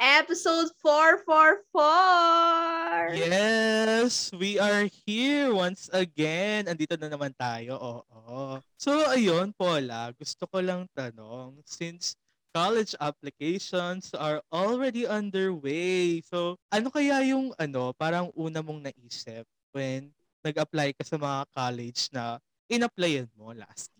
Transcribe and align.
Episode 0.00 0.72
444! 0.80 3.20
Yes, 3.20 4.32
we 4.32 4.56
are 4.56 4.88
here 5.04 5.52
once 5.52 5.92
again. 5.92 6.72
Andito 6.72 6.96
na 6.96 7.12
naman 7.12 7.36
tayo, 7.36 7.76
oo. 7.76 8.56
So, 8.80 8.96
ayun, 9.12 9.52
Paula, 9.52 10.08
gusto 10.16 10.48
ko 10.48 10.64
lang 10.64 10.88
tanong, 10.96 11.60
since 11.68 12.16
college 12.56 12.96
applications 12.96 14.16
are 14.16 14.40
already 14.48 15.04
underway, 15.04 16.24
so 16.24 16.56
ano 16.72 16.88
kaya 16.88 17.20
yung 17.28 17.52
ano, 17.60 17.92
parang 17.92 18.32
una 18.32 18.64
mong 18.64 18.88
naisip 18.88 19.44
when 19.76 20.08
nag-apply 20.40 20.96
ka 20.96 21.04
sa 21.04 21.20
mga 21.20 21.44
college 21.52 22.08
na 22.08 22.40
in-applyan 22.72 23.28
mo 23.36 23.52
last 23.52 23.92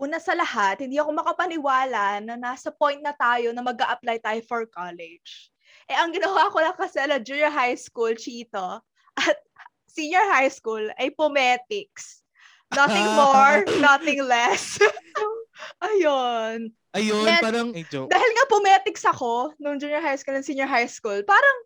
Una 0.00 0.16
sa 0.16 0.32
lahat, 0.32 0.80
hindi 0.80 0.96
ako 0.96 1.12
makapaniwala 1.12 2.24
na 2.24 2.34
nasa 2.40 2.72
point 2.72 3.04
na 3.04 3.12
tayo 3.12 3.52
na 3.52 3.60
mag 3.60 3.76
apply 3.76 4.16
tayo 4.24 4.40
for 4.48 4.64
college. 4.64 5.52
Eh, 5.84 5.92
ang 5.92 6.08
ginawa 6.08 6.48
ko 6.48 6.56
lang 6.56 6.72
kasi 6.72 7.04
na 7.04 7.20
junior 7.20 7.52
high 7.52 7.76
school, 7.76 8.16
Chito, 8.16 8.80
at 9.20 9.36
senior 9.94 10.24
high 10.32 10.48
school 10.48 10.80
ay 10.96 11.12
pometics. 11.12 12.24
Nothing 12.72 13.08
more, 13.12 13.60
nothing 13.82 14.24
less. 14.24 14.80
Ayun. 15.84 16.72
Ayun, 16.90 17.22
Then, 17.22 17.38
parang, 17.38 17.68
eh, 17.70 17.86
joke. 17.86 18.10
Dahil 18.10 18.30
nga 18.34 18.44
pometics 18.50 19.06
ako 19.06 19.54
nung 19.62 19.78
junior 19.78 20.02
high 20.02 20.18
school 20.18 20.34
and 20.34 20.42
senior 20.42 20.66
high 20.66 20.90
school, 20.90 21.22
parang 21.22 21.56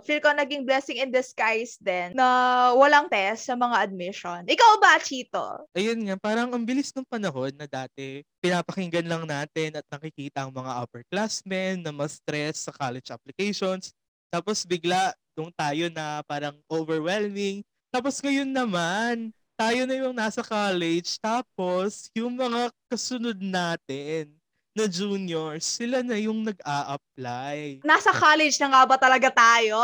feel 0.00 0.16
ko 0.16 0.32
naging 0.32 0.64
blessing 0.64 0.96
in 0.96 1.12
disguise 1.12 1.76
din 1.76 2.16
na 2.16 2.72
walang 2.72 3.04
test 3.12 3.52
sa 3.52 3.54
mga 3.54 3.84
admission. 3.84 4.40
Ikaw 4.48 4.70
ba, 4.80 4.96
Chito? 4.96 5.68
Ayun 5.76 6.08
nga, 6.08 6.16
parang 6.16 6.48
ang 6.48 6.64
bilis 6.64 6.88
ng 6.96 7.04
panahon 7.04 7.52
na 7.52 7.68
dati 7.68 8.24
pinapakinggan 8.40 9.04
lang 9.04 9.24
natin 9.28 9.76
at 9.76 9.86
nakikita 9.92 10.48
ang 10.48 10.52
mga 10.56 10.72
upperclassmen 10.82 11.84
na 11.84 11.92
mas 11.92 12.16
stress 12.16 12.64
sa 12.64 12.72
college 12.72 13.12
applications. 13.12 13.92
Tapos 14.32 14.64
bigla, 14.64 15.12
doon 15.36 15.52
tayo 15.52 15.92
na 15.92 16.24
parang 16.24 16.56
overwhelming. 16.66 17.60
Tapos 17.92 18.18
ngayon 18.24 18.48
naman, 18.48 19.36
tayo 19.62 19.86
na 19.86 19.94
yung 19.94 20.16
nasa 20.16 20.42
college. 20.42 21.20
Tapos, 21.22 22.10
yung 22.16 22.34
mga 22.34 22.72
kasunod 22.90 23.38
natin, 23.38 24.34
na 24.72 24.88
juniors, 24.88 25.64
sila 25.68 26.00
na 26.00 26.16
yung 26.16 26.48
nag-a-apply. 26.48 27.84
Nasa 27.84 28.08
college 28.08 28.56
na 28.56 28.72
nga 28.72 28.82
ba 28.88 28.96
talaga 28.96 29.28
tayo? 29.28 29.76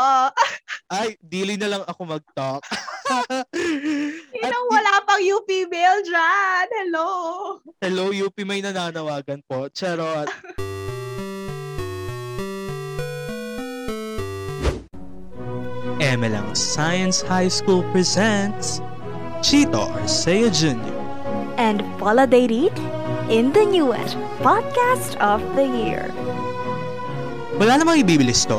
Ay, 0.89 1.13
dili 1.21 1.53
na 1.61 1.77
lang 1.77 1.83
ako 1.85 2.01
mag-talk. 2.09 2.65
Yun 4.41 4.53
ang 4.53 4.67
wala 4.69 4.93
pang 5.05 5.21
UP 5.21 5.49
mail 5.69 6.01
dyan. 6.01 6.65
Hello. 6.81 7.07
Hello, 7.81 8.09
UP, 8.09 8.33
may 8.41 8.65
nananawagan 8.65 9.45
po. 9.45 9.69
Charot. 9.69 10.29
MLang 15.99 16.55
Science 16.55 17.19
High 17.21 17.51
School 17.51 17.83
presents 17.91 18.79
Chito 19.43 19.91
Arcea 19.99 20.47
Jr. 20.47 20.95
and 21.59 21.83
Paula 21.99 22.23
Deirit 22.23 22.71
in 23.29 23.53
the 23.53 23.63
newest 23.63 24.17
podcast 24.41 25.13
of 25.21 25.37
the 25.53 25.63
year. 25.63 26.09
Wala 27.61 27.77
namang 27.77 28.01
ibibilis 28.01 28.49
to. 28.49 28.57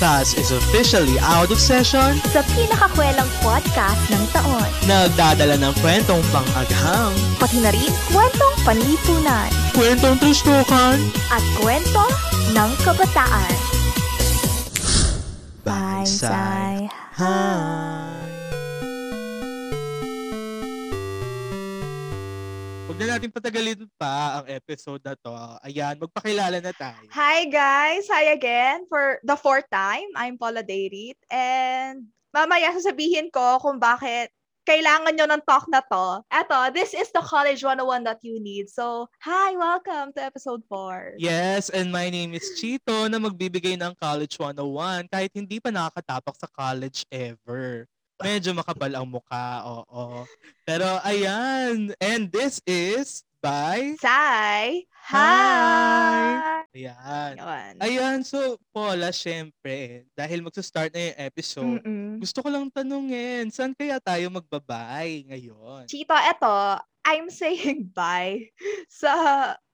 Class 0.00 0.34
is 0.34 0.50
officially 0.50 1.14
out 1.22 1.52
of 1.54 1.62
session. 1.62 2.18
Sa 2.34 2.42
pinakakwelang 2.58 3.28
podcast 3.44 4.02
ng 4.10 4.24
taon, 4.34 4.66
Nagdadala 4.90 5.60
ng 5.62 5.74
kwentong 5.78 6.18
pang-agham, 6.34 7.14
pati 7.38 7.62
na 7.62 7.70
rin 7.70 7.92
kwentong 8.10 8.56
panlipunan 8.66 9.50
kwentong 9.76 10.18
tustukan, 10.18 10.98
at 11.30 11.44
kwento 11.62 12.04
ng 12.50 12.70
kabataan. 12.82 13.54
Bansay 15.62 16.90
Hi! 17.20 18.21
Na 23.02 23.18
natin 23.18 23.34
patagalin 23.34 23.82
pa 23.98 24.38
ang 24.38 24.46
episode 24.46 25.02
na 25.02 25.18
to. 25.18 25.34
Ayan, 25.66 25.98
magpakilala 25.98 26.62
na 26.62 26.70
tayo. 26.70 27.02
Hi 27.10 27.50
guys. 27.50 28.06
Hi 28.06 28.30
again 28.30 28.86
for 28.86 29.18
the 29.26 29.34
fourth 29.34 29.66
time. 29.74 30.06
I'm 30.14 30.38
Paula 30.38 30.62
Deirit. 30.62 31.18
And 31.26 32.06
mamaya 32.30 32.70
sasabihin 32.70 33.34
ko 33.34 33.58
kung 33.58 33.82
bakit 33.82 34.30
kailangan 34.62 35.18
nyo 35.18 35.26
ng 35.34 35.42
talk 35.42 35.66
na 35.66 35.82
to. 35.82 36.22
Eto, 36.30 36.70
this 36.70 36.94
is 36.94 37.10
the 37.10 37.18
College 37.26 37.66
101 37.66 38.06
that 38.06 38.22
you 38.22 38.38
need. 38.38 38.70
So, 38.70 39.10
hi, 39.18 39.58
welcome 39.58 40.14
to 40.14 40.22
episode 40.22 40.62
4. 40.70 41.18
Yes, 41.18 41.74
and 41.74 41.90
my 41.90 42.06
name 42.06 42.38
is 42.38 42.54
Chito 42.54 43.10
na 43.10 43.18
magbibigay 43.18 43.74
ng 43.82 43.98
College 43.98 44.38
101 44.38 45.10
kahit 45.10 45.34
hindi 45.34 45.58
pa 45.58 45.74
nakakatapak 45.74 46.38
sa 46.38 46.46
college 46.54 47.02
ever. 47.10 47.90
Medyo 48.22 48.54
makapal 48.54 48.92
ang 48.94 49.06
mukha, 49.10 49.66
oo. 49.66 50.22
Pero 50.62 50.86
ayan, 51.02 51.90
and 51.98 52.30
this 52.30 52.62
is 52.64 53.26
by... 53.42 53.98
Sai, 53.98 54.86
Hi! 55.10 55.18
hi! 55.18 56.62
Ayan. 56.72 57.32
Yan. 57.36 57.74
Ayan, 57.82 58.18
so 58.22 58.56
Paula, 58.70 59.10
syempre, 59.10 60.06
dahil 60.14 60.40
magsa-start 60.46 60.94
na 60.94 61.10
yung 61.10 61.18
episode, 61.18 61.82
Mm-mm. 61.82 62.22
gusto 62.22 62.38
ko 62.38 62.48
lang 62.48 62.70
tanungin, 62.70 63.50
saan 63.50 63.74
kaya 63.74 63.98
tayo 63.98 64.30
magbabay 64.30 65.26
ngayon? 65.26 65.90
Chito, 65.90 66.14
eto, 66.14 66.78
I'm 67.02 67.28
saying 67.28 67.90
bye 67.98 68.46
sa 68.86 69.10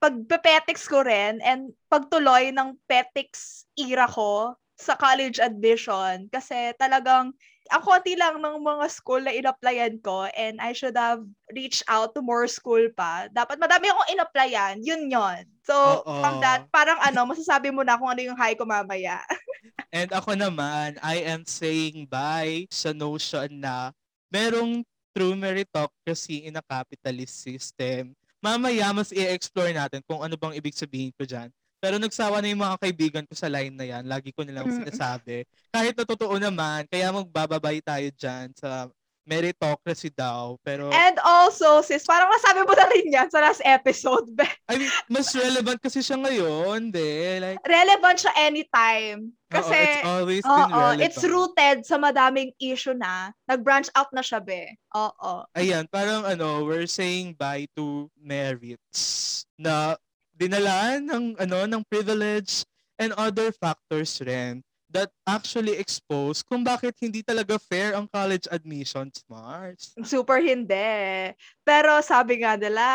pagpepetics 0.01 0.89
ko 0.89 1.05
rin 1.05 1.37
and 1.45 1.71
pagtuloy 1.87 2.49
ng 2.49 2.73
petics 2.89 3.69
era 3.77 4.09
ko 4.09 4.57
sa 4.79 4.97
college 4.97 5.37
admission 5.37 6.25
kasi 6.33 6.73
talagang 6.81 7.35
ang 7.69 7.83
konti 7.85 8.17
lang 8.17 8.41
ng 8.41 8.57
mga 8.65 8.85
school 8.89 9.21
na 9.21 9.29
in-applyan 9.29 10.01
ko 10.01 10.25
and 10.33 10.57
I 10.57 10.73
should 10.73 10.97
have 10.97 11.21
reached 11.53 11.85
out 11.85 12.17
to 12.17 12.25
more 12.25 12.49
school 12.49 12.81
pa. 12.97 13.29
Dapat 13.29 13.61
madami 13.61 13.93
akong 13.93 14.09
in-applyan. 14.17 14.75
Yun 14.81 15.13
yon. 15.13 15.45
So, 15.61 16.01
Oo. 16.01 16.17
from 16.17 16.41
that, 16.41 16.65
parang 16.73 16.97
ano, 16.97 17.29
masasabi 17.29 17.69
mo 17.69 17.85
na 17.85 17.93
kung 17.93 18.09
ano 18.09 18.21
yung 18.25 18.37
high 18.37 18.57
ko 18.57 18.65
mamaya. 18.65 19.21
And 19.93 20.09
ako 20.09 20.33
naman, 20.33 20.97
I 21.05 21.21
am 21.29 21.45
saying 21.45 22.09
bye 22.09 22.65
sa 22.73 22.89
notion 22.89 23.61
na 23.61 23.93
merong 24.33 24.81
true 25.13 25.37
meritocracy 25.37 26.49
in 26.49 26.57
a 26.57 26.65
capitalist 26.65 27.37
system. 27.37 28.17
Mamaya, 28.41 28.89
mas 28.95 29.13
i-explore 29.13 29.75
natin 29.75 30.01
kung 30.09 30.25
ano 30.25 30.33
bang 30.39 30.57
ibig 30.57 30.73
sabihin 30.73 31.13
ko 31.13 31.21
dyan. 31.27 31.53
Pero 31.79 31.95
nagsawa 31.95 32.43
na 32.43 32.51
yung 32.51 32.59
mga 32.61 32.77
kaibigan 32.77 33.25
ko 33.25 33.33
sa 33.33 33.47
line 33.47 33.71
na 33.73 33.87
yan. 33.87 34.03
Lagi 34.03 34.35
ko 34.35 34.43
nilang 34.43 34.67
Mm. 34.67 34.83
sinasabi. 34.83 35.47
Kahit 35.71 35.95
na 35.95 36.03
totoo 36.03 36.35
naman, 36.35 36.83
kaya 36.91 37.07
magbababay 37.09 37.79
tayo 37.79 38.07
dyan 38.13 38.51
sa 38.53 38.91
meritocracy 39.23 40.09
daw. 40.09 40.57
Pero, 40.65 40.89
And 40.89 41.21
also, 41.21 41.85
sis, 41.85 42.01
parang 42.01 42.33
nasabi 42.33 42.65
mo 42.65 42.73
na 42.73 42.89
rin 42.89 43.13
yan 43.13 43.29
sa 43.29 43.39
last 43.39 43.61
episode. 43.61 44.25
I 44.65 44.81
mean, 44.81 44.89
mas 45.05 45.29
relevant 45.31 45.77
kasi 45.77 46.01
siya 46.01 46.17
ngayon, 46.17 46.89
de. 46.89 47.37
Like, 47.37 47.61
relevant 47.61 48.17
siya 48.17 48.33
anytime. 48.41 49.29
Kasi, 49.47 49.69
oo, 49.69 49.85
it's 49.85 50.03
always 50.03 50.41
been 50.41 50.69
relevant. 50.73 51.01
it's 51.05 51.21
rooted 51.21 51.77
sa 51.85 52.01
madaming 52.01 52.57
issue 52.57 52.97
na. 52.97 53.29
Nag-branch 53.45 53.93
out 53.93 54.09
na 54.11 54.25
siya, 54.25 54.41
be. 54.41 54.65
Oo. 54.97 55.45
Ayan, 55.53 55.85
parang 55.87 56.25
ano, 56.25 56.65
we're 56.65 56.89
saying 56.89 57.37
bye 57.37 57.69
to 57.77 58.09
merits 58.17 59.45
na 59.61 59.93
dinalaan 60.39 61.03
ng 61.03 61.25
ano 61.35 61.67
ng 61.67 61.83
privilege 61.91 62.63
and 62.95 63.11
other 63.19 63.51
factors 63.51 64.23
rin 64.23 64.63
that 64.89 65.11
actually 65.29 65.77
expose 65.77 66.41
kung 66.41 66.65
bakit 66.65 66.97
hindi 66.97 67.21
talaga 67.21 67.61
fair 67.61 67.93
ang 67.93 68.09
college 68.09 68.49
admissions, 68.49 69.21
Mars. 69.29 69.93
Super 70.01 70.41
hindi. 70.41 71.29
Pero 71.61 72.01
sabi 72.01 72.41
nga 72.41 72.57
nila, 72.57 72.85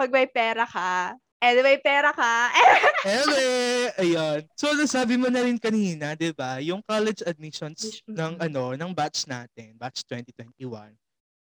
pag 0.00 0.08
may 0.08 0.24
pera 0.24 0.64
ka, 0.64 1.12
eh, 1.44 1.60
may 1.60 1.76
pera 1.76 2.16
ka, 2.16 2.48
Ele! 3.20 3.46
Ayan. 4.00 4.40
So, 4.56 4.72
nasabi 4.72 5.20
mo 5.20 5.28
na 5.28 5.44
rin 5.44 5.60
kanina, 5.60 6.16
di 6.16 6.32
ba, 6.32 6.58
yung 6.64 6.80
college 6.88 7.20
admissions 7.28 8.00
Admission, 8.00 8.16
ng 8.16 8.32
ano, 8.40 8.72
ng 8.72 8.90
batch 8.96 9.28
natin, 9.28 9.76
batch 9.76 10.00
2021, 10.08 10.96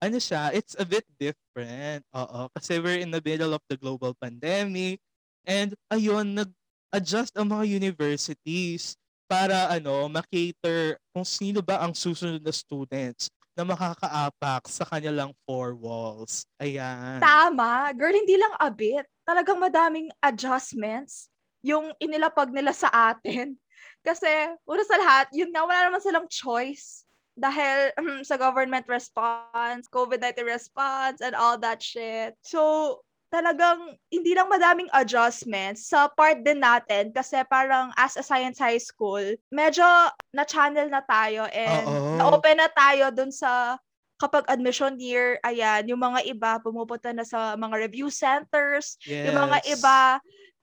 ano 0.03 0.19
siya, 0.21 0.53
it's 0.53 0.75
a 0.77 0.85
bit 0.85 1.07
different. 1.17 2.03
Oo, 2.13 2.51
kasi 2.53 2.83
we're 2.83 3.01
in 3.01 3.15
the 3.15 3.23
middle 3.23 3.55
of 3.55 3.63
the 3.71 3.79
global 3.79 4.13
pandemic. 4.19 5.01
And 5.47 5.79
ayun, 5.89 6.35
nag-adjust 6.35 7.39
ang 7.39 7.55
mga 7.55 7.71
universities 7.71 8.99
para 9.31 9.71
ano, 9.71 10.11
makater 10.11 10.99
kung 11.15 11.23
sino 11.23 11.63
ba 11.63 11.83
ang 11.83 11.95
susunod 11.95 12.43
na 12.43 12.51
students 12.51 13.31
na 13.57 13.65
makakaapak 13.65 14.69
sa 14.69 14.85
kanilang 14.85 15.33
four 15.49 15.73
walls. 15.73 16.45
Ayan. 16.61 17.23
tama. 17.23 17.89
Girl, 17.97 18.13
hindi 18.13 18.37
lang 18.37 18.53
a 18.61 18.69
bit. 18.69 19.07
Talagang 19.25 19.57
madaming 19.57 20.13
adjustments 20.21 21.33
yung 21.65 21.91
inilapag 21.97 22.53
nila 22.53 22.77
sa 22.77 22.93
atin. 22.93 23.57
Kasi, 24.07 24.29
una 24.69 24.83
sa 24.85 25.01
lahat, 25.01 25.27
yun 25.33 25.51
nga, 25.51 25.65
wala 25.65 25.89
naman 25.89 26.05
silang 26.05 26.29
choice. 26.29 27.09
Dahil 27.35 27.91
sa 28.29 28.37
government 28.37 28.87
response, 28.87 29.89
COVID-19 29.89 30.47
response, 30.47 31.19
and 31.25 31.33
all 31.33 31.57
that 31.59 31.81
shit. 31.81 32.37
So, 32.45 33.01
talagang 33.31 33.99
hindi 34.09 34.33
lang 34.33 34.47
madaming 34.47 34.91
adjustments 34.95 35.91
sa 35.91 36.07
part 36.09 36.41
din 36.47 36.63
natin 36.63 37.11
kasi 37.11 37.43
parang 37.51 37.91
as 37.99 38.15
a 38.15 38.25
science 38.25 38.57
high 38.59 38.79
school, 38.81 39.23
medyo 39.51 39.85
na-channel 40.31 40.87
na 40.87 41.03
tayo 41.05 41.45
and 41.51 41.87
Oo. 41.87 42.17
na-open 42.23 42.57
na 42.63 42.71
tayo 42.71 43.11
dun 43.11 43.35
sa 43.35 43.77
kapag 44.17 44.49
admission 44.49 44.97
year, 44.97 45.37
ayan, 45.45 45.85
yung 45.93 46.01
mga 46.01 46.25
iba 46.25 46.57
pumupunta 46.65 47.13
na 47.13 47.21
sa 47.21 47.53
mga 47.53 47.77
review 47.85 48.09
centers, 48.09 48.97
Yes. 49.05 49.29
yung 49.29 49.37
mga 49.37 49.59
iba, 49.77 49.99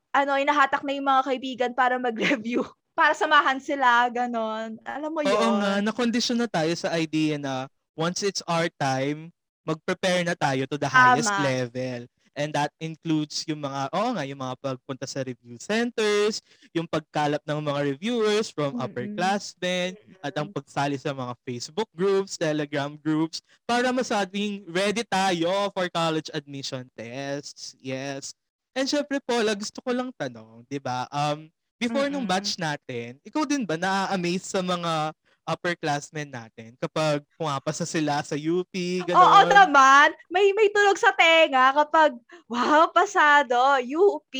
ano, 0.10 0.33
inahatak 0.42 0.81
na 0.81 0.94
yung 0.98 1.06
mga 1.06 1.21
kaibigan 1.30 1.71
para 1.77 2.01
mag-review, 2.01 2.65
para 2.98 3.13
samahan 3.13 3.62
sila, 3.62 4.10
ganon. 4.10 4.81
Alam 4.81 5.12
mo 5.13 5.21
yun? 5.21 5.38
Oo 5.38 5.62
nga, 5.62 5.71
na-condition 5.86 6.42
na 6.42 6.50
tayo 6.50 6.74
sa 6.74 6.98
idea 6.98 7.38
na 7.38 7.69
once 7.94 8.25
it's 8.25 8.42
our 8.50 8.65
time, 8.81 9.30
mag-prepare 9.69 10.25
na 10.25 10.33
tayo 10.33 10.65
to 10.65 10.81
the 10.81 10.89
highest 10.89 11.30
Tama. 11.30 11.45
level. 11.45 12.00
And 12.33 12.50
that 12.57 12.74
includes 12.81 13.45
yung 13.45 13.62
mga, 13.62 13.94
oo 13.94 14.09
nga, 14.18 14.25
yung 14.25 14.41
mga 14.41 14.56
pagpunta 14.57 15.06
sa 15.06 15.21
review 15.21 15.62
centers, 15.62 16.41
yung 16.74 16.89
pagkalap 16.89 17.45
ng 17.45 17.62
mga 17.62 17.80
reviewers 17.94 18.50
from 18.50 18.74
Mm-mm. 18.74 18.83
upperclassmen, 18.83 19.94
at 20.18 20.33
ang 20.33 20.50
pagsali 20.50 20.97
sa 20.97 21.13
mga 21.13 21.38
Facebook 21.45 21.89
groups, 21.94 22.33
Telegram 22.33 22.97
groups, 22.97 23.45
para 23.69 23.94
masabing 23.94 24.65
ready 24.65 25.06
tayo 25.06 25.69
for 25.77 25.85
college 25.94 26.33
admission 26.33 26.89
tests. 26.97 27.77
Yes. 27.77 28.33
And 28.74 28.89
syempre, 28.89 29.21
Paula, 29.21 29.53
gusto 29.53 29.77
ko 29.86 29.94
lang 29.94 30.09
tanong, 30.18 30.65
di 30.65 30.81
ba? 30.81 31.06
Um, 31.13 31.53
before 31.77 32.09
nung 32.09 32.25
Mm-mm. 32.25 32.33
batch 32.33 32.57
natin, 32.57 33.21
ikaw 33.21 33.45
din 33.45 33.62
ba 33.62 33.77
na-amaze 33.77 34.50
sa 34.50 34.65
mga 34.65 35.13
upperclassmen 35.44 36.31
natin 36.31 36.75
kapag 36.80 37.19
pumapasa 37.36 37.84
sila 37.84 38.24
sa 38.24 38.36
UP, 38.36 38.72
Oo 38.72 39.07
gano'n? 39.07 39.51
naman. 39.51 40.07
May 40.31 40.56
may 40.56 40.72
tunog 40.72 40.95
sa 40.95 41.12
tenga 41.12 41.75
kapag, 41.75 42.16
wow, 42.48 42.88
pasado, 42.90 43.60
UP, 43.84 44.34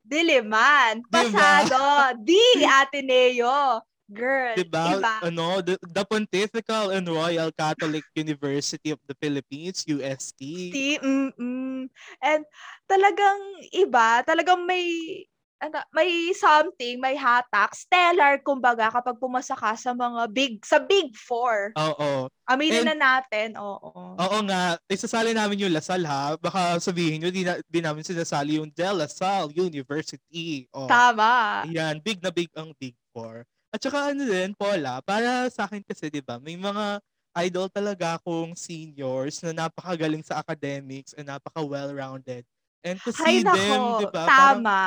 Diliman, 0.00 1.04
Diba? 1.04 1.12
pasado, 1.12 1.78
di 2.24 2.40
Ateneo. 2.80 3.84
Girl, 4.06 4.54
Diba? 4.54 5.02
iba. 5.02 5.14
Ano, 5.18 5.58
the, 5.66 5.74
the 5.82 6.06
Pontifical 6.06 6.94
and 6.94 7.10
Royal 7.10 7.50
Catholic 7.50 8.06
University 8.14 8.94
of 8.94 9.02
the 9.10 9.18
Philippines, 9.18 9.82
UST. 9.82 10.38
Di, 10.70 10.94
mm-mm. 11.02 11.90
And 12.22 12.42
talagang 12.86 13.66
iba, 13.74 14.22
talagang 14.22 14.62
may 14.62 14.86
ano, 15.56 15.80
may 15.96 16.32
something, 16.36 17.00
may 17.00 17.16
hatak, 17.16 17.72
stellar 17.72 18.36
kumbaga 18.44 18.92
kapag 18.92 19.16
pumasa 19.16 19.56
ka 19.56 19.72
sa 19.72 19.96
mga 19.96 20.28
big, 20.28 20.60
sa 20.60 20.76
big 20.76 21.16
four. 21.16 21.72
Oo. 21.76 22.28
Aminin 22.44 22.84
And- 22.84 22.96
na 22.96 22.96
natin, 23.20 23.56
oo. 23.56 24.16
Oo 24.16 24.38
nga, 24.44 24.76
isasali 24.86 25.32
namin 25.32 25.66
yung 25.66 25.74
Lasal 25.74 26.04
ha. 26.04 26.36
Baka 26.36 26.76
sabihin 26.78 27.24
nyo, 27.24 27.30
di, 27.32 27.42
na, 27.42 27.56
di 27.64 27.80
namin 27.80 28.04
sinasali 28.04 28.60
yung 28.60 28.68
De 28.70 28.88
La 28.92 29.08
Salle 29.08 29.52
University. 29.56 30.68
Oh. 30.76 30.86
Tama. 30.86 31.64
Yan, 31.72 31.98
big 32.04 32.20
na 32.20 32.28
big 32.28 32.52
ang 32.52 32.76
Big 32.76 32.94
Four. 33.16 33.48
At 33.72 33.80
saka 33.82 34.12
ano 34.12 34.24
din, 34.24 34.52
Paula, 34.54 35.00
para 35.02 35.48
sa 35.48 35.64
akin 35.64 35.82
kasi, 35.82 36.12
di 36.12 36.20
ba, 36.20 36.36
may 36.38 36.56
mga 36.56 37.00
idol 37.36 37.68
talaga 37.68 38.16
akong 38.16 38.56
seniors 38.56 39.44
na 39.44 39.52
napakagaling 39.52 40.24
sa 40.24 40.40
academics 40.40 41.12
and 41.12 41.28
napaka 41.28 41.60
well-rounded. 41.60 42.44
And 42.80 42.96
to 43.02 43.12
Hay 43.20 43.42
see 43.42 43.44
them, 43.44 43.56
nako, 43.56 44.00
di 44.00 44.06
ba, 44.08 44.22
parang 44.24 44.62
tama. 44.62 44.80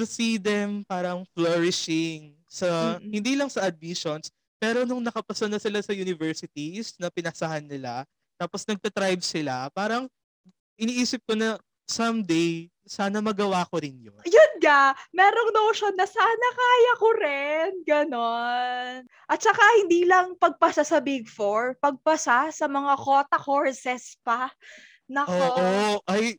To 0.00 0.08
see 0.08 0.40
them 0.40 0.80
parang 0.88 1.28
flourishing 1.36 2.32
sa 2.48 2.96
Mm-mm. 2.96 3.12
hindi 3.12 3.36
lang 3.36 3.52
sa 3.52 3.68
admissions 3.68 4.32
pero 4.56 4.88
nung 4.88 5.04
nakapasa 5.04 5.44
na 5.44 5.60
sila 5.60 5.84
sa 5.84 5.92
universities 5.92 6.96
na 6.96 7.12
pinasahan 7.12 7.62
nila 7.62 8.08
tapos 8.40 8.64
nagta-thrive 8.64 9.20
sila 9.20 9.68
parang 9.76 10.08
iniisip 10.80 11.20
ko 11.28 11.36
na 11.36 11.60
someday 11.84 12.72
sana 12.90 13.22
magawa 13.22 13.62
ko 13.70 13.78
rin 13.78 13.94
yun. 14.02 14.18
yun 14.26 14.52
nga, 14.58 14.90
merong 15.14 15.50
notion 15.54 15.94
na 15.94 16.10
sana 16.10 16.46
kaya 16.58 16.92
ko 16.98 17.08
rin. 17.14 17.70
Ganon. 17.86 19.06
At 19.30 19.38
saka, 19.38 19.62
hindi 19.78 20.02
lang 20.10 20.34
pagpasa 20.34 20.82
sa 20.82 20.98
Big 20.98 21.30
Four, 21.30 21.78
pagpasa 21.78 22.50
sa 22.50 22.66
mga 22.66 22.98
quota 22.98 23.38
courses 23.38 24.18
pa. 24.26 24.50
Nako. 25.10 25.34
Oo, 25.34 25.98
ay 26.06 26.38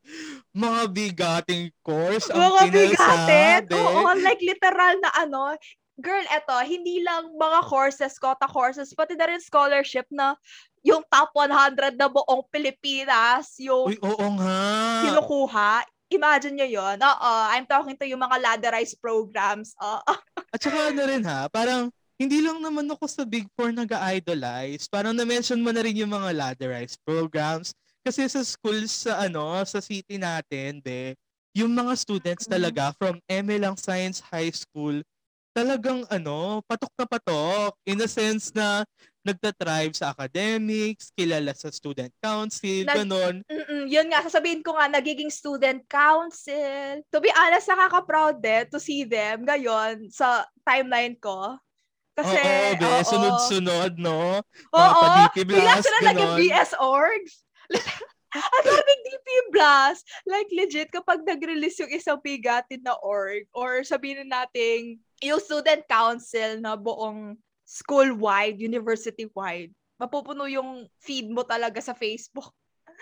mga 0.56 0.82
bigating 0.88 1.68
course 1.84 2.32
ang 2.32 2.40
mga 2.40 2.64
bigatin. 2.72 3.62
Oo, 3.76 4.16
like 4.16 4.40
literal 4.40 4.96
na 5.04 5.12
ano. 5.20 5.60
Girl, 6.00 6.24
eto, 6.32 6.56
hindi 6.64 7.04
lang 7.04 7.36
mga 7.36 7.68
courses, 7.68 8.16
quota 8.16 8.48
courses, 8.48 8.96
pati 8.96 9.14
na 9.20 9.28
rin 9.28 9.44
scholarship 9.44 10.08
na 10.08 10.40
yung 10.82 11.04
top 11.12 11.36
100 11.36 12.00
na 12.00 12.08
buong 12.10 12.48
Pilipinas, 12.50 13.54
yung 13.60 13.92
Uy, 13.92 14.00
oo 14.02 14.28
nga. 14.40 14.58
kinukuha. 15.06 15.84
Imagine 16.12 16.56
nyo 16.64 16.68
yun. 16.68 16.98
Oo, 16.98 17.32
I'm 17.54 17.68
talking 17.68 18.00
to 18.00 18.08
yung 18.08 18.24
mga 18.24 18.40
ladderized 18.40 18.98
programs. 19.04 19.76
Oo. 19.84 20.16
At 20.52 20.60
saka 20.60 20.96
ano 20.96 21.02
rin 21.06 21.24
ha, 21.28 21.52
parang 21.52 21.92
hindi 22.18 22.40
lang 22.40 22.64
naman 22.64 22.88
ako 22.88 23.06
sa 23.08 23.24
Big 23.28 23.46
Four 23.54 23.76
nag-idolize. 23.76 24.88
Parang 24.88 25.16
na-mention 25.16 25.60
mo 25.60 25.76
na 25.76 25.82
rin 25.82 25.98
yung 25.98 26.12
mga 26.12 26.34
ladderized 26.34 27.00
programs. 27.02 27.76
Kasi 28.02 28.26
sa 28.26 28.42
schools 28.42 29.06
sa 29.06 29.22
ano, 29.30 29.62
sa 29.62 29.78
city 29.78 30.18
natin, 30.18 30.82
be, 30.82 31.14
yung 31.54 31.70
mga 31.70 31.94
students 31.94 32.50
Mm. 32.50 32.54
talaga 32.58 32.84
from 32.98 33.22
ML 33.30 33.62
lang 33.62 33.78
Science 33.78 34.24
High 34.26 34.50
School, 34.50 35.06
talagang 35.52 36.08
ano, 36.10 36.64
patok 36.66 36.94
na 36.98 37.06
patok. 37.06 37.76
In 37.86 38.02
a 38.02 38.10
sense 38.10 38.56
na 38.56 38.88
nagtatribe 39.22 39.94
sa 39.94 40.16
academics, 40.16 41.14
kilala 41.14 41.54
sa 41.54 41.70
student 41.70 42.10
council, 42.24 42.88
Nag- 42.88 43.06
ganon. 43.06 43.36
Mm-mm, 43.46 43.86
yun 43.86 44.10
nga, 44.10 44.26
sasabihin 44.26 44.66
ko 44.66 44.74
nga, 44.74 44.90
nagiging 44.90 45.30
student 45.30 45.86
council. 45.86 47.04
To 47.14 47.22
be 47.22 47.30
honest, 47.36 47.70
nakaka-proud 47.70 48.42
eh, 48.42 48.66
to 48.66 48.82
see 48.82 49.06
them 49.06 49.46
ngayon 49.46 50.10
sa 50.10 50.48
timeline 50.66 51.20
ko. 51.22 51.60
Kasi, 52.18 52.40
oo, 52.40 52.80
be, 52.82 52.88
oo. 52.88 53.06
sunod-sunod, 53.08 53.92
no? 54.02 54.42
Oo, 54.74 55.02
pa-DP 55.06 55.48
bigla 55.48 55.80
sila 55.80 56.00
naging 56.10 56.32
ganon. 56.34 56.40
BS 56.42 56.72
orgs. 56.82 57.34
Ang 58.32 58.64
daming 58.64 59.02
DP 59.04 59.28
blast. 59.52 60.08
Like 60.24 60.48
legit, 60.56 60.88
kapag 60.88 61.28
nag-release 61.28 61.84
yung 61.84 61.92
isang 61.92 62.20
bigatin 62.24 62.80
na 62.80 62.96
org, 63.04 63.44
or 63.52 63.84
sabihin 63.84 64.32
natin, 64.32 65.04
yung 65.20 65.42
student 65.44 65.84
council 65.84 66.64
na 66.64 66.80
buong 66.80 67.36
school-wide, 67.68 68.60
university-wide, 68.60 69.76
mapupuno 70.00 70.48
yung 70.48 70.88
feed 71.04 71.28
mo 71.28 71.44
talaga 71.44 71.84
sa 71.84 71.92
Facebook. 71.92 72.56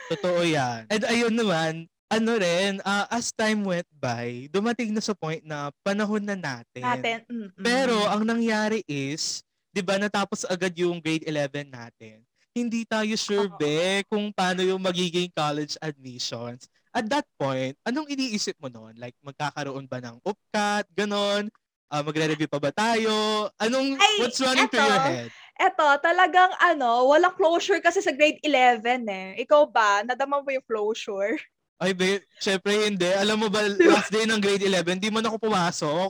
Totoo 0.09 0.41
yan. 0.41 0.89
And 0.89 1.03
ayun 1.05 1.35
naman, 1.37 1.85
ano 2.09 2.31
rin, 2.41 2.81
ah, 2.81 3.05
as 3.13 3.29
time 3.29 3.61
went 3.61 3.85
by, 3.93 4.49
dumating 4.49 4.91
na 4.91 5.01
sa 5.01 5.13
point 5.13 5.45
na 5.45 5.69
panahon 5.85 6.25
na 6.25 6.33
natin. 6.33 6.81
Natin. 6.81 7.21
mm-mm. 7.29 7.61
Pero 7.61 8.01
ang 8.09 8.25
nangyari 8.25 8.81
is, 8.89 9.45
'di 9.69 9.85
ba 9.85 10.01
natapos 10.01 10.41
agad 10.49 10.73
yung 10.73 10.97
grade 10.97 11.25
11 11.29 11.69
natin. 11.69 12.25
Hindi 12.59 12.83
tayo 12.83 13.15
sure 13.15 13.47
be 13.55 14.03
kung 14.11 14.35
paano 14.35 14.59
yung 14.67 14.83
magiging 14.83 15.31
college 15.31 15.79
admissions. 15.79 16.67
At 16.91 17.07
that 17.07 17.23
point, 17.39 17.79
anong 17.87 18.11
iniisip 18.11 18.59
mo 18.59 18.67
noon? 18.67 18.99
Like 18.99 19.15
magkakaroon 19.23 19.87
ba 19.87 20.03
ng 20.03 20.19
UPCAT, 20.19 20.85
ganon? 20.91 21.47
Ah, 21.89 22.05
magre-review 22.05 22.51
pa 22.51 22.61
ba 22.61 22.69
tayo? 22.69 23.47
Anong 23.57 23.97
Ay, 23.97 24.13
what's 24.21 24.37
running 24.43 24.69
through 24.69 24.85
your 24.85 25.01
eto. 25.01 25.09
head? 25.09 25.29
Eto, 25.57 25.85
talagang 26.03 26.53
ano, 26.61 27.09
walang 27.09 27.33
closure 27.33 27.81
kasi 27.81 28.03
sa 28.03 28.13
grade 28.13 28.37
11 28.45 29.07
eh. 29.09 29.29
Ikaw 29.41 29.61
ba? 29.71 30.05
Nadama 30.05 30.43
mo 30.43 30.49
yung 30.53 30.65
closure? 30.69 31.39
Ay, 31.79 31.95
be, 31.95 32.21
syempre 32.43 32.75
hindi. 32.85 33.07
Alam 33.15 33.47
mo 33.47 33.47
ba, 33.47 33.63
last 33.65 34.11
day 34.11 34.27
ng 34.27 34.37
grade 34.37 34.67
11, 34.67 34.99
di 34.99 35.09
man 35.09 35.25
ako 35.25 35.49
pumasok. 35.49 36.09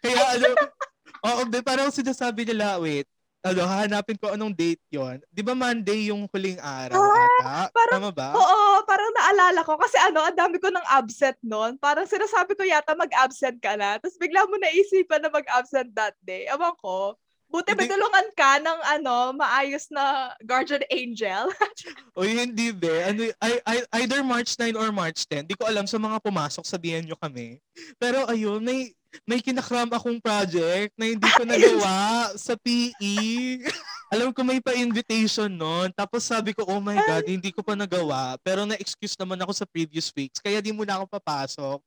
Kaya 0.00 0.22
ano, 0.38 0.48
oo, 1.28 1.40
be, 1.50 1.58
parang 1.60 1.90
sinasabi 1.90 2.46
nila, 2.48 2.78
wait, 2.80 3.04
ano, 3.44 3.60
hahanapin 3.62 4.16
ko 4.16 4.32
anong 4.32 4.56
date 4.56 4.80
yon. 4.88 5.20
Di 5.28 5.44
ba 5.44 5.52
Monday 5.52 6.08
yung 6.08 6.24
huling 6.26 6.56
araw 6.56 6.96
ata? 6.96 7.44
Ah, 7.44 7.68
parang- 7.68 8.00
Tama 8.00 8.10
ba? 8.10 8.32
Oo, 8.32 8.80
parang 8.82 9.12
naalala 9.12 9.60
ko. 9.60 9.76
Kasi 9.76 10.00
ano, 10.00 10.24
ang 10.24 10.32
dami 10.32 10.56
ko 10.56 10.72
ng 10.72 10.86
absent 10.88 11.36
noon. 11.44 11.76
Parang 11.76 12.08
sinasabi 12.08 12.56
ko 12.56 12.64
yata 12.64 12.96
mag-absent 12.96 13.60
ka 13.60 13.76
na. 13.76 14.00
Tapos 14.00 14.16
bigla 14.16 14.48
mo 14.48 14.56
naisipan 14.56 15.20
na 15.20 15.28
mag-absent 15.28 15.92
that 15.92 16.16
day. 16.20 16.48
Ewan 16.48 16.72
ko. 16.80 17.20
Buti 17.44 17.70
Hindi- 17.70 17.86
tulungan 17.86 18.28
ka 18.34 18.58
ng 18.58 18.80
ano, 18.98 19.36
maayos 19.36 19.86
na 19.92 20.32
guardian 20.42 20.82
angel. 20.88 21.52
O 22.16 22.24
hindi, 22.24 22.72
be. 22.72 22.90
Ano, 23.04 23.28
I, 23.38 23.52
I- 23.62 23.88
either 24.02 24.24
March 24.24 24.56
9 24.56 24.72
or 24.74 24.88
March 24.90 25.28
10. 25.28 25.46
Di 25.46 25.54
ko 25.54 25.68
alam 25.68 25.84
sa 25.84 26.00
mga 26.00 26.18
pumasok, 26.18 26.64
sabihan 26.64 27.04
nyo 27.04 27.14
kami. 27.14 27.60
Pero 28.00 28.24
ayun, 28.26 28.58
may, 28.58 28.90
may 29.22 29.38
kinakram 29.38 29.86
akong 29.94 30.18
project 30.18 30.90
na 30.98 31.06
hindi 31.06 31.28
ko 31.30 31.46
nagawa 31.46 31.94
sa 32.34 32.58
PE. 32.58 33.14
alam 34.10 34.34
ko 34.34 34.42
may 34.42 34.58
pa-invitation 34.58 35.50
noon. 35.50 35.94
Tapos 35.94 36.26
sabi 36.26 36.50
ko, 36.50 36.66
oh 36.66 36.82
my 36.82 36.98
God, 36.98 37.24
hindi 37.30 37.54
ko 37.54 37.62
pa 37.62 37.78
nagawa. 37.78 38.34
Pero 38.42 38.66
na-excuse 38.66 39.14
naman 39.14 39.38
ako 39.42 39.54
sa 39.54 39.66
previous 39.66 40.10
weeks. 40.14 40.42
Kaya 40.42 40.58
di 40.58 40.74
muna 40.74 40.98
ako 40.98 41.06
papasok. 41.06 41.78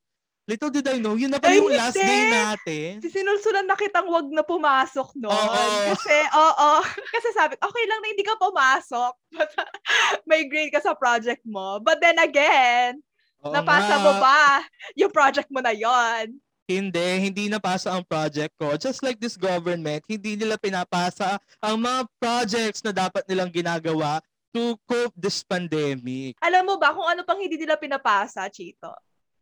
Little 0.47 0.71
did 0.71 0.87
I 0.87 0.95
know, 0.95 1.19
yun 1.19 1.27
na 1.27 1.43
Ay, 1.43 1.59
yung 1.59 1.67
last 1.75 1.99
day 1.99 2.31
natin. 2.31 3.03
Si 3.03 3.11
sinulsulan 3.11 3.67
na 3.67 3.75
kitang 3.75 4.07
wag 4.07 4.31
na 4.31 4.47
pumasok 4.47 5.11
noon. 5.19 5.27
Oo. 5.27 5.91
Kasi, 5.91 6.17
oo. 6.31 6.71
Kasi 7.19 7.29
sabi, 7.35 7.59
okay 7.59 7.83
lang 7.83 7.99
na 7.99 8.07
hindi 8.15 8.23
ka 8.23 8.39
pumasok. 8.39 9.11
But, 9.35 9.51
may 10.29 10.47
grade 10.47 10.71
ka 10.71 10.79
sa 10.79 10.95
project 10.95 11.43
mo. 11.43 11.83
But 11.83 11.99
then 11.99 12.15
again, 12.15 13.03
Oo 13.43 13.53
Napasa 13.53 13.99
nga. 13.99 14.03
mo 14.07 14.11
ba 14.17 14.63
yung 14.97 15.11
project 15.13 15.51
mo 15.51 15.59
na 15.61 15.75
yon? 15.75 16.39
Hindi, 16.67 17.07
hindi 17.23 17.47
napasa 17.47 17.95
ang 17.95 18.03
project 18.03 18.51
ko. 18.59 18.75
Just 18.75 18.99
like 18.99 19.15
this 19.23 19.39
government, 19.39 20.03
hindi 20.03 20.35
nila 20.35 20.59
pinapasa 20.59 21.39
ang 21.63 21.79
mga 21.79 22.03
projects 22.19 22.83
na 22.83 22.91
dapat 22.91 23.23
nilang 23.23 23.47
ginagawa 23.47 24.19
to 24.51 24.75
cope 24.83 25.15
this 25.15 25.47
pandemic. 25.47 26.35
Alam 26.43 26.67
mo 26.67 26.75
ba 26.75 26.91
kung 26.91 27.07
ano 27.07 27.23
pang 27.23 27.39
hindi 27.39 27.55
nila 27.55 27.79
pinapasa, 27.79 28.43
Chito? 28.51 28.91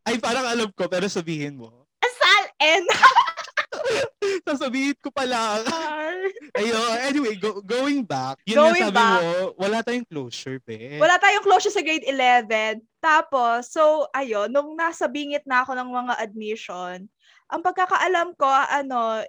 Ay, 0.05 0.22
parang 0.22 0.46
alam 0.46 0.70
ko, 0.70 0.86
pero 0.86 1.10
sabihin 1.10 1.58
mo. 1.58 1.89
Asal 1.98 2.41
and 2.62 2.86
Sasabihin 4.46 4.98
ko 5.01 5.10
pa 5.10 5.25
lang. 5.25 5.65
Ayun, 6.55 6.94
anyway, 7.05 7.36
go- 7.38 7.62
going 7.62 8.05
back, 8.05 8.38
yun 8.46 8.58
Going 8.58 8.77
nga 8.77 8.89
sabi 8.89 8.98
back. 8.98 9.17
mo, 9.22 9.29
wala 9.58 9.77
tayong 9.82 10.08
closure, 10.08 10.60
be. 10.62 10.98
Wala 11.01 11.17
tayong 11.17 11.46
closure 11.46 11.74
sa 11.74 11.82
grade 11.82 12.05
11. 12.05 12.82
Tapos, 13.01 13.70
so, 13.70 14.05
ayun, 14.13 14.50
nung 14.50 14.74
nasa 14.74 15.05
bingit 15.05 15.46
na 15.46 15.65
ako 15.65 15.74
ng 15.74 15.89
mga 15.89 16.13
admission, 16.22 17.05
ang 17.52 17.62
pagkakaalam 17.62 18.34
ko, 18.38 18.50
ano, 18.50 19.22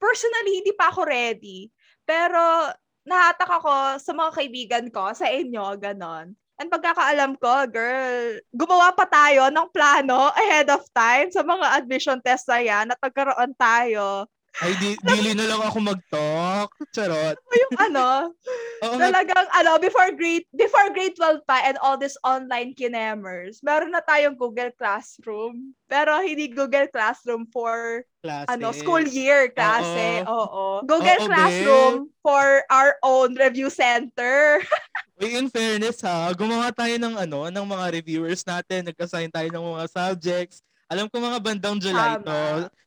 personally, 0.00 0.62
hindi 0.62 0.72
pa 0.72 0.92
ako 0.92 1.04
ready. 1.04 1.68
Pero, 2.08 2.72
nahatak 3.08 3.48
ako 3.48 4.00
sa 4.00 4.12
mga 4.12 4.30
kaibigan 4.36 4.86
ko, 4.92 5.12
sa 5.12 5.28
inyo, 5.28 5.76
ganon. 5.80 6.36
And 6.58 6.68
pagkakaalam 6.74 7.38
ko, 7.38 7.70
girl, 7.70 8.42
gumawa 8.50 8.90
pa 8.90 9.06
tayo 9.06 9.46
ng 9.46 9.68
plano 9.70 10.34
ahead 10.34 10.66
of 10.74 10.82
time 10.90 11.30
sa 11.30 11.46
mga 11.46 11.66
admission 11.78 12.18
test 12.18 12.50
na 12.50 12.58
yan 12.58 12.90
at 12.90 12.98
nagkaroon 12.98 13.54
tayo. 13.54 14.26
Ay, 14.58 14.72
di, 14.82 14.90
dili 15.06 15.32
na 15.38 15.46
lang 15.46 15.62
ako 15.62 15.78
mag-talk. 15.78 16.70
Charot. 16.90 17.36
Yung 17.38 17.74
ano, 17.78 18.34
Oo 18.78 18.94
Talagang, 18.94 19.46
ano, 19.58 19.74
before 19.82 20.14
grade, 20.14 20.46
before 20.54 20.94
grade 20.94 21.18
12 21.18 21.42
pa 21.50 21.66
and 21.66 21.74
all 21.82 21.98
this 21.98 22.14
online 22.22 22.70
kinemers, 22.78 23.58
meron 23.66 23.90
na 23.90 24.02
tayong 24.06 24.38
Google 24.38 24.70
Classroom. 24.78 25.74
Pero 25.90 26.22
hindi 26.22 26.46
Google 26.46 26.86
Classroom 26.86 27.50
for, 27.50 28.06
klase. 28.22 28.46
ano, 28.46 28.70
school 28.70 29.02
year 29.02 29.50
klase. 29.50 30.22
Oo. 30.30 30.30
Oo, 30.30 30.64
Google 30.86 31.18
be. 31.18 31.26
Classroom 31.26 31.94
for 32.22 32.62
our 32.70 32.94
own 33.02 33.34
review 33.34 33.66
center. 33.66 34.62
Uy, 35.18 35.34
in 35.34 35.50
fairness 35.50 35.98
ha, 36.06 36.30
gumawa 36.30 36.70
tayo 36.70 36.94
ng 36.94 37.18
ano, 37.18 37.50
ng 37.50 37.66
mga 37.66 37.86
reviewers 37.90 38.46
natin, 38.46 38.86
nag-assign 38.86 39.34
tayo 39.34 39.50
ng 39.50 39.64
mga 39.74 39.84
subjects. 39.90 40.62
Alam 40.88 41.04
ko 41.12 41.20
mga 41.20 41.40
bandang 41.44 41.76
July 41.76 42.16
Tama. 42.16 42.24
to. 42.24 42.40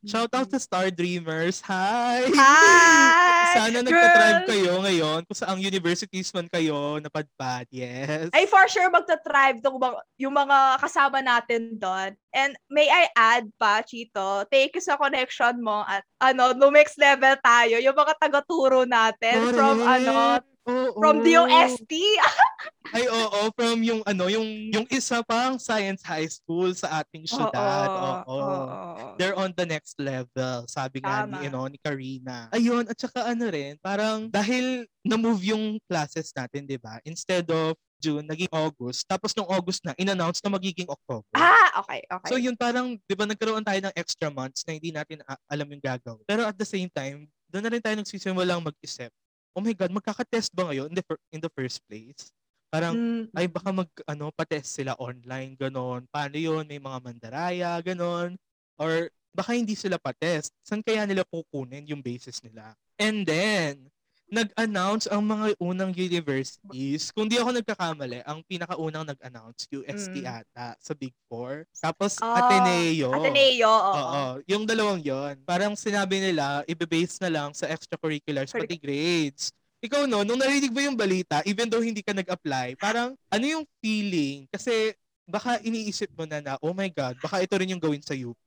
Shout 0.10 0.34
out 0.34 0.50
to 0.50 0.58
Star 0.58 0.90
Dreamers. 0.90 1.62
Hi! 1.70 2.26
Hi! 2.34 3.54
Sana 3.54 3.86
nagtatribe 3.86 4.50
kayo 4.50 4.82
ngayon 4.82 5.22
kung 5.30 5.38
saang 5.38 5.62
universities 5.62 6.34
man 6.34 6.50
kayo 6.50 6.98
napadpad. 6.98 7.70
Yes. 7.70 8.34
Ay, 8.34 8.50
for 8.50 8.66
sure, 8.66 8.90
magta-thrive 8.90 9.62
tong 9.62 9.78
yung 10.18 10.34
mga 10.34 10.82
kasama 10.82 11.22
natin 11.22 11.78
doon. 11.78 12.18
And 12.34 12.58
may 12.74 12.90
I 12.90 13.14
add 13.14 13.54
pa, 13.62 13.86
Chito, 13.86 14.50
you 14.50 14.82
sa 14.82 14.98
connection 14.98 15.62
mo 15.62 15.86
at 15.86 16.02
ano, 16.18 16.58
no 16.58 16.74
next 16.74 16.98
level 16.98 17.38
tayo. 17.38 17.78
Yung 17.78 17.94
mga 17.94 18.18
taga-turo 18.18 18.82
natin 18.90 19.54
from 19.54 19.78
Correct. 19.86 20.10
ano, 20.10 20.42
Oo. 20.70 20.94
from 21.02 21.26
DOST. 21.26 21.90
Ay, 22.96 23.08
oo, 23.08 23.40
from 23.56 23.80
yung 23.82 24.04
ano, 24.04 24.28
yung 24.28 24.46
yung 24.70 24.86
isa 24.92 25.24
pang 25.24 25.56
science 25.56 26.04
high 26.04 26.28
school 26.28 26.76
sa 26.76 27.02
ating 27.02 27.24
syudad. 27.24 28.28
Oo. 28.28 29.16
They're 29.16 29.38
on 29.38 29.56
the 29.56 29.64
next 29.66 29.96
level, 29.98 30.68
sabi 30.68 31.00
nga 31.00 31.24
Tama. 31.24 31.40
ni, 31.40 31.48
you 31.48 31.52
know, 31.52 31.66
ni 31.72 31.80
Karina. 31.80 32.52
Ayun, 32.52 32.86
at 32.92 32.98
saka 33.00 33.32
ano 33.32 33.48
rin, 33.48 33.80
parang 33.80 34.28
dahil 34.28 34.86
na-move 35.02 35.56
yung 35.56 35.80
classes 35.88 36.30
natin, 36.36 36.68
di 36.68 36.78
ba? 36.78 37.00
Instead 37.08 37.48
of 37.50 37.80
June, 38.02 38.26
naging 38.26 38.50
August. 38.50 39.06
Tapos 39.06 39.32
nung 39.38 39.48
August 39.48 39.86
na, 39.86 39.94
in-announce 39.96 40.42
na 40.42 40.50
magiging 40.50 40.90
October. 40.90 41.32
Ah, 41.38 41.86
okay, 41.86 42.02
okay. 42.10 42.30
So 42.34 42.36
yun 42.42 42.58
parang, 42.58 42.98
di 42.98 43.14
ba, 43.14 43.30
nagkaroon 43.30 43.62
tayo 43.62 43.78
ng 43.78 43.94
extra 43.94 44.34
months 44.34 44.66
na 44.66 44.74
hindi 44.74 44.90
natin 44.90 45.22
alam 45.46 45.70
yung 45.70 45.82
gagawin. 45.82 46.26
Pero 46.26 46.44
at 46.50 46.58
the 46.58 46.66
same 46.66 46.90
time, 46.90 47.30
doon 47.46 47.64
na 47.64 47.72
rin 47.72 47.84
tayo 47.84 47.96
nagsisimulang 48.02 48.66
mag-isip, 48.66 49.14
oh 49.56 49.62
my 49.64 49.74
God, 49.76 49.92
magkaka-test 49.92 50.52
ba 50.56 50.72
ngayon 50.72 50.92
in 50.92 50.98
the, 50.98 51.06
in 51.36 51.40
the 51.44 51.52
first 51.52 51.84
place? 51.88 52.32
Parang, 52.72 52.96
Mm. 52.96 53.24
ay 53.36 53.46
baka 53.52 53.70
mag 53.76 53.90
ano 54.08 54.32
patest 54.32 54.80
sila 54.80 54.96
online 54.96 55.60
ganon. 55.60 56.08
Paano 56.08 56.40
yun? 56.40 56.64
May 56.64 56.80
mga 56.80 57.04
mandaraya 57.04 57.76
ganon. 57.84 58.40
Or 58.80 59.12
baka 59.36 59.52
hindi 59.56 59.76
sila 59.76 60.00
patest. 60.00 60.56
Saan 60.64 60.80
kaya 60.80 61.04
nila 61.04 61.28
kukunin 61.28 61.84
yung 61.92 62.00
basis 62.00 62.40
nila? 62.40 62.72
And 62.96 63.28
then 63.28 63.92
nag-announce 64.32 65.12
ang 65.12 65.20
mga 65.22 65.60
unang 65.60 65.92
universities 65.92 67.12
kung 67.12 67.28
di 67.28 67.36
ako 67.36 67.52
nagkakamali 67.52 68.24
ang 68.24 68.40
pinakaunang 68.48 69.04
nag-announce 69.04 69.68
UST 69.68 70.24
Mm. 70.24 70.40
ata 70.40 70.80
sa 70.80 70.96
Big 70.96 71.12
Four 71.28 71.68
tapos 71.76 72.16
Ah, 72.24 72.40
Ateneo 72.40 73.12
Ateneo, 73.12 73.68
oo. 73.68 73.92
Oo, 73.92 74.24
yung 74.48 74.64
dalawang 74.64 75.04
yon. 75.04 75.36
Parang 75.44 75.76
sinabi 75.76 76.24
nila, 76.24 76.64
ibe-base 76.64 77.20
na 77.20 77.28
lang 77.28 77.50
sa 77.52 77.68
extracurriculars, 77.68 78.56
pati 78.56 78.80
grades. 78.80 79.52
Ikaw 79.84 80.08
no, 80.08 80.24
nung 80.24 80.40
narinig 80.40 80.72
mo 80.72 80.80
yung 80.80 80.96
balita, 80.96 81.44
even 81.44 81.68
though 81.68 81.84
hindi 81.84 82.00
ka 82.00 82.16
nag-apply, 82.16 82.80
parang 82.80 83.18
ano 83.28 83.44
yung 83.44 83.66
feeling? 83.84 84.48
Kasi 84.48 84.96
baka 85.28 85.60
iniisip 85.60 86.08
mo 86.16 86.24
na 86.24 86.40
na, 86.40 86.54
oh 86.62 86.72
my 86.72 86.88
God, 86.88 87.20
baka 87.20 87.42
ito 87.42 87.52
rin 87.58 87.74
yung 87.74 87.82
gawin 87.82 88.00
sa 88.00 88.14
UP. 88.14 88.38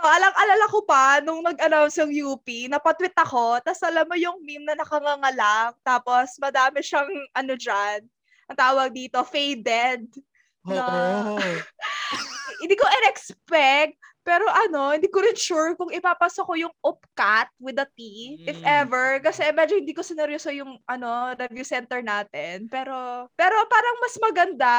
Ganun. 0.00 0.08
Eto, 0.08 0.16
alang-alala 0.16 0.66
ko 0.72 0.80
pa, 0.88 1.20
nung 1.20 1.44
nag-announce 1.44 2.00
yung 2.00 2.12
UP, 2.32 2.48
napatweet 2.72 3.14
ako, 3.20 3.60
tapos 3.60 3.84
alam 3.84 4.08
mo 4.08 4.16
yung 4.16 4.40
meme 4.40 4.64
na 4.72 4.80
nakangangalang, 4.80 5.76
tapos 5.84 6.40
madami 6.40 6.80
siyang, 6.80 7.08
ano 7.36 7.52
dyan, 7.52 8.00
ang 8.48 8.56
tawag 8.58 8.90
dito, 8.96 9.20
faded. 9.28 10.08
Oo. 10.66 11.36
Hindi 12.64 12.74
ko 12.76 12.84
in-expect, 13.00 13.96
pero 14.20 14.44
ano, 14.44 14.92
hindi 14.92 15.08
ko 15.08 15.24
rin 15.24 15.32
sure 15.32 15.72
kung 15.80 15.88
ipapasok 15.88 16.44
ko 16.44 16.54
yung 16.68 16.74
UPCAT 16.84 17.48
with 17.56 17.80
a 17.80 17.88
T, 17.96 18.36
if 18.44 18.60
Mm. 18.60 18.84
ever. 18.84 19.16
Kasi 19.24 19.48
medyo 19.48 19.80
hindi 19.80 19.96
ko 19.96 20.04
sineryoso 20.04 20.52
yung 20.52 20.76
ano, 20.84 21.32
review 21.40 21.64
center 21.64 22.04
natin. 22.04 22.68
Pero, 22.68 23.26
pero 23.32 23.56
parang 23.64 23.96
mas 24.04 24.14
maganda, 24.20 24.72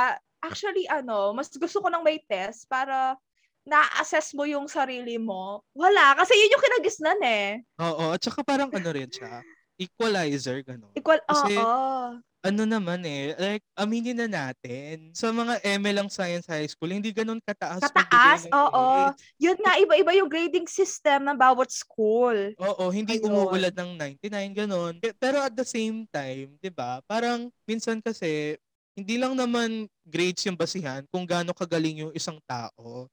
actually 0.46 0.86
ano, 0.86 1.34
mas 1.34 1.50
gusto 1.50 1.82
ko 1.82 1.90
nang 1.90 2.06
may 2.06 2.22
test 2.30 2.70
para 2.70 3.18
na-assess 3.64 4.34
mo 4.34 4.44
yung 4.46 4.66
sarili 4.66 5.22
mo. 5.22 5.62
Wala, 5.72 6.18
kasi 6.18 6.34
yun 6.34 6.54
yung 6.58 6.66
kinagisnan 6.66 7.20
eh. 7.22 7.48
Oo, 7.78 8.14
at 8.14 8.22
saka 8.22 8.42
parang 8.42 8.74
ano 8.74 8.90
rin 8.90 9.10
siya, 9.10 9.42
equalizer, 9.78 10.62
gano'n. 10.66 10.94
Equal, 10.94 11.22
Kasi- 11.26 11.58
oo. 11.58 12.18
Ano 12.42 12.66
naman 12.66 13.06
eh, 13.06 13.38
like, 13.38 13.62
aminin 13.78 14.18
na 14.18 14.26
natin, 14.26 15.14
sa 15.14 15.30
mga 15.30 15.62
ML 15.78 16.02
lang 16.02 16.10
Science 16.10 16.50
High 16.50 16.66
School, 16.66 16.90
hindi 16.90 17.14
ganun 17.14 17.38
kataas. 17.38 17.86
Kataas, 17.86 18.50
oo. 18.50 19.14
Yun 19.38 19.62
nga, 19.62 19.78
iba-iba 19.78 20.10
yung 20.18 20.26
grading 20.26 20.66
system 20.66 21.30
ng 21.30 21.38
bawat 21.38 21.70
school. 21.70 22.34
Oo, 22.58 22.90
hindi 22.90 23.22
Ayun. 23.22 23.30
umuulat 23.30 23.78
ng 23.78 23.94
99, 23.94 24.58
ganun. 24.58 24.98
Pe- 24.98 25.14
Pero 25.22 25.38
at 25.38 25.54
the 25.54 25.62
same 25.62 26.10
time, 26.10 26.58
di 26.58 26.74
ba, 26.74 26.98
parang 27.06 27.46
minsan 27.70 28.02
kasi, 28.02 28.58
hindi 28.98 29.22
lang 29.22 29.38
naman 29.38 29.86
grades 30.02 30.42
yung 30.50 30.58
basihan 30.58 31.06
kung 31.14 31.30
gaano 31.30 31.54
kagaling 31.54 32.10
yung 32.10 32.14
isang 32.18 32.42
tao. 32.50 33.06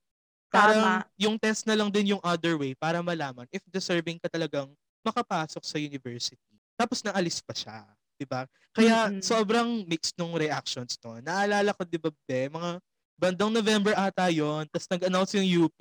Parang 0.53 0.97
Tama. 0.97 1.09
yung 1.19 1.37
test 1.37 1.69
na 1.69 1.77
lang 1.77 1.93
din 1.93 2.17
yung 2.17 2.23
other 2.25 2.57
way 2.57 2.73
para 2.73 2.99
malaman 3.05 3.45
if 3.53 3.61
deserving 3.69 4.17
ka 4.17 4.27
talagang 4.33 4.73
makapasok 5.05 5.61
sa 5.63 5.77
university. 5.77 6.57
Tapos 6.73 7.05
naalis 7.05 7.39
pa 7.45 7.53
siya, 7.53 7.85
'di 8.17 8.25
ba? 8.25 8.49
Kaya 8.73 9.09
Mm-mm. 9.09 9.21
sobrang 9.21 9.85
mixed 9.85 10.17
nung 10.17 10.33
reactions 10.35 10.97
to. 10.97 11.21
Naalala 11.21 11.71
ko 11.77 11.85
'di 11.85 11.99
ba, 12.01 12.09
be, 12.25 12.49
mga 12.49 12.71
bandang 13.19 13.51
November 13.53 13.93
ata 13.93 14.27
'yon, 14.33 14.65
tapos 14.73 14.89
nag-announce 14.89 15.37
yung 15.37 15.69
UP. 15.69 15.79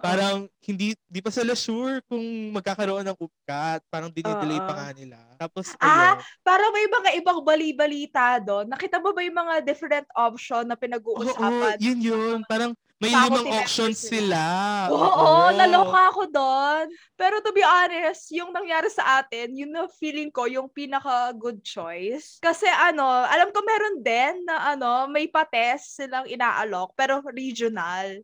Parang 0.00 0.48
hindi 0.64 0.94
di 1.10 1.20
pa 1.24 1.28
sila 1.34 1.52
sure 1.58 2.00
kung 2.08 2.22
magkakaroon 2.56 3.04
ng 3.08 3.18
UPCAT. 3.20 3.80
Parang 3.92 4.12
dinidelay 4.12 4.60
pa 4.64 4.72
Oo. 4.72 4.78
nga 4.78 4.88
nila. 4.96 5.18
Tapos 5.40 5.76
Ah, 5.80 6.16
ayun. 6.16 6.24
Para 6.42 6.72
may 6.72 6.88
mga 6.88 7.10
ibang 7.20 7.40
bali-balita 7.44 8.40
doon. 8.42 8.66
Nakita 8.68 8.98
mo 8.98 9.12
ba 9.14 9.20
yung 9.24 9.38
mga 9.38 9.56
different 9.64 10.08
option 10.16 10.66
na 10.68 10.76
Oo, 11.18 11.74
pinag-uusapan? 11.74 11.82
yun 11.82 11.98
yun. 11.98 12.38
Parang 12.46 12.70
may 13.00 13.16
Faculty 13.16 13.48
limang 13.48 13.64
options 13.64 13.96
sila. 13.96 14.44
sila. 14.84 14.92
Oo, 14.92 15.56
naloka 15.56 16.12
ako 16.12 16.22
doon. 16.28 16.84
Pero 17.16 17.40
to 17.40 17.48
be 17.56 17.64
honest, 17.64 18.28
yung 18.28 18.52
nangyari 18.52 18.92
sa 18.92 19.24
atin, 19.24 19.56
yun 19.56 19.72
na 19.72 19.88
feeling 19.96 20.28
ko 20.28 20.44
yung 20.44 20.68
pinaka 20.68 21.32
good 21.32 21.64
choice. 21.64 22.36
Kasi 22.44 22.68
ano, 22.68 23.08
alam 23.24 23.48
ko 23.56 23.64
meron 23.64 24.04
din 24.04 24.44
na 24.44 24.76
ano, 24.76 25.08
may 25.08 25.32
pa-test 25.32 25.96
silang 25.96 26.28
inaalok, 26.28 26.92
pero 26.92 27.24
regional. 27.32 28.20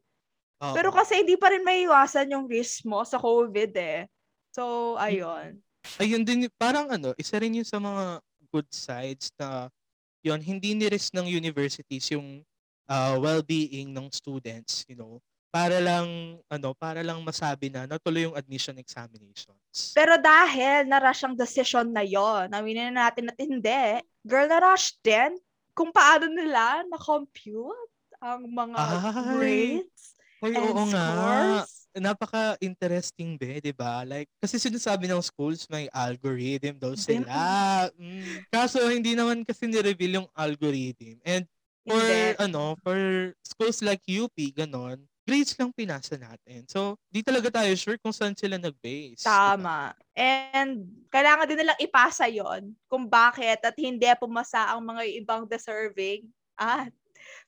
Oo. 0.61 0.77
Pero 0.77 0.93
kasi 0.93 1.25
hindi 1.25 1.41
pa 1.41 1.49
rin 1.49 1.65
maiwasan 1.65 2.37
yung 2.37 2.45
risk 2.45 2.85
mo 2.85 3.01
sa 3.01 3.17
COVID 3.17 3.73
eh. 3.81 4.05
So, 4.53 4.97
ayun. 5.01 5.57
ayun 5.97 6.21
din, 6.21 6.53
parang 6.61 6.93
ano, 6.93 7.17
isa 7.17 7.41
rin 7.41 7.57
yun 7.57 7.65
sa 7.65 7.81
mga 7.81 8.21
good 8.53 8.69
sides 8.69 9.33
na 9.41 9.73
yun, 10.21 10.41
hindi 10.45 10.77
ni-risk 10.77 11.17
ng 11.17 11.29
universities 11.29 12.13
yung 12.13 12.45
uh, 12.89 13.19
well-being 13.21 13.93
ng 13.93 14.09
students, 14.11 14.87
you 14.87 14.97
know, 14.97 15.19
para 15.51 15.81
lang, 15.81 16.37
ano, 16.53 16.77
para 16.77 17.01
lang 17.01 17.23
masabi 17.25 17.73
na 17.73 17.89
natuloy 17.89 18.29
yung 18.29 18.37
admission 18.37 18.77
examinations. 18.77 19.97
Pero 19.97 20.21
dahil 20.21 20.85
na-rush 20.85 21.25
ang 21.25 21.37
decision 21.39 21.89
na 21.89 22.05
yon, 22.05 22.53
aminin 22.53 22.93
na 22.93 23.09
natin 23.09 23.33
at 23.33 23.39
hindi, 23.41 24.05
girl, 24.27 24.45
na-rush 24.51 25.01
din 25.01 25.33
kung 25.73 25.89
paano 25.93 26.29
nila 26.29 26.85
na-compute 26.89 27.93
ang 28.21 28.45
mga 28.49 28.81
Ay. 28.81 29.25
grades 29.33 30.05
Ay, 30.45 30.53
and 30.53 30.77
oo 30.77 30.83
nga. 30.93 31.07
scores. 31.09 31.71
Napaka-interesting 31.97 33.41
be, 33.41 33.57
di 33.57 33.73
ba? 33.73 34.05
Like, 34.05 34.29
kasi 34.37 34.61
sinasabi 34.61 35.09
ng 35.09 35.25
schools 35.25 35.65
may 35.73 35.89
algorithm 35.89 36.77
daw 36.77 36.93
sila. 36.93 37.89
Mm. 37.97 38.45
Kaso, 38.53 38.85
hindi 38.93 39.17
naman 39.17 39.41
kasi 39.49 39.65
ni-reveal 39.65 40.21
yung 40.21 40.29
algorithm. 40.37 41.17
And 41.25 41.49
for, 41.87 42.03
Hindi. 42.03 42.35
ano, 42.43 42.75
for 42.83 42.99
schools 43.47 43.79
like 43.81 44.03
UP, 44.11 44.35
ganon, 44.35 44.99
grades 45.27 45.55
lang 45.59 45.75
pinasa 45.75 46.15
natin. 46.15 46.67
So, 46.71 46.95
di 47.11 47.23
talaga 47.23 47.51
tayo 47.51 47.71
sure 47.75 47.99
kung 47.99 48.15
saan 48.15 48.35
sila 48.39 48.59
nag-base. 48.59 49.23
Tama. 49.27 49.95
And 50.15 50.87
kailangan 51.11 51.47
din 51.51 51.59
nilang 51.63 51.83
ipasa 51.83 52.31
yon 52.31 52.75
kung 52.87 53.11
bakit 53.11 53.59
at 53.63 53.75
hindi 53.75 54.07
pumasa 54.19 54.71
ang 54.71 54.87
mga 54.87 55.03
ibang 55.23 55.43
deserving 55.51 56.31
at 56.55 56.95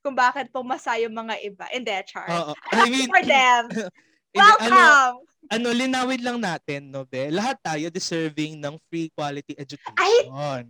kung 0.03 0.19
bakit 0.19 0.51
pumasa 0.51 0.99
yung 0.99 1.15
mga 1.15 1.35
iba. 1.43 1.67
Hindi, 1.71 1.95
char. 2.07 2.27
Happy 2.75 2.83
I 2.83 2.91
mean, 2.91 3.11
for 3.11 3.23
them. 3.23 3.63
hindi, 4.35 4.39
ano, 4.43 4.59
Welcome! 4.59 5.15
ano, 5.49 5.67
linawin 5.71 6.23
lang 6.23 6.39
natin, 6.43 6.91
no, 6.91 7.07
be? 7.07 7.31
Lahat 7.31 7.57
tayo 7.63 7.87
deserving 7.95 8.59
ng 8.59 8.75
free 8.91 9.09
quality 9.15 9.55
education. 9.55 10.67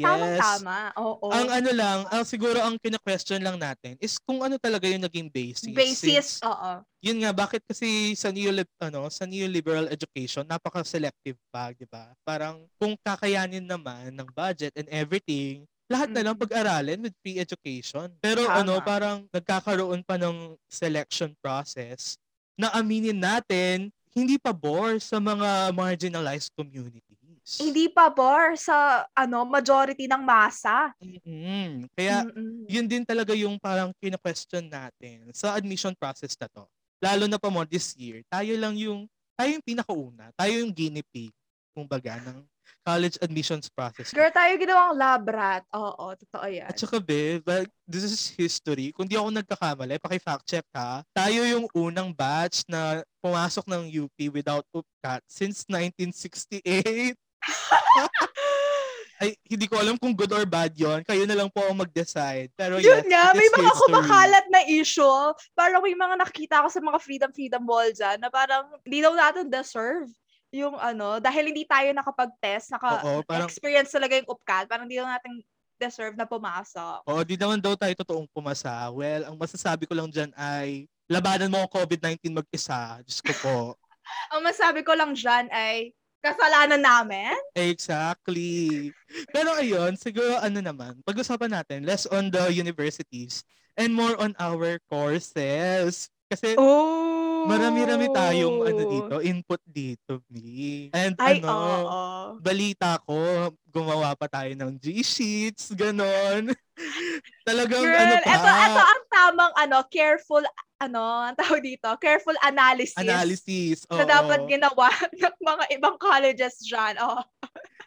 Yes. 0.00 0.08
Tama-tama. 0.08 0.78
Oo. 1.00 1.26
Ang 1.32 1.48
ano 1.48 1.70
lang, 1.72 1.98
ang 2.12 2.24
siguro 2.28 2.60
ang 2.60 2.76
kina-question 2.76 3.40
lang 3.40 3.56
natin 3.56 3.96
is 4.00 4.20
kung 4.20 4.44
ano 4.44 4.60
talaga 4.60 4.84
yung 4.88 5.04
naging 5.04 5.28
basis. 5.32 5.72
Basis, 5.72 6.40
Since, 6.40 6.46
oo. 6.46 6.84
yun 7.00 7.20
nga, 7.24 7.32
bakit 7.32 7.64
kasi 7.64 8.12
sa 8.16 8.28
neo 8.28 8.52
ano, 8.80 9.08
sa 9.08 9.24
neoliberal 9.24 9.88
education, 9.88 10.44
napaka-selective 10.44 11.36
pa, 11.48 11.72
di 11.72 11.88
ba? 11.88 12.12
Parang 12.24 12.64
kung 12.76 12.96
kakayanin 13.00 13.64
naman 13.64 14.12
ng 14.12 14.28
budget 14.36 14.72
and 14.76 14.88
everything, 14.92 15.64
lahat 15.86 16.10
na 16.10 16.22
lang 16.26 16.36
pag-aralin 16.36 16.98
with 16.98 17.14
free 17.22 17.38
education. 17.38 18.10
Pero 18.18 18.42
Tama. 18.44 18.58
ano, 18.62 18.74
parang 18.82 19.16
nagkakaroon 19.30 20.02
pa 20.02 20.18
ng 20.18 20.58
selection 20.66 21.30
process 21.38 22.18
na 22.58 22.74
aminin 22.74 23.16
natin, 23.16 23.92
hindi 24.16 24.40
pa 24.40 24.50
bore 24.50 24.98
sa 24.98 25.20
mga 25.20 25.70
marginalized 25.76 26.50
communities. 26.56 27.05
Hindi 27.46 27.86
pa 27.86 28.10
bor 28.10 28.58
sa 28.58 29.06
ano 29.14 29.46
majority 29.46 30.10
ng 30.10 30.18
masa. 30.18 30.90
Mm-mm. 30.98 31.86
Kaya 31.94 32.26
Mm-mm. 32.26 32.66
yun 32.66 32.90
din 32.90 33.06
talaga 33.06 33.30
yung 33.38 33.54
parang 33.62 33.94
kina-question 34.02 34.66
natin 34.66 35.30
sa 35.30 35.54
admission 35.54 35.94
process 35.94 36.34
na 36.34 36.50
to. 36.50 36.66
Lalo 36.98 37.30
na 37.30 37.38
pa 37.38 37.46
mo 37.46 37.62
this 37.62 37.94
year, 37.94 38.26
tayo 38.26 38.50
lang 38.58 38.74
yung, 38.74 39.06
tayo 39.38 39.54
yung 39.54 39.62
pinakauna, 39.62 40.34
tayo 40.34 40.58
yung 40.58 40.74
guinea 40.74 41.06
pig, 41.14 41.30
kumbaga, 41.70 42.18
ng 42.18 42.42
college 42.82 43.14
admissions 43.22 43.70
process. 43.70 44.10
Girl, 44.10 44.32
tayo 44.34 44.50
ginawang 44.58 44.98
lab 44.98 45.22
rat. 45.28 45.62
Oo, 45.70 46.18
totoo 46.18 46.46
yan. 46.50 46.66
At 46.66 46.78
saka, 46.78 46.98
be, 46.98 47.38
this 47.86 48.02
is 48.02 48.32
history. 48.34 48.90
Kung 48.90 49.06
di 49.06 49.14
ako 49.14 49.30
nagkakamali, 49.30 50.02
paki-fact 50.02 50.46
check 50.48 50.66
ha. 50.74 51.04
Tayo 51.14 51.46
yung 51.46 51.70
unang 51.76 52.10
batch 52.10 52.66
na 52.66 53.06
pumasok 53.22 53.70
ng 53.70 53.86
UP 54.06 54.18
without 54.34 54.66
UPCAT 54.74 55.22
since 55.30 55.62
1968. 55.70 57.14
Ay, 59.16 59.32
hindi 59.48 59.64
ko 59.64 59.80
alam 59.80 59.96
kung 59.96 60.12
good 60.12 60.28
or 60.28 60.44
bad 60.44 60.76
yon. 60.76 61.00
Kayo 61.00 61.24
na 61.24 61.32
lang 61.32 61.48
po 61.48 61.64
ang 61.64 61.80
mag-decide. 61.80 62.52
Pero 62.52 62.76
Yun 62.76 63.00
yes, 63.00 63.08
nga, 63.08 63.32
it 63.32 63.40
may 63.40 63.48
mga 63.48 63.72
history. 63.72 63.80
kumakalat 63.88 64.46
na 64.52 64.60
issue. 64.68 65.24
Parang 65.56 65.80
may 65.80 65.96
mga 65.96 66.14
nakikita 66.20 66.60
ko 66.60 66.68
sa 66.68 66.84
mga 66.84 66.98
freedom 67.00 67.30
freedom 67.32 67.64
wall 67.64 67.88
dyan 67.96 68.20
na 68.20 68.28
parang 68.28 68.68
hindi 68.84 69.00
daw 69.00 69.16
natin 69.16 69.48
deserve 69.48 70.12
yung 70.52 70.76
ano, 70.76 71.16
dahil 71.16 71.48
hindi 71.48 71.64
tayo 71.64 71.88
nakapag-test, 71.96 72.76
parang- 72.76 73.24
naka-experience 73.24 73.90
talaga 73.90 74.20
yung 74.20 74.28
UPCAT, 74.30 74.64
parang 74.68 74.84
hindi 74.84 75.00
daw 75.00 75.08
natin 75.08 75.40
deserve 75.76 76.16
na 76.16 76.24
pumasok. 76.24 77.04
Oo, 77.04 77.20
di 77.24 77.36
naman 77.36 77.60
daw 77.60 77.76
tayo 77.76 77.92
totoong 77.92 78.28
pumasa. 78.32 78.88
Well, 78.92 79.28
ang 79.28 79.36
masasabi 79.36 79.84
ko 79.84 79.92
lang 79.92 80.08
dyan 80.08 80.32
ay 80.36 80.88
labanan 81.08 81.52
mo 81.52 81.60
ang 81.60 81.70
COVID-19 81.72 82.32
mag-isa. 82.32 83.00
Diyos 83.04 83.20
ko 83.20 83.32
po. 83.40 83.56
Ang 84.32 84.46
masabi 84.46 84.86
ko 84.86 84.94
lang 84.94 85.18
dyan 85.18 85.50
ay 85.50 85.90
kasalanan 86.32 86.82
namin. 86.82 87.34
exactly. 87.54 88.92
Pero 89.32 89.54
ayun, 89.56 89.94
siguro 89.96 90.36
ano 90.42 90.58
naman, 90.60 90.98
pag-usapan 91.06 91.62
natin 91.62 91.86
less 91.86 92.04
on 92.10 92.28
the 92.28 92.50
universities 92.52 93.46
and 93.78 93.92
more 93.94 94.16
on 94.18 94.34
our 94.40 94.80
courses. 94.90 96.10
Kasi 96.26 96.58
Oh! 96.58 97.15
Marami-rami 97.46 98.06
tayong 98.10 98.58
ano 98.66 98.82
dito, 98.90 99.14
input 99.22 99.62
dito, 99.64 100.20
me. 100.28 100.90
And 100.90 101.14
Ay, 101.16 101.38
ano, 101.40 101.50
oo. 101.54 102.02
balita 102.42 102.98
ko, 103.06 103.50
gumawa 103.70 104.12
pa 104.18 104.26
tayo 104.26 104.50
ng 104.52 104.76
G-sheets, 104.76 105.72
ganon. 105.72 106.50
Talagang 107.48 107.86
Girl, 107.86 107.96
ano 107.96 108.14
pa, 108.20 108.34
ito, 108.34 108.48
ito 108.50 108.82
ang 108.82 109.02
tamang 109.08 109.52
ano, 109.56 109.76
careful, 109.88 110.42
ano, 110.82 111.02
ang 111.30 111.36
tawag 111.38 111.62
dito, 111.62 111.88
careful 112.02 112.36
analysis. 112.42 112.98
analysis. 112.98 113.86
na 113.88 114.02
oo. 114.02 114.10
dapat 114.10 114.40
ginawa 114.50 114.90
ng 115.22 115.36
mga 115.40 115.64
ibang 115.78 115.96
colleges 115.96 116.60
dyan. 116.66 116.98
Oh. 117.00 117.22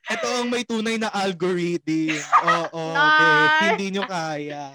Ito 0.09 0.25
ang 0.41 0.47
may 0.49 0.65
tunay 0.65 0.97
na 0.97 1.11
algorithm. 1.13 2.17
Oo, 2.47 2.83
Nice. 2.97 3.19
babe, 3.21 3.65
hindi 3.77 3.87
nyo 3.93 4.03
kaya. 4.09 4.73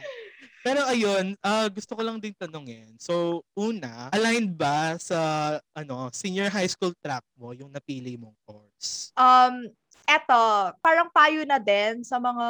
Pero 0.64 0.80
ayun, 0.88 1.36
ah, 1.44 1.68
gusto 1.68 1.92
ko 1.92 2.00
lang 2.00 2.16
din 2.16 2.32
tanungin. 2.32 2.96
So, 2.96 3.44
una, 3.52 4.08
aligned 4.16 4.56
ba 4.56 4.96
sa 4.96 5.60
ano 5.76 6.08
senior 6.08 6.48
high 6.48 6.72
school 6.72 6.96
track 7.04 7.20
mo 7.36 7.52
yung 7.52 7.68
napili 7.68 8.16
mong 8.16 8.32
course? 8.48 9.12
Um, 9.12 9.68
eto, 10.08 10.72
parang 10.80 11.12
payo 11.12 11.44
na 11.44 11.60
din 11.60 12.00
sa 12.00 12.16
mga 12.16 12.46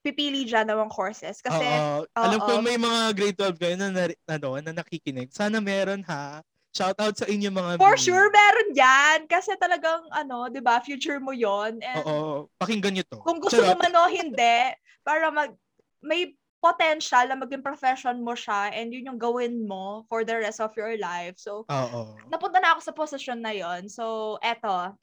pipili 0.00 0.48
dyan 0.48 0.72
ng 0.72 0.88
mga 0.88 0.94
courses. 0.94 1.44
Kasi, 1.44 1.68
Oo. 1.68 2.08
alam 2.16 2.40
ko 2.40 2.64
may 2.64 2.80
mga 2.80 3.00
grade 3.12 3.36
12 3.36 3.60
kayo 3.60 3.76
na, 3.76 3.92
nari- 3.92 4.20
ano, 4.24 4.56
na 4.64 4.72
nakikinig. 4.72 5.28
Sana 5.28 5.60
meron 5.60 6.00
ha. 6.08 6.40
Shout 6.72 6.96
out 6.96 7.12
sa 7.12 7.26
inyo 7.28 7.52
mga 7.52 7.76
for 7.76 7.96
B. 7.98 8.08
sure, 8.08 8.28
meron 8.32 8.70
yan. 8.72 9.18
Kasi 9.28 9.52
talagang, 9.60 10.00
ano, 10.16 10.48
di 10.48 10.64
ba, 10.64 10.80
future 10.80 11.20
mo 11.20 11.36
yon 11.36 11.76
And 11.84 12.04
Oo. 12.08 12.48
Pakinggan 12.56 12.96
nyo 12.96 13.04
to. 13.04 13.20
kung 13.20 13.36
gusto 13.36 13.60
Charot. 13.60 13.76
mo 13.76 13.84
man 13.84 13.94
o 14.00 14.08
hindi, 14.08 14.56
para 15.04 15.28
mag, 15.28 15.52
may 15.98 16.37
potential 16.58 17.24
na 17.30 17.38
maging 17.38 17.62
profession 17.62 18.18
mo 18.22 18.34
siya 18.34 18.74
and 18.74 18.90
yun 18.90 19.14
yung 19.14 19.20
gawin 19.20 19.62
mo 19.66 20.02
for 20.10 20.26
the 20.26 20.34
rest 20.34 20.58
of 20.58 20.74
your 20.74 20.98
life. 20.98 21.38
So, 21.38 21.64
Oo. 21.70 22.18
napunta 22.26 22.58
na 22.58 22.74
ako 22.74 22.80
sa 22.82 22.94
posisyon 22.94 23.40
na 23.42 23.54
yon. 23.54 23.86
So, 23.86 24.36
eto. 24.42 24.94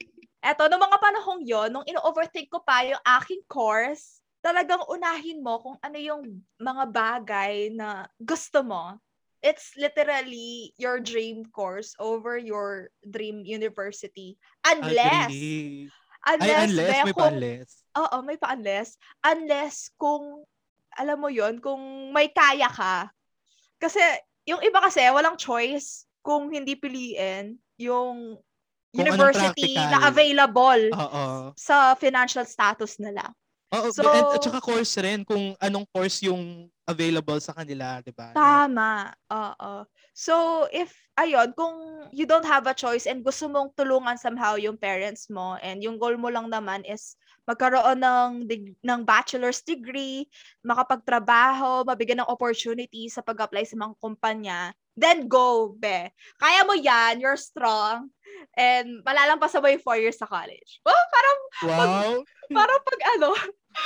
Eto, 0.44 0.68
noong 0.68 0.84
mga 0.84 0.98
panahong 1.00 1.42
yon, 1.42 1.68
nung 1.72 1.86
ino-overthink 1.88 2.52
ko 2.52 2.60
pa 2.60 2.84
yung 2.84 3.00
aking 3.02 3.42
course, 3.48 4.20
talagang 4.44 4.84
unahin 4.86 5.42
mo 5.42 5.58
kung 5.58 5.76
ano 5.82 5.98
yung 5.98 6.22
mga 6.60 6.84
bagay 6.92 7.72
na 7.74 8.06
gusto 8.20 8.62
mo. 8.62 9.00
It's 9.42 9.74
literally 9.74 10.70
your 10.78 10.98
dream 10.98 11.46
course 11.50 11.94
over 11.98 12.38
your 12.38 12.94
dream 13.02 13.42
university. 13.42 14.38
Unless, 14.62 15.30
Agree. 15.30 15.90
unless, 16.26 16.62
Ay, 16.62 16.66
unless, 16.68 16.90
may 16.90 17.14
kung- 17.14 17.14
pa-unless. 17.16 17.70
Oo, 17.96 18.16
may 18.22 18.36
pa-unless. 18.38 18.88
Unless 19.22 19.76
kung, 19.98 20.44
alam 20.96 21.20
mo 21.20 21.28
yon 21.28 21.60
kung 21.60 22.10
may 22.10 22.32
kaya 22.32 22.68
ka. 22.72 23.12
Kasi, 23.76 24.00
yung 24.48 24.64
iba 24.64 24.80
kasi, 24.80 25.04
walang 25.12 25.36
choice 25.36 26.08
kung 26.24 26.48
hindi 26.50 26.74
piliin 26.74 27.60
yung 27.78 28.40
Kung 28.96 29.04
university 29.04 29.76
na 29.76 30.08
available 30.08 30.88
Oo. 30.96 31.52
sa 31.52 31.92
financial 32.00 32.48
status 32.48 32.96
nila. 32.96 33.28
Oo, 33.74 33.92
So- 33.92 34.08
and, 34.08 34.24
at 34.32 34.40
saka 34.40 34.60
course 34.62 34.96
rin, 34.96 35.20
kung 35.20 35.52
anong 35.60 35.84
course 35.92 36.24
yung 36.24 36.70
available 36.88 37.36
sa 37.42 37.52
kanila, 37.52 38.00
di 38.00 38.14
ba? 38.14 38.32
Tama. 38.32 39.12
Oo. 39.28 39.84
So, 40.16 40.64
if, 40.72 40.96
ayun, 41.18 41.52
kung 41.52 42.08
you 42.14 42.24
don't 42.24 42.46
have 42.46 42.64
a 42.64 42.72
choice 42.72 43.04
and 43.04 43.20
gusto 43.20 43.50
mong 43.52 43.76
tulungan 43.76 44.16
somehow 44.16 44.56
yung 44.56 44.80
parents 44.80 45.28
mo 45.28 45.60
and 45.60 45.84
yung 45.84 46.00
goal 46.00 46.16
mo 46.16 46.32
lang 46.32 46.48
naman 46.48 46.80
is 46.88 47.18
magkaroon 47.46 47.98
ng, 48.02 48.30
dig- 48.44 48.76
ng 48.82 49.00
bachelor's 49.06 49.62
degree, 49.62 50.26
makapagtrabaho, 50.66 51.86
mabigyan 51.86 52.26
ng 52.26 52.30
opportunity 52.30 53.06
sa 53.06 53.22
pag-apply 53.22 53.62
sa 53.62 53.78
mga 53.78 53.94
kumpanya, 54.02 54.74
then 54.98 55.30
go, 55.30 55.72
be. 55.78 56.10
Kaya 56.36 56.66
mo 56.66 56.74
yan, 56.74 57.22
you're 57.22 57.38
strong, 57.38 58.10
and 58.58 59.00
malalampasan 59.06 59.62
mo 59.62 59.70
yung 59.70 59.84
four 59.86 59.96
years 59.96 60.18
sa 60.18 60.26
college. 60.26 60.82
Oh, 60.82 61.02
parang, 61.14 61.38
Wow! 61.64 62.10
parang 62.50 62.80
pag 62.82 63.00
ano, 63.16 63.30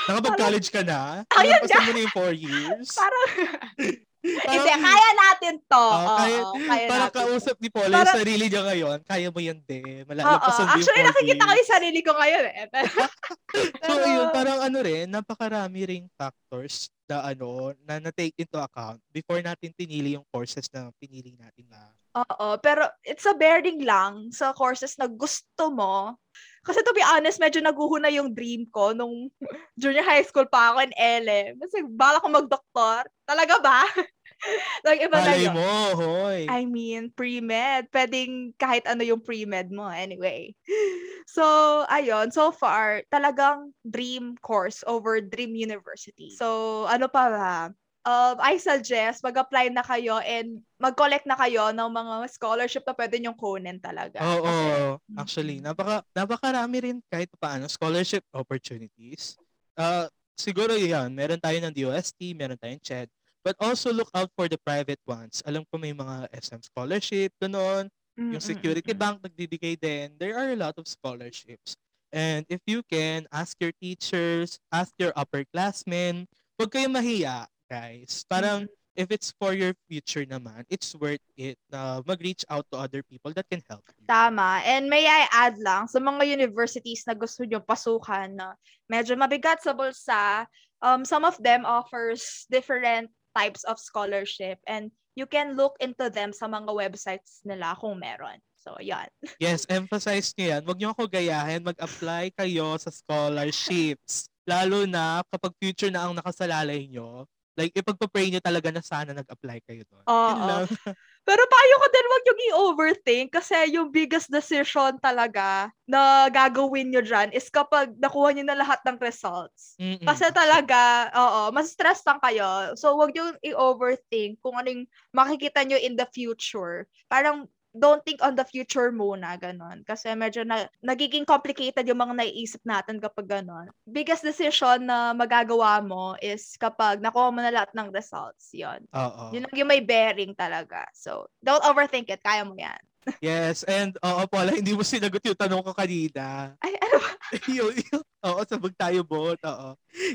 Nakapag-college 0.08 0.68
ka 0.70 0.82
na? 0.86 1.26
Ayun 1.34 1.60
Nalampasan 1.60 1.82
mo 1.82 1.92
na 1.92 2.00
yung 2.00 2.14
four 2.14 2.32
years? 2.32 2.86
parang, 2.94 3.28
Parang- 4.20 4.52
hindi, 4.52 4.72
kaya 4.84 5.08
natin 5.16 5.54
to. 5.64 5.80
Ah, 5.80 5.96
Oo, 5.96 6.16
kaya- 6.20 6.44
kaya 6.60 6.86
Parang 6.86 7.08
natin 7.08 7.20
kausap 7.24 7.56
ni 7.56 7.68
Paula 7.72 7.88
Parang- 7.88 8.04
yung 8.04 8.18
sarili 8.20 8.44
niya 8.46 8.62
ngayon. 8.62 8.98
Kaya 9.02 9.28
mo 9.32 9.40
yan, 9.40 9.58
de. 9.64 9.80
Oo. 9.80 10.04
Malalampasan 10.04 10.44
mo 10.44 10.60
yung 10.60 10.74
Actually, 10.76 11.02
nakikita 11.02 11.42
ko 11.42 11.52
yung 11.56 11.70
sarili 11.72 12.00
ko 12.04 12.12
ngayon 12.12 12.44
eh. 12.46 12.66
So, 13.82 13.92
yun, 13.98 14.28
parang 14.30 14.58
ano 14.60 14.78
rin, 14.78 15.08
napakarami 15.08 15.80
ring 15.82 16.06
factors 16.14 16.92
na 17.08 17.26
ano, 17.26 17.72
na 17.82 17.98
na-take 17.98 18.36
into 18.36 18.60
account 18.60 19.00
before 19.10 19.40
natin 19.40 19.72
pinili 19.72 20.14
yung 20.14 20.26
courses 20.28 20.68
na 20.70 20.92
pinili 21.00 21.34
natin 21.34 21.66
na. 21.66 21.80
Oo, 22.12 22.58
pero 22.58 22.86
it's 23.02 23.24
a 23.24 23.32
bearing 23.32 23.82
lang 23.82 24.30
sa 24.30 24.52
courses 24.52 24.94
na 24.94 25.06
gusto 25.06 25.70
mo. 25.70 26.14
Kasi 26.60 26.84
to 26.84 26.92
be 26.92 27.00
honest, 27.00 27.40
medyo 27.40 27.64
naguhuna 27.64 28.12
yung 28.12 28.36
dream 28.36 28.68
ko 28.68 28.92
nung 28.92 29.32
junior 29.80 30.04
high 30.04 30.24
school 30.24 30.44
pa 30.44 30.72
ako 30.76 30.84
in 30.84 30.92
LM. 30.96 31.56
Kasi 31.56 31.88
bala 31.88 32.20
ko 32.20 32.28
mag-doktor. 32.28 33.08
Talaga 33.24 33.54
ba? 33.64 33.80
like, 34.86 35.00
iba 35.00 35.16
na 35.16 35.24
Malay 35.24 35.44
yun. 35.48 35.54
mo, 35.56 35.72
hoy. 35.96 36.40
I 36.48 36.68
mean, 36.68 37.12
pre-med. 37.16 37.88
Pwedeng 37.88 38.52
kahit 38.60 38.84
ano 38.84 39.00
yung 39.00 39.24
pre-med 39.24 39.72
mo. 39.72 39.88
Anyway. 39.88 40.52
So, 41.30 41.86
ayun. 41.86 42.34
So 42.34 42.50
far, 42.50 43.06
talagang 43.06 43.70
dream 43.86 44.34
course 44.42 44.82
over 44.90 45.22
dream 45.22 45.54
university. 45.54 46.34
So, 46.34 46.90
ano 46.90 47.06
pa 47.06 47.30
ba? 47.30 47.54
Um, 48.00 48.40
I 48.40 48.56
suggest 48.56 49.20
mag-apply 49.20 49.68
na 49.68 49.84
kayo 49.84 50.16
and 50.24 50.64
mag-collect 50.80 51.28
na 51.28 51.36
kayo 51.36 51.68
ng 51.68 51.90
mga 51.92 52.14
scholarship 52.32 52.80
na 52.88 52.96
pwede 52.96 53.20
nyong 53.20 53.36
kunin 53.36 53.76
talaga. 53.76 54.16
Oo, 54.24 54.40
Kasi- 54.40 55.20
actually, 55.20 55.56
Mm. 55.60 55.68
napaka 55.68 55.96
napakarami 56.16 56.76
rin 56.80 56.96
kahit 57.12 57.28
paano 57.36 57.68
scholarship 57.68 58.24
opportunities. 58.32 59.36
Uh, 59.76 60.08
siguro 60.32 60.72
yan, 60.72 61.12
meron 61.12 61.36
tayo 61.36 61.60
ng 61.60 61.76
DOST, 61.76 62.32
meron 62.32 62.56
tayong 62.56 62.80
CHED, 62.80 63.12
but 63.44 63.52
also 63.60 63.92
look 63.92 64.08
out 64.16 64.32
for 64.32 64.48
the 64.48 64.56
private 64.56 65.00
ones. 65.04 65.44
Alam 65.44 65.68
ko 65.68 65.76
may 65.76 65.92
mga 65.92 66.24
SM 66.32 66.64
scholarship, 66.64 67.36
ganoon. 67.36 67.92
Mm, 68.16 68.32
Yung 68.32 68.44
security 68.44 68.96
bank 68.96 69.20
nagbibigay 69.20 69.76
din. 69.76 70.16
There 70.16 70.40
are 70.40 70.48
a 70.48 70.58
lot 70.58 70.76
of 70.80 70.88
scholarships. 70.88 71.76
And 72.10 72.48
if 72.48 72.64
you 72.64 72.80
can, 72.82 73.28
ask 73.28 73.60
your 73.60 73.76
teachers, 73.76 74.56
ask 74.72 74.90
your 74.96 75.12
upperclassmen. 75.12 76.24
Huwag 76.58 76.72
kayong 76.72 76.96
mahiya, 76.96 77.44
guys. 77.70 78.26
Parang 78.26 78.66
if 78.98 79.08
it's 79.14 79.32
for 79.38 79.54
your 79.54 79.72
future 79.86 80.26
naman, 80.26 80.66
it's 80.66 80.92
worth 80.98 81.22
it 81.38 81.56
na 81.70 82.02
mag-reach 82.02 82.42
out 82.50 82.66
to 82.68 82.76
other 82.76 83.06
people 83.06 83.30
that 83.32 83.46
can 83.46 83.62
help 83.70 83.86
you. 83.94 84.04
Tama. 84.10 84.60
And 84.66 84.90
may 84.90 85.06
I 85.06 85.30
add 85.30 85.56
lang, 85.62 85.86
sa 85.86 86.02
mga 86.02 86.26
universities 86.26 87.06
na 87.06 87.14
gusto 87.14 87.46
nyo 87.46 87.62
pasukan 87.62 88.34
na 88.34 88.58
medyo 88.90 89.14
mabigat 89.14 89.62
sa 89.62 89.72
bulsa, 89.72 90.44
um, 90.82 91.06
some 91.06 91.22
of 91.22 91.38
them 91.38 91.62
offers 91.62 92.44
different 92.50 93.08
types 93.38 93.62
of 93.64 93.78
scholarship 93.78 94.58
and 94.66 94.90
you 95.14 95.24
can 95.24 95.54
look 95.54 95.78
into 95.78 96.10
them 96.10 96.34
sa 96.34 96.50
mga 96.50 96.68
websites 96.74 97.40
nila 97.46 97.78
kung 97.78 98.02
meron. 98.02 98.42
So, 98.60 98.76
yan. 98.76 99.08
Yes, 99.40 99.64
emphasize 99.72 100.36
nyo 100.36 100.46
yan. 100.58 100.62
Huwag 100.68 100.78
nyo 100.78 100.92
ako 100.92 101.08
gayahin. 101.08 101.64
Mag-apply 101.64 102.36
kayo 102.36 102.76
sa 102.76 102.92
scholarships. 102.92 104.28
Lalo 104.44 104.84
na 104.84 105.24
kapag 105.32 105.56
future 105.56 105.88
na 105.88 106.04
ang 106.04 106.12
nakasalalay 106.12 106.84
nyo, 106.84 107.24
like, 107.58 107.72
ipagpa-pray 107.74 108.30
nyo 108.30 108.40
talaga 108.42 108.68
na 108.70 108.82
sana 108.82 109.14
nag-apply 109.14 109.58
kayo 109.66 109.82
doon. 109.88 110.04
Oo. 110.06 110.56
Pero 111.28 111.42
payo 111.46 111.74
ko 111.76 111.86
din 111.92 112.06
wag 112.10 112.24
yung 112.26 112.40
i-overthink 112.50 113.28
kasi 113.30 113.54
yung 113.76 113.92
biggest 113.92 114.32
decision 114.32 114.96
talaga 114.98 115.68
na 115.84 116.26
gagawin 116.32 116.88
nyo 116.90 117.04
dyan 117.04 117.28
is 117.36 117.52
kapag 117.52 117.92
nakuha 118.00 118.32
nyo 118.32 118.44
na 118.48 118.56
lahat 118.56 118.80
ng 118.88 118.96
results. 118.98 119.76
Mm-mm. 119.76 120.02
Kasi 120.02 120.32
talaga, 120.32 121.12
oo, 121.12 121.52
mas 121.52 121.70
stress 121.76 122.00
lang 122.08 122.18
kayo. 122.24 122.72
So, 122.74 122.96
wag 122.96 123.12
yung 123.12 123.36
i-overthink 123.44 124.40
kung 124.40 124.56
anong 124.56 124.88
makikita 125.12 125.60
nyo 125.62 125.76
in 125.76 125.94
the 125.94 126.08
future. 126.08 126.88
Parang, 127.06 127.46
don't 127.70 128.02
think 128.02 128.18
on 128.22 128.34
the 128.34 128.42
future 128.46 128.90
muna, 128.90 129.38
ganon. 129.38 129.86
Kasi 129.86 130.10
medyo 130.18 130.42
na, 130.42 130.66
nagiging 130.82 131.22
complicated 131.22 131.86
yung 131.86 132.02
mga 132.02 132.18
naiisip 132.18 132.62
natin 132.66 132.98
kapag 132.98 133.30
ganon. 133.30 133.70
Biggest 133.86 134.26
decision 134.26 134.90
na 134.90 135.14
magagawa 135.14 135.78
mo 135.78 136.18
is 136.18 136.58
kapag 136.58 136.98
nakuha 136.98 137.30
mo 137.30 137.38
na 137.38 137.54
lahat 137.54 137.70
ng 137.74 137.94
results. 137.94 138.50
Yon. 138.50 138.82
Oo. 138.90 139.30
Yun 139.30 139.46
lang 139.46 139.56
yung 139.56 139.70
may 139.70 139.82
bearing 139.82 140.34
talaga. 140.34 140.86
So, 140.94 141.30
don't 141.38 141.62
overthink 141.62 142.10
it. 142.10 142.22
Kaya 142.22 142.42
mo 142.42 142.58
yan. 142.58 142.78
Yes, 143.24 143.64
and 143.64 143.96
oo, 144.04 144.28
Paula, 144.28 144.52
hindi 144.52 144.76
mo 144.76 144.84
sinagot 144.84 145.24
yung 145.24 145.38
tanong 145.38 145.64
ko 145.64 145.72
kanina. 145.72 146.52
Ay, 146.60 146.76
ano 146.76 146.96
ba? 147.00 147.10
yung, 147.58 147.72
yung, 147.72 148.04
oo, 148.04 148.40
sabag 148.44 148.76
tayo 148.76 149.00
bot, 149.00 149.40
oo. 149.40 149.68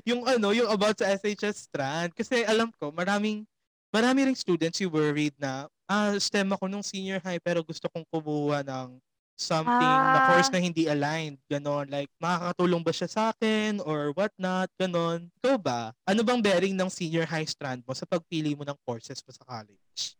Yung 0.05 0.21
ano, 0.29 0.53
yung 0.53 0.69
about 0.69 0.93
sa 0.93 1.09
SHS 1.17 1.65
strand. 1.65 2.13
Kasi 2.13 2.45
alam 2.45 2.69
ko, 2.77 2.93
maraming, 2.93 3.41
marami 3.89 4.29
ring 4.29 4.37
students 4.37 4.77
yung 4.85 4.93
worried 4.93 5.33
na, 5.41 5.65
ah, 5.89 6.13
STEM 6.17 6.53
ako 6.55 6.65
nung 6.69 6.85
senior 6.85 7.21
high, 7.21 7.39
pero 7.41 7.61
gusto 7.65 7.87
kong 7.91 8.05
kumuha 8.09 8.61
ng 8.65 8.97
something 9.35 10.07
na 10.15 10.19
Ah. 10.19 10.23
course 10.23 10.47
na 10.53 10.63
hindi 10.63 10.87
aligned. 10.87 11.37
Ganon, 11.51 11.91
like, 11.91 12.07
makakatulong 12.23 12.81
ba 12.85 12.93
siya 12.95 13.09
sa 13.11 13.21
akin 13.35 13.83
or 13.83 14.15
what 14.15 14.31
not, 14.39 14.71
ganon. 14.79 15.27
Ikaw 15.43 15.55
ba? 15.59 15.91
Ano 16.07 16.23
bang 16.23 16.39
bearing 16.39 16.75
ng 16.77 16.87
senior 16.87 17.27
high 17.27 17.47
strand 17.47 17.83
mo 17.83 17.91
sa 17.91 18.07
pagpili 18.07 18.55
mo 18.55 18.63
ng 18.63 18.77
courses 18.87 19.19
mo 19.27 19.31
sa 19.35 19.43
college? 19.43 20.15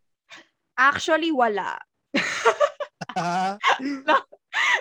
Actually, 0.78 1.32
wala. 1.32 1.80
Ah, 3.16 3.60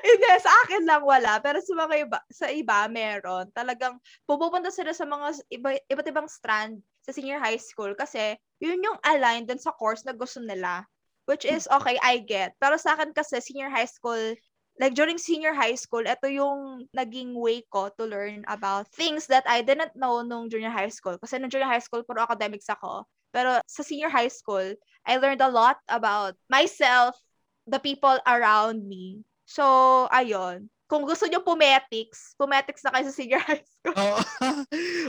Hindi, 0.07 0.31
sa 0.39 0.53
akin 0.67 0.87
lang 0.87 1.03
wala. 1.03 1.43
Pero 1.43 1.59
sa 1.59 1.75
mga 1.75 1.95
iba, 2.07 2.19
sa 2.31 2.47
iba, 2.51 2.87
meron. 2.87 3.51
Talagang 3.51 3.99
pupunta 4.27 4.71
sila 4.71 4.95
sa 4.95 5.03
mga 5.07 5.35
iba, 5.51 5.75
iba't 5.91 6.09
ibang 6.11 6.29
strand 6.31 6.79
sa 7.05 7.13
senior 7.13 7.39
high 7.39 7.61
school 7.61 7.93
kasi 7.93 8.35
yun 8.59 8.81
yung 8.81 8.99
aligned 9.05 9.47
dun 9.47 9.61
sa 9.61 9.77
course 9.77 10.03
na 10.09 10.17
gusto 10.17 10.41
nila. 10.41 10.89
Which 11.25 11.49
is, 11.49 11.65
okay, 11.73 11.97
I 12.05 12.21
get. 12.21 12.53
Pero 12.61 12.77
sa 12.77 12.93
akin 12.93 13.17
kasi, 13.17 13.41
senior 13.41 13.73
high 13.73 13.89
school, 13.89 14.37
like 14.77 14.93
during 14.93 15.17
senior 15.17 15.57
high 15.57 15.73
school, 15.73 16.05
ito 16.05 16.29
yung 16.29 16.85
naging 16.93 17.33
way 17.33 17.65
ko 17.73 17.89
to 17.97 18.05
learn 18.05 18.45
about 18.45 18.93
things 18.93 19.25
that 19.33 19.41
I 19.49 19.65
didn't 19.65 19.97
know 19.97 20.21
nung 20.21 20.53
junior 20.53 20.69
high 20.69 20.93
school. 20.93 21.17
Kasi 21.17 21.41
nung 21.41 21.49
junior 21.49 21.69
high 21.71 21.81
school, 21.81 22.05
puro 22.05 22.29
academics 22.29 22.69
ako. 22.69 23.09
Pero 23.33 23.57
sa 23.65 23.81
senior 23.81 24.13
high 24.13 24.29
school, 24.29 24.77
I 25.09 25.17
learned 25.17 25.41
a 25.41 25.49
lot 25.49 25.81
about 25.89 26.37
myself, 26.53 27.17
the 27.65 27.81
people 27.81 28.21
around 28.29 28.85
me. 28.85 29.25
So, 29.49 29.65
ayun. 30.13 30.69
Kung 30.85 31.09
gusto 31.09 31.25
nyo 31.25 31.41
pumetics, 31.41 32.37
pumetics 32.37 32.85
na 32.85 32.93
kayo 32.93 33.05
sa 33.09 33.15
senior 33.17 33.41
high 33.41 33.65
school. 33.65 33.97
Oo. 34.05 34.21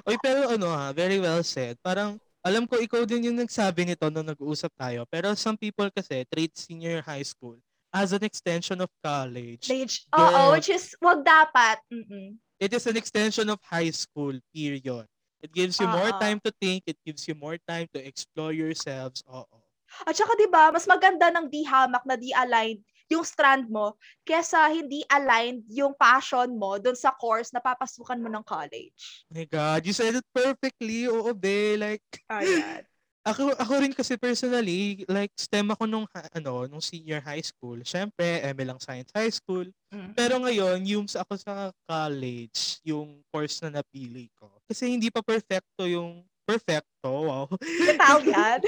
Oy, 0.07 0.15
pero 0.23 0.55
ano 0.55 0.71
ha, 0.71 0.95
very 0.95 1.19
well 1.19 1.43
said. 1.43 1.75
Parang, 1.83 2.15
alam 2.39 2.63
ko 2.63 2.79
ikaw 2.79 3.03
din 3.03 3.27
yung 3.31 3.39
nagsabi 3.39 3.83
nito 3.83 4.07
nung 4.07 4.25
nag-uusap 4.25 4.71
tayo. 4.79 5.03
Pero 5.11 5.35
some 5.35 5.59
people 5.59 5.91
kasi 5.91 6.23
treat 6.31 6.55
senior 6.55 7.03
high 7.03 7.25
school 7.25 7.59
as 7.91 8.15
an 8.15 8.23
extension 8.23 8.79
of 8.79 8.91
college. 9.03 9.67
Stage. 9.67 10.07
Oo, 10.15 10.51
Yes. 10.51 10.51
which 10.55 10.69
is, 10.71 10.85
wag 11.03 11.23
dapat. 11.27 11.79
Mm-mm. 11.91 12.39
It 12.55 12.71
is 12.71 12.87
an 12.87 12.95
extension 12.95 13.51
of 13.51 13.59
high 13.67 13.91
school, 13.91 14.31
period. 14.55 15.07
It 15.43 15.51
gives 15.51 15.75
you 15.77 15.91
more 15.91 16.15
Oo. 16.15 16.19
time 16.23 16.39
to 16.47 16.55
think. 16.55 16.87
It 16.87 16.97
gives 17.03 17.27
you 17.27 17.35
more 17.35 17.59
time 17.67 17.91
to 17.91 17.99
explore 17.99 18.55
yourselves. 18.55 19.21
Oo. 19.27 19.59
At 20.07 20.15
saka, 20.15 20.39
di 20.39 20.47
ba, 20.47 20.71
mas 20.71 20.87
maganda 20.87 21.29
ng 21.35 21.51
di 21.51 21.67
hamak 21.67 22.03
na 22.07 22.15
di 22.15 22.31
aligned 22.31 22.79
yung 23.09 23.25
strand 23.25 23.69
mo 23.69 23.93
kesa 24.25 24.65
hindi 24.73 25.05
aligned 25.05 25.65
yung 25.69 25.93
passion 25.93 26.57
mo 26.57 26.81
dun 26.81 26.97
sa 26.97 27.13
course 27.13 27.53
na 27.53 27.61
papasukan 27.61 28.17
mo 28.17 28.29
ng 28.29 28.45
college. 28.45 29.25
Oh 29.29 29.37
my 29.37 29.45
God, 29.45 29.85
you 29.85 29.93
said 29.93 30.17
it 30.17 30.27
perfectly. 30.33 31.05
Oo, 31.05 31.33
be. 31.33 31.77
Like, 31.77 32.05
Ayan. 32.29 32.81
Ako 33.25 33.57
ako 33.57 33.73
rin 33.81 33.89
kasi 33.89 34.21
personally, 34.21 35.01
like 35.09 35.33
STEM 35.33 35.73
ako 35.73 35.89
nung 35.89 36.05
ano, 36.13 36.69
nung 36.69 36.77
senior 36.77 37.17
high 37.25 37.41
school. 37.41 37.81
Syempre, 37.81 38.45
ML 38.53 38.69
lang 38.69 38.77
Science 38.77 39.09
High 39.17 39.33
School. 39.33 39.65
Mm. 39.89 40.13
Pero 40.13 40.37
ngayon, 40.45 40.85
yung 40.85 41.09
sa 41.09 41.25
ako 41.25 41.33
sa 41.41 41.73
college, 41.89 42.77
yung 42.85 43.25
course 43.33 43.65
na 43.65 43.81
napili 43.81 44.29
ko. 44.37 44.45
Kasi 44.69 44.93
hindi 44.93 45.09
pa 45.09 45.25
perfecto 45.25 45.89
yung 45.89 46.21
perfecto, 46.45 47.09
wow. 47.09 47.49
Tawag 47.97 48.25
yan. 48.29 48.59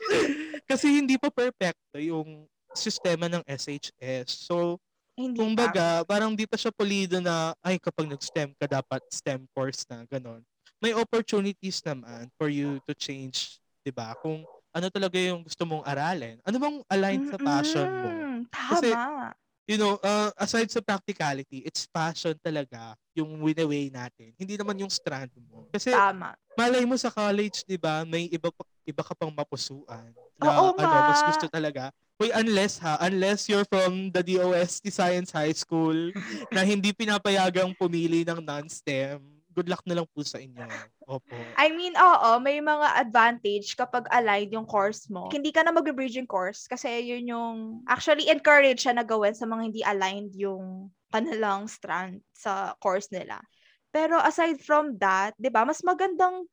kasi 0.70 1.00
hindi 1.00 1.16
pa 1.16 1.32
perfecto 1.32 1.96
yung 1.96 2.44
sistema 2.76 3.26
ng 3.26 3.42
SHS. 3.44 4.46
So, 4.46 4.76
hindi 5.16 5.40
kumbaga, 5.40 6.04
parang 6.04 6.36
di 6.36 6.44
pa 6.44 6.60
siya 6.60 6.68
pulido 6.70 7.18
na, 7.18 7.56
ay, 7.64 7.80
kapag 7.80 8.04
nag-STEM 8.04 8.52
ka, 8.54 8.68
dapat 8.68 9.00
STEM 9.08 9.48
course 9.56 9.88
na, 9.88 10.04
ganon. 10.04 10.44
May 10.76 10.92
opportunities 10.92 11.80
naman 11.80 12.28
for 12.36 12.52
you 12.52 12.76
to 12.84 12.92
change, 12.92 13.56
di 13.80 13.88
ba? 13.88 14.12
Kung 14.20 14.44
ano 14.76 14.86
talaga 14.92 15.16
yung 15.16 15.40
gusto 15.40 15.64
mong 15.64 15.88
aralin. 15.88 16.36
Ano 16.44 16.60
bang 16.60 16.76
aligned 16.92 17.32
sa 17.32 17.40
passion 17.40 17.88
mo? 17.88 18.08
Mm-mm. 18.12 18.38
Kasi- 18.52 18.92
Tama. 18.92 19.32
You 19.66 19.74
know, 19.74 19.98
uh, 19.98 20.30
aside 20.38 20.70
sa 20.70 20.78
practicality, 20.78 21.66
it's 21.66 21.90
passion 21.90 22.38
talaga 22.38 22.94
yung 23.18 23.42
winaway 23.42 23.90
natin. 23.90 24.30
Hindi 24.38 24.54
naman 24.54 24.78
yung 24.78 24.92
strand 24.92 25.34
mo. 25.50 25.66
Kasi 25.74 25.90
Tama. 25.90 26.38
malay 26.54 26.86
mo 26.86 26.94
sa 26.94 27.10
college, 27.10 27.66
di 27.66 27.74
ba, 27.74 28.06
may 28.06 28.30
iba, 28.30 28.46
pa- 28.54 28.68
iba 28.86 29.02
ka 29.02 29.10
pang 29.18 29.34
mapusuan. 29.34 30.14
Na, 30.38 30.62
Oo 30.62 30.70
ano, 30.70 30.96
mas 31.10 31.18
gusto 31.26 31.50
talaga. 31.50 31.90
Uy, 32.16 32.32
unless 32.32 32.80
ha, 32.80 32.96
unless 33.04 33.44
you're 33.44 33.68
from 33.68 34.08
the 34.08 34.24
DOST 34.24 34.88
Science 34.88 35.36
High 35.36 35.52
School 35.52 36.16
na 36.48 36.64
hindi 36.64 36.96
pinapayagang 36.96 37.76
pumili 37.76 38.24
ng 38.24 38.40
non-STEM, 38.40 39.20
good 39.52 39.68
luck 39.68 39.84
na 39.84 40.00
lang 40.00 40.08
po 40.08 40.24
sa 40.24 40.40
inyo. 40.40 40.64
Opo. 41.04 41.36
I 41.60 41.68
mean, 41.76 41.92
oo, 41.92 42.40
may 42.40 42.60
mga 42.64 43.04
advantage 43.04 43.76
kapag 43.76 44.08
aligned 44.08 44.52
yung 44.52 44.64
course 44.64 45.12
mo. 45.12 45.28
Hindi 45.28 45.52
ka 45.52 45.60
na 45.60 45.76
mag-bridging 45.76 46.28
course 46.28 46.64
kasi 46.64 46.88
yun 47.04 47.28
yung 47.28 47.56
actually 47.84 48.32
encourage 48.32 48.84
siya 48.84 48.96
na 48.96 49.04
gawin 49.04 49.36
sa 49.36 49.44
mga 49.44 49.62
hindi 49.68 49.80
aligned 49.84 50.32
yung 50.36 50.88
kanilang 51.12 51.68
strand 51.68 52.24
sa 52.32 52.76
course 52.80 53.12
nila. 53.12 53.40
Pero 53.92 54.16
aside 54.20 54.60
from 54.60 54.96
that, 55.00 55.32
'di 55.40 55.48
ba, 55.48 55.64
mas 55.64 55.80
magandang 55.80 56.44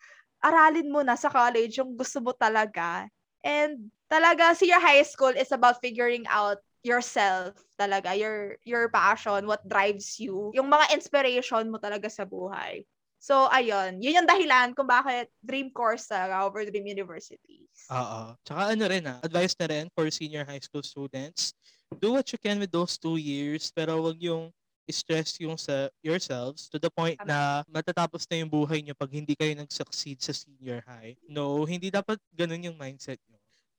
aralin 0.43 0.91
mo 0.91 1.03
na 1.03 1.15
sa 1.15 1.31
college 1.31 1.79
yung 1.79 1.95
gusto 1.95 2.19
mo 2.19 2.31
talaga. 2.35 3.07
And 3.43 3.91
talaga 4.07 4.55
senior 4.55 4.79
high 4.79 5.03
school 5.03 5.35
is 5.35 5.51
about 5.51 5.83
figuring 5.83 6.23
out 6.31 6.63
yourself 6.83 7.55
talaga, 7.79 8.15
your 8.15 8.59
your 8.67 8.87
passion, 8.91 9.47
what 9.47 9.63
drives 9.67 10.19
you, 10.19 10.51
yung 10.55 10.67
mga 10.67 10.91
inspiration 10.95 11.71
mo 11.71 11.79
talaga 11.79 12.11
sa 12.11 12.27
buhay. 12.27 12.83
So, 13.23 13.47
ayun. 13.47 14.03
Yun 14.03 14.19
yung 14.19 14.27
dahilan 14.27 14.75
kung 14.75 14.83
bakit 14.83 15.31
dream 15.39 15.71
course 15.71 16.11
talaga 16.11 16.43
over 16.43 16.59
dream 16.67 16.83
university. 16.91 17.63
Oo. 17.87 18.35
Tsaka 18.43 18.75
ano 18.75 18.83
rin 18.83 19.07
ah, 19.07 19.23
advice 19.23 19.55
na 19.55 19.71
rin 19.71 19.87
for 19.95 20.11
senior 20.11 20.43
high 20.43 20.59
school 20.59 20.83
students, 20.83 21.55
do 22.03 22.19
what 22.19 22.27
you 22.35 22.39
can 22.39 22.59
with 22.59 22.75
those 22.75 22.99
two 22.99 23.15
years, 23.15 23.71
pero 23.71 23.95
wag 24.03 24.19
yung 24.19 24.51
stress 24.91 25.39
yung 25.39 25.55
sa 25.55 25.87
yourselves 26.03 26.67
to 26.67 26.75
the 26.75 26.91
point 26.91 27.15
na 27.23 27.63
matatapos 27.71 28.27
na 28.27 28.43
yung 28.43 28.51
buhay 28.51 28.83
nyo 28.83 28.91
pag 28.91 29.07
hindi 29.15 29.31
kayo 29.39 29.55
nag-succeed 29.55 30.19
sa 30.19 30.35
senior 30.35 30.83
high. 30.83 31.15
No, 31.23 31.63
hindi 31.63 31.87
dapat 31.87 32.19
ganun 32.35 32.67
yung 32.67 32.75
mindset 32.75 33.23
nyo. 33.31 33.32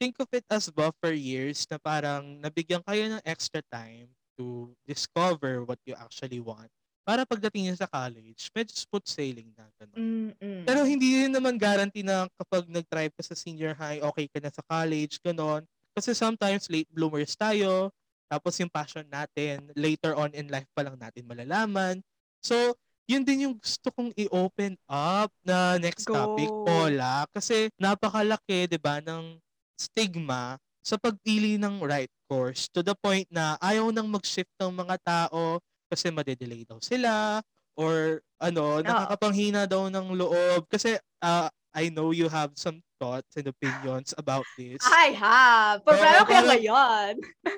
Think 0.05 0.21
of 0.21 0.29
it 0.37 0.45
as 0.53 0.69
buffer 0.69 1.17
years 1.17 1.65
na 1.73 1.81
parang 1.81 2.37
nabigyan 2.37 2.85
kayo 2.85 3.09
ng 3.09 3.25
extra 3.25 3.65
time 3.73 4.13
to 4.37 4.69
discover 4.85 5.65
what 5.65 5.81
you 5.89 5.97
actually 5.97 6.45
want. 6.45 6.69
Para 7.09 7.25
pagdating 7.25 7.73
nyo 7.73 7.77
sa 7.81 7.89
college, 7.89 8.53
medyo 8.53 8.77
smooth 8.77 9.09
sailing 9.09 9.49
na. 9.57 9.65
Ganun. 9.81 9.97
Mm-mm. 9.97 10.69
Pero 10.69 10.85
hindi 10.85 11.25
rin 11.25 11.33
naman 11.33 11.57
guarantee 11.57 12.05
na 12.05 12.29
kapag 12.37 12.69
nag-thrive 12.69 13.17
ka 13.17 13.25
sa 13.25 13.33
senior 13.33 13.73
high, 13.73 14.05
okay 14.05 14.29
ka 14.29 14.45
na 14.45 14.53
sa 14.53 14.61
college, 14.69 15.17
ganon. 15.25 15.65
Kasi 15.97 16.13
sometimes 16.13 16.69
late 16.69 16.93
bloomers 16.93 17.33
tayo, 17.33 17.89
tapos 18.29 18.61
yung 18.61 18.69
passion 18.69 19.09
natin, 19.09 19.73
later 19.73 20.13
on 20.21 20.37
in 20.37 20.53
life 20.53 20.69
pa 20.77 20.85
lang 20.85 21.01
natin 21.01 21.25
malalaman. 21.25 22.05
So, 22.45 22.77
yun 23.09 23.25
din 23.25 23.49
yung 23.49 23.57
gusto 23.57 23.89
kong 23.89 24.13
i-open 24.21 24.77
up 24.85 25.33
na 25.41 25.81
next 25.81 26.05
Go. 26.05 26.13
topic, 26.13 26.53
Paula. 26.61 27.25
Kasi 27.33 27.73
napakalaki, 27.81 28.69
di 28.69 28.77
ba, 28.77 29.01
ng 29.01 29.41
stigma 29.79 30.59
sa 30.85 31.01
pagpili 31.01 31.57
ng 31.57 31.81
right 31.81 32.13
course 32.29 32.69
to 32.69 32.85
the 32.85 32.93
point 33.01 33.25
na 33.33 33.57
ayaw 33.61 33.89
nang 33.89 34.09
mag-shift 34.09 34.53
ng 34.61 34.73
mga 34.73 34.97
tao 35.01 35.59
kasi 35.89 36.13
madedelay 36.13 36.67
daw 36.69 36.77
sila 36.83 37.41
or 37.75 38.21
ano, 38.39 38.85
nakakapanghina 38.85 39.67
daw 39.67 39.89
ng 39.91 40.15
loob. 40.15 40.69
Kasi 40.71 40.99
ah, 41.25 41.49
I 41.75 41.91
know 41.91 42.15
you 42.15 42.31
have 42.31 42.55
some 42.55 42.79
thoughts 43.03 43.35
and 43.35 43.51
opinions 43.51 44.15
about 44.15 44.47
this. 44.55 44.79
I 44.87 45.11
have. 45.19 45.83
Problema 45.83 46.23
parang- 46.23 46.49
ngayon. 46.55 47.13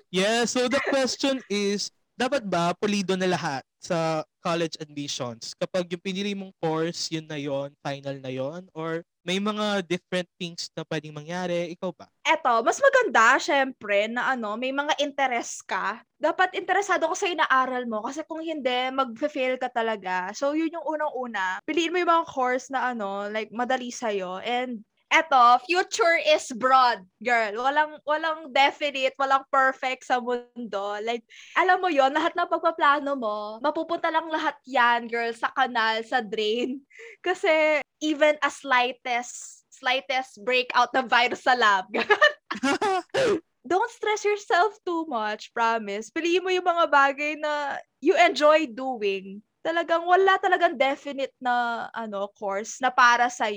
Yeah, 0.08 0.48
so 0.48 0.70
the 0.72 0.80
question 0.94 1.44
is, 1.52 1.92
dapat 2.16 2.48
ba 2.48 2.72
pulido 2.80 3.12
na 3.12 3.28
lahat 3.28 3.60
sa 3.76 4.24
college 4.40 4.80
admissions? 4.80 5.52
Kapag 5.60 5.84
yung 5.92 6.00
pinili 6.00 6.32
mong 6.32 6.56
course, 6.56 7.12
yun 7.12 7.28
na 7.28 7.36
yon 7.36 7.76
final 7.84 8.16
na 8.24 8.32
yon 8.32 8.64
Or 8.72 9.04
may 9.26 9.42
mga 9.42 9.82
different 9.90 10.30
things 10.38 10.70
na 10.70 10.86
pwedeng 10.86 11.10
mangyari? 11.18 11.74
Ikaw 11.74 11.90
ba? 11.90 12.06
Eto, 12.22 12.62
mas 12.62 12.78
maganda, 12.78 13.42
syempre, 13.42 14.06
na 14.06 14.30
ano, 14.38 14.54
may 14.54 14.70
mga 14.70 14.94
interest 15.02 15.66
ka. 15.66 15.98
Dapat 16.14 16.54
interesado 16.54 17.10
ka 17.10 17.16
sa 17.18 17.26
inaaral 17.26 17.90
mo 17.90 18.06
kasi 18.06 18.22
kung 18.22 18.38
hindi, 18.38 18.94
mag-fail 18.94 19.58
ka 19.58 19.66
talaga. 19.74 20.30
So, 20.30 20.54
yun 20.54 20.70
yung 20.70 20.86
unang-una. 20.86 21.58
Piliin 21.66 21.90
mo 21.90 21.98
yung 21.98 22.12
mga 22.14 22.26
course 22.30 22.70
na 22.70 22.94
ano, 22.94 23.26
like, 23.26 23.50
madali 23.50 23.90
sa'yo. 23.90 24.38
And 24.46 24.86
eto, 25.16 25.60
future 25.64 26.20
is 26.20 26.52
broad, 26.52 27.00
girl. 27.24 27.64
Walang 27.64 27.96
walang 28.04 28.40
definite, 28.52 29.16
walang 29.16 29.48
perfect 29.48 30.04
sa 30.04 30.20
mundo. 30.20 31.00
Like, 31.00 31.24
alam 31.56 31.80
mo 31.80 31.88
yon 31.88 32.12
lahat 32.12 32.36
ng 32.36 32.50
pagpaplano 32.52 33.16
mo, 33.16 33.56
mapupunta 33.64 34.12
lang 34.12 34.28
lahat 34.28 34.60
yan, 34.68 35.08
girl, 35.08 35.32
sa 35.32 35.48
kanal, 35.56 36.04
sa 36.04 36.20
drain. 36.20 36.84
Kasi 37.26 37.80
even 38.04 38.36
a 38.44 38.52
slightest 38.52 39.64
slightest 39.72 40.40
breakout 40.44 40.92
ng 40.92 41.08
virus 41.08 41.44
sa 41.44 41.56
lab. 41.56 41.88
Don't 43.66 43.90
stress 43.90 44.22
yourself 44.22 44.78
too 44.86 45.04
much, 45.10 45.50
promise. 45.50 46.08
Piliin 46.14 46.46
mo 46.46 46.54
yung 46.54 46.64
mga 46.64 46.86
bagay 46.86 47.34
na 47.34 47.82
you 47.98 48.14
enjoy 48.14 48.70
doing. 48.70 49.42
Talagang 49.66 50.06
wala 50.06 50.38
talagang 50.38 50.78
definite 50.78 51.34
na 51.42 51.86
ano 51.90 52.30
course 52.38 52.78
na 52.78 52.94
para 52.94 53.26
sa 53.26 53.50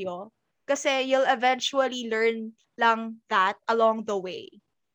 kasi 0.69 1.09
you'll 1.09 1.25
eventually 1.25 2.05
learn 2.05 2.53
lang 2.77 3.17
that 3.33 3.57
along 3.65 4.05
the 4.05 4.13
way. 4.13 4.45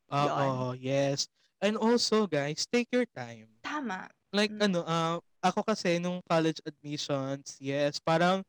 Oo, 0.07 0.71
yes. 0.79 1.27
And 1.59 1.75
also, 1.75 2.23
guys, 2.29 2.63
take 2.63 2.87
your 2.95 3.09
time. 3.11 3.51
Tama. 3.59 4.07
Like 4.31 4.51
Mm. 4.53 4.71
ano, 4.71 4.79
ah, 4.87 5.19
ako 5.43 5.61
kasi 5.67 5.99
nung 5.99 6.23
college 6.25 6.63
admissions, 6.65 7.59
yes, 7.59 7.99
parang 7.99 8.41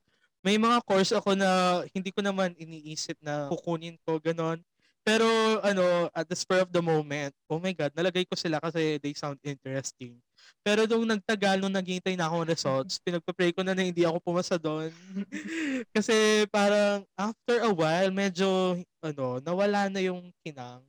may 0.47 0.57
mga 0.57 0.79
course 0.87 1.11
ako 1.11 1.35
na 1.35 1.83
hindi 1.91 2.15
ko 2.15 2.23
naman 2.23 2.55
iniisip 2.55 3.19
na 3.19 3.51
kukunin 3.51 3.99
ko 4.07 4.23
ganon. 4.23 4.63
Pero 5.07 5.27
ano, 5.63 6.11
at 6.11 6.27
the 6.27 6.35
spur 6.35 6.67
of 6.67 6.71
the 6.75 6.83
moment, 6.83 7.31
oh 7.47 7.63
my 7.63 7.71
God, 7.71 7.95
nalagay 7.95 8.27
ko 8.27 8.35
sila 8.35 8.59
kasi 8.59 8.99
they 8.99 9.15
sound 9.15 9.39
interesting. 9.47 10.19
Pero 10.67 10.85
nung 10.89 11.07
nagtagal, 11.07 11.63
nung 11.63 11.75
naghihintay 11.75 12.15
na 12.19 12.27
ako 12.31 12.37
ng 12.43 12.51
results, 12.51 12.99
pinagpa-pray 13.03 13.51
ko 13.55 13.63
na 13.63 13.73
na 13.77 13.87
hindi 13.87 14.03
ako 14.03 14.19
pumasa 14.23 14.57
doon. 14.59 14.91
kasi 15.97 16.47
parang 16.51 17.05
after 17.19 17.63
a 17.65 17.71
while, 17.73 18.11
medyo 18.11 18.79
ano, 19.03 19.39
nawala 19.43 19.89
na 19.91 20.01
yung 20.03 20.31
kinang 20.45 20.83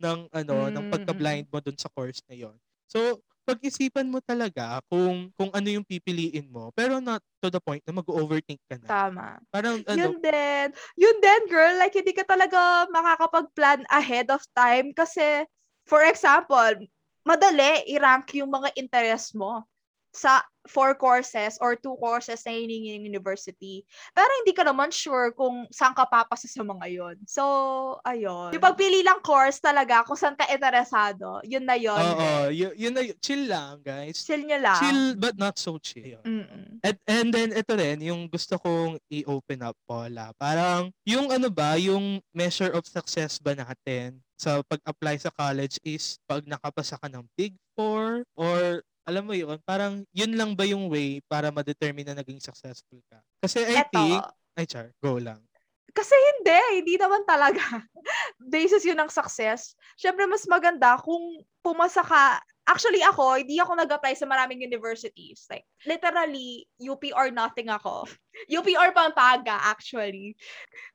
ng 0.00 0.20
ano, 0.32 0.56
ng 0.72 0.84
Mm, 0.84 0.90
pagka-blind 0.90 1.46
mo 1.50 1.58
doon 1.62 1.78
sa 1.78 1.90
course 1.92 2.20
na 2.28 2.34
yon. 2.36 2.56
So, 2.90 3.20
pag-isipan 3.48 4.08
mo 4.12 4.20
talaga 4.20 4.80
kung 4.92 5.32
kung 5.36 5.48
ano 5.56 5.68
yung 5.72 5.86
pipiliin 5.86 6.48
mo, 6.52 6.68
pero 6.76 7.00
not 7.00 7.24
to 7.40 7.48
the 7.48 7.60
point 7.62 7.80
na 7.88 7.96
mag-overthink 7.96 8.60
ka 8.68 8.76
na. 8.80 8.88
Tama. 8.88 9.36
Parang 9.52 9.80
ano, 9.88 9.96
Yun 10.00 10.24
din. 10.24 10.66
Yun 10.96 11.16
din, 11.20 11.42
girl. 11.52 11.76
Like, 11.76 11.92
hindi 11.92 12.16
ka 12.16 12.24
talaga 12.24 12.88
makakapag-plan 12.88 13.84
ahead 13.92 14.32
of 14.32 14.40
time 14.56 14.96
kasi, 14.96 15.44
for 15.84 16.00
example, 16.08 16.88
madali 17.28 17.84
i-rank 17.92 18.32
yung 18.40 18.48
mga 18.48 18.72
interest 18.80 19.36
mo 19.36 19.68
sa 20.08 20.40
four 20.68 20.92
courses 20.96 21.56
or 21.60 21.76
two 21.76 21.96
courses 21.96 22.44
na 22.44 22.52
hiningi 22.52 22.96
ng 22.96 23.08
university. 23.08 23.84
Pero 24.12 24.28
hindi 24.40 24.52
ka 24.52 24.64
naman 24.64 24.92
sure 24.92 25.32
kung 25.32 25.64
saan 25.72 25.96
ka 25.96 26.04
papasa 26.04 26.44
sa 26.44 26.60
mga 26.60 26.86
yon. 26.92 27.16
So, 27.24 27.44
ayun. 28.04 28.52
Yung 28.52 28.64
pagpili 28.64 29.00
lang 29.00 29.20
course 29.24 29.60
talaga 29.60 30.04
kung 30.04 30.16
saan 30.16 30.36
ka 30.36 30.44
interesado, 30.48 31.40
yun 31.44 31.64
na 31.64 31.76
yun. 31.76 31.96
oo, 31.96 32.52
yun, 32.52 32.72
yun 32.76 32.92
na, 32.92 33.02
yun. 33.04 33.16
chill 33.20 33.48
lang, 33.48 33.80
guys. 33.80 34.24
Chill 34.24 34.44
nyo 34.44 34.58
lang. 34.60 34.80
Chill 34.80 35.04
but 35.16 35.36
not 35.40 35.56
so 35.56 35.80
chill. 35.80 36.20
Mm-mm. 36.24 36.84
And, 36.84 36.98
and 37.08 37.28
then 37.32 37.50
ito 37.56 37.72
rin, 37.72 38.04
yung 38.04 38.28
gusto 38.28 38.60
kong 38.60 39.00
i-open 39.08 39.64
up, 39.64 39.76
Paula. 39.88 40.36
Parang, 40.36 40.92
yung 41.08 41.32
ano 41.32 41.48
ba, 41.48 41.80
yung 41.80 42.20
measure 42.36 42.72
of 42.76 42.84
success 42.84 43.40
ba 43.40 43.56
natin 43.56 44.20
sa 44.38 44.62
pag-apply 44.64 45.18
sa 45.18 45.34
college 45.34 45.82
is 45.82 46.16
pag 46.30 46.46
nakapasa 46.46 46.94
ka 46.94 47.10
ng 47.10 47.26
Big 47.34 47.58
Four 47.74 48.22
or 48.38 48.80
alam 49.08 49.24
mo 49.24 49.32
yun, 49.32 49.56
parang 49.64 50.04
yun 50.12 50.36
lang 50.36 50.52
ba 50.52 50.68
yung 50.68 50.92
way 50.92 51.24
para 51.24 51.48
ma-determine 51.48 52.04
na 52.12 52.20
naging 52.20 52.44
successful 52.44 53.00
ka? 53.08 53.18
Kasi 53.40 53.64
I 53.64 53.80
Eto, 53.80 53.88
think, 53.88 54.20
ay 54.60 54.66
char, 54.68 54.92
go 55.00 55.16
lang. 55.16 55.40
Kasi 55.92 56.14
hindi, 56.36 56.60
hindi 56.82 56.94
naman 57.00 57.24
talaga. 57.24 57.62
Basis 58.54 58.84
yun 58.84 58.98
ng 59.00 59.12
success. 59.12 59.72
Siyempre, 59.96 60.28
mas 60.28 60.44
maganda 60.44 61.00
kung 61.00 61.40
pumasa 61.64 62.04
ka. 62.04 62.40
Actually, 62.68 63.00
ako, 63.00 63.40
hindi 63.40 63.56
ako 63.56 63.80
nag-apply 63.80 64.12
sa 64.12 64.28
maraming 64.28 64.60
universities. 64.60 65.48
Like, 65.48 65.64
literally, 65.88 66.68
UP 66.76 67.00
or 67.16 67.32
nothing 67.32 67.72
ako. 67.72 68.04
UP 68.56 68.68
or 68.76 68.92
Pampanga, 68.92 69.56
actually. 69.56 70.36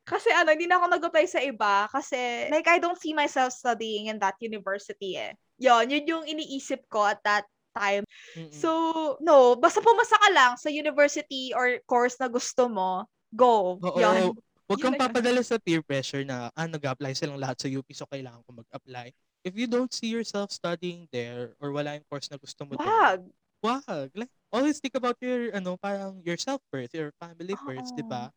Kasi 0.06 0.30
ano, 0.30 0.54
hindi 0.54 0.70
na 0.70 0.78
ako 0.78 0.86
nag-apply 0.94 1.26
sa 1.26 1.42
iba. 1.42 1.90
Kasi, 1.90 2.50
like, 2.54 2.70
I 2.70 2.78
don't 2.78 3.02
see 3.02 3.18
myself 3.18 3.58
studying 3.58 4.14
in 4.14 4.22
that 4.22 4.38
university 4.38 5.18
eh. 5.18 5.34
Yun, 5.58 5.90
yun 5.90 6.06
yung 6.06 6.26
iniisip 6.30 6.86
ko 6.94 7.10
at 7.10 7.18
that 7.26 7.50
time. 7.74 8.06
Mm-mm. 8.38 8.54
So, 8.54 8.70
no, 9.18 9.58
basta 9.58 9.82
pumasa 9.82 10.22
ka 10.22 10.30
lang 10.30 10.54
sa 10.62 10.70
university 10.70 11.52
or 11.58 11.82
course 11.90 12.22
na 12.22 12.30
gusto 12.30 12.70
mo, 12.70 13.10
go. 13.34 13.82
Oo, 13.82 13.98
Yun. 13.98 14.38
Huwag 14.68 14.80
kang 14.80 14.96
papadala 14.96 15.44
sa 15.44 15.60
peer 15.60 15.84
pressure 15.84 16.24
na 16.24 16.48
ah, 16.56 16.68
nag-apply 16.68 17.12
silang 17.14 17.40
lahat 17.40 17.60
sa 17.60 17.68
UP 17.68 17.88
so 17.92 18.08
kailangan 18.08 18.42
ko 18.48 18.52
mag-apply. 18.56 19.12
If 19.44 19.60
you 19.60 19.68
don't 19.68 19.92
see 19.92 20.08
yourself 20.08 20.56
studying 20.56 21.12
there 21.12 21.52
or 21.60 21.76
wala 21.76 22.00
yung 22.00 22.08
course 22.08 22.32
na 22.32 22.40
gusto 22.40 22.64
mo 22.64 22.80
Wag. 22.80 23.28
wag. 23.60 24.08
Like, 24.16 24.32
always 24.56 24.80
think 24.80 24.96
about 24.96 25.20
your, 25.20 25.52
ano, 25.52 25.76
parang 25.76 26.24
yourself 26.24 26.64
first, 26.72 26.96
your 26.96 27.12
family 27.20 27.56
first, 27.68 27.92
di 27.96 28.08
ba? 28.08 28.32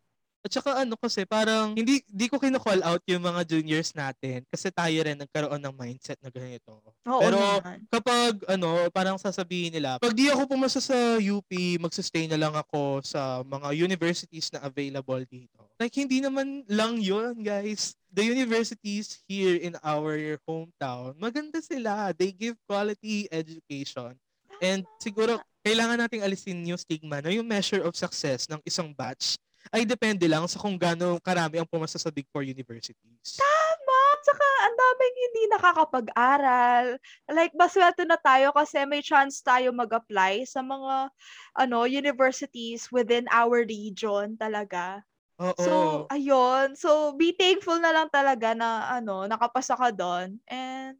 At 0.46 0.54
saka 0.54 0.86
ano 0.86 0.94
kasi 0.94 1.26
parang 1.26 1.74
hindi 1.74 2.06
di 2.06 2.30
ko 2.30 2.38
kino-call 2.38 2.78
out 2.86 3.02
yung 3.10 3.26
mga 3.26 3.42
juniors 3.50 3.90
natin 3.98 4.46
kasi 4.46 4.70
tayo 4.70 4.94
rin 5.02 5.18
nagkaroon 5.18 5.58
ng 5.58 5.74
mindset 5.74 6.22
na 6.22 6.30
ganito. 6.30 6.78
Oo 7.02 7.18
Pero 7.18 7.34
naman. 7.42 7.82
kapag 7.90 8.32
ano, 8.46 8.86
parang 8.94 9.18
sasabihin 9.18 9.74
nila, 9.74 9.98
pag 9.98 10.14
di 10.14 10.30
ako 10.30 10.46
pumasa 10.46 10.78
sa 10.78 11.18
UP, 11.18 11.50
magsustain 11.82 12.30
na 12.30 12.38
lang 12.38 12.54
ako 12.54 13.02
sa 13.02 13.42
mga 13.42 13.74
universities 13.74 14.54
na 14.54 14.62
available 14.62 15.26
dito. 15.26 15.66
Like, 15.82 15.92
hindi 15.98 16.22
naman 16.22 16.62
lang 16.70 17.02
yun, 17.02 17.42
guys. 17.42 17.98
The 18.14 18.24
universities 18.24 19.20
here 19.28 19.60
in 19.60 19.76
our 19.84 20.40
hometown, 20.48 21.18
maganda 21.20 21.60
sila. 21.60 22.16
They 22.16 22.32
give 22.32 22.56
quality 22.64 23.28
education. 23.28 24.16
And 24.62 24.88
siguro, 24.96 25.36
kailangan 25.60 26.00
nating 26.00 26.24
alisin 26.24 26.64
yung 26.64 26.80
stigma 26.80 27.20
na 27.20 27.28
yung 27.28 27.44
measure 27.44 27.84
of 27.84 27.92
success 27.92 28.48
ng 28.48 28.62
isang 28.64 28.94
batch 28.94 29.36
ay 29.74 29.82
depende 29.86 30.26
lang 30.30 30.44
sa 30.46 30.60
kung 30.60 30.78
gaano 30.78 31.18
karami 31.22 31.58
ang 31.58 31.68
pumasa 31.68 31.98
sa 31.98 32.10
Big 32.12 32.26
Four 32.30 32.46
universities. 32.46 33.38
Tama! 33.38 34.00
Tsaka, 34.26 34.46
ang 34.66 34.74
daming 34.74 35.16
hindi 35.22 35.42
nakakapag-aral. 35.54 36.84
Like, 37.30 37.54
baswerte 37.54 38.02
na 38.02 38.18
tayo 38.18 38.50
kasi 38.50 38.82
may 38.82 39.02
chance 39.02 39.38
tayo 39.38 39.70
mag-apply 39.70 40.42
sa 40.48 40.66
mga 40.66 41.14
ano 41.54 41.86
universities 41.86 42.90
within 42.90 43.30
our 43.30 43.62
region 43.62 44.34
talaga. 44.34 45.06
Oo. 45.38 45.54
So, 45.60 45.72
ayun. 46.10 46.74
So, 46.74 47.12
be 47.14 47.36
thankful 47.36 47.78
na 47.78 47.92
lang 47.92 48.08
talaga 48.08 48.56
na 48.56 48.88
ano, 48.98 49.28
nakapasa 49.28 49.76
ka 49.76 49.92
doon. 49.92 50.40
And 50.48 50.96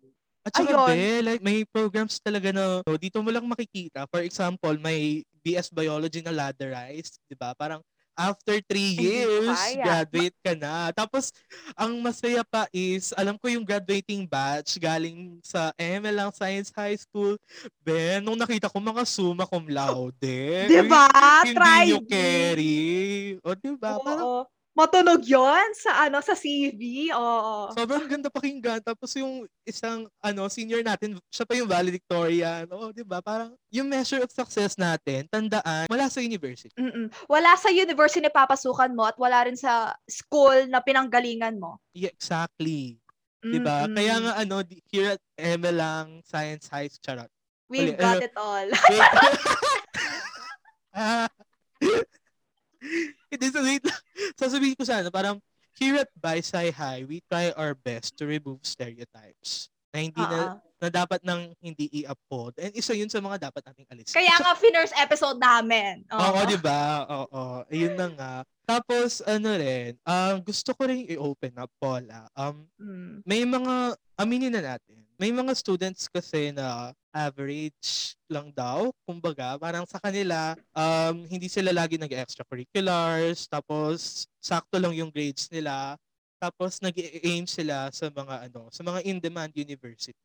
At 0.46 0.55
saka 0.55 0.79
Ayun. 0.79 0.94
be, 0.94 1.02
like, 1.26 1.42
may 1.42 1.66
programs 1.66 2.22
talaga 2.22 2.55
na 2.55 2.79
oh, 2.87 2.94
dito 2.94 3.18
mo 3.18 3.35
lang 3.35 3.42
makikita. 3.50 4.07
For 4.07 4.22
example, 4.22 4.79
may 4.79 5.26
BS 5.42 5.74
Biology 5.74 6.22
na 6.22 6.31
ladderized, 6.31 7.18
di 7.26 7.35
ba? 7.35 7.50
Parang 7.59 7.83
after 8.16 8.59
three 8.64 8.96
years, 8.96 9.52
graduate 9.76 10.37
ka 10.40 10.57
na. 10.57 10.90
Tapos, 10.90 11.31
ang 11.76 11.92
masaya 12.00 12.42
pa 12.42 12.64
is, 12.72 13.12
alam 13.12 13.37
ko 13.37 13.46
yung 13.52 13.62
graduating 13.62 14.24
batch 14.24 14.81
galing 14.81 15.38
sa 15.44 15.70
ML 15.76 16.16
lang 16.16 16.33
Science 16.33 16.72
High 16.72 16.96
School. 16.96 17.37
Ben, 17.85 18.24
nung 18.24 18.40
nakita 18.40 18.72
ko 18.72 18.81
mga 18.81 19.05
summa 19.05 19.44
cum 19.44 19.68
laude. 19.68 20.66
Di 20.66 20.81
ba? 20.88 21.07
Hindi 21.44 21.55
Try 21.55 21.83
nyo 21.92 22.00
carry. 22.09 22.81
O, 23.44 23.55
di 23.55 23.70
ba? 23.76 24.00
Parang 24.00 24.24
Oo. 24.26 24.56
Matunog 24.77 25.25
yon 25.25 25.73
sa 25.73 26.05
ano 26.05 26.21
sa 26.21 26.37
CV. 26.37 27.09
Oo. 27.17 27.73
Sobrang 27.73 28.05
ganda 28.05 28.29
pakinggan. 28.29 28.85
Tapos 28.85 29.09
yung 29.17 29.49
isang 29.65 30.05
ano 30.21 30.53
senior 30.53 30.85
natin, 30.85 31.17
siya 31.33 31.49
pa 31.49 31.57
yung 31.57 31.65
valedictorian. 31.65 32.69
Oo, 32.69 32.93
'di 32.93 33.01
ba? 33.01 33.25
Parang 33.25 33.57
yung 33.73 33.89
measure 33.89 34.21
of 34.21 34.29
success 34.29 34.77
natin, 34.77 35.25
tandaan, 35.33 35.89
wala 35.89 36.12
sa 36.12 36.21
university. 36.21 36.77
Mm-mm. 36.77 37.09
Wala 37.25 37.57
sa 37.57 37.73
university 37.73 38.21
na 38.21 38.29
papasukan 38.29 38.93
mo 38.93 39.09
at 39.09 39.17
wala 39.17 39.49
rin 39.49 39.57
sa 39.57 39.97
school 40.05 40.69
na 40.69 40.85
pinanggalingan 40.85 41.57
mo. 41.57 41.81
Yeah, 41.97 42.12
exactly. 42.12 43.01
'Di 43.41 43.59
ba? 43.65 43.89
Kaya 43.89 44.21
nga 44.21 44.33
ano, 44.45 44.61
here 44.93 45.17
at 45.17 45.23
ML 45.41 45.77
lang 45.81 46.07
Science 46.29 46.69
High 46.69 46.93
charot. 47.01 47.33
We've 47.73 47.97
Uli, 47.97 47.97
got 47.97 48.21
ano- 48.21 48.27
it 48.29 48.35
all. 48.37 48.69
Ah. 50.97 51.29
Wait 53.40 53.85
lang. 53.85 54.03
Sasabihin 54.40 54.77
ko 54.77 54.85
sana, 54.85 55.09
parang 55.12 55.40
here 55.77 56.01
at 56.01 56.11
Baisai 56.16 56.72
High, 56.72 57.05
we 57.05 57.20
try 57.29 57.53
our 57.53 57.77
best 57.77 58.16
to 58.16 58.25
remove 58.25 58.64
stereotypes 58.64 59.68
na 59.92 59.99
hindi 60.01 60.25
na, 60.25 60.57
Oo. 60.57 60.65
Na 60.77 60.89
dapat 60.93 61.21
nang 61.25 61.53
hindi 61.59 61.89
i-uphold. 62.05 62.57
And 62.61 62.73
isa 62.77 62.93
yun 62.93 63.09
sa 63.09 63.21
mga 63.21 63.49
dapat 63.49 63.65
nating 63.65 63.89
alisin. 63.89 64.17
Kaya 64.17 64.35
nga 64.37 64.53
finers 64.55 64.93
episode 64.93 65.41
namin. 65.41 66.05
Oo, 66.12 66.39
di 66.45 66.59
ba? 66.61 67.09
Oo, 67.09 67.65
ayun 67.73 67.97
na 67.97 68.09
nga. 68.12 68.35
Tapos, 68.67 69.23
ano 69.23 69.57
rin, 69.57 69.95
um, 70.05 70.37
gusto 70.43 70.75
ko 70.75 70.91
rin 70.91 71.07
i-open 71.07 71.55
up, 71.57 71.71
Paula. 71.79 72.27
Um, 72.35 72.67
Mm. 72.77 73.23
may 73.25 73.43
mga, 73.47 73.75
aminin 74.19 74.53
na 74.53 74.75
natin, 74.75 75.01
may 75.17 75.33
mga 75.33 75.57
students 75.57 76.12
kasi 76.12 76.53
na 76.53 76.93
average 77.09 78.12
lang 78.29 78.53
daw. 78.53 78.93
Kumbaga, 79.09 79.57
parang 79.57 79.89
sa 79.89 79.97
kanila, 79.97 80.53
um, 80.77 81.25
hindi 81.25 81.49
sila 81.49 81.73
lagi 81.73 81.97
nag-extracurriculars, 81.97 83.49
tapos 83.49 84.29
sakto 84.37 84.77
lang 84.77 84.93
yung 84.93 85.09
grades 85.09 85.49
nila, 85.49 85.97
tapos 86.37 86.77
nag 86.85 86.93
aim 87.25 87.49
sila 87.49 87.89
sa 87.89 88.12
mga 88.12 88.53
ano, 88.53 88.69
sa 88.69 88.85
mga 88.85 89.01
in-demand 89.09 89.57
universities. 89.57 90.19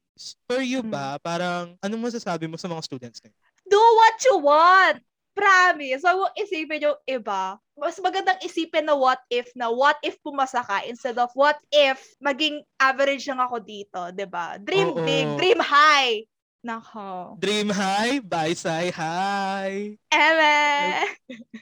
For 0.45 0.61
you 0.61 0.83
ba, 0.83 1.17
parang 1.23 1.75
anong 1.79 2.11
masasabi 2.11 2.45
mo 2.45 2.59
sa 2.59 2.67
mga 2.67 2.83
students 2.83 3.19
ngayon? 3.23 3.37
Do 3.65 3.79
what 3.79 4.17
you 4.27 4.35
want! 4.43 4.99
Promise. 5.31 6.03
Huwag 6.03 6.17
mong 6.27 6.35
isipin 6.35 6.83
yung 6.91 6.99
iba. 7.07 7.55
Mas 7.79 7.95
magandang 8.03 8.35
isipin 8.43 8.83
na 8.83 8.99
what 8.99 9.23
if 9.31 9.47
na 9.55 9.71
what 9.71 9.95
if 10.03 10.19
pumasa 10.19 10.59
ka 10.59 10.83
instead 10.83 11.15
of 11.15 11.31
what 11.39 11.55
if 11.71 12.03
maging 12.19 12.59
average 12.75 13.23
lang 13.31 13.39
ako 13.39 13.63
dito, 13.63 14.11
'di 14.11 14.27
ba? 14.27 14.59
Dream 14.59 14.91
Oo. 14.91 14.99
big, 15.07 15.27
dream 15.39 15.61
high. 15.63 16.27
Nako. 16.61 17.41
Dream 17.41 17.73
high, 17.73 18.21
bye 18.21 18.53
say 18.53 18.93
high. 18.93 19.97
Eme! 20.13 21.09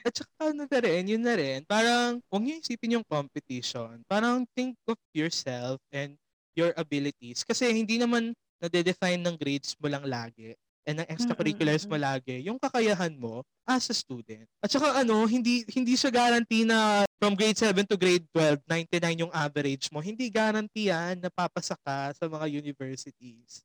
At 0.04 0.12
saka 0.12 0.52
ano 0.52 0.68
na 0.68 0.78
rin, 0.82 1.08
yun 1.08 1.24
na 1.24 1.38
rin, 1.40 1.64
parang 1.64 2.20
huwag 2.28 2.42
niyo 2.44 2.60
isipin 2.60 3.00
yung 3.00 3.06
competition. 3.08 4.04
Parang 4.04 4.44
think 4.52 4.76
of 4.84 5.00
yourself 5.16 5.80
and 5.88 6.20
your 6.54 6.74
abilities. 6.76 7.42
Kasi 7.46 7.70
hindi 7.70 8.00
naman 8.00 8.34
nade-define 8.60 9.20
ng 9.20 9.36
grades 9.40 9.72
mo 9.80 9.88
lang 9.88 10.04
lagi 10.04 10.52
and 10.88 11.04
ng 11.04 11.08
extracurriculars 11.12 11.84
mo 11.84 11.96
lagi, 12.00 12.40
yung 12.42 12.56
kakayahan 12.56 13.12
mo 13.12 13.44
as 13.68 13.88
a 13.92 13.96
student. 13.96 14.48
At 14.64 14.72
saka 14.72 15.04
ano, 15.04 15.28
hindi 15.28 15.62
hindi 15.70 15.94
siya 15.94 16.08
guarantee 16.08 16.64
na 16.64 17.04
from 17.20 17.36
grade 17.36 17.56
7 17.56 17.84
to 17.84 18.00
grade 18.00 18.24
12, 18.32 18.64
99 18.64 19.22
yung 19.28 19.32
average 19.32 19.92
mo. 19.92 20.00
Hindi 20.00 20.32
guarantee 20.32 20.88
yan 20.88 21.20
na 21.20 21.30
papasa 21.30 21.76
ka 21.84 22.16
sa 22.16 22.24
mga 22.26 22.48
universities. 22.48 23.60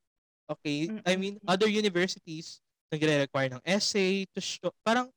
Okay? 0.46 0.92
I 1.08 1.16
mean, 1.16 1.40
other 1.48 1.72
universities 1.72 2.60
nagre-require 2.94 3.58
ng 3.58 3.64
essay 3.66 4.30
to 4.32 4.40
show, 4.40 4.70
parang 4.86 5.10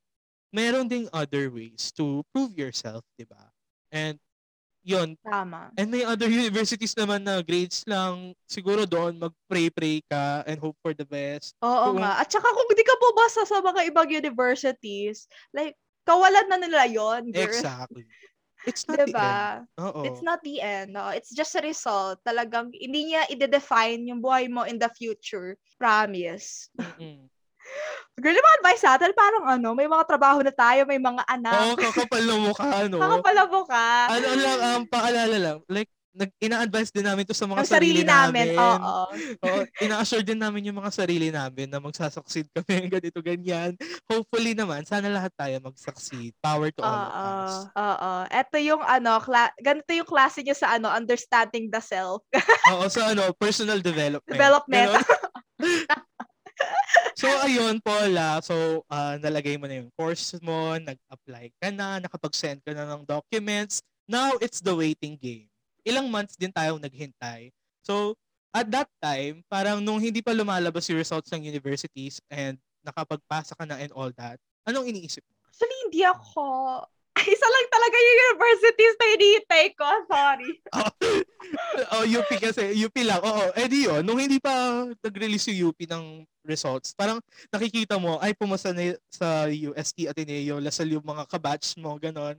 meron 0.49 0.89
ding 0.89 1.07
other 1.13 1.53
ways 1.53 1.93
to 1.93 2.25
prove 2.33 2.57
yourself, 2.57 3.05
di 3.21 3.29
ba? 3.29 3.53
And 3.93 4.17
yun, 4.89 5.13
Tama. 5.21 5.69
and 5.77 5.93
may 5.93 6.01
other 6.03 6.25
universities 6.27 6.97
naman 6.97 7.21
na 7.21 7.45
grades 7.45 7.85
lang, 7.85 8.33
siguro 8.49 8.89
doon 8.89 9.21
mag-pray-pray 9.21 10.01
ka 10.09 10.41
and 10.49 10.57
hope 10.57 10.81
for 10.81 10.97
the 10.97 11.05
best. 11.05 11.53
Oo 11.61 11.93
Kung- 11.93 12.01
nga. 12.01 12.17
At 12.17 12.33
saka 12.33 12.49
kung 12.49 12.73
di 12.73 12.81
ka 12.81 12.97
bumasa 12.97 13.45
sa 13.45 13.61
mga 13.61 13.93
ibang 13.93 14.09
universities, 14.09 15.29
like, 15.53 15.77
kawalan 16.09 16.49
na 16.49 16.57
nila 16.57 16.89
yon 16.89 17.29
girl. 17.29 17.45
Exactly. 17.45 18.09
It's 18.65 18.89
not 18.89 18.97
the 19.05 19.07
end. 19.07 19.15
Diba? 19.15 19.37
Oo. 19.79 20.01
It's 20.09 20.25
not 20.25 20.41
the 20.43 20.57
end. 20.59 20.97
No? 20.97 21.13
It's 21.13 21.31
just 21.31 21.55
a 21.55 21.63
result. 21.63 22.19
Talagang 22.25 22.73
hindi 22.73 23.13
niya 23.13 23.29
i-define 23.29 24.09
yung 24.09 24.25
buhay 24.25 24.49
mo 24.49 24.65
in 24.65 24.81
the 24.81 24.89
future. 24.97 25.55
Promise. 25.77 26.73
Mm-mm. 26.75 27.29
Girl, 28.19 28.35
yung 28.35 28.43
mga 28.43 28.59
advice 28.59 28.83
natin, 28.83 29.11
parang 29.15 29.45
ano, 29.47 29.69
may 29.79 29.87
mga 29.87 30.05
trabaho 30.05 30.43
na 30.43 30.51
tayo, 30.51 30.83
may 30.85 30.99
mga 30.99 31.23
Oo, 31.23 31.35
anak. 31.39 31.79
kakapal 31.79 32.23
ng 32.27 32.41
mukha, 32.51 32.91
no? 32.91 32.99
Kakapalabo 32.99 33.61
ka. 33.63 33.87
Ano 34.11 34.29
lang, 34.35 34.59
um, 34.59 34.83
paalala 34.91 35.37
lang, 35.39 35.59
like, 35.71 35.87
nag, 36.19 36.35
ina-advise 36.43 36.91
din 36.91 37.07
namin 37.07 37.23
to 37.23 37.31
sa 37.37 37.47
mga 37.47 37.63
Ang 37.63 37.71
sarili 37.71 38.03
namin. 38.03 38.59
Oo. 38.59 39.07
Oo, 39.47 39.61
ina-assure 39.79 40.27
din 40.27 40.43
namin 40.43 40.67
yung 40.67 40.83
mga 40.83 40.91
sarili 40.91 41.31
namin 41.31 41.71
na 41.71 41.79
magsasucceed 41.79 42.51
kami 42.51 42.75
ganito 42.99 43.23
ganyan. 43.23 43.79
Hopefully 44.11 44.59
naman 44.59 44.83
sana 44.83 45.07
lahat 45.07 45.31
tayo 45.39 45.55
mag-succeed. 45.63 46.35
Power 46.43 46.75
to 46.75 46.83
all 46.83 47.07
of 47.07 47.13
us. 47.15 47.55
Oo. 47.71 48.11
Ito 48.35 48.57
yung 48.59 48.83
ano, 48.83 49.23
kla- 49.23 49.55
ganito 49.63 49.95
yung 49.95 50.09
klase 50.11 50.43
niya 50.43 50.59
sa 50.59 50.75
ano, 50.75 50.91
understanding 50.91 51.71
the 51.71 51.79
self. 51.79 52.27
Oo, 52.75 52.91
so 52.91 52.99
ano, 52.99 53.31
personal 53.39 53.79
development. 53.79 54.27
Development. 54.27 54.99
Ganon. 54.99 55.07
So 57.19 57.27
ayun, 57.43 57.83
Paula. 57.83 58.39
So 58.47 58.87
ah, 58.87 59.19
nalagay 59.19 59.59
mo 59.59 59.67
na 59.67 59.83
yung 59.83 59.91
course 59.99 60.39
mo, 60.39 60.79
nag-apply 60.79 61.51
ka 61.59 61.69
na, 61.75 61.99
nakapag-send 61.99 62.63
ka 62.63 62.71
na 62.71 62.87
ng 62.95 63.03
documents. 63.03 63.83
Now 64.07 64.39
it's 64.39 64.63
the 64.63 64.73
waiting 64.73 65.19
game. 65.19 65.51
Ilang 65.83 66.07
months 66.09 66.39
din 66.39 66.55
tayong 66.55 66.79
naghintay. 66.79 67.51
So 67.83 68.15
at 68.55 68.71
that 68.73 68.89
time, 69.03 69.45
parang 69.51 69.85
nung 69.85 70.01
hindi 70.01 70.25
pa 70.25 70.33
lumalabas 70.33 70.89
yung 70.89 71.03
results 71.03 71.29
ng 71.35 71.45
universities 71.45 72.23
and 72.33 72.57
nakapagpasa 72.81 73.53
ka 73.53 73.65
na 73.69 73.77
and 73.77 73.93
all 73.93 74.09
that, 74.17 74.41
anong 74.65 74.89
iniisip 74.89 75.21
mo? 75.27 75.35
Actually, 75.49 75.79
hindi 75.85 76.03
ako. 76.07 76.45
Isa 77.35 77.47
lang 77.49 77.67
talaga 77.69 77.97
yung 77.99 78.17
universities 78.19 78.95
na 78.99 79.07
hinihintay 79.15 79.67
ko. 79.75 79.89
Sorry. 80.07 80.51
oh, 81.95 82.05
UP 82.07 82.31
kasi, 82.39 82.73
UP 82.79 82.97
lang. 83.03 83.21
Oo, 83.23 83.51
eh 83.57 83.67
di 83.67 83.89
yun, 83.89 84.03
nung 84.07 84.21
hindi 84.21 84.39
pa 84.39 84.87
nag-release 85.03 85.51
yung 85.55 85.73
UP 85.73 85.81
ng 85.89 86.23
results, 86.47 86.95
parang 86.95 87.19
nakikita 87.51 87.99
mo, 87.99 88.17
ay 88.23 88.33
pumasa 88.33 88.73
na 88.73 88.95
sa 89.11 89.51
UST 89.51 90.09
Ateneo, 90.09 90.63
lasal 90.63 90.89
yung 90.89 91.05
mga 91.05 91.27
kabatch 91.29 91.77
mo, 91.81 91.99
ganon. 91.99 92.39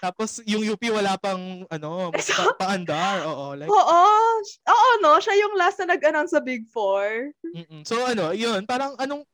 Tapos 0.00 0.40
yung 0.48 0.64
UP 0.64 0.80
wala 0.94 1.18
pang, 1.18 1.66
ano, 1.68 1.90
pa- 2.14 2.56
paandar. 2.56 3.26
Oo, 3.26 3.58
like, 3.58 3.68
Oo. 3.68 4.02
Oo, 4.46 4.88
no? 5.04 5.18
Siya 5.20 5.34
yung 5.36 5.58
last 5.58 5.82
na 5.82 5.96
nag-announce 5.96 6.32
sa 6.32 6.40
Big 6.40 6.64
Four. 6.70 7.34
mm-mm. 7.42 7.82
so 7.82 7.98
ano, 8.06 8.32
yun, 8.32 8.64
parang 8.64 8.94
anong, 8.96 9.26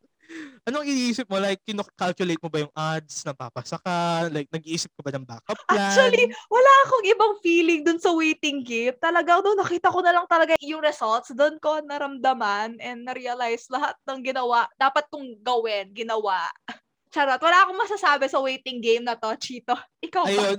anong 0.66 0.86
iniisip 0.86 1.26
mo? 1.30 1.38
Like, 1.38 1.62
kino-calculate 1.62 2.42
mo 2.42 2.50
ba 2.50 2.58
yung 2.62 2.74
odds 2.74 3.22
na 3.22 3.32
papasa 3.32 3.78
ka? 3.78 4.26
Like, 4.30 4.50
nag-iisip 4.50 4.90
ka 4.94 5.02
ba 5.02 5.10
ng 5.14 5.26
backup 5.26 5.58
plan? 5.66 5.92
Actually, 5.92 6.26
wala 6.50 6.72
akong 6.86 7.04
ibang 7.06 7.34
feeling 7.40 7.80
dun 7.86 8.00
sa 8.02 8.10
waiting 8.12 8.66
game. 8.66 8.94
Talagang 8.98 9.42
doon, 9.42 9.58
nakita 9.58 9.90
ko 9.90 10.02
na 10.02 10.12
lang 10.14 10.26
talaga 10.26 10.58
yung 10.62 10.82
results. 10.82 11.30
Doon 11.32 11.56
ko 11.62 11.78
naramdaman 11.84 12.78
and 12.82 13.06
na-realize 13.06 13.70
lahat 13.70 13.94
ng 14.06 14.20
ginawa, 14.26 14.66
dapat 14.76 15.06
kong 15.08 15.38
gawin, 15.42 15.90
ginawa. 15.94 16.50
Charot. 17.14 17.40
Wala 17.40 17.64
akong 17.64 17.80
masasabi 17.80 18.26
sa 18.28 18.42
waiting 18.42 18.82
game 18.82 19.00
na 19.06 19.16
to, 19.16 19.30
Chito. 19.40 19.72
Ikaw 20.06 20.24
ba? 20.26 20.30
Ayun. 20.30 20.58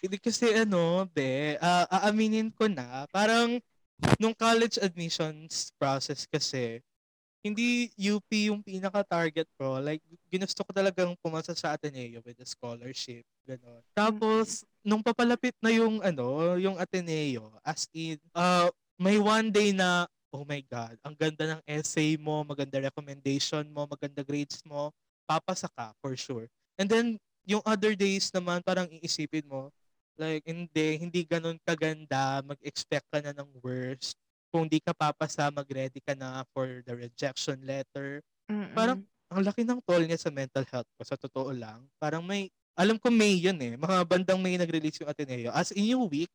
Hindi 0.00 0.16
kasi 0.20 0.52
ano, 0.54 1.04
be, 1.12 1.60
ah, 1.60 1.84
aaminin 1.90 2.48
ko 2.52 2.68
na, 2.70 3.04
parang 3.12 3.60
nung 4.20 4.32
college 4.36 4.80
admissions 4.80 5.72
process 5.76 6.24
kasi, 6.28 6.80
hindi 7.44 7.92
UP 8.00 8.24
yung 8.48 8.64
pinaka-target 8.64 9.44
ko. 9.60 9.76
Like, 9.76 10.00
ginusto 10.32 10.64
ko 10.64 10.72
talagang 10.72 11.12
pumasa 11.20 11.52
sa 11.52 11.76
Ateneo 11.76 12.24
with 12.24 12.40
a 12.40 12.48
scholarship. 12.48 13.20
Ganon. 13.44 13.84
Tapos, 13.92 14.64
nung 14.80 15.04
papalapit 15.04 15.52
na 15.60 15.68
yung, 15.68 16.00
ano, 16.00 16.56
yung 16.56 16.80
Ateneo, 16.80 17.52
as 17.60 17.84
in, 17.92 18.16
uh, 18.32 18.72
may 18.96 19.20
one 19.20 19.52
day 19.52 19.76
na, 19.76 20.08
oh 20.32 20.48
my 20.48 20.64
God, 20.64 20.96
ang 21.04 21.12
ganda 21.12 21.54
ng 21.54 21.60
essay 21.68 22.16
mo, 22.16 22.40
maganda 22.48 22.80
recommendation 22.80 23.68
mo, 23.68 23.84
maganda 23.84 24.24
grades 24.24 24.64
mo, 24.64 24.88
papasa 25.28 25.68
ka, 25.68 25.92
for 26.00 26.16
sure. 26.16 26.48
And 26.80 26.88
then, 26.88 27.20
yung 27.44 27.60
other 27.68 27.92
days 27.92 28.32
naman, 28.32 28.64
parang 28.64 28.88
iisipin 28.88 29.44
mo, 29.44 29.68
Like, 30.14 30.46
hindi, 30.46 30.94
hindi 30.98 31.26
ganun 31.26 31.58
kaganda. 31.66 32.38
Mag-expect 32.46 33.06
ka 33.10 33.18
na 33.18 33.34
ng 33.34 33.50
worst. 33.58 34.14
Kung 34.54 34.70
di 34.70 34.78
ka 34.78 34.94
papasa, 34.94 35.50
mag-ready 35.50 35.98
ka 35.98 36.14
na 36.14 36.46
for 36.54 36.78
the 36.86 36.94
rejection 36.94 37.58
letter. 37.66 38.22
Parang, 38.70 39.02
ang 39.26 39.42
laki 39.42 39.66
ng 39.66 39.82
toll 39.82 40.06
niya 40.06 40.14
sa 40.14 40.30
mental 40.30 40.62
health 40.70 40.86
ko, 40.94 41.02
sa 41.02 41.18
totoo 41.18 41.50
lang. 41.50 41.82
Parang 41.98 42.22
may, 42.22 42.46
alam 42.78 42.94
ko 42.94 43.10
May 43.10 43.34
yun 43.34 43.58
eh. 43.58 43.74
Mga 43.74 44.06
bandang 44.06 44.38
May 44.38 44.54
nag-release 44.54 45.02
yung 45.02 45.10
Ateneo. 45.10 45.50
As 45.50 45.74
in 45.74 45.90
yung 45.90 46.06
week 46.06 46.30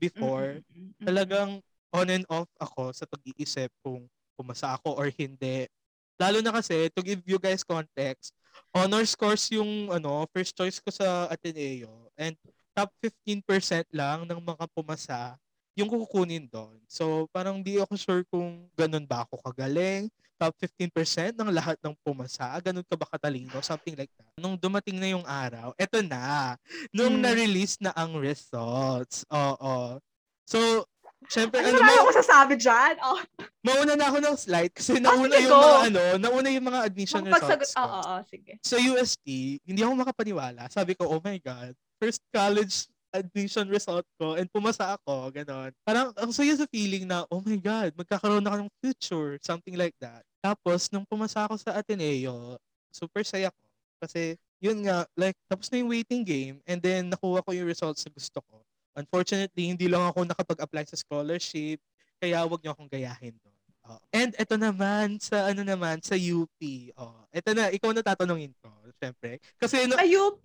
before, 0.00 0.64
talagang 1.04 1.60
on 1.92 2.08
and 2.08 2.24
off 2.32 2.48
ako 2.56 2.96
sa 2.96 3.04
pag-iisip 3.04 3.68
kung 3.84 4.08
pumasa 4.40 4.72
ako 4.80 4.96
or 4.96 5.12
hindi. 5.12 5.68
Lalo 6.16 6.40
na 6.40 6.56
kasi, 6.56 6.88
to 6.96 7.04
give 7.04 7.20
you 7.28 7.36
guys 7.36 7.60
context, 7.60 8.32
honor 8.72 9.04
scores 9.04 9.52
yung 9.52 9.92
ano, 9.92 10.24
first 10.32 10.56
choice 10.56 10.80
ko 10.80 10.88
sa 10.88 11.28
Ateneo 11.28 12.08
and 12.16 12.36
top 12.72 12.88
15% 13.04 13.44
lang 13.92 14.24
ng 14.24 14.40
mga 14.40 14.64
pumasa 14.72 15.36
yung 15.80 15.90
kukunin 15.90 16.44
doon. 16.44 16.76
So, 16.84 17.04
parang 17.28 17.58
di 17.58 17.76
ako 17.76 17.92
sure 17.94 18.22
kung 18.26 18.68
ganun 18.74 19.02
ba 19.02 19.24
ako 19.24 19.40
kagaling. 19.42 20.06
Top 20.36 20.56
15% 20.56 20.88
ng 21.34 21.50
lahat 21.50 21.76
ng 21.78 21.92
pumasa. 22.00 22.48
Ganun 22.60 22.80
ka 22.82 22.94
ba 22.94 23.04
katalino? 23.06 23.60
Something 23.60 23.92
like 23.94 24.08
that. 24.10 24.32
Nung 24.36 24.56
dumating 24.56 24.96
na 24.96 25.08
yung 25.10 25.20
araw, 25.22 25.76
eto 25.76 26.00
na. 26.00 26.56
Nung 26.90 27.12
Mm. 27.14 27.22
na-release 27.22 27.76
na 27.78 27.92
ang 27.92 28.16
results. 28.16 29.20
Oo. 29.28 30.00
So, 30.44 30.88
syempre, 31.26 31.60
Ano 31.60 31.76
ano, 31.76 31.78
wala 31.78 31.92
ma- 31.92 32.00
ako 32.02 32.12
sasabi 32.16 32.56
dyan? 32.56 32.94
Oh, 33.00 33.20
mauna 33.60 33.92
na 33.94 34.08
ako 34.08 34.18
ng 34.18 34.36
slide 34.36 34.72
kasi 34.72 34.90
Ah, 34.94 35.02
nauna 35.02 35.28
sige, 35.30 35.44
yung 35.44 35.52
go. 35.52 35.60
mga 35.60 35.80
ano, 35.86 36.02
nauna 36.18 36.48
yung 36.48 36.66
mga 36.66 36.80
admission 36.82 37.20
makapagsagot. 37.20 37.60
results 37.60 37.76
Oo, 37.76 38.00
oo, 38.00 38.14
sige. 38.24 38.52
sa 38.60 38.76
UST, 38.78 39.26
hindi 39.62 39.80
ako 39.80 39.92
makapaniwala. 39.94 40.62
Sabi 40.68 40.92
ko, 40.94 41.04
oh 41.06 41.20
my 41.20 41.36
God, 41.38 41.72
first 41.96 42.24
college 42.30 42.88
admission 43.10 43.66
result 43.66 44.06
ko 44.16 44.38
and 44.38 44.46
pumasa 44.50 44.96
ako, 44.96 45.30
ganon. 45.34 45.70
Parang 45.82 46.14
ang 46.14 46.32
saya 46.32 46.54
sa 46.54 46.66
feeling 46.70 47.06
na, 47.06 47.26
oh 47.30 47.42
my 47.42 47.58
God, 47.58 47.90
magkakaroon 47.98 48.46
ako 48.46 48.56
ng 48.64 48.72
future, 48.82 49.30
something 49.42 49.74
like 49.74 49.94
that. 49.98 50.22
Tapos, 50.40 50.88
nung 50.88 51.04
pumasa 51.04 51.44
ako 51.44 51.58
sa 51.60 51.76
Ateneo, 51.76 52.56
super 52.90 53.26
saya 53.26 53.50
ko. 53.50 53.62
Kasi, 54.00 54.38
yun 54.62 54.80
nga, 54.86 55.04
like, 55.18 55.36
tapos 55.50 55.68
na 55.68 55.80
yung 55.82 55.92
waiting 55.92 56.22
game 56.24 56.56
and 56.64 56.80
then 56.80 57.10
nakuha 57.12 57.44
ko 57.44 57.50
yung 57.52 57.68
results 57.68 58.04
na 58.06 58.12
gusto 58.12 58.38
ko. 58.44 58.62
Unfortunately, 58.96 59.70
hindi 59.70 59.86
lang 59.86 60.02
ako 60.06 60.26
nakapag-apply 60.26 60.84
sa 60.88 60.98
scholarship, 60.98 61.78
kaya 62.20 62.42
wag 62.44 62.60
niyo 62.60 62.72
akong 62.74 62.90
gayahin 62.90 63.34
doon. 63.40 63.49
Oh. 63.90 63.98
And 64.14 64.30
ito 64.38 64.54
naman 64.54 65.18
sa 65.18 65.50
ano 65.50 65.66
naman 65.66 65.98
sa 65.98 66.14
UP. 66.14 66.60
Oh, 66.94 67.26
ito 67.34 67.50
na 67.50 67.74
ikaw 67.74 67.90
na 67.90 68.06
tatanungin 68.06 68.54
ko, 68.62 68.70
syempre. 69.02 69.42
Kasi 69.58 69.90
na, 69.90 69.98
Sa 69.98 70.06
UP. 70.06 70.44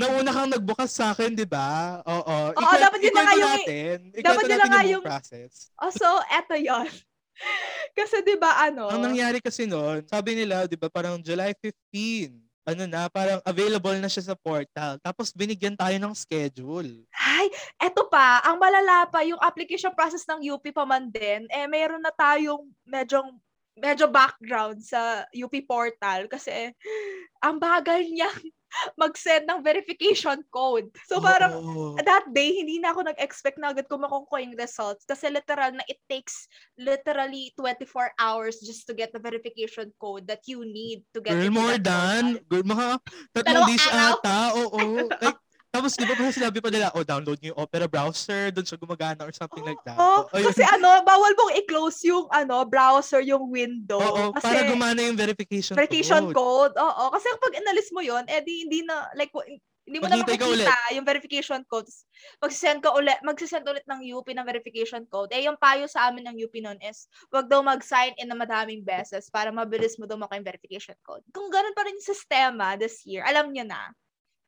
nauna 0.00 0.32
kang 0.32 0.48
nagbukas 0.48 0.88
sa 0.88 1.12
akin, 1.12 1.36
'di 1.36 1.44
ba? 1.44 2.00
Oo. 2.08 2.36
Oo, 2.56 2.74
dapat 2.80 3.00
yun 3.04 3.12
na 3.12 3.36
yung- 3.36 3.52
natin. 3.52 3.96
dapat 4.16 4.44
Ikwento 4.48 4.48
yun 4.48 4.72
na 4.72 4.82
yung, 4.88 5.04
process. 5.04 5.68
Oh, 5.76 5.92
so, 5.92 6.08
eto 6.32 6.56
yon 6.56 6.88
Kasi 7.98 8.24
di 8.24 8.40
ba 8.40 8.64
ano? 8.64 8.88
Ang 8.88 9.12
nangyari 9.12 9.44
kasi 9.44 9.68
noon, 9.68 10.00
sabi 10.08 10.32
nila, 10.32 10.64
'di 10.64 10.80
ba, 10.80 10.88
parang 10.88 11.20
July 11.20 11.52
15. 11.60 12.45
Ano 12.66 12.82
na, 12.82 13.06
parang 13.06 13.38
available 13.46 13.94
na 14.02 14.10
siya 14.10 14.34
sa 14.34 14.34
portal. 14.34 14.98
Tapos 14.98 15.30
binigyan 15.30 15.78
tayo 15.78 15.94
ng 16.02 16.10
schedule. 16.18 17.06
Ay, 17.14 17.46
eto 17.78 18.10
pa, 18.10 18.42
ang 18.42 18.58
malala 18.58 19.06
pa, 19.06 19.22
yung 19.22 19.38
application 19.38 19.94
process 19.94 20.26
ng 20.26 20.42
UP 20.50 20.66
pa 20.74 20.82
man 20.82 21.06
din, 21.06 21.46
eh, 21.46 21.70
mayroon 21.70 22.02
na 22.02 22.10
tayong 22.10 22.66
medyo, 22.82 23.22
medyo 23.76 24.08
background 24.08 24.80
sa 24.80 25.28
UP 25.36 25.52
portal 25.68 26.26
kasi 26.32 26.72
ang 27.44 27.60
bagal 27.60 28.08
niya 28.08 28.32
mag-send 29.00 29.48
ng 29.48 29.64
verification 29.64 30.40
code. 30.52 30.88
So 31.08 31.20
parang 31.20 31.54
Oo. 31.56 31.96
that 31.96 32.28
day, 32.32 32.60
hindi 32.60 32.76
na 32.76 32.92
ako 32.92 33.08
nag-expect 33.08 33.56
na 33.56 33.72
agad 33.72 33.88
ko 33.88 33.96
makukuha 33.96 34.44
yung 34.44 34.56
results 34.58 35.04
kasi 35.08 35.32
literal 35.32 35.72
na 35.72 35.84
it 35.88 36.00
takes 36.08 36.48
literally 36.76 37.52
24 37.56 38.12
hours 38.20 38.60
just 38.60 38.84
to 38.84 38.92
get 38.92 39.12
the 39.16 39.22
verification 39.22 39.92
code 39.96 40.28
that 40.28 40.44
you 40.44 40.64
need 40.64 41.04
to 41.16 41.24
get 41.24 41.40
Girl, 41.40 41.52
more 41.52 41.78
than. 41.80 42.40
Girl, 42.48 42.64
mga 42.64 42.86
tatlong 43.32 43.64
days 43.68 43.86
ata. 43.88 44.38
Oo. 44.60 45.08
like, 45.24 45.40
tapos 45.76 45.92
di 45.92 46.08
ba 46.08 46.16
parang 46.16 46.32
sinabi 46.32 46.58
pa 46.64 46.72
nila, 46.72 46.88
oh, 46.96 47.04
download 47.04 47.36
niyo 47.44 47.52
yung 47.52 47.60
Opera 47.60 47.84
browser, 47.84 48.48
doon 48.48 48.64
siya 48.64 48.80
gumagana 48.80 49.22
or 49.28 49.32
something 49.36 49.62
like 49.62 49.80
that. 49.84 50.00
Oh, 50.00 50.16
Oh, 50.16 50.24
kasi 50.32 50.64
ano, 50.64 51.04
bawal 51.04 51.32
mong 51.36 51.52
i-close 51.60 52.00
yung 52.08 52.26
ano, 52.32 52.64
browser, 52.64 53.20
yung 53.20 53.52
window. 53.52 54.00
Oo, 54.00 54.32
kasi 54.32 54.44
para 54.48 54.60
gumana 54.64 55.00
yung 55.04 55.18
verification, 55.18 55.76
verification 55.76 56.32
code. 56.32 56.72
code. 56.72 56.74
Oo, 56.80 57.04
kasi 57.12 57.26
kapag 57.36 57.60
inalis 57.60 57.88
mo 57.92 58.00
yon 58.00 58.24
eh 58.26 58.40
di, 58.40 58.64
hindi 58.64 58.80
na, 58.82 59.06
like, 59.12 59.30
hindi 59.86 60.02
mo 60.02 60.10
na 60.10 60.18
Maghintay 60.18 60.34
ka 60.34 60.46
makikita 60.50 60.76
yung 60.98 61.06
verification 61.06 61.60
codes. 61.70 62.02
Magsisend 62.42 62.82
ka 62.82 62.90
ulit, 62.90 63.22
magsisend 63.22 63.62
ulit 63.70 63.86
ng 63.86 64.02
UP 64.18 64.26
ng 64.26 64.42
verification 64.42 65.06
code. 65.06 65.30
Eh, 65.30 65.46
yung 65.46 65.54
payo 65.54 65.86
sa 65.86 66.10
amin 66.10 66.26
ng 66.26 66.36
UP 66.42 66.54
noon 66.58 66.74
is, 66.82 67.06
wag 67.30 67.46
daw 67.46 67.62
mag-sign 67.62 68.10
in 68.18 68.26
na 68.26 68.34
madaming 68.34 68.82
beses 68.82 69.30
para 69.30 69.54
mabilis 69.54 69.94
mo 69.94 70.10
daw 70.10 70.18
makuha 70.18 70.42
yung 70.42 70.48
verification 70.48 70.98
code. 71.06 71.22
Kung 71.30 71.46
ganun 71.54 71.70
pa 71.70 71.86
rin 71.86 71.94
yung 71.94 72.02
sistema 72.02 72.74
this 72.74 73.06
year, 73.06 73.22
alam 73.22 73.54
nyo 73.54 73.62
na, 73.62 73.94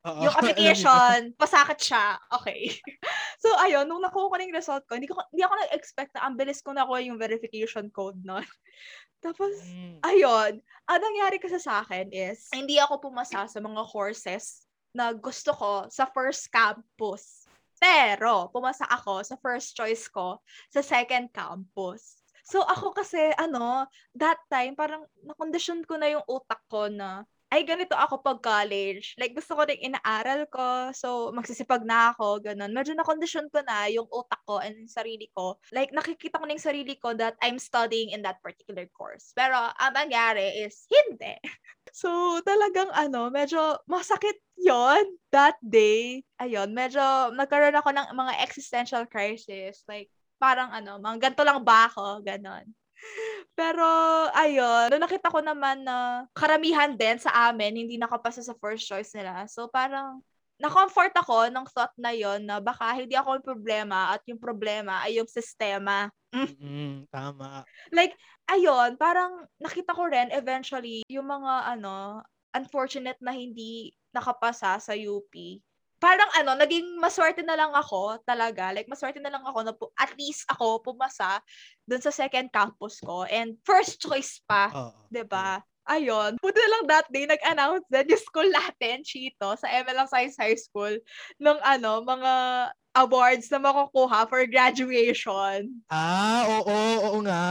Oo, 0.09 0.25
yung 0.25 0.35
application, 0.41 1.37
pasakit 1.37 1.79
siya. 1.79 2.17
Okay. 2.41 2.73
so, 3.43 3.53
ayun, 3.61 3.85
nung 3.85 4.01
nakuha 4.01 4.33
ko 4.33 4.35
na 4.37 4.45
yung 4.49 4.57
result 4.57 4.85
ko, 4.89 4.97
hindi, 4.97 5.09
ko, 5.09 5.21
hindi 5.31 5.45
ako 5.45 5.55
nag-expect 5.69 6.17
na 6.17 6.25
ang 6.25 6.35
bilis 6.35 6.65
ko 6.65 6.73
nakuha 6.73 7.05
yung 7.05 7.21
verification 7.21 7.93
code 7.93 8.19
nun. 8.25 8.45
Tapos, 9.25 9.51
Mm. 9.67 9.99
ayun, 10.07 10.53
ang 10.87 11.01
nangyari 11.03 11.43
kasi 11.43 11.59
sa 11.59 11.83
akin 11.83 12.09
is, 12.15 12.49
hindi 12.55 12.79
ako 12.79 13.11
pumasa 13.11 13.51
sa 13.51 13.59
mga 13.59 13.83
courses 13.91 14.65
na 14.95 15.11
gusto 15.11 15.51
ko 15.53 15.91
sa 15.91 16.07
first 16.09 16.49
campus. 16.49 17.45
Pero, 17.79 18.51
pumasa 18.51 18.87
ako 18.87 19.23
sa 19.23 19.39
first 19.39 19.75
choice 19.75 20.07
ko 20.11 20.39
sa 20.71 20.83
second 20.83 21.31
campus. 21.35 22.23
So, 22.49 22.65
ako 22.65 22.97
kasi, 22.97 23.35
ano, 23.37 23.85
that 24.17 24.41
time, 24.49 24.73
parang 24.73 25.05
nakondisyon 25.21 25.85
ko 25.85 26.01
na 26.01 26.09
yung 26.09 26.25
utak 26.25 26.65
ko 26.71 26.89
na, 26.89 27.29
ay, 27.49 27.65
ganito 27.65 27.97
ako 27.97 28.21
pag 28.21 28.41
college. 28.45 29.17
Like, 29.17 29.33
gusto 29.33 29.57
ko 29.57 29.65
rin 29.65 29.81
inaaral 29.81 30.45
ko. 30.53 30.93
So, 30.93 31.33
magsisipag 31.33 31.81
na 31.81 32.13
ako, 32.13 32.45
ganun. 32.45 32.77
Medyo 32.77 32.93
nakondisyon 32.93 33.49
ko 33.49 33.65
na 33.65 33.89
yung 33.89 34.05
utak 34.13 34.45
ko 34.45 34.61
and 34.61 34.85
sarili 34.85 35.33
ko. 35.33 35.57
Like, 35.73 35.89
nakikita 35.97 36.37
ko 36.37 36.45
na 36.45 36.53
yung 36.53 36.69
sarili 36.69 37.01
ko 37.01 37.17
that 37.17 37.41
I'm 37.41 37.57
studying 37.57 38.13
in 38.13 38.21
that 38.29 38.45
particular 38.45 38.85
course. 38.93 39.33
Pero, 39.33 39.57
ang 39.57 39.93
nangyari 39.97 40.61
is, 40.65 40.85
hindi. 40.89 41.37
So, 41.89 42.37
talagang 42.45 42.93
ano, 42.93 43.33
medyo 43.33 43.81
masakit 43.89 44.37
yon 44.61 45.09
that 45.33 45.57
day. 45.65 46.21
Ayun, 46.37 46.77
medyo 46.77 47.01
nagkaroon 47.33 47.73
ako 47.81 47.97
ng 47.97 48.13
mga 48.13 48.45
existential 48.45 49.09
crisis. 49.09 49.89
Like, 49.89 50.13
parang 50.37 50.69
ano, 50.69 51.01
mga 51.01 51.33
ganito 51.33 51.49
lang 51.49 51.65
ba 51.65 51.89
ako? 51.89 52.21
Ganon. 52.21 52.69
Pero, 53.59 53.87
ayun, 54.35 54.93
nung 54.93 55.03
nakita 55.03 55.31
ko 55.31 55.43
naman 55.43 55.83
na 55.83 56.27
karamihan 56.35 56.95
din 56.95 57.19
sa 57.19 57.51
amin, 57.51 57.75
hindi 57.75 57.99
nakapasa 57.99 58.43
sa 58.43 58.55
first 58.59 58.87
choice 58.87 59.11
nila. 59.15 59.47
So, 59.51 59.67
parang, 59.67 60.23
na-comfort 60.59 61.15
ako 61.15 61.49
ng 61.55 61.67
thought 61.71 61.95
na 61.95 62.11
yon 62.11 62.43
na 62.43 62.59
baka 62.59 62.99
hindi 62.99 63.15
ako 63.15 63.39
yung 63.39 63.47
problema 63.47 64.11
at 64.15 64.23
yung 64.27 64.43
problema 64.43 65.07
ay 65.07 65.23
yung 65.23 65.31
sistema. 65.31 66.11
Mm, 66.35 67.07
tama. 67.09 67.63
Like, 67.95 68.19
ayun, 68.51 68.99
parang 68.99 69.47
nakita 69.63 69.95
ko 69.95 70.11
rin 70.11 70.35
eventually 70.35 71.07
yung 71.07 71.31
mga 71.31 71.79
ano, 71.79 72.27
unfortunate 72.53 73.23
na 73.23 73.31
hindi 73.31 73.95
nakapasa 74.11 74.83
sa 74.83 74.93
UP. 74.99 75.31
Parang 75.99 76.31
ano, 76.39 76.55
naging 76.55 77.03
maswerte 77.03 77.43
na 77.43 77.59
lang 77.59 77.75
ako 77.75 78.23
talaga. 78.23 78.71
Like, 78.71 78.87
maswerte 78.87 79.19
na 79.19 79.35
lang 79.35 79.43
ako 79.43 79.59
na 79.67 79.75
pu- 79.75 79.95
at 79.99 80.15
least 80.15 80.47
ako 80.47 80.79
pumasa 80.83 81.43
dun 81.83 81.99
sa 81.99 82.15
second 82.15 82.51
campus 82.55 83.03
ko. 83.03 83.27
And 83.27 83.59
first 83.67 83.99
choice 83.99 84.39
pa, 84.47 84.71
Oo. 84.71 85.11
'di 85.11 85.27
ba? 85.27 85.59
Ayun. 85.89 86.37
Buti 86.37 86.61
na 86.61 86.69
lang 86.69 86.85
that 86.93 87.07
day, 87.09 87.25
nag-announce 87.25 87.89
din 87.89 88.13
yung 88.13 88.21
school 88.21 88.49
natin, 88.53 89.01
Chito, 89.01 89.57
sa 89.57 89.73
MLM 89.73 90.05
Science 90.05 90.37
High 90.37 90.61
School, 90.61 91.01
ng 91.41 91.59
ano, 91.65 92.05
mga 92.05 92.33
awards 92.93 93.49
na 93.49 93.57
makukuha 93.57 94.29
for 94.29 94.45
graduation. 94.45 95.81
Ah, 95.89 96.45
oo, 96.45 96.77
oo 97.09 97.19
nga. 97.25 97.45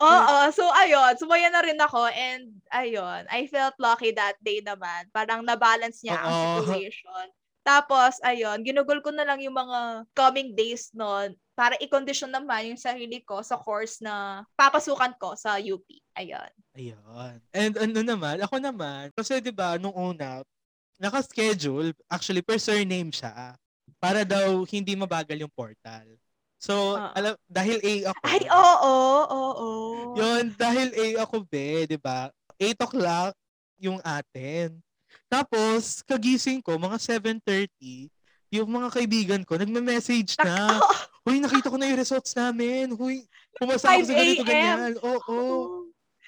Oo, 0.00 0.36
so 0.56 0.64
ayun, 0.72 1.12
sumaya 1.20 1.52
na 1.52 1.60
rin 1.60 1.76
ako 1.76 2.08
and 2.08 2.48
ayun, 2.72 3.28
I 3.28 3.44
felt 3.50 3.76
lucky 3.76 4.16
that 4.16 4.40
day 4.40 4.64
naman. 4.64 5.12
Parang 5.12 5.44
na-balance 5.44 6.00
niya 6.00 6.16
ang 6.16 6.32
Oo. 6.32 6.64
situation. 6.64 7.28
Tapos, 7.62 8.18
ayun, 8.26 8.58
ginugol 8.66 8.98
ko 8.98 9.14
na 9.14 9.22
lang 9.22 9.38
yung 9.38 9.54
mga 9.54 10.02
coming 10.18 10.50
days 10.50 10.90
nun 10.90 11.34
para 11.54 11.78
i-condition 11.78 12.30
naman 12.30 12.74
yung 12.74 12.80
sarili 12.80 13.22
ko 13.22 13.38
sa 13.38 13.54
course 13.54 14.02
na 14.02 14.42
papasukan 14.58 15.14
ko 15.14 15.38
sa 15.38 15.62
UP. 15.62 15.86
Ayun. 16.18 16.50
Ayun. 16.74 17.36
And 17.54 17.74
ano 17.78 18.00
naman, 18.02 18.42
ako 18.42 18.56
naman, 18.58 19.14
kasi 19.14 19.38
'di 19.38 19.52
ba 19.54 19.78
nung 19.78 19.94
una, 19.94 20.42
naka-schedule, 20.98 21.94
actually 22.10 22.42
per 22.42 22.58
surname 22.58 23.12
siya, 23.14 23.54
para 24.02 24.26
daw 24.26 24.66
hindi 24.66 24.98
mabagal 24.98 25.38
yung 25.38 25.52
portal. 25.54 26.18
So, 26.62 26.98
Oo. 26.98 27.10
alam, 27.14 27.34
dahil 27.50 27.78
A 27.82 28.14
ako. 28.14 28.22
Ay, 28.22 28.42
oo, 28.46 28.94
oo. 29.28 29.68
Yun, 30.14 30.54
dahil 30.54 30.88
A 30.94 31.06
ako 31.26 31.42
be, 31.46 31.86
'di 31.86 31.98
ba? 31.98 32.30
8 32.58 32.78
o'clock 32.82 33.34
yung 33.82 33.98
atin. 34.02 34.78
Tapos, 35.32 36.04
kagising 36.04 36.60
ko, 36.60 36.76
mga 36.76 37.00
7.30, 37.00 38.12
yung 38.52 38.68
mga 38.68 38.88
kaibigan 38.92 39.42
ko, 39.48 39.56
nagme-message 39.56 40.36
na. 40.44 40.76
Huy, 41.24 41.40
nakita 41.40 41.72
ko 41.72 41.80
na 41.80 41.88
yung 41.88 41.96
results 41.96 42.36
namin. 42.36 42.92
Huy, 42.92 43.24
pumasa 43.56 43.96
5 43.96 43.96
ako 43.96 44.04
sa 44.04 44.12
ganito, 44.12 44.42
ganyan. 44.44 44.92
Oo. 45.00 45.38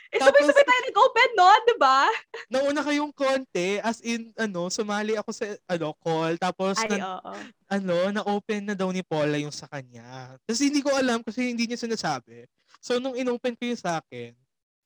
Eh, 0.08 0.16
Tapos- 0.16 0.40
sabay-sabay 0.40 0.64
tayo 0.64 0.82
nag-open, 0.88 1.30
no? 1.36 1.48
Di 1.68 1.74
ba? 1.76 2.00
Nauna 2.48 2.80
kayong 2.80 3.12
konti, 3.12 3.82
as 3.84 4.00
in, 4.00 4.32
ano, 4.40 4.72
sumali 4.72 5.20
ako 5.20 5.30
sa, 5.36 5.52
ano, 5.68 5.92
call. 6.00 6.40
Tapos, 6.40 6.80
Ay, 6.80 6.96
nan- 6.96 7.04
oo. 7.20 7.32
ano, 7.68 7.94
na-open 8.08 8.72
na 8.72 8.74
daw 8.78 8.88
ni 8.88 9.04
Paula 9.04 9.36
yung 9.36 9.52
sa 9.52 9.68
kanya. 9.68 10.38
Kasi 10.48 10.72
hindi 10.72 10.80
ko 10.80 10.96
alam 10.96 11.20
kasi 11.20 11.52
hindi 11.52 11.68
niya 11.68 11.76
sinasabi. 11.76 12.48
So, 12.80 12.96
nung 12.96 13.20
in-open 13.20 13.52
ko 13.52 13.68
yung 13.68 13.76
sa 13.76 14.00
akin, 14.00 14.32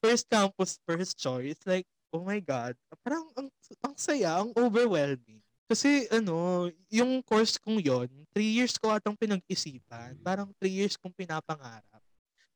first 0.03 0.27
campus, 0.27 0.83
first 0.83 1.15
choice, 1.15 1.61
like, 1.69 1.87
oh 2.13 2.25
my 2.25 2.41
God, 2.41 2.75
parang 3.05 3.29
ang, 3.37 3.49
ang 3.85 3.95
saya, 3.97 4.41
ang 4.41 4.51
overwhelming. 4.57 5.41
Kasi, 5.69 6.09
ano, 6.09 6.69
yung 6.89 7.21
course 7.21 7.61
kong 7.61 7.85
yon 7.85 8.09
three 8.33 8.57
years 8.57 8.81
ko 8.81 8.89
atang 8.89 9.13
pinag-isipan. 9.13 10.17
Parang 10.25 10.49
three 10.57 10.73
years 10.73 10.97
kong 10.97 11.13
pinapangarap. 11.13 12.01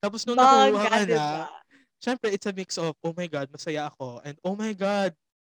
Tapos 0.01 0.25
nung 0.25 0.35
nakuha 0.35 0.73
Bongga, 0.73 0.89
ka 0.89 0.99
di 1.05 1.15
na, 1.15 1.29
ba? 1.45 1.53
syempre, 2.01 2.33
it's 2.33 2.49
a 2.49 2.55
mix 2.57 2.81
of, 2.81 2.97
oh 3.05 3.13
my 3.13 3.29
God, 3.29 3.53
masaya 3.53 3.87
ako. 3.93 4.25
And 4.25 4.35
oh 4.41 4.57
my 4.57 4.73
God, 4.73 5.13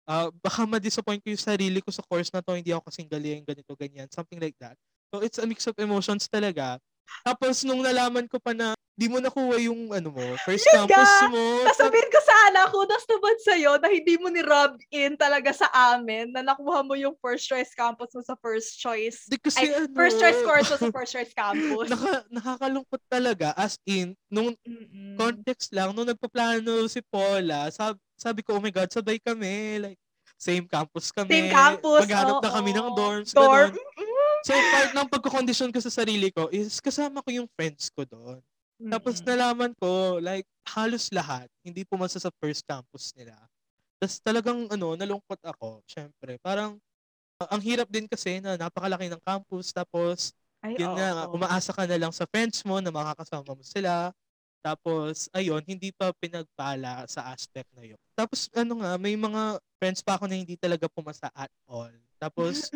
ah 0.05 0.29
baka 0.43 0.67
ma-disappoint 0.67 1.23
ko 1.23 1.33
yung 1.33 1.41
sarili 1.41 1.79
ko 1.81 1.89
sa 1.89 2.05
course 2.05 2.29
na 2.29 2.43
to, 2.45 2.53
hindi 2.53 2.69
ako 2.69 2.91
kasing 2.91 3.09
galing, 3.09 3.41
ganito, 3.41 3.73
ganyan, 3.73 4.05
something 4.11 4.37
like 4.37 4.53
that. 4.61 4.77
So, 5.09 5.23
it's 5.23 5.39
a 5.39 5.47
mix 5.47 5.65
of 5.65 5.79
emotions 5.79 6.27
talaga. 6.27 6.77
Tapos, 7.23 7.63
nung 7.63 7.79
nalaman 7.81 8.27
ko 8.27 8.37
pa 8.37 8.51
na 8.51 8.74
di 8.95 9.11
mo 9.11 9.19
nakuha 9.19 9.59
yung, 9.59 9.91
ano 9.91 10.07
mo, 10.07 10.23
first 10.47 10.63
Yun 10.71 10.87
campus 10.87 11.11
mo. 11.27 11.43
Sasabihin 11.67 12.07
ko 12.07 12.19
sana, 12.23 12.59
kudos 12.71 13.03
naman 13.03 13.35
sa'yo 13.43 13.71
na 13.83 13.87
hindi 13.91 14.15
mo 14.15 14.31
ni-rub 14.31 14.79
in 14.87 15.19
talaga 15.19 15.51
sa 15.51 15.67
amin 15.91 16.31
na 16.31 16.39
nakuha 16.39 16.79
mo 16.79 16.95
yung 16.95 17.11
first 17.19 17.43
choice 17.43 17.75
campus 17.75 18.15
mo 18.15 18.23
sa 18.23 18.39
first 18.39 18.79
choice. 18.79 19.27
Di 19.27 19.35
kasi, 19.35 19.67
Ay, 19.67 19.83
ano, 19.83 19.91
first 19.91 20.15
choice 20.15 20.39
course 20.47 20.67
mo 20.71 20.77
sa 20.79 20.89
first 20.95 21.11
choice 21.11 21.33
campus. 21.35 21.91
naka, 21.91 22.23
nakakalungkot 22.31 23.01
talaga. 23.11 23.51
As 23.59 23.75
in, 23.83 24.15
nung 24.31 24.55
Mm-mm. 24.63 25.19
context 25.19 25.75
lang, 25.75 25.91
nung 25.91 26.07
nagpaplano 26.07 26.87
si 26.87 27.03
Paula, 27.03 27.67
sab- 27.75 27.99
sabi 28.15 28.47
ko, 28.47 28.55
oh 28.55 28.63
my 28.63 28.71
God, 28.71 28.87
sabay 28.95 29.19
kami. 29.19 29.83
Like, 29.83 29.99
same 30.39 30.71
campus 30.71 31.11
kami. 31.11 31.31
Same 31.35 31.51
campus. 31.51 31.99
Maghanap 32.07 32.39
na 32.39 32.47
oo. 32.47 32.55
kami 32.55 32.71
ng 32.71 32.89
dorms. 32.95 33.31
Dorm. 33.35 33.75
ganun. 33.75 34.39
So, 34.47 34.53
part 34.55 34.91
ng 34.95 35.07
pagkakondisyon 35.11 35.73
ko 35.75 35.79
sa 35.83 35.91
sarili 35.91 36.31
ko 36.31 36.47
is 36.47 36.79
kasama 36.79 37.19
ko 37.19 37.29
yung 37.33 37.49
friends 37.59 37.91
ko 37.91 38.07
doon. 38.07 38.39
Tapos 38.89 39.21
Mm-mm. 39.21 39.27
nalaman 39.27 39.71
ko, 39.79 40.19
like, 40.21 40.45
halos 40.75 41.09
lahat, 41.13 41.47
hindi 41.65 41.83
pumasa 41.85 42.19
sa 42.21 42.29
first 42.41 42.63
campus 42.67 43.13
nila. 43.17 43.33
Tapos 44.01 44.17
talagang, 44.21 44.67
ano, 44.69 44.93
nalungkot 44.99 45.39
ako, 45.41 45.81
syempre. 45.87 46.37
Parang, 46.43 46.77
ah, 47.41 47.55
ang 47.55 47.61
hirap 47.63 47.87
din 47.89 48.05
kasi 48.09 48.39
na 48.43 48.55
napakalaki 48.59 49.09
ng 49.11 49.21
campus, 49.23 49.71
tapos, 49.73 50.31
Ay, 50.63 50.75
yun 50.77 50.91
oo. 50.91 50.97
nga, 50.97 51.29
umaasa 51.31 51.71
ka 51.73 51.83
na 51.87 51.97
lang 51.99 52.11
sa 52.13 52.27
friends 52.29 52.61
mo 52.67 52.79
na 52.83 52.91
makakasama 52.91 53.55
mo 53.55 53.63
sila. 53.63 54.11
Tapos, 54.65 55.29
ayun, 55.31 55.61
hindi 55.65 55.93
pa 55.93 56.09
pinagpala 56.17 57.05
sa 57.05 57.29
aspect 57.31 57.69
na 57.77 57.85
yun. 57.85 58.01
Tapos, 58.17 58.49
ano 58.53 58.81
nga, 58.81 58.97
may 58.97 59.13
mga 59.13 59.61
friends 59.77 60.01
pa 60.01 60.17
ako 60.17 60.25
na 60.25 60.35
hindi 60.41 60.57
talaga 60.57 60.89
pumasa 60.89 61.29
at 61.37 61.51
all. 61.69 61.93
Tapos, 62.17 62.73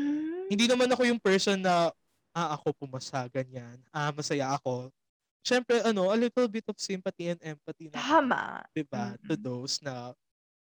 hindi 0.50 0.66
naman 0.70 0.90
ako 0.90 1.02
yung 1.10 1.22
person 1.22 1.58
na, 1.62 1.90
ah, 2.38 2.50
ako 2.58 2.74
pumasa, 2.86 3.26
ganyan. 3.34 3.82
Ah, 3.90 4.14
masaya 4.14 4.54
ako. 4.54 4.94
Siyempre, 5.44 5.82
ano, 5.82 6.12
a 6.12 6.18
little 6.20 6.48
bit 6.52 6.68
of 6.68 6.78
sympathy 6.78 7.32
and 7.32 7.40
empathy 7.42 7.90
na, 7.90 8.00
Tama. 8.00 8.44
diba, 8.76 9.16
to 9.26 9.34
Mm-mm. 9.34 9.44
those 9.44 9.80
na, 9.82 10.14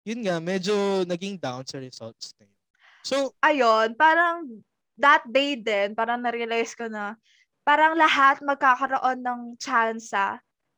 yun 0.04 0.20
nga, 0.26 0.36
medyo 0.42 1.06
naging 1.06 1.38
down 1.40 1.64
sa 1.64 1.78
results 1.80 2.34
na 2.36 2.44
yun. 2.46 2.60
So, 3.04 3.16
Ayun, 3.44 3.96
parang 3.96 4.64
that 4.96 5.24
day 5.28 5.56
din, 5.56 5.92
parang 5.92 6.20
na-realize 6.24 6.72
ko 6.74 6.88
na 6.88 7.16
parang 7.64 7.96
lahat 7.96 8.44
magkakaroon 8.44 9.24
ng 9.24 9.40
chance 9.56 10.12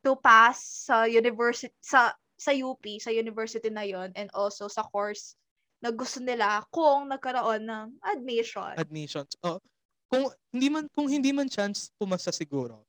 to 0.06 0.14
pass 0.22 0.86
sa 0.86 1.02
university 1.06 1.74
sa 1.82 2.14
sa 2.38 2.52
UP, 2.54 2.84
sa 3.02 3.10
university 3.10 3.72
na 3.72 3.82
yon 3.82 4.12
and 4.14 4.30
also 4.36 4.70
sa 4.70 4.86
course 4.86 5.34
na 5.82 5.90
gusto 5.90 6.22
nila 6.22 6.62
kung 6.70 7.10
nagkaroon 7.10 7.66
ng 7.66 7.86
admission. 8.06 8.76
admissions. 8.78 9.34
Oh, 9.42 9.58
kung 10.06 10.30
hindi 10.54 10.68
man 10.70 10.86
kung 10.94 11.10
hindi 11.10 11.34
man 11.34 11.50
chance 11.50 11.90
pumasa 11.98 12.30
siguro. 12.30 12.86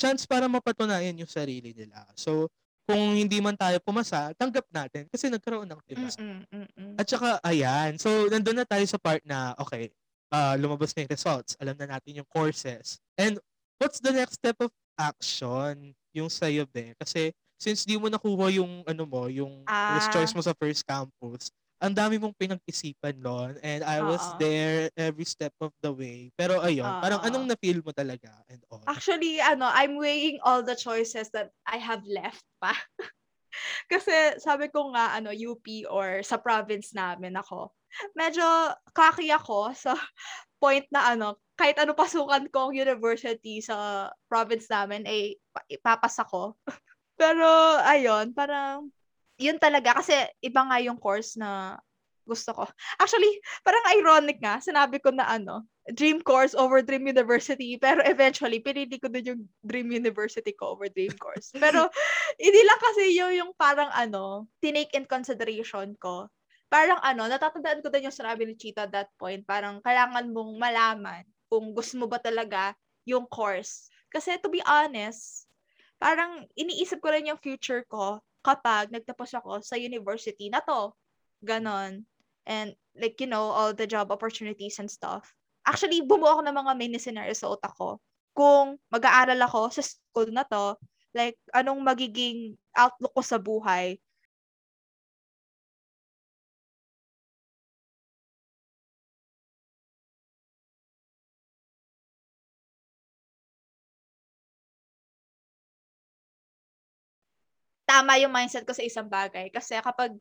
Chance 0.00 0.24
para 0.24 0.48
mapatunayan 0.48 1.12
yung 1.20 1.28
sarili 1.28 1.76
nila. 1.76 2.08
So, 2.16 2.48
kung 2.88 3.12
hindi 3.12 3.36
man 3.44 3.52
tayo 3.54 3.76
pumasa, 3.84 4.32
tanggap 4.34 4.64
natin 4.72 5.04
kasi 5.12 5.28
nagkaroon 5.28 5.68
ng 5.68 5.80
tiba. 5.84 6.08
Mm-mm, 6.08 6.42
mm-mm. 6.48 6.92
At 6.96 7.04
saka, 7.04 7.36
ayan. 7.44 8.00
So, 8.00 8.26
nandun 8.32 8.56
na 8.56 8.64
tayo 8.64 8.82
sa 8.88 8.96
part 8.96 9.20
na, 9.28 9.52
okay, 9.60 9.92
ah, 10.32 10.56
lumabas 10.56 10.96
na 10.96 11.04
yung 11.04 11.12
results. 11.12 11.52
Alam 11.60 11.76
na 11.76 12.00
natin 12.00 12.24
yung 12.24 12.28
courses. 12.32 12.96
And 13.20 13.36
what's 13.76 14.00
the 14.00 14.10
next 14.10 14.40
step 14.40 14.56
of 14.64 14.72
action 14.96 15.92
yung 16.16 16.32
sa'yo, 16.32 16.64
be? 16.64 16.96
Kasi 16.96 17.30
since 17.60 17.84
di 17.84 18.00
mo 18.00 18.08
nakuha 18.08 18.48
yung, 18.56 18.82
ano 18.88 19.04
mo, 19.04 19.28
yung 19.28 19.68
Ah. 19.68 20.00
choice 20.08 20.32
mo 20.32 20.40
sa 20.40 20.56
first 20.56 20.80
campus, 20.82 21.52
ang 21.80 21.96
dami 21.96 22.20
mong 22.20 22.36
pinag-isipan 22.36 23.16
noon 23.16 23.56
and 23.64 23.80
I 23.80 24.04
was 24.04 24.20
Oo. 24.20 24.36
there 24.36 24.92
every 25.00 25.24
step 25.24 25.56
of 25.64 25.72
the 25.80 25.88
way. 25.88 26.28
Pero 26.36 26.60
ayun, 26.60 26.92
parang 27.00 27.24
Oo. 27.24 27.26
anong 27.26 27.46
na-feel 27.48 27.80
mo 27.80 27.90
talaga 27.96 28.28
and 28.52 28.60
all? 28.68 28.84
Actually, 28.84 29.40
ano, 29.40 29.64
I'm 29.64 29.96
weighing 29.96 30.44
all 30.44 30.60
the 30.60 30.76
choices 30.76 31.32
that 31.32 31.48
I 31.64 31.80
have 31.80 32.04
left 32.04 32.44
pa. 32.60 32.76
Kasi 33.92 34.36
sabi 34.38 34.68
ko 34.68 34.92
nga, 34.92 35.16
ano, 35.16 35.32
UP 35.32 35.64
or 35.88 36.20
sa 36.20 36.36
province 36.36 36.92
namin 36.92 37.34
ako, 37.40 37.72
medyo 38.12 38.44
kaki 38.92 39.32
ako 39.32 39.72
sa 39.88 39.96
point 40.60 40.84
na 40.92 41.16
ano, 41.16 41.40
kahit 41.56 41.80
ano 41.80 41.96
pasukan 41.96 42.44
kong 42.52 42.76
university 42.76 43.64
sa 43.64 44.08
province 44.28 44.68
namin, 44.68 45.08
ay 45.08 45.40
pa- 45.48 45.64
ipapasa 45.72 46.28
ko. 46.28 46.60
Pero, 47.20 47.48
ayun, 47.84 48.36
parang, 48.36 48.92
yun 49.40 49.56
talaga, 49.56 49.96
kasi 49.96 50.14
iba 50.44 50.60
nga 50.68 50.78
yung 50.84 51.00
course 51.00 51.40
na 51.40 51.80
gusto 52.28 52.54
ko. 52.54 52.64
Actually, 53.00 53.40
parang 53.66 53.82
ironic 53.96 54.38
nga, 54.38 54.62
sinabi 54.62 55.02
ko 55.02 55.10
na 55.10 55.26
ano, 55.26 55.66
dream 55.90 56.22
course 56.22 56.54
over 56.54 56.78
dream 56.84 57.08
university, 57.08 57.74
pero 57.80 58.04
eventually, 58.06 58.62
pinili 58.62 59.00
ko 59.00 59.10
din 59.10 59.34
yung 59.34 59.42
dream 59.64 59.90
university 59.90 60.54
ko 60.54 60.78
over 60.78 60.86
dream 60.92 61.10
course. 61.18 61.50
Pero, 61.56 61.90
hindi 62.44 62.60
lang 62.62 62.78
kasi 62.78 63.02
yun 63.16 63.34
yung 63.34 63.52
parang 63.58 63.90
ano, 63.90 64.46
tinake 64.62 64.94
in 64.94 65.08
consideration 65.08 65.96
ko. 65.98 66.30
Parang 66.70 67.02
ano, 67.02 67.26
natatandaan 67.26 67.82
ko 67.82 67.90
din 67.90 68.06
yung 68.06 68.14
sinabi 68.14 68.46
ni 68.46 68.54
Chita 68.54 68.86
at 68.86 68.94
that 68.94 69.10
point, 69.18 69.42
parang 69.42 69.82
kailangan 69.82 70.30
mong 70.30 70.54
malaman 70.54 71.26
kung 71.50 71.74
gusto 71.74 71.98
mo 71.98 72.06
ba 72.06 72.22
talaga 72.22 72.78
yung 73.02 73.26
course. 73.26 73.90
Kasi 74.06 74.38
to 74.38 74.46
be 74.46 74.62
honest, 74.62 75.50
parang 75.98 76.46
iniisip 76.54 77.02
ko 77.02 77.10
rin 77.10 77.26
yung 77.26 77.42
future 77.42 77.82
ko 77.90 78.22
kapag 78.40 78.92
nagtapos 78.92 79.36
ako 79.36 79.60
sa 79.60 79.76
university 79.76 80.48
na 80.48 80.60
to. 80.64 80.92
Ganon. 81.44 82.04
And 82.48 82.74
like, 82.96 83.20
you 83.20 83.28
know, 83.28 83.52
all 83.52 83.72
the 83.72 83.86
job 83.86 84.10
opportunities 84.10 84.80
and 84.80 84.90
stuff. 84.90 85.32
Actually, 85.64 86.00
bumuo 86.02 86.40
ako 86.40 86.42
ng 86.44 86.56
mga 86.56 86.72
mini 86.76 86.98
scenarios 86.98 87.44
sa 87.44 87.52
utak 87.52 87.76
ko. 87.76 88.00
Kung 88.32 88.80
mag-aaral 88.88 89.38
ako 89.44 89.70
sa 89.70 89.82
school 89.84 90.32
na 90.32 90.42
to, 90.48 90.76
like, 91.12 91.36
anong 91.52 91.84
magiging 91.84 92.56
outlook 92.72 93.12
ko 93.12 93.22
sa 93.22 93.36
buhay. 93.36 94.00
Tama 108.00 108.16
yung 108.16 108.32
mindset 108.32 108.64
ko 108.64 108.72
sa 108.72 108.80
isang 108.80 109.12
bagay. 109.12 109.52
Kasi 109.52 109.76
kapag 109.84 110.16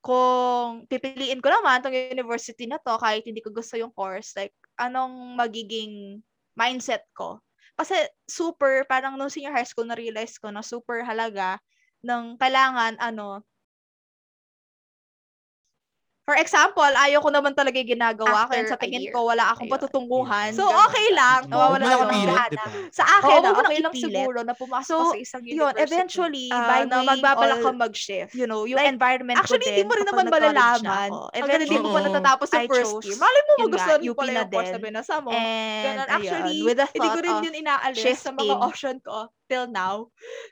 kung 0.00 0.88
pipiliin 0.90 1.38
ko 1.44 1.48
naman 1.52 1.84
tong 1.84 1.92
university 1.94 2.64
na 2.66 2.80
to 2.80 2.96
kahit 2.98 3.22
hindi 3.28 3.38
ko 3.44 3.52
gusto 3.54 3.76
yung 3.76 3.92
course, 3.92 4.32
like 4.34 4.50
anong 4.80 5.36
magiging 5.38 6.18
mindset 6.58 7.04
ko? 7.14 7.38
Kasi 7.78 7.94
super, 8.28 8.82
parang 8.90 9.14
nung 9.14 9.30
senior 9.32 9.52
high 9.54 9.68
school 9.68 9.86
na-realize 9.88 10.34
ko 10.42 10.50
na 10.50 10.64
super 10.66 11.04
halaga 11.06 11.60
ng 12.02 12.34
kailangan 12.42 12.96
ano, 12.98 13.44
For 16.30 16.38
example, 16.38 16.86
ayaw 16.86 17.18
ko 17.18 17.30
naman 17.34 17.58
talaga 17.58 17.74
yung 17.74 17.90
ginagawa 17.90 18.46
ko. 18.46 18.54
Sa 18.62 18.78
tingin 18.78 19.10
ko, 19.10 19.26
wala 19.26 19.50
akong 19.50 19.66
Ayun. 19.66 19.74
patutunguhan. 19.74 20.54
So, 20.54 20.62
okay 20.62 21.10
lang. 21.10 21.50
Huwag 21.50 21.74
Nawawalan 21.74 21.82
mo 21.82 21.90
ako 21.90 21.98
ng 21.98 22.06
ipilit, 22.06 22.30
gana. 22.30 22.46
diba? 22.46 22.70
Sa 22.94 23.02
akin, 23.10 23.34
Oo, 23.34 23.42
na 23.42 23.50
mo 23.50 23.58
okay 23.58 23.66
nang 23.66 23.82
lang 23.82 23.90
ipilit. 23.90 24.06
siguro 24.06 24.38
na 24.46 24.54
pumasok 24.54 24.86
So, 24.86 24.94
ka 24.94 25.10
sa 25.10 25.18
isang 25.18 25.42
yun, 25.42 25.54
university. 25.58 25.82
eventually, 25.82 26.46
ah, 26.54 26.62
by 26.62 26.80
na 26.80 26.94
weighing 26.94 27.08
magbabalak 27.10 27.58
all- 27.58 27.66
ka 27.66 27.72
mag-shift. 27.74 28.30
you 28.32 28.46
know, 28.46 28.62
yung 28.62 28.78
Like, 28.78 28.94
environment 28.94 29.42
Actually, 29.42 29.58
ko 29.58 29.66
hindi 29.66 29.82
din, 29.82 29.88
mo 29.90 29.94
rin 29.98 30.06
kapag 30.06 30.14
naman 30.14 30.22
nag-college 30.30 30.54
na 30.54 30.62
malalaman. 30.70 31.10
ako. 31.10 31.18
Hanggang 31.34 31.60
hindi 31.60 31.74
mo 31.74 31.88
pa 31.90 31.98
Oo. 31.98 32.06
natatapos 32.06 32.48
I 32.48 32.64
first 32.70 32.78
chose, 32.86 33.04
year. 33.10 33.18
Malay 33.18 33.42
mo, 33.42 33.50
yun 33.50 33.62
magustuhan 33.66 33.90
nga, 33.90 33.98
mo 33.98 34.06
UP 34.06 34.14
pala 34.14 34.30
na 34.30 34.38
yung 34.38 34.50
course 34.54 34.62
din. 34.62 34.74
na 34.76 34.80
binasa 34.86 35.14
mo. 35.18 35.28
And, 35.34 35.82
Ganun. 35.82 36.08
Actually, 36.14 36.54
ayun, 36.54 36.64
with 36.64 36.78
the 36.78 36.86
hindi 36.86 37.00
ko 37.02 37.10
thought 37.10 37.26
rin 37.26 37.34
of 37.34 37.42
yun 37.42 37.54
inaalis 37.58 37.98
sa 38.16 38.30
mga 38.30 38.38
shifting. 38.38 38.60
option 38.62 38.96
ko 39.02 39.16
till 39.50 39.66
now. 39.66 39.96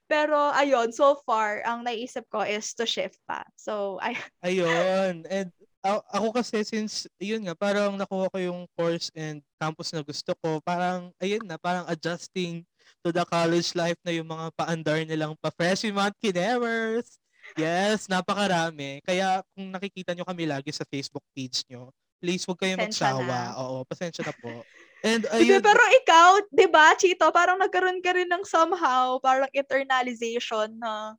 Pero, 0.04 0.34
ayun, 0.50 0.90
so 0.90 1.14
far, 1.22 1.62
ang 1.62 1.86
naisip 1.86 2.26
ko 2.26 2.42
is 2.42 2.74
to 2.74 2.82
shift 2.82 3.22
pa. 3.24 3.46
So, 3.54 4.02
ay, 4.02 4.18
Ayun. 4.42 5.22
And 5.28 5.54
A- 5.78 6.04
ako 6.10 6.34
kasi 6.34 6.66
since, 6.66 7.06
yun 7.22 7.46
nga, 7.46 7.54
parang 7.54 7.94
nakuha 7.94 8.26
ko 8.28 8.38
yung 8.42 8.60
course 8.74 9.14
and 9.14 9.38
campus 9.62 9.94
na 9.94 10.02
gusto 10.02 10.34
ko, 10.42 10.58
parang, 10.66 11.14
ayun 11.22 11.46
na, 11.46 11.54
parang 11.54 11.86
adjusting 11.86 12.66
to 13.02 13.14
the 13.14 13.22
college 13.28 13.72
life 13.78 13.98
na 14.02 14.10
yung 14.10 14.26
mga 14.26 14.50
paandar 14.58 14.98
nilang 15.06 15.38
pa-freshie 15.38 15.94
month 15.94 16.18
kinevers. 16.18 17.22
Yes, 17.54 18.10
napakarami. 18.10 19.00
Kaya 19.06 19.40
kung 19.54 19.70
nakikita 19.70 20.12
nyo 20.12 20.26
kami 20.26 20.44
lagi 20.44 20.74
sa 20.74 20.84
Facebook 20.84 21.24
page 21.32 21.62
nyo, 21.70 21.94
please 22.18 22.42
huwag 22.44 22.58
kayong 22.58 22.82
Pasensya 22.82 23.14
magsawa. 23.14 23.24
na. 23.24 23.40
Oo, 23.62 23.76
pasensya 23.86 24.22
na 24.26 24.34
po. 24.34 24.66
And 25.06 25.22
ayun, 25.30 25.62
pero 25.62 25.78
ikaw, 26.02 26.28
di 26.50 26.66
ba, 26.66 26.90
Chito, 26.98 27.30
parang 27.30 27.54
nagkaroon 27.62 28.02
ka 28.02 28.18
rin 28.18 28.26
ng 28.26 28.42
somehow, 28.42 29.22
parang 29.22 29.46
internalization 29.54 30.74
na 30.74 31.14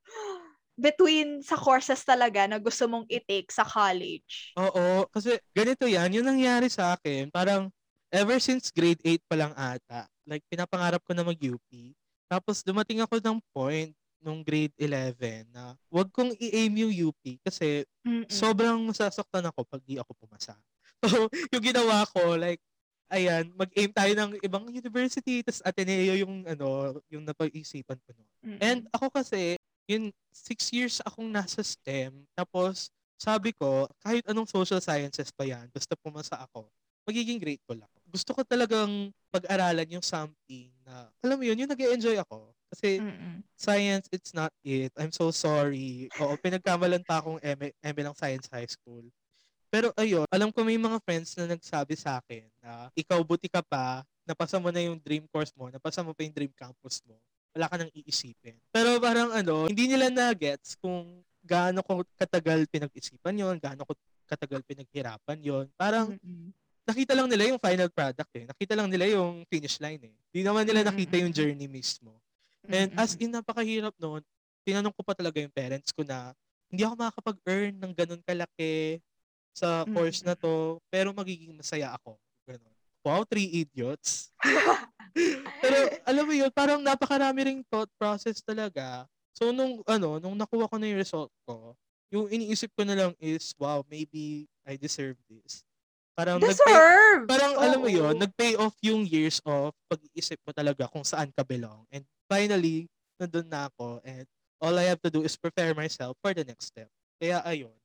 between 0.80 1.44
sa 1.44 1.60
courses 1.60 2.02
talaga 2.08 2.48
na 2.48 2.58
gusto 2.58 2.88
mong 2.88 3.06
i-take 3.12 3.52
sa 3.52 3.68
college. 3.68 4.56
Oo, 4.56 5.06
kasi 5.12 5.36
ganito 5.52 5.84
yan, 5.86 6.10
yung 6.16 6.28
nangyari 6.28 6.72
sa 6.72 6.96
akin, 6.96 7.28
parang 7.30 7.68
ever 8.10 8.40
since 8.40 8.72
grade 8.72 9.00
8 9.04 9.22
pa 9.28 9.36
lang 9.36 9.54
ata, 9.54 10.08
like 10.24 10.42
pinapangarap 10.48 11.04
ko 11.04 11.12
na 11.14 11.28
mag-UP. 11.28 11.70
Tapos 12.32 12.64
dumating 12.64 13.04
ako 13.04 13.20
ng 13.20 13.40
point 13.52 13.92
nung 14.20 14.44
grade 14.44 14.76
11 14.76 15.48
na 15.52 15.76
wag 15.88 16.12
kong 16.12 16.36
i-aim 16.36 16.74
yung 16.76 17.12
UP 17.12 17.40
kasi 17.44 17.88
Mm-mm. 18.04 18.28
sobrang 18.28 18.80
masasaktan 18.84 19.48
ako 19.48 19.64
pag 19.68 19.82
di 19.84 20.00
ako 20.00 20.16
pumasa. 20.16 20.56
So, 21.00 21.32
yung 21.56 21.64
ginawa 21.64 22.04
ko, 22.12 22.36
like, 22.36 22.60
ayan, 23.08 23.56
mag-aim 23.56 23.88
tayo 23.96 24.12
ng 24.20 24.32
ibang 24.44 24.68
university, 24.68 25.40
tapos 25.40 25.64
Ateneo 25.64 26.12
yung, 26.20 26.44
ano, 26.44 27.00
yung 27.08 27.24
napag-isipan 27.24 27.96
ko 28.04 28.10
noon. 28.12 28.32
Mm-mm. 28.44 28.60
And 28.60 28.80
ako 28.92 29.08
kasi, 29.08 29.56
yun, 29.90 30.14
six 30.30 30.70
years 30.70 31.02
akong 31.02 31.26
nasa 31.34 31.66
STEM. 31.66 32.14
Tapos, 32.38 32.94
sabi 33.18 33.50
ko, 33.58 33.90
kahit 34.06 34.22
anong 34.30 34.46
social 34.46 34.78
sciences 34.78 35.34
pa 35.34 35.50
yan, 35.50 35.66
basta 35.74 35.98
pumasa 35.98 36.38
ako, 36.38 36.70
magiging 37.10 37.42
grateful 37.42 37.76
ako. 37.82 37.96
Gusto 38.06 38.30
ko 38.38 38.42
talagang 38.46 39.10
pag-aralan 39.34 39.90
yung 39.90 40.06
something 40.06 40.70
na, 40.86 41.10
alam 41.26 41.36
mo 41.42 41.44
yun, 41.44 41.58
yung 41.58 41.70
nag 41.74 41.82
enjoy 41.82 42.16
ako. 42.22 42.54
Kasi 42.70 43.02
Mm-mm. 43.02 43.42
science, 43.58 44.06
it's 44.14 44.32
not 44.32 44.54
it. 44.62 44.94
I'm 44.94 45.12
so 45.12 45.34
sorry. 45.34 46.08
Oo, 46.22 46.38
pinagkamalan 46.38 47.02
pa 47.02 47.20
akong 47.20 47.42
MA 47.42 47.74
ng 48.06 48.16
Science 48.16 48.48
High 48.54 48.70
School. 48.70 49.10
Pero 49.70 49.94
ayun, 49.98 50.26
alam 50.34 50.50
ko 50.50 50.66
may 50.66 50.78
mga 50.82 50.98
friends 51.06 51.38
na 51.38 51.46
nagsabi 51.46 51.94
sa 51.94 52.18
akin 52.22 52.46
na 52.62 52.90
ikaw 52.98 53.22
buti 53.22 53.46
ka 53.46 53.62
pa, 53.62 54.02
napasa 54.26 54.58
mo 54.58 54.74
na 54.74 54.82
yung 54.82 54.98
dream 54.98 55.26
course 55.30 55.54
mo, 55.54 55.70
napasa 55.70 56.02
mo 56.02 56.14
pa 56.14 56.26
yung 56.26 56.34
dream 56.34 56.54
campus 56.58 57.06
mo, 57.06 57.18
wala 57.56 57.66
ka 57.68 57.76
nang 57.82 57.92
iisipin. 57.94 58.56
Pero 58.70 59.02
parang 59.02 59.34
ano, 59.34 59.66
hindi 59.66 59.90
nila 59.90 60.10
na-gets 60.14 60.78
kung 60.78 61.24
gaano 61.42 61.82
ko 61.82 62.06
katagal 62.20 62.68
pinag-isipan 62.70 63.34
yon 63.34 63.56
gaano 63.58 63.88
ko 63.88 63.98
katagal 64.30 64.62
pinaghirapan 64.68 65.40
yon 65.42 65.66
Parang 65.74 66.14
Mm-mm. 66.14 66.54
nakita 66.86 67.18
lang 67.18 67.26
nila 67.26 67.50
yung 67.50 67.62
final 67.62 67.90
product 67.90 68.32
eh. 68.38 68.46
Nakita 68.46 68.74
lang 68.78 68.88
nila 68.92 69.10
yung 69.10 69.46
finish 69.50 69.82
line 69.82 70.02
eh. 70.06 70.16
Hindi 70.30 70.42
naman 70.46 70.64
nila 70.68 70.86
nakita 70.86 71.18
yung 71.18 71.34
journey 71.34 71.66
mismo. 71.66 72.14
And 72.70 72.94
as 72.94 73.18
Mm-mm. 73.18 73.26
in, 73.26 73.32
napakahirap 73.34 73.96
noon. 73.98 74.22
Tinanong 74.62 74.94
ko 74.94 75.02
pa 75.02 75.18
talaga 75.18 75.42
yung 75.42 75.54
parents 75.54 75.90
ko 75.90 76.06
na 76.06 76.38
hindi 76.70 76.86
ako 76.86 76.94
makakapag-earn 77.02 77.74
ng 77.82 77.94
ganun 77.98 78.22
kalaki 78.22 79.02
sa 79.50 79.84
course 79.90 80.22
na 80.22 80.38
to, 80.38 80.78
pero 80.94 81.10
magiging 81.12 81.52
masaya 81.58 81.98
ako. 81.98 82.14
Wow, 83.04 83.24
three 83.24 83.66
idiots. 83.66 84.32
pero 85.64 85.78
alam 86.04 86.24
mo 86.28 86.34
yun, 86.36 86.52
parang 86.52 86.80
napakarami 86.84 87.40
ring 87.48 87.62
thought 87.68 87.90
process 87.96 88.44
talaga. 88.44 89.08
So 89.34 89.56
nung 89.56 89.80
ano, 89.88 90.20
nung 90.20 90.36
nakuha 90.36 90.68
ko 90.68 90.76
na 90.76 90.88
yung 90.92 91.00
result 91.00 91.32
ko, 91.48 91.74
yung 92.12 92.28
iniisip 92.28 92.74
ko 92.76 92.84
na 92.84 92.98
lang 92.98 93.12
is, 93.22 93.56
wow, 93.56 93.86
maybe 93.88 94.50
I 94.66 94.76
deserve 94.76 95.16
this. 95.30 95.64
Parang 96.18 96.42
nagpay, 96.42 96.52
Deserve! 96.52 97.24
parang 97.32 97.54
alam 97.56 97.80
mo 97.80 97.88
yun, 97.88 98.12
nag-pay 98.20 98.60
off 98.60 98.76
yung 98.84 99.08
years 99.08 99.40
of 99.48 99.72
pag-iisip 99.88 100.36
mo 100.44 100.52
talaga 100.52 100.92
kung 100.92 101.06
saan 101.08 101.32
ka 101.32 101.48
belong. 101.48 101.88
And 101.94 102.04
finally, 102.28 102.92
nandun 103.16 103.48
na 103.48 103.72
ako 103.72 104.04
and 104.04 104.28
all 104.60 104.76
I 104.76 104.92
have 104.92 105.00
to 105.08 105.12
do 105.12 105.24
is 105.24 105.40
prepare 105.40 105.72
myself 105.72 106.20
for 106.20 106.36
the 106.36 106.44
next 106.44 106.76
step. 106.76 106.92
Kaya 107.16 107.40
ayun, 107.48 107.76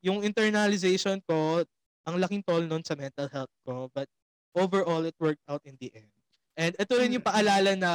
yung 0.00 0.24
internalization 0.24 1.20
ko, 1.28 1.60
ang 2.06 2.16
laking 2.16 2.40
toll 2.46 2.64
nun 2.64 2.80
sa 2.80 2.96
mental 2.96 3.28
health 3.28 3.52
ko, 3.66 3.92
but 3.92 4.08
overall, 4.56 5.04
it 5.04 5.14
worked 5.20 5.44
out 5.46 5.60
in 5.68 5.76
the 5.78 5.92
end. 5.92 6.10
And 6.56 6.72
ito 6.80 6.96
rin 6.96 7.12
yung 7.12 7.22
Mm. 7.22 7.30
paalala 7.30 7.72
na 7.76 7.92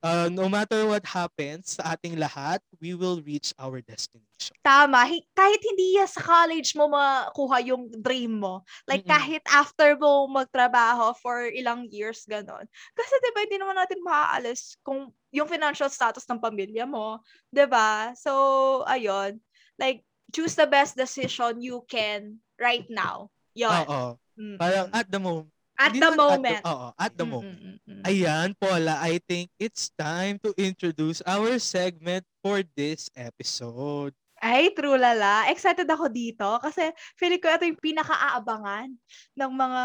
uh, 0.00 0.32
no 0.32 0.48
matter 0.48 0.88
what 0.88 1.04
happens 1.04 1.76
sa 1.76 1.92
ating 1.92 2.16
lahat, 2.16 2.64
we 2.80 2.96
will 2.96 3.20
reach 3.20 3.52
our 3.60 3.84
destination. 3.84 4.56
Tama. 4.64 5.04
Hi- 5.04 5.28
kahit 5.36 5.60
hindi 5.60 6.00
sa 6.08 6.24
college 6.24 6.72
mo 6.72 6.88
makuha 6.88 7.60
yung 7.60 7.92
dream 8.00 8.40
mo. 8.40 8.64
Like, 8.88 9.04
Mm-mm. 9.04 9.12
kahit 9.12 9.44
after 9.44 9.92
mo 10.00 10.24
magtrabaho 10.32 11.12
for 11.20 11.52
ilang 11.52 11.92
years, 11.92 12.24
ganon. 12.24 12.64
Kasi, 12.96 13.12
di 13.20 13.30
ba, 13.36 13.40
hindi 13.44 13.56
naman 13.60 13.76
natin 13.76 14.00
maaalis 14.00 14.80
kung 14.80 15.12
yung 15.36 15.48
financial 15.48 15.92
status 15.92 16.24
ng 16.32 16.40
pamilya 16.40 16.88
mo. 16.88 17.20
Di 17.52 17.68
ba? 17.68 18.16
So, 18.16 18.82
ayun. 18.88 19.36
Like, 19.76 20.00
choose 20.32 20.56
the 20.56 20.66
best 20.66 20.96
decision 20.96 21.60
you 21.60 21.84
can 21.84 22.40
right 22.56 22.88
now. 22.88 23.28
Yun. 23.52 23.84
Oo. 23.84 24.16
Mm-mm. 24.34 24.58
Parang 24.58 24.88
at 24.90 25.06
the 25.06 25.20
moment. 25.20 25.53
At 25.74 25.92
Hindi 25.92 26.06
the 26.06 26.10
moment. 26.14 26.62
At 26.62 26.64
the, 26.64 26.70
oo, 26.70 26.88
at 26.94 27.12
the 27.18 27.26
moment. 27.26 27.58
Mm-mm-mm-mm. 27.58 28.02
Ayan, 28.06 28.48
Paula, 28.58 28.94
I 29.02 29.18
think 29.26 29.50
it's 29.58 29.90
time 29.98 30.38
to 30.46 30.54
introduce 30.54 31.18
our 31.26 31.58
segment 31.58 32.22
for 32.42 32.62
this 32.78 33.10
episode. 33.18 34.14
Ay, 34.44 34.76
true 34.76 35.00
lala. 35.00 35.48
Excited 35.48 35.88
ako 35.88 36.12
dito 36.12 36.44
kasi 36.60 36.92
feeling 37.16 37.40
ko 37.40 37.48
ito 37.48 37.64
yung 37.64 37.80
pinaka-aabangan 37.80 38.92
ng 39.40 39.50
mga 39.56 39.82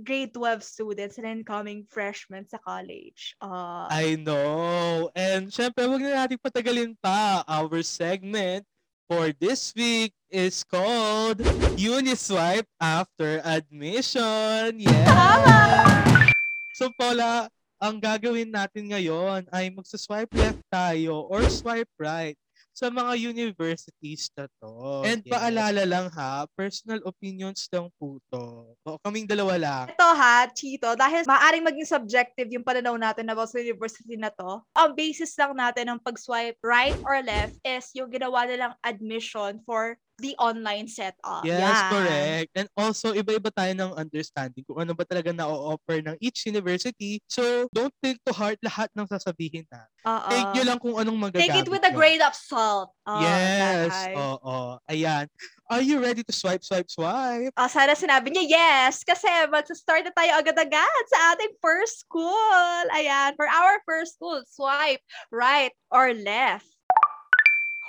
grade 0.00 0.32
12 0.32 0.64
students 0.64 1.20
and 1.20 1.28
incoming 1.28 1.84
freshmen 1.84 2.48
sa 2.48 2.56
college. 2.56 3.36
Uh, 3.36 3.84
I 3.92 4.16
know. 4.16 5.12
And 5.12 5.52
syempre, 5.52 5.84
wag 5.84 6.00
na 6.00 6.24
natin 6.24 6.40
patagalin 6.40 6.96
pa. 6.96 7.44
Our 7.44 7.84
segment 7.84 8.64
for 9.08 9.32
this 9.40 9.72
week 9.72 10.12
is 10.28 10.60
called 10.68 11.40
Uniswipe 11.80 12.68
After 12.76 13.40
Admission. 13.40 14.84
Yeah! 14.84 16.28
So, 16.78 16.94
Paula, 16.94 17.50
ang 17.82 17.98
gagawin 17.98 18.54
natin 18.54 18.94
ngayon 18.94 19.50
ay 19.50 19.66
magsaswipe 19.74 20.30
left 20.30 20.62
tayo 20.70 21.26
or 21.26 21.42
swipe 21.50 21.90
right 21.98 22.38
sa 22.78 22.94
mga 22.94 23.18
universities 23.18 24.30
na 24.38 24.46
to. 24.62 25.02
And 25.02 25.18
Yes. 25.26 25.34
paalala 25.34 25.82
lang 25.82 26.06
ha, 26.14 26.46
personal 26.54 27.02
opinions 27.02 27.66
lang 27.74 27.90
po 27.98 28.22
to. 28.30 28.78
O, 28.86 29.02
kaming 29.02 29.26
dalawa 29.26 29.58
lang. 29.58 29.84
ito 29.90 30.06
ha, 30.06 30.46
Chito, 30.46 30.94
dahil 30.94 31.26
maaaring 31.26 31.66
maging 31.66 31.90
subjective 31.90 32.46
yung 32.48 32.62
pananaw 32.62 32.94
natin 32.94 33.26
about 33.26 33.50
sa 33.50 33.58
university 33.58 34.14
na 34.14 34.30
to, 34.30 34.62
ang 34.78 34.94
basis 34.94 35.34
lang 35.34 35.58
natin 35.58 35.90
ng 35.90 35.98
pag-swipe 35.98 36.62
right 36.62 36.94
or 37.02 37.18
left 37.18 37.58
is 37.66 37.90
yung 37.98 38.06
ginawa 38.08 38.46
nilang 38.46 38.78
admission 38.86 39.58
for 39.66 39.98
the 40.18 40.34
online 40.36 40.90
setup. 40.90 41.46
Yes, 41.46 41.62
Yan. 41.62 41.90
correct. 41.90 42.50
And 42.54 42.68
also, 42.74 43.14
iba-iba 43.14 43.50
tayo 43.54 43.72
ng 43.72 43.94
understanding 43.94 44.66
kung 44.66 44.82
ano 44.82 44.92
ba 44.92 45.06
talaga 45.06 45.30
na-offer 45.30 46.02
ng 46.02 46.16
each 46.18 46.44
university. 46.50 47.22
So, 47.30 47.70
don't 47.70 47.94
take 48.02 48.18
to 48.26 48.34
heart 48.34 48.58
lahat 48.60 48.90
ng 48.98 49.06
sasabihin 49.06 49.64
na. 49.70 49.86
Oo. 50.06 50.30
Take 50.30 50.50
nyo 50.58 50.64
lang 50.66 50.78
kung 50.82 50.96
anong 50.98 51.18
magagamit 51.18 51.46
Take 51.46 51.62
it 51.66 51.70
with 51.70 51.86
a 51.86 51.94
grain 51.94 52.18
of 52.22 52.34
salt. 52.34 52.90
Oh, 53.06 53.22
yes. 53.22 53.94
Oo. 54.14 54.82
Ayan. 54.90 55.30
Are 55.70 55.84
you 55.84 56.00
ready 56.00 56.24
to 56.24 56.34
swipe, 56.34 56.64
swipe, 56.64 56.88
swipe? 56.88 57.52
Ah, 57.54 57.68
sana 57.68 57.92
sinabi 57.92 58.32
niya 58.32 58.44
yes, 58.48 59.04
kasi 59.04 59.28
magsa-start 59.52 60.08
na 60.08 60.12
tayo 60.16 60.40
agad-agad 60.40 61.02
sa 61.12 61.36
ating 61.36 61.52
first 61.60 62.08
school. 62.08 62.82
Ayan, 62.96 63.36
for 63.36 63.44
our 63.44 63.76
first 63.84 64.16
school, 64.16 64.40
swipe 64.48 65.04
right 65.28 65.72
or 65.92 66.16
left. 66.16 66.77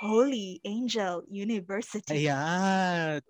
Holy 0.00 0.64
Angel 0.64 1.20
University. 1.28 2.24
Ayan. 2.24 3.20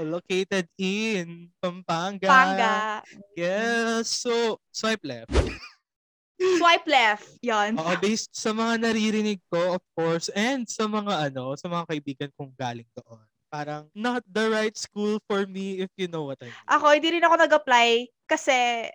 Located 0.00 0.64
in 0.80 1.52
Pampanga. 1.60 2.24
Panga. 2.24 3.04
Yes. 3.36 4.08
So, 4.08 4.56
swipe 4.72 5.04
left. 5.04 5.28
Swipe 6.40 6.88
left. 6.88 7.28
Yon. 7.44 7.76
Oo, 7.76 7.92
based 8.00 8.32
sa 8.32 8.56
mga 8.56 8.80
naririnig 8.80 9.44
ko, 9.52 9.76
of 9.76 9.84
course, 9.92 10.32
and 10.32 10.64
sa 10.64 10.88
mga 10.88 11.28
ano, 11.28 11.52
sa 11.60 11.68
mga 11.68 11.84
kaibigan 11.84 12.30
kong 12.32 12.56
galing 12.56 12.88
doon. 12.96 13.20
Parang 13.52 13.84
not 13.92 14.24
the 14.24 14.48
right 14.48 14.78
school 14.78 15.20
for 15.28 15.44
me 15.44 15.84
if 15.84 15.90
you 16.00 16.08
know 16.08 16.24
what 16.24 16.40
I 16.40 16.48
mean. 16.48 16.64
Ako, 16.70 16.96
hindi 16.96 17.18
rin 17.18 17.26
ako 17.26 17.34
nag-apply 17.44 18.08
kasi 18.24 18.88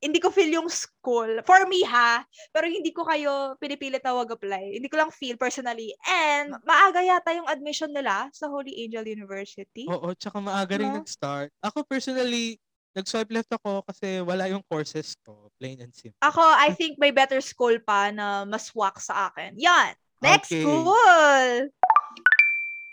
hindi 0.00 0.18
ko 0.18 0.32
feel 0.32 0.48
yung 0.48 0.68
school. 0.72 1.44
For 1.44 1.68
me 1.68 1.84
ha, 1.84 2.24
pero 2.50 2.64
hindi 2.66 2.88
ko 2.90 3.04
kayo 3.04 3.54
pinipilit 3.60 4.00
na 4.00 4.16
wag-apply. 4.16 4.80
Hindi 4.80 4.88
ko 4.88 4.96
lang 4.96 5.12
feel 5.12 5.36
personally. 5.36 5.92
And 6.08 6.56
maaga 6.64 7.04
yata 7.04 7.36
yung 7.36 7.46
admission 7.46 7.92
nila 7.92 8.32
sa 8.32 8.48
Holy 8.48 8.72
Angel 8.80 9.04
University. 9.04 9.84
Oo, 9.86 10.16
tsaka 10.16 10.40
maaga 10.40 10.80
rin 10.80 10.88
No? 10.88 11.04
nag-start. 11.04 11.52
Ako 11.60 11.84
personally, 11.84 12.56
nag-swipe 12.96 13.30
left 13.30 13.52
ako 13.52 13.84
kasi 13.86 14.24
wala 14.24 14.48
yung 14.48 14.64
courses 14.66 15.12
ko, 15.20 15.52
plain 15.60 15.78
and 15.84 15.92
simple. 15.92 16.18
Ako, 16.24 16.40
I 16.42 16.72
think 16.74 16.96
may 16.96 17.12
better 17.12 17.44
school 17.44 17.76
pa 17.84 18.08
na 18.10 18.48
mas 18.48 18.72
wak 18.72 18.98
sa 18.98 19.28
akin. 19.30 19.54
Yan. 19.60 19.92
Next 20.20 20.52
Okay. 20.52 20.64
school! 20.64 21.70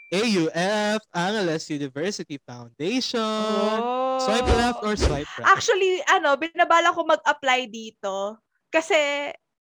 AUF, 0.08 1.02
Angeles 1.12 1.64
University 1.70 2.40
Foundation. 2.48 3.20
Oh. 3.20 4.18
Swipe 4.24 4.48
left 4.56 4.80
or 4.84 4.96
swipe 4.96 5.28
right? 5.38 5.48
Actually, 5.52 6.00
ano, 6.08 6.40
binabala 6.40 6.96
ko 6.96 7.04
mag-apply 7.04 7.68
dito. 7.68 8.40
Kasi, 8.72 8.96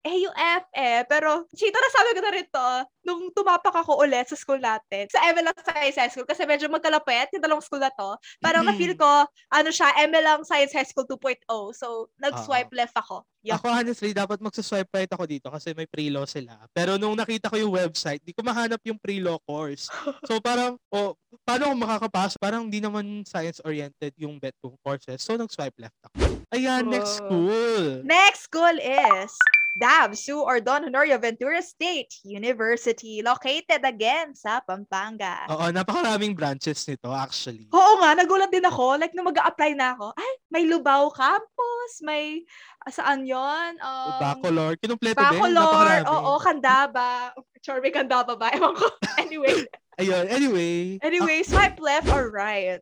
AUF 0.05 0.65
eh. 0.77 1.01
Pero, 1.09 1.49
Chito, 1.51 1.75
nasabi 1.75 2.11
ko 2.13 2.21
na 2.21 2.33
rin 2.33 2.47
to, 2.47 2.69
nung 3.03 3.33
tumapak 3.33 3.73
ako 3.73 4.05
ulit 4.05 4.29
sa 4.29 4.37
school 4.37 4.61
natin, 4.61 5.09
sa 5.09 5.25
MLang 5.33 5.57
Science 5.59 5.97
High 5.97 6.13
School, 6.13 6.29
kasi 6.29 6.45
medyo 6.45 6.69
magkalapit 6.69 7.33
yung 7.33 7.41
dalawang 7.41 7.65
school 7.65 7.81
na 7.81 7.89
to. 7.89 8.13
Parang 8.39 8.65
Mm. 8.65 8.69
na-feel 8.71 8.95
ko, 8.95 9.09
ano 9.51 9.69
siya, 9.69 9.97
MLang 10.05 10.45
Science 10.45 10.77
High 10.77 10.85
School 10.85 11.09
2.0. 11.09 11.41
So, 11.73 12.13
nag-swipe 12.21 12.69
left 12.77 12.93
ako. 12.95 13.25
Yup. 13.45 13.61
Ako 13.61 13.77
honestly, 13.77 14.13
dapat 14.13 14.41
magsa-swipe 14.41 14.89
right 14.89 15.09
ako 15.09 15.25
dito 15.25 15.53
kasi 15.53 15.77
may 15.77 15.85
pre-law 15.85 16.25
sila. 16.25 16.65
Pero 16.73 16.97
nung 16.97 17.13
nakita 17.13 17.53
ko 17.53 17.61
yung 17.61 17.77
website, 17.77 18.25
di 18.25 18.33
ko 18.33 18.41
mahanap 18.41 18.81
yung 18.85 18.97
pre-law 18.97 19.37
course. 19.45 19.89
So 20.25 20.41
parang, 20.41 20.81
oh, 20.89 21.13
paano 21.45 21.69
ako 21.69 21.75
makakapasok? 21.77 22.39
Parang 22.41 22.73
hindi 22.73 22.81
naman 22.81 23.21
science-oriented 23.25 24.17
yung 24.17 24.41
bet 24.41 24.57
kong 24.65 24.81
courses. 24.81 25.21
So 25.21 25.37
nag-swipe 25.37 25.77
left 25.77 25.97
ako. 26.09 26.25
Ayan, 26.57 26.89
next 26.89 27.21
Oh. 27.21 27.29
school. 27.29 27.85
Next 28.01 28.49
school 28.49 28.77
is 28.81 29.33
DAV, 29.75 30.15
Sue 30.15 30.39
or 30.39 30.63
Don 30.63 30.87
Honorio 30.87 31.19
Ventura 31.19 31.59
State 31.59 32.23
University, 32.23 33.27
located 33.27 33.83
again 33.83 34.31
sa 34.39 34.63
Pampanga. 34.63 35.51
Oo, 35.51 35.67
napakaraming 35.75 36.39
branches 36.39 36.87
nito 36.87 37.11
actually. 37.11 37.67
Oo 37.75 37.99
nga, 37.99 38.15
nagulat 38.15 38.55
din 38.55 38.63
ako. 38.63 38.95
Like, 38.95 39.11
nung 39.19 39.27
mag 39.27 39.39
apply 39.43 39.75
na 39.75 39.99
ako, 39.99 40.15
ay, 40.15 40.33
may 40.55 40.65
Lubao 40.71 41.11
campus, 41.11 41.93
may, 42.07 42.47
ah, 42.87 42.93
saan 42.95 43.27
yon 43.27 43.75
Um, 43.83 44.19
Bacolor. 44.23 44.79
Kinumpleto 44.79 45.19
din. 45.19 45.43
Bacolor, 45.43 46.07
oo, 46.07 46.33
Candaba. 46.39 47.35
Sure, 47.59 47.83
may 47.83 47.91
Candaba 47.91 48.39
ba? 48.39 48.55
Ewan 48.55 48.79
ko. 48.79 48.87
Anyway, 49.25 49.67
Ayun, 49.99 50.27
anyway. 50.27 50.99
anyway, 51.03 51.43
swipe 51.43 51.79
left 51.79 52.11
or 52.11 52.31
right? 52.31 52.79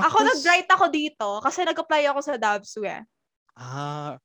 Ako, 0.00 0.24
nag-right 0.24 0.68
ako 0.68 0.88
dito 0.88 1.28
kasi 1.44 1.64
nag-apply 1.64 2.08
ako 2.08 2.20
sa 2.24 2.40
DABSU 2.40 2.84
eh. 2.88 3.04
Ah, 3.52 4.16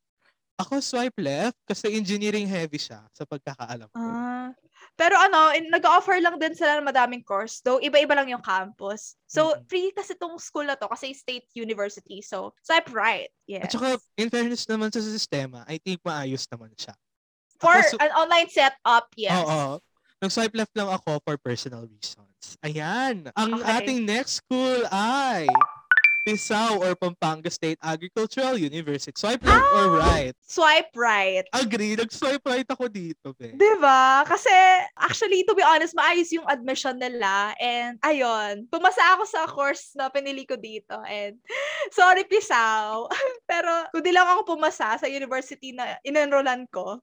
ako 0.55 0.79
swipe 0.79 1.19
left 1.19 1.59
kasi 1.67 1.91
engineering 1.91 2.47
heavy 2.47 2.79
siya 2.79 3.03
sa 3.11 3.23
pagkakaalam 3.27 3.91
ko. 3.91 3.99
Ah. 3.99 4.51
Pero 4.95 5.19
ano, 5.19 5.51
in, 5.51 5.67
nag-offer 5.67 6.23
lang 6.23 6.39
din 6.39 6.55
sila 6.55 6.79
ng 6.79 6.87
madaming 6.87 7.19
course. 7.19 7.59
Though, 7.59 7.83
iba-iba 7.83 8.15
lang 8.15 8.31
yung 8.31 8.39
campus. 8.39 9.19
So, 9.27 9.51
Mhm. 9.51 9.67
free 9.67 9.89
kasi 9.91 10.15
tong 10.15 10.39
school 10.39 10.63
na 10.63 10.79
to 10.79 10.87
kasi 10.87 11.11
state 11.11 11.43
university. 11.51 12.23
So, 12.23 12.55
swipe 12.63 12.87
right. 12.95 13.27
At 13.27 13.67
Yes. 13.67 13.75
saka, 13.75 13.99
in 14.15 14.31
fairness 14.31 14.63
naman 14.71 14.95
sa 14.95 15.03
sistema, 15.03 15.67
I 15.67 15.83
think 15.83 15.99
maayos 15.99 16.47
naman 16.47 16.71
siya. 16.79 16.95
For 17.59 17.75
Ako, 17.75 17.91
su- 17.91 17.99
an 17.99 18.11
online 18.15 18.47
setup, 18.47 19.11
yes. 19.19 19.35
Oo. 19.35 19.83
Nag-swipe 20.23 20.55
left 20.55 20.71
lang 20.79 20.87
ako 20.87 21.19
for 21.27 21.35
personal 21.43 21.83
reasons. 21.83 22.55
Ayan. 22.63 23.27
Ang 23.35 23.51
Okay. 23.59 23.67
ating 23.67 23.99
next 24.07 24.39
school 24.39 24.79
ay 24.87 25.43
Pisau 26.25 26.81
or 26.81 26.97
Pampanga 26.97 27.53
State 27.53 27.77
Agricultural 27.85 28.57
University. 28.57 29.13
Swipe 29.13 29.45
or 29.45 29.53
Ah! 29.53 30.01
right? 30.01 30.33
Swipe 30.41 30.89
right. 30.97 31.45
Agree. 31.53 31.93
Nag-swipe 31.93 32.41
right 32.41 32.65
ako 32.65 32.89
dito, 32.89 33.29
be. 33.37 33.53
ba? 33.77 34.25
Kasi 34.25 34.49
actually 34.97 35.45
to 35.45 35.53
be 35.53 35.61
honest, 35.61 35.93
maayos 35.93 36.33
yung 36.33 36.49
admission 36.49 36.97
nila 36.97 37.53
and 37.61 38.01
ayun, 38.01 38.65
pumasa 38.73 39.05
ako 39.13 39.23
sa 39.29 39.45
course 39.45 39.93
na 39.93 40.09
pinili 40.09 40.49
ko 40.49 40.57
dito 40.57 40.97
and 41.05 41.37
sorry 41.93 42.25
Pisaw. 42.25 43.05
Pero 43.51 43.69
kung 43.93 44.01
di 44.01 44.09
lang 44.09 44.25
ako 44.25 44.57
pumasa 44.57 44.97
sa 44.97 45.05
university 45.05 45.77
na 45.77 46.01
inenrollan 46.01 46.65
ko, 46.73 46.97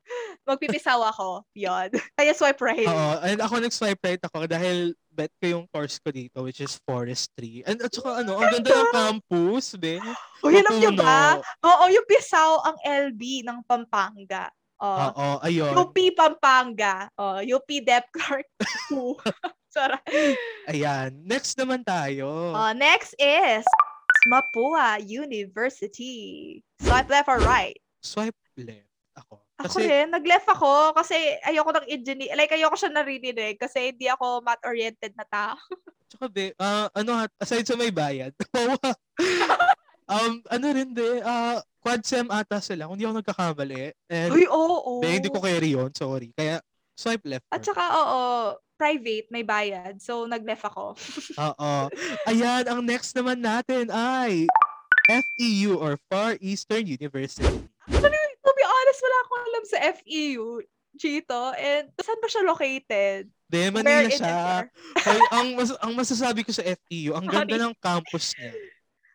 magpipisaw 0.50 0.98
ako. 1.14 1.46
'Yon. 1.54 1.94
Kaya 2.18 2.34
swipe 2.34 2.58
right. 2.58 2.90
Oo. 2.90 3.14
And 3.22 3.38
ako 3.38 3.62
nag-swipe 3.62 4.02
right 4.02 4.22
ako 4.26 4.50
dahil 4.50 4.98
bet 5.12 5.32
ko 5.36 5.44
yung 5.44 5.64
course 5.68 6.00
ko 6.00 6.08
dito 6.08 6.40
which 6.40 6.64
is 6.64 6.80
forestry. 6.88 7.60
And 7.68 7.78
at 7.84 7.92
saka 7.92 8.24
ano, 8.24 8.40
ang 8.40 8.48
ganda 8.58 8.72
ng 8.72 8.90
campus, 8.90 9.76
be. 9.76 10.00
O 10.40 10.48
yun 10.48 10.64
ang 10.64 10.80
Mapuno. 10.80 11.00
ba? 11.04 11.38
Oo, 11.62 11.84
yung 11.92 12.06
Pisaw 12.08 12.64
ang 12.64 12.76
LB 12.80 13.44
ng 13.44 13.58
Pampanga. 13.68 14.48
Oh. 14.82 14.98
Oo, 15.14 15.26
ayun. 15.46 15.76
UP 15.78 15.94
Pampanga. 16.16 17.06
Oh, 17.14 17.38
UP 17.38 17.68
Dep 17.84 18.08
Clark 18.10 18.48
2. 18.90 18.96
Sorry. 19.76 20.36
Ayan. 20.68 21.22
Next 21.22 21.54
naman 21.56 21.84
tayo. 21.84 22.52
Uh, 22.52 22.72
next 22.72 23.12
is 23.16 23.62
Mapua 24.28 25.00
University. 25.00 26.60
Swipe 26.80 27.08
left 27.08 27.28
or 27.28 27.40
right? 27.44 27.76
Swipe 28.02 28.36
left 28.58 28.88
ako. 29.16 29.41
Ako 29.60 29.76
rin, 29.78 30.08
nag-left 30.08 30.48
ako 30.48 30.96
kasi 30.96 31.14
ayoko 31.44 31.70
ng 31.76 31.86
engineer. 31.90 32.32
Like, 32.34 32.56
ayoko 32.56 32.74
siya 32.74 32.90
naririnig 32.90 33.60
kasi 33.60 33.92
hindi 33.92 34.08
ako 34.08 34.40
math-oriented 34.40 35.12
na 35.12 35.26
tao. 35.28 35.56
Tsaka 36.12 36.26
be, 36.28 36.52
ah, 36.60 36.88
ano 36.92 37.24
aside 37.40 37.64
sa 37.64 37.76
may 37.76 37.88
bayad, 37.88 38.36
um, 40.12 40.44
ano 40.48 40.66
rin 40.72 40.92
be, 40.92 41.24
ah, 41.24 41.60
quad 41.80 42.04
sem 42.04 42.28
ata 42.28 42.60
sila, 42.60 42.84
kung 42.84 43.00
hindi 43.00 43.08
ako 43.08 43.16
nagkakamali. 43.20 43.96
And, 44.08 44.30
Uy, 44.32 44.44
oo. 44.48 45.00
be, 45.00 45.08
hindi 45.08 45.32
ko 45.32 45.40
carry 45.40 45.72
yun, 45.72 45.88
sorry. 45.96 46.28
Kaya, 46.36 46.60
swipe 46.92 47.24
left. 47.24 47.48
At 47.48 47.64
saka, 47.64 47.84
oo, 47.96 48.20
private, 48.82 49.30
may 49.30 49.46
bayad. 49.46 50.02
So, 50.02 50.26
nag-left 50.26 50.66
ako. 50.66 50.98
Oo. 51.54 51.72
Ayan, 52.26 52.66
ang 52.66 52.82
next 52.82 53.14
naman 53.14 53.38
natin 53.38 53.86
ay 53.94 54.50
FEU 55.06 55.78
or 55.78 55.94
Far 56.10 56.34
Eastern 56.42 56.90
University. 56.90 57.62
honest, 57.86 58.21
wala 59.12 59.24
akong 59.28 59.44
alam 59.44 59.64
sa 59.68 59.78
FEU, 60.00 60.64
Chito. 60.96 61.42
And 61.60 61.92
saan 62.00 62.20
ba 62.20 62.28
siya 62.32 62.48
located? 62.48 63.28
Where 63.52 63.68
Manila 63.68 64.08
siya. 64.08 64.64
Ay, 65.04 65.20
ang, 65.28 65.48
mas, 65.52 65.70
ang 65.76 65.92
masasabi 65.92 66.40
ko 66.40 66.56
sa 66.56 66.64
FEU, 66.64 67.12
ang 67.12 67.28
ganda 67.32 67.56
ng 67.60 67.76
campus 67.76 68.32
niya. 68.40 68.56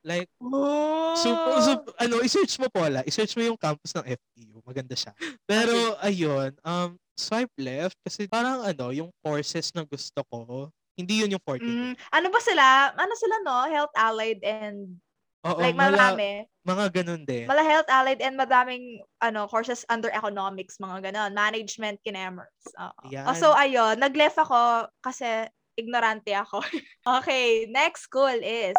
Like, 0.05 0.29
Oh. 0.39 1.17
So, 1.17 1.33
so 1.65 1.71
ano, 1.97 2.21
i-search 2.21 2.61
mo 2.61 2.69
Paula, 2.69 3.01
i-search 3.09 3.33
mo 3.33 3.43
yung 3.43 3.57
campus 3.57 3.97
ng 3.97 4.05
FEU. 4.05 4.61
Maganda 4.61 4.93
siya. 4.93 5.11
Pero 5.49 5.97
ayun, 6.05 6.53
um 6.61 6.93
swipe 7.17 7.57
left 7.57 7.97
kasi 8.05 8.29
parang 8.29 8.61
ano, 8.61 8.93
yung 8.93 9.09
courses 9.25 9.73
na 9.73 9.81
gusto 9.81 10.21
ko, 10.29 10.69
hindi 10.93 11.25
yun 11.25 11.33
yung 11.33 11.41
forte. 11.41 11.65
ko. 11.65 11.73
Mm, 11.73 11.97
ano 11.97 12.27
ba 12.29 12.39
sila? 12.45 12.93
Ano 12.93 13.13
sila, 13.17 13.35
no? 13.41 13.57
Health 13.65 13.93
allied 13.97 14.41
and 14.45 15.01
Oo, 15.47 15.61
like 15.63 15.77
mala- 15.77 15.95
marami. 16.15 16.43
mga 16.67 16.85
ganun 16.91 17.23
din. 17.23 17.47
Mala 17.47 17.63
health 17.63 17.87
allied 17.87 18.19
and 18.19 18.35
madaming 18.35 18.99
ano 19.23 19.47
courses 19.47 19.87
under 19.87 20.11
economics, 20.11 20.77
mga 20.83 21.11
ganon. 21.11 21.31
Management, 21.31 22.03
kinemers. 22.03 22.59
Oo. 22.75 23.07
Yan. 23.07 23.31
Oh, 23.31 23.35
so, 23.37 23.55
ayun. 23.55 23.95
Nag-left 23.95 24.35
ako 24.35 24.91
kasi 24.99 25.47
ignorante 25.79 26.35
ako. 26.35 26.59
okay, 27.21 27.69
next 27.71 28.09
school 28.09 28.33
is 28.33 28.75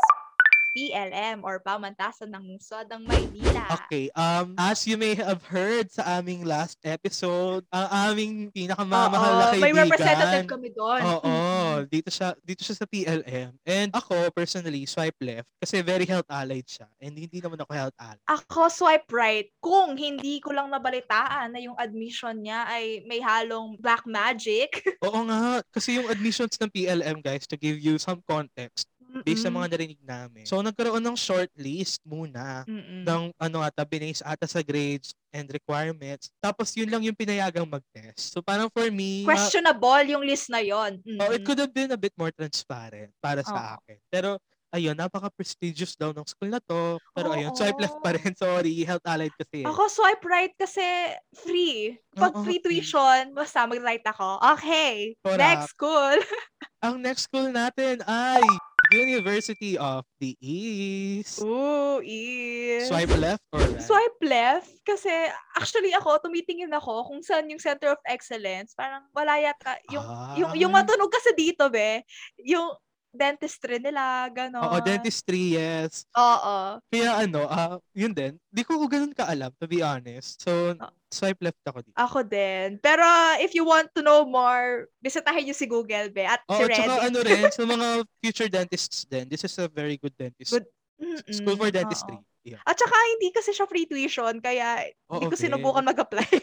PLM 0.78 1.42
or 1.42 1.58
Pamantasan 1.58 2.30
ng 2.30 2.54
Lungsod 2.54 2.86
ng 2.86 3.02
Maynila. 3.02 3.66
Okay, 3.82 4.06
um, 4.14 4.54
as 4.54 4.86
you 4.86 4.94
may 4.94 5.18
have 5.18 5.42
heard 5.50 5.90
sa 5.90 6.22
aming 6.22 6.46
last 6.46 6.78
episode, 6.86 7.66
ang 7.74 8.14
aming 8.14 8.54
pinakamamahal 8.54 9.32
na 9.34 9.44
kaibigan. 9.50 9.66
may 9.66 9.74
representative 9.74 10.46
kami 10.46 10.70
doon. 10.70 11.00
Oo, 11.02 11.34
dito 11.90 12.14
siya 12.14 12.38
dito 12.46 12.62
siya 12.62 12.78
sa 12.78 12.86
PLM. 12.86 13.50
And 13.66 13.90
ako 13.90 14.30
personally 14.30 14.86
swipe 14.86 15.18
left 15.18 15.50
kasi 15.58 15.82
very 15.82 16.06
health 16.06 16.30
allied 16.30 16.70
siya. 16.70 16.86
And 17.02 17.18
hindi 17.18 17.42
naman 17.42 17.58
ako 17.58 17.72
health 17.74 17.98
allied. 17.98 18.22
Ako 18.30 18.70
swipe 18.70 19.10
right 19.10 19.50
kung 19.58 19.98
hindi 19.98 20.38
ko 20.38 20.54
lang 20.54 20.70
nabalitaan 20.70 21.58
na 21.58 21.60
yung 21.60 21.74
admission 21.74 22.38
niya 22.38 22.70
ay 22.70 23.02
may 23.02 23.18
halong 23.18 23.74
black 23.82 24.06
magic. 24.06 24.78
Oo 25.10 25.26
nga, 25.26 25.58
kasi 25.74 25.98
yung 25.98 26.06
admissions 26.06 26.54
ng 26.62 26.70
PLM 26.70 27.18
guys 27.18 27.50
to 27.50 27.58
give 27.58 27.82
you 27.82 27.98
some 27.98 28.22
context 28.30 28.86
based 29.24 29.42
sa 29.42 29.48
Mm-mm. 29.48 29.58
mga 29.58 29.68
narinig 29.72 30.02
namin. 30.02 30.44
So 30.44 30.60
nagkaroon 30.60 31.00
ng 31.00 31.16
short 31.16 31.48
list 31.56 32.04
muna 32.04 32.62
Mm-mm. 32.64 33.02
ng 33.08 33.22
ano 33.34 33.58
ata 33.60 33.82
binase 33.82 34.20
ata 34.20 34.44
sa 34.44 34.60
grades 34.60 35.16
and 35.32 35.48
requirements. 35.48 36.28
Tapos 36.38 36.72
yun 36.72 36.88
lang 36.88 37.00
yung 37.02 37.16
pinayagang 37.16 37.68
mag-test. 37.68 38.32
So 38.32 38.40
parang 38.40 38.68
for 38.68 38.88
me, 38.88 39.24
ma- 39.24 39.32
questionable 39.32 40.04
yung 40.08 40.24
list 40.24 40.48
na 40.48 40.60
yon. 40.60 41.00
oh, 41.18 41.32
it 41.32 41.42
could 41.42 41.58
have 41.58 41.72
been 41.72 41.90
a 41.90 42.00
bit 42.00 42.12
more 42.16 42.30
transparent 42.30 43.12
para 43.18 43.40
sa 43.40 43.56
Oo. 43.56 43.68
akin. 43.80 43.98
Pero 44.08 44.36
ayun, 44.68 44.92
napaka-prestigious 44.92 45.96
daw 45.96 46.12
ng 46.12 46.28
school 46.28 46.52
na 46.52 46.60
to. 46.60 47.00
Pero 47.16 47.32
ayun, 47.32 47.56
swipe 47.56 47.80
left 47.80 47.96
Oo. 47.96 48.04
pa 48.04 48.12
rin. 48.12 48.32
Sorry, 48.36 48.84
health 48.84 49.04
allied 49.08 49.32
kasi. 49.32 49.64
eh. 49.64 49.68
Ako 49.68 49.88
swipe 49.88 50.24
right 50.28 50.52
kasi 50.54 50.84
free. 51.32 51.96
Pag 52.12 52.36
Oo, 52.36 52.44
free 52.44 52.60
free. 52.60 52.84
tuition, 52.84 53.32
basta 53.32 53.64
mag-right 53.64 54.04
ako. 54.04 54.36
Okay, 54.56 55.16
Correct. 55.24 55.40
next 55.40 55.72
school. 55.72 56.16
Ang 56.84 57.00
next 57.00 57.26
school 57.26 57.48
natin 57.48 58.04
ay 58.04 58.44
University 58.92 59.76
of 59.76 60.04
the 60.20 60.36
East. 60.40 61.42
Ooh, 61.42 62.00
is... 62.04 62.88
Swipe 62.88 63.12
left 63.18 63.44
or 63.52 63.60
right? 63.60 63.82
Swipe 63.82 64.20
left 64.24 64.72
kasi 64.84 65.10
actually 65.56 65.92
ako 65.92 66.18
tumitingin 66.24 66.72
ako 66.72 67.04
kung 67.08 67.20
saan 67.20 67.50
yung 67.52 67.60
center 67.60 67.92
of 67.92 68.00
excellence. 68.08 68.72
Parang 68.72 69.04
wala 69.12 69.36
yata 69.38 69.76
yung 69.92 70.06
Ah. 70.08 70.34
yung 70.36 70.52
yung 70.56 70.72
matunog 70.72 71.12
kasi 71.12 71.36
dito 71.36 71.68
be, 71.68 72.02
yung 72.42 72.72
dentistry 73.10 73.78
nila, 73.78 74.28
gano'n. 74.28 74.62
Oo, 74.62 74.78
dentistry, 74.80 75.56
yes. 75.56 76.04
Oo. 76.12 76.78
Kaya 76.86 77.10
ano, 77.22 77.44
ah, 77.44 77.76
yun 77.92 78.12
din. 78.12 78.36
Di 78.48 78.62
ko 78.62 78.76
ganun 78.84 79.12
kaalam, 79.12 79.50
to 79.56 79.66
be 79.66 79.80
honest. 79.80 80.38
So, 80.40 80.76
Ah. 80.76 80.92
swipe 81.08 81.40
left 81.40 81.60
ako 81.64 81.80
dito. 81.80 81.96
Ako 81.96 82.22
din. 82.22 82.76
Pero 82.78 83.02
if 83.40 83.56
you 83.56 83.64
want 83.64 83.88
to 83.92 84.04
know 84.04 84.22
more, 84.22 84.86
bisitahin 85.00 85.48
niyo 85.48 85.56
si 85.56 85.64
Google, 85.64 86.12
be, 86.12 86.22
at 86.22 86.44
si 86.44 86.52
Oo, 86.52 86.68
tsaka 86.68 86.94
Reddit. 86.94 87.06
ano 87.08 87.18
rin, 87.24 87.42
sa 87.48 87.62
mga 87.74 87.88
future 88.20 88.50
dentists 88.50 89.04
din, 89.04 89.24
this 89.26 89.42
is 89.42 89.54
a 89.56 89.66
very 89.66 89.96
good 89.96 90.14
dentist. 90.14 90.52
Good- 90.52 90.68
Mm-mm, 90.98 91.22
School 91.30 91.54
for 91.54 91.70
oo. 91.70 91.74
dentistry. 91.74 92.18
Yeah. 92.42 92.58
At 92.66 92.74
saka 92.74 92.90
hindi 93.14 93.30
kasi 93.30 93.54
siya 93.54 93.70
free 93.70 93.86
tuition, 93.86 94.42
kaya 94.42 94.82
hindi 95.06 95.26
Oo, 95.26 95.30
ko 95.30 95.36
sinubukan 95.38 95.86
mag-apply. 95.86 96.26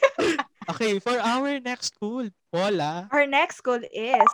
Okay, 0.65 0.97
for 0.97 1.13
our 1.21 1.61
next 1.61 1.93
school, 1.93 2.25
Paula, 2.49 3.05
Our 3.13 3.29
next 3.29 3.61
school 3.61 3.77
is 3.85 4.25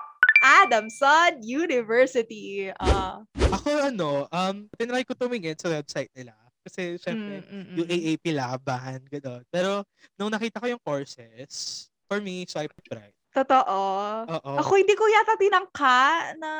Adamson 0.41 1.39
University. 1.45 2.73
Ah. 2.81 3.21
ako 3.37 3.69
ano, 3.93 4.09
um, 4.33 4.65
tinry 4.73 5.05
ko 5.05 5.13
tumingin 5.13 5.55
sa 5.55 5.69
website 5.69 6.09
nila. 6.17 6.33
Kasi 6.61 6.97
syempre, 7.01 7.41
mm, 7.41 7.47
mm, 7.47 7.75
yung 7.77 7.87
mm. 7.89 7.93
AAP 7.93 8.25
laban, 8.37 8.99
gano'n. 9.09 9.43
Pero, 9.49 9.81
nung 10.17 10.29
nakita 10.29 10.61
ko 10.61 10.65
yung 10.69 10.81
courses, 10.81 11.85
for 12.05 12.21
me, 12.21 12.45
swipe 12.45 12.73
right. 12.93 13.15
Totoo. 13.31 13.79
Oo. 14.27 14.51
Ako 14.59 14.71
hindi 14.75 14.93
ko 14.93 15.07
yata 15.07 15.39
tinangka 15.39 16.35
na 16.37 16.51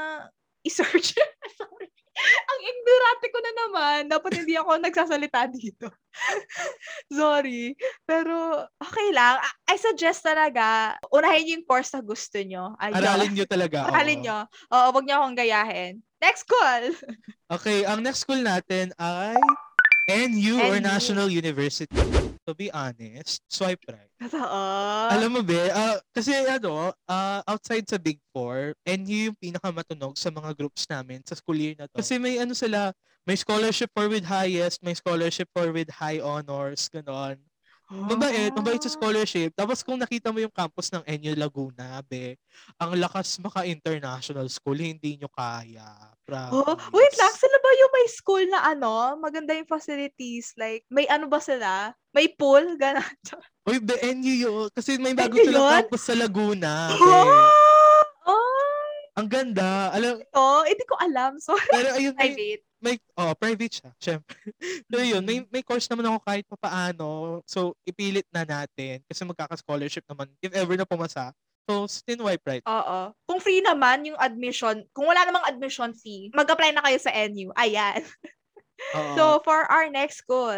i-search. 0.64 1.14
Sorry. 1.60 1.92
Ang 2.52 2.60
ignorante 2.62 3.26
ko 3.32 3.40
na 3.40 3.52
naman. 3.56 4.00
Dapat 4.12 4.32
hindi 4.44 4.54
ako 4.60 4.72
nagsasalita 4.78 5.48
dito. 5.56 5.88
Sorry. 7.08 7.74
Pero, 8.04 8.68
okay 8.80 9.10
lang. 9.16 9.40
I- 9.68 9.80
suggest 9.82 10.22
talaga, 10.22 10.94
unahin 11.10 11.42
niyo 11.42 11.54
yung 11.58 11.68
course 11.68 11.90
na 11.98 12.06
gusto 12.06 12.38
nyo. 12.38 12.78
Ayun. 12.78 12.96
Aralin 13.02 13.32
nyo 13.34 13.46
talaga. 13.50 13.78
Aralin 13.90 14.22
oo. 14.22 14.24
nyo. 14.24 14.38
Oo, 14.70 14.88
wag 14.94 15.04
niyo 15.10 15.16
akong 15.18 15.38
gayahin. 15.38 15.94
Next 16.22 16.46
call! 16.46 16.94
Okay, 17.50 17.82
ang 17.82 18.06
next 18.06 18.24
school 18.24 18.38
natin 18.46 18.94
ay 19.02 19.34
NU 20.08 20.56
or 20.62 20.78
NU. 20.78 20.84
National 20.84 21.28
University. 21.30 21.94
To 22.50 22.58
be 22.58 22.74
honest, 22.74 23.46
swipe 23.54 23.86
right. 23.86 24.10
Totoo. 24.18 24.50
Alam 25.14 25.30
mo 25.30 25.42
ba, 25.46 25.62
ah, 25.70 25.98
kasi 26.10 26.34
ano, 26.34 26.90
ah, 27.06 27.46
outside 27.46 27.86
sa 27.86 28.02
Big 28.02 28.18
Four, 28.34 28.74
NU 28.82 29.30
yung 29.30 29.38
pinakamatunog 29.38 30.18
sa 30.18 30.34
mga 30.34 30.58
groups 30.58 30.90
namin 30.90 31.22
sa 31.22 31.38
school 31.38 31.58
year 31.58 31.78
na 31.78 31.86
to. 31.86 32.02
Kasi 32.02 32.18
may 32.18 32.42
ano 32.42 32.58
sila, 32.58 32.90
may 33.30 33.38
scholarship 33.38 33.94
for 33.94 34.10
with 34.10 34.26
highest, 34.26 34.82
may 34.82 34.98
scholarship 34.98 35.46
for 35.54 35.70
with 35.70 35.94
high 35.94 36.18
honors, 36.18 36.90
ganon. 36.90 37.38
Mabait, 37.92 38.48
mabait 38.50 38.80
sa 38.80 38.88
Ah. 38.88 38.96
scholarship. 38.96 39.52
Tapos 39.52 39.84
kung 39.84 39.96
nakita 39.96 40.32
mo 40.32 40.40
yung 40.40 40.50
campus 40.50 40.88
ng 40.90 41.04
NU 41.04 41.36
Laguna, 41.36 42.00
be, 42.02 42.40
ang 42.76 42.96
lakas 42.96 43.36
maka-international 43.38 44.48
school, 44.48 44.76
hindi 44.76 45.16
nyo 45.16 45.28
kaya. 45.28 45.84
Oh, 46.32 46.64
Promise. 46.64 46.88
wait 46.90 47.16
lang, 47.18 47.34
sila 47.36 47.58
ba 47.60 47.70
yung 47.76 47.92
may 47.92 48.08
school 48.08 48.44
na 48.48 48.60
ano, 48.66 48.92
maganda 49.18 49.52
yung 49.52 49.68
facilities? 49.68 50.56
Like, 50.56 50.88
may 50.88 51.04
ano 51.06 51.28
ba 51.28 51.38
sila? 51.38 51.92
May 52.10 52.32
pool? 52.32 52.64
Ganon. 52.82 53.04
Uy, 53.64 53.78
be, 53.78 54.00
NU 54.02 54.34
yun. 54.40 54.68
Kasi 54.72 54.96
may 54.96 55.12
bago 55.12 55.36
NU 55.36 55.44
silang 55.44 55.60
yun? 55.62 55.74
campus 55.84 56.02
sa 56.02 56.16
Laguna. 56.16 56.72
be. 56.90 57.04
Oh! 58.24 58.32
Oh! 58.32 59.20
Ang 59.20 59.28
ganda. 59.28 59.92
Alam, 59.92 60.24
Oh, 60.32 60.64
hindi 60.64 60.86
ko 60.86 60.96
alam. 60.96 61.36
Sorry. 61.44 61.68
pero 61.68 61.92
ayun, 61.92 62.16
may, 62.16 62.32
Private. 62.32 62.64
May 62.82 62.98
oh, 63.16 63.38
private 63.38 63.80
siya, 63.80 63.90
syempre. 64.02 64.36
Pero 64.90 65.04
yun, 65.06 65.22
may, 65.22 65.46
may 65.54 65.62
course 65.62 65.86
naman 65.88 66.10
ako 66.10 66.18
kahit 66.26 66.46
pa 66.50 66.58
paano. 66.58 67.40
So, 67.46 67.78
ipilit 67.86 68.26
na 68.34 68.42
natin 68.44 69.06
kasi 69.06 69.22
magkaka-scholarship 69.24 70.04
naman 70.10 70.34
if 70.42 70.52
ever 70.52 70.74
na 70.74 70.90
pumasa. 70.90 71.30
So, 71.70 71.86
still 71.86 72.26
wipe 72.26 72.42
right. 72.44 72.66
Oo. 72.66 73.14
Kung 73.30 73.40
free 73.40 73.62
naman 73.62 74.04
yung 74.04 74.18
admission, 74.18 74.82
kung 74.92 75.06
wala 75.06 75.22
namang 75.24 75.46
admission 75.46 75.94
fee, 75.94 76.34
mag-apply 76.34 76.74
na 76.74 76.82
kayo 76.82 76.98
sa 76.98 77.14
NU. 77.30 77.54
Ayan. 77.54 78.02
Oo. 78.98 79.14
So, 79.14 79.24
for 79.46 79.70
our 79.70 79.86
next 79.94 80.26
school, 80.26 80.58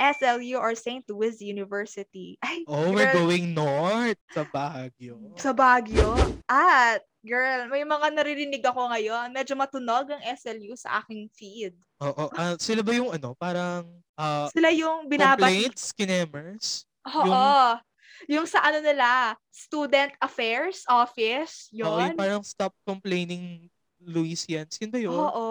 SLU 0.00 0.56
or 0.56 0.72
St. 0.72 1.04
Louis 1.12 1.36
University. 1.44 2.40
Ay, 2.40 2.64
oh, 2.64 2.88
we're 2.96 3.12
girl, 3.12 3.28
going 3.28 3.52
north 3.52 4.16
sa 4.32 4.48
Baguio. 4.48 5.36
sa 5.36 5.52
Baguio. 5.52 6.16
At, 6.48 7.04
girl, 7.20 7.68
may 7.68 7.84
mga 7.84 8.06
naririnig 8.16 8.64
ako 8.64 8.88
ngayon. 8.90 9.28
Medyo 9.32 9.54
matunog 9.56 10.08
ang 10.08 10.22
SLU 10.36 10.72
sa 10.76 11.00
aking 11.04 11.28
feed. 11.32 11.74
Oo. 12.00 12.32
ah, 12.32 12.56
sila 12.56 12.80
ba 12.80 12.92
yung 12.96 13.12
ano, 13.12 13.36
parang 13.36 13.84
ah, 14.16 14.48
Sila 14.52 14.72
yung 14.72 15.08
binabas. 15.08 15.44
complaints, 15.44 15.82
kinemers? 15.92 16.66
Oo. 17.08 17.76
Yung... 18.28 18.44
sa 18.48 18.60
ano 18.64 18.80
nila, 18.80 19.36
Student 19.52 20.12
Affairs 20.20 20.84
Office. 20.88 21.68
Oo, 21.76 22.00
Yun. 22.00 22.12
yung 22.12 22.20
parang 22.20 22.42
stop 22.44 22.72
complaining 22.84 23.68
Louisians. 24.00 24.80
Yun 24.80 24.90
ba 24.92 24.98
yun? 25.00 25.12
Oo. 25.12 25.48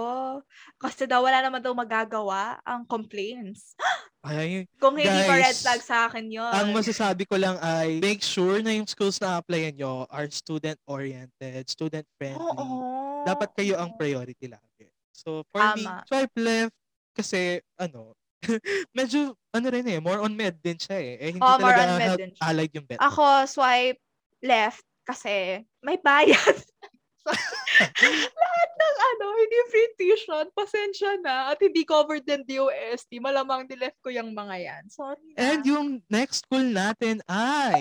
Kasi 0.81 1.05
daw 1.05 1.21
wala 1.21 1.37
naman 1.41 1.61
daw 1.61 1.73
magagawa 1.77 2.57
ang 2.65 2.81
complaints. 2.85 3.77
Ay, 4.19 4.67
Kung 4.83 4.99
hindi 4.99 5.07
pa 5.23 5.39
red 5.39 5.55
Guys, 5.55 5.63
flag 5.63 5.79
sa 5.79 6.11
akin 6.11 6.27
yun. 6.27 6.51
ang 6.51 6.75
masasabi 6.75 7.23
ko 7.23 7.39
lang 7.39 7.55
ay 7.63 8.03
make 8.03 8.19
sure 8.19 8.59
na 8.59 8.75
yung 8.75 8.83
schools 8.83 9.15
na 9.23 9.39
applyan 9.39 9.71
nyo 9.79 10.03
are 10.11 10.27
student-oriented, 10.27 11.63
student-friendly. 11.71 12.35
Oo. 12.35 13.23
Dapat 13.23 13.55
kayo 13.55 13.79
ang 13.79 13.95
priority 13.95 14.51
lagi. 14.51 14.91
So, 15.15 15.47
for 15.47 15.63
me, 15.71 15.87
Tama. 15.87 16.03
swipe 16.03 16.35
left 16.35 16.75
kasi, 17.15 17.63
ano, 17.79 18.11
medyo, 18.97 19.39
ano 19.55 19.67
rin 19.71 19.87
eh, 19.87 20.03
more 20.03 20.19
on 20.19 20.35
med 20.35 20.59
din 20.59 20.75
siya 20.75 20.99
eh. 20.99 21.13
eh 21.15 21.29
hindi 21.31 21.43
Oo, 21.43 21.55
more 21.59 21.79
on 21.79 21.91
med 21.95 22.11
din 22.19 22.31
siya. 22.35 22.43
allied 22.43 22.71
yung 22.75 22.87
bet. 22.87 22.99
Ako, 22.99 23.47
swipe 23.47 23.99
left 24.43 24.83
kasi 25.07 25.63
may 25.79 25.95
bayad. 25.95 26.59
Lahat 27.23 27.95
ng 28.79 28.95
ano, 29.15 29.25
hindi 29.35 29.57
free 29.67 29.89
tuition, 29.99 30.45
pasensya 30.55 31.19
na, 31.19 31.51
at 31.51 31.59
hindi 31.59 31.83
covered 31.83 32.23
din 32.23 32.47
DOST, 32.47 33.11
malamang 33.19 33.67
nileft 33.67 33.99
ko 33.99 34.09
yung 34.09 34.31
mga 34.31 34.55
yan. 34.55 34.83
Sorry 34.87 35.19
na. 35.35 35.37
And 35.37 35.61
yung 35.67 35.87
next 36.07 36.47
school 36.47 36.63
natin 36.63 37.19
ay 37.27 37.75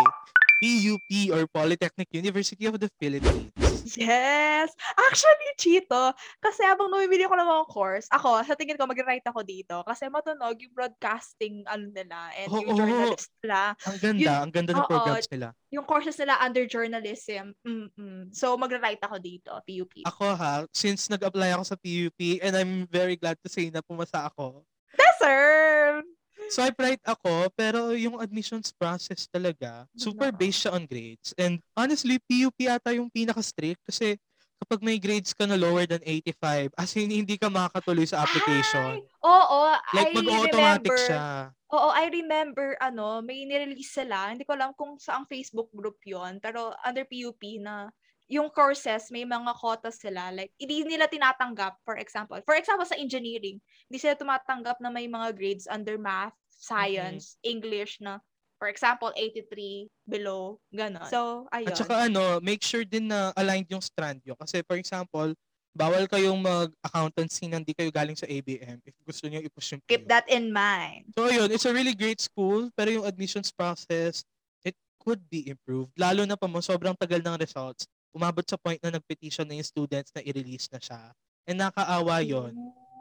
PUP 0.58 1.10
or 1.30 1.46
Polytechnic 1.46 2.10
University 2.10 2.66
of 2.66 2.82
the 2.82 2.90
Philippines. 2.98 3.67
Yes! 3.96 4.74
Actually, 4.98 5.48
Chito, 5.56 6.12
kasi 6.42 6.66
habang 6.66 6.90
namimili 6.92 7.24
ko 7.24 7.32
ng 7.38 7.48
mga 7.48 7.64
course, 7.70 8.06
ako, 8.12 8.42
sa 8.44 8.58
tingin 8.58 8.76
ko, 8.76 8.84
mag-write 8.84 9.24
ako 9.24 9.40
dito 9.46 9.80
kasi 9.86 10.10
matunog 10.12 10.58
yung 10.60 10.74
broadcasting 10.74 11.64
ano 11.64 11.88
nila 11.88 12.34
and 12.36 12.48
yung 12.52 12.74
Oo. 12.74 12.76
journalist 12.76 13.30
nila. 13.40 13.72
Ang 13.86 13.98
ganda, 14.02 14.20
Yun- 14.20 14.42
ang 14.42 14.52
ganda 14.52 14.72
ng 14.74 14.84
oo. 14.84 14.90
programs 14.90 15.28
nila. 15.30 15.48
Yung 15.72 15.86
courses 15.86 16.16
nila 16.18 16.34
under 16.42 16.64
journalism. 16.66 17.52
Mm-mm. 17.62 18.32
So, 18.34 18.56
mag-write 18.58 19.00
ako 19.00 19.16
dito, 19.22 19.52
PUP. 19.64 20.04
Ako 20.04 20.24
ha, 20.34 20.64
since 20.74 21.06
nag-apply 21.08 21.54
ako 21.54 21.64
sa 21.64 21.76
PUP 21.78 22.42
and 22.42 22.52
I'm 22.56 22.84
very 22.90 23.16
glad 23.16 23.38
to 23.44 23.48
say 23.48 23.70
na 23.70 23.80
pumasa 23.80 24.26
ako. 24.26 24.66
Deserve! 24.96 26.17
Swipe 26.48 26.78
right 26.80 27.02
ako, 27.04 27.52
pero 27.52 27.92
yung 27.92 28.18
admissions 28.18 28.72
process 28.72 29.28
talaga, 29.28 29.84
super 29.92 30.32
based 30.32 30.64
siya 30.64 30.74
on 30.74 30.88
grades. 30.88 31.36
And 31.36 31.60
honestly, 31.76 32.16
PUP 32.24 32.56
ata 32.66 32.96
yung 32.96 33.12
pinaka-strict 33.12 33.84
kasi 33.84 34.16
kapag 34.58 34.82
may 34.82 34.98
grades 34.98 35.30
ka 35.32 35.46
na 35.46 35.54
lower 35.54 35.86
than 35.86 36.02
85, 36.02 36.74
as 36.74 36.90
in 36.98 37.14
hindi 37.14 37.38
ka 37.38 37.46
makakatuloy 37.46 38.08
sa 38.08 38.26
application. 38.26 38.98
Ay, 38.98 39.06
oo, 39.22 39.60
like 39.94 40.10
I 40.10 40.16
mag-automatic 40.18 40.90
remember. 40.90 41.06
siya. 41.06 41.24
Oo, 41.68 41.88
I 41.92 42.08
remember, 42.08 42.68
ano, 42.80 43.20
may 43.20 43.44
nirelease 43.44 43.92
sila. 43.92 44.32
Hindi 44.32 44.48
ko 44.48 44.56
alam 44.56 44.72
kung 44.72 44.96
saang 44.96 45.28
Facebook 45.28 45.68
group 45.70 46.00
yon 46.02 46.40
pero 46.40 46.72
under 46.80 47.04
PUP 47.04 47.60
na 47.60 47.92
yung 48.28 48.52
courses, 48.52 49.08
may 49.08 49.24
mga 49.24 49.56
quotas 49.56 49.96
sila. 49.98 50.28
Like, 50.28 50.52
hindi 50.60 50.84
nila 50.84 51.08
tinatanggap, 51.08 51.80
for 51.82 51.96
example. 51.96 52.36
For 52.44 52.54
example, 52.60 52.84
sa 52.84 53.00
engineering, 53.00 53.56
hindi 53.88 53.98
sila 53.98 54.14
tumatanggap 54.14 54.78
na 54.84 54.92
may 54.92 55.08
mga 55.08 55.32
grades 55.32 55.64
under 55.64 55.96
math, 55.96 56.36
science, 56.52 57.40
English 57.40 57.98
na, 58.04 58.20
for 58.60 58.68
example, 58.68 59.14
83 59.16 59.88
below, 60.04 60.60
gano'n. 60.74 61.08
So, 61.08 61.48
ayun. 61.54 61.72
At 61.72 61.78
saka 61.78 62.10
ano, 62.10 62.42
make 62.44 62.60
sure 62.60 62.84
din 62.84 63.08
na 63.08 63.32
aligned 63.38 63.70
yung 63.70 63.80
strand 63.80 64.20
nyo. 64.26 64.34
Kasi 64.34 64.60
for 64.66 64.76
example, 64.76 65.32
bawal 65.70 66.10
kayong 66.10 66.42
mag-accountancy 66.42 67.46
na 67.46 67.62
hindi 67.62 67.70
kayo 67.70 67.94
galing 67.94 68.18
sa 68.18 68.26
ABM 68.26 68.82
if 68.82 68.98
gusto 69.06 69.30
niyo 69.30 69.46
i-push 69.46 69.78
yung 69.78 69.82
Keep 69.86 70.10
that 70.10 70.26
in 70.26 70.50
mind. 70.50 71.06
So 71.14 71.30
ayun, 71.30 71.54
it's 71.54 71.70
a 71.70 71.72
really 71.72 71.94
great 71.94 72.18
school, 72.18 72.66
pero 72.74 72.90
yung 72.90 73.06
admissions 73.06 73.54
process, 73.54 74.26
it 74.66 74.74
could 74.98 75.22
be 75.30 75.46
improved. 75.46 75.94
Lalo 75.94 76.26
na 76.26 76.34
pa 76.34 76.50
mo, 76.50 76.58
sobrang 76.58 76.98
tagal 76.98 77.22
ng 77.22 77.38
results. 77.38 77.86
Umabot 78.12 78.44
sa 78.44 78.56
point 78.56 78.80
na 78.80 78.96
nag-petition 78.96 79.44
na 79.44 79.56
yung 79.56 79.66
students 79.68 80.10
na 80.16 80.24
i-release 80.24 80.68
na 80.72 80.80
siya. 80.80 81.12
And 81.48 81.60
nakaawa 81.60 82.20
yon 82.24 82.52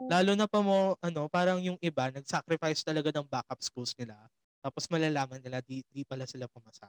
Lalo 0.08 0.32
na 0.38 0.46
pa 0.46 0.62
mo, 0.62 0.94
ano, 1.02 1.26
parang 1.26 1.58
yung 1.58 1.76
iba, 1.82 2.08
nag-sacrifice 2.08 2.86
talaga 2.86 3.10
ng 3.10 3.26
backup 3.26 3.58
schools 3.60 3.92
nila. 3.98 4.14
Tapos 4.62 4.86
malalaman 4.86 5.42
nila, 5.42 5.58
di, 5.64 5.82
di 5.90 6.06
pala 6.06 6.22
sila 6.24 6.46
pumasa. 6.46 6.86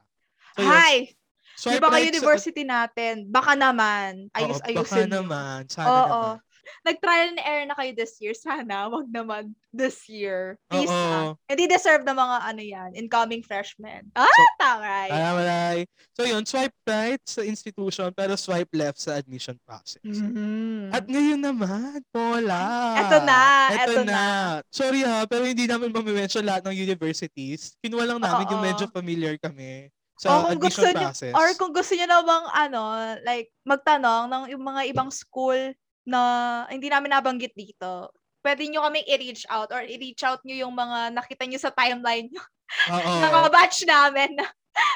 So, 0.54 0.62
yun. 0.62 0.70
Hi! 0.70 0.96
Swipe 1.58 1.82
ba 1.82 1.90
nga 1.90 1.98
right 2.00 2.08
sa- 2.08 2.14
university 2.14 2.64
natin? 2.64 3.14
Baka 3.28 3.52
naman. 3.58 4.30
Ayos, 4.32 4.62
Oo, 4.62 4.68
ayusin 4.70 4.80
Baka 4.80 4.98
naman. 5.10 5.60
Sana 5.68 5.90
Oo. 5.90 5.98
naman. 6.06 6.49
Nag-trial 6.82 7.34
and 7.34 7.42
error 7.42 7.66
na 7.66 7.76
kayo 7.76 7.92
this 7.92 8.18
year. 8.18 8.34
Sana, 8.34 8.86
wag 8.94 9.08
naman 9.08 9.54
this 9.70 10.08
year. 10.08 10.58
Please 10.68 10.90
na. 10.90 11.36
Hindi 11.46 11.66
deserve 11.68 12.02
ng 12.04 12.16
mga 12.16 12.38
ano 12.42 12.62
yan, 12.62 12.90
incoming 12.94 13.42
freshmen. 13.42 14.10
Ah, 14.14 14.26
So. 14.60 15.10
Kaya 15.10 15.30
malay. 15.34 15.78
So 16.14 16.24
yun, 16.24 16.44
swipe 16.44 16.76
right 16.84 17.22
sa 17.24 17.42
institution 17.42 18.12
pero 18.12 18.36
swipe 18.36 18.70
left 18.72 19.00
sa 19.00 19.16
admission 19.16 19.56
process. 19.64 20.04
Mhm. 20.04 20.92
At 20.92 21.06
ngayon 21.06 21.40
naman, 21.40 22.04
Paula. 22.10 22.62
Eto 22.98 23.18
na, 23.24 23.42
Eto, 23.72 23.92
eto 23.92 24.02
na. 24.04 24.12
na. 24.12 24.24
Sorry 24.70 25.02
ha, 25.02 25.24
pero 25.26 25.48
hindi 25.48 25.64
namin 25.66 25.90
mamimension 25.90 26.44
lahat 26.44 26.68
ng 26.68 26.76
universities. 26.76 27.74
Kinuha 27.80 28.04
lang 28.06 28.20
namin 28.20 28.52
yung 28.52 28.62
Oo. 28.62 28.68
medyo 28.68 28.86
familiar 28.90 29.40
kami 29.40 29.88
sa 30.20 30.44
kung 30.44 30.60
gusto 30.60 30.84
process. 30.84 31.32
or 31.32 31.48
kung 31.56 31.72
gusto 31.72 31.96
niyo 31.96 32.04
namang 32.04 32.44
ano, 32.52 32.82
like 33.24 33.48
magtanong 33.64 34.28
ng 34.28 34.44
yung 34.52 34.64
mga 34.64 34.82
ibang 34.92 35.08
school 35.08 35.56
na 36.08 36.20
hindi 36.70 36.88
namin 36.88 37.12
nabanggit 37.16 37.54
dito, 37.56 38.14
pwede 38.44 38.68
niyo 38.68 38.84
kaming 38.88 39.08
i-reach 39.08 39.44
out 39.52 39.70
or 39.72 39.84
i-reach 39.84 40.24
out 40.24 40.40
niyo 40.48 40.68
yung 40.68 40.76
mga 40.76 41.12
nakita 41.12 41.44
niyo 41.44 41.60
sa 41.60 41.74
timeline 41.76 42.32
niyo 42.32 42.44
Oo. 42.92 43.12
ng 43.20 43.34
mga 43.40 43.50
batch 43.52 43.84
namin 43.84 44.40
na 44.40 44.48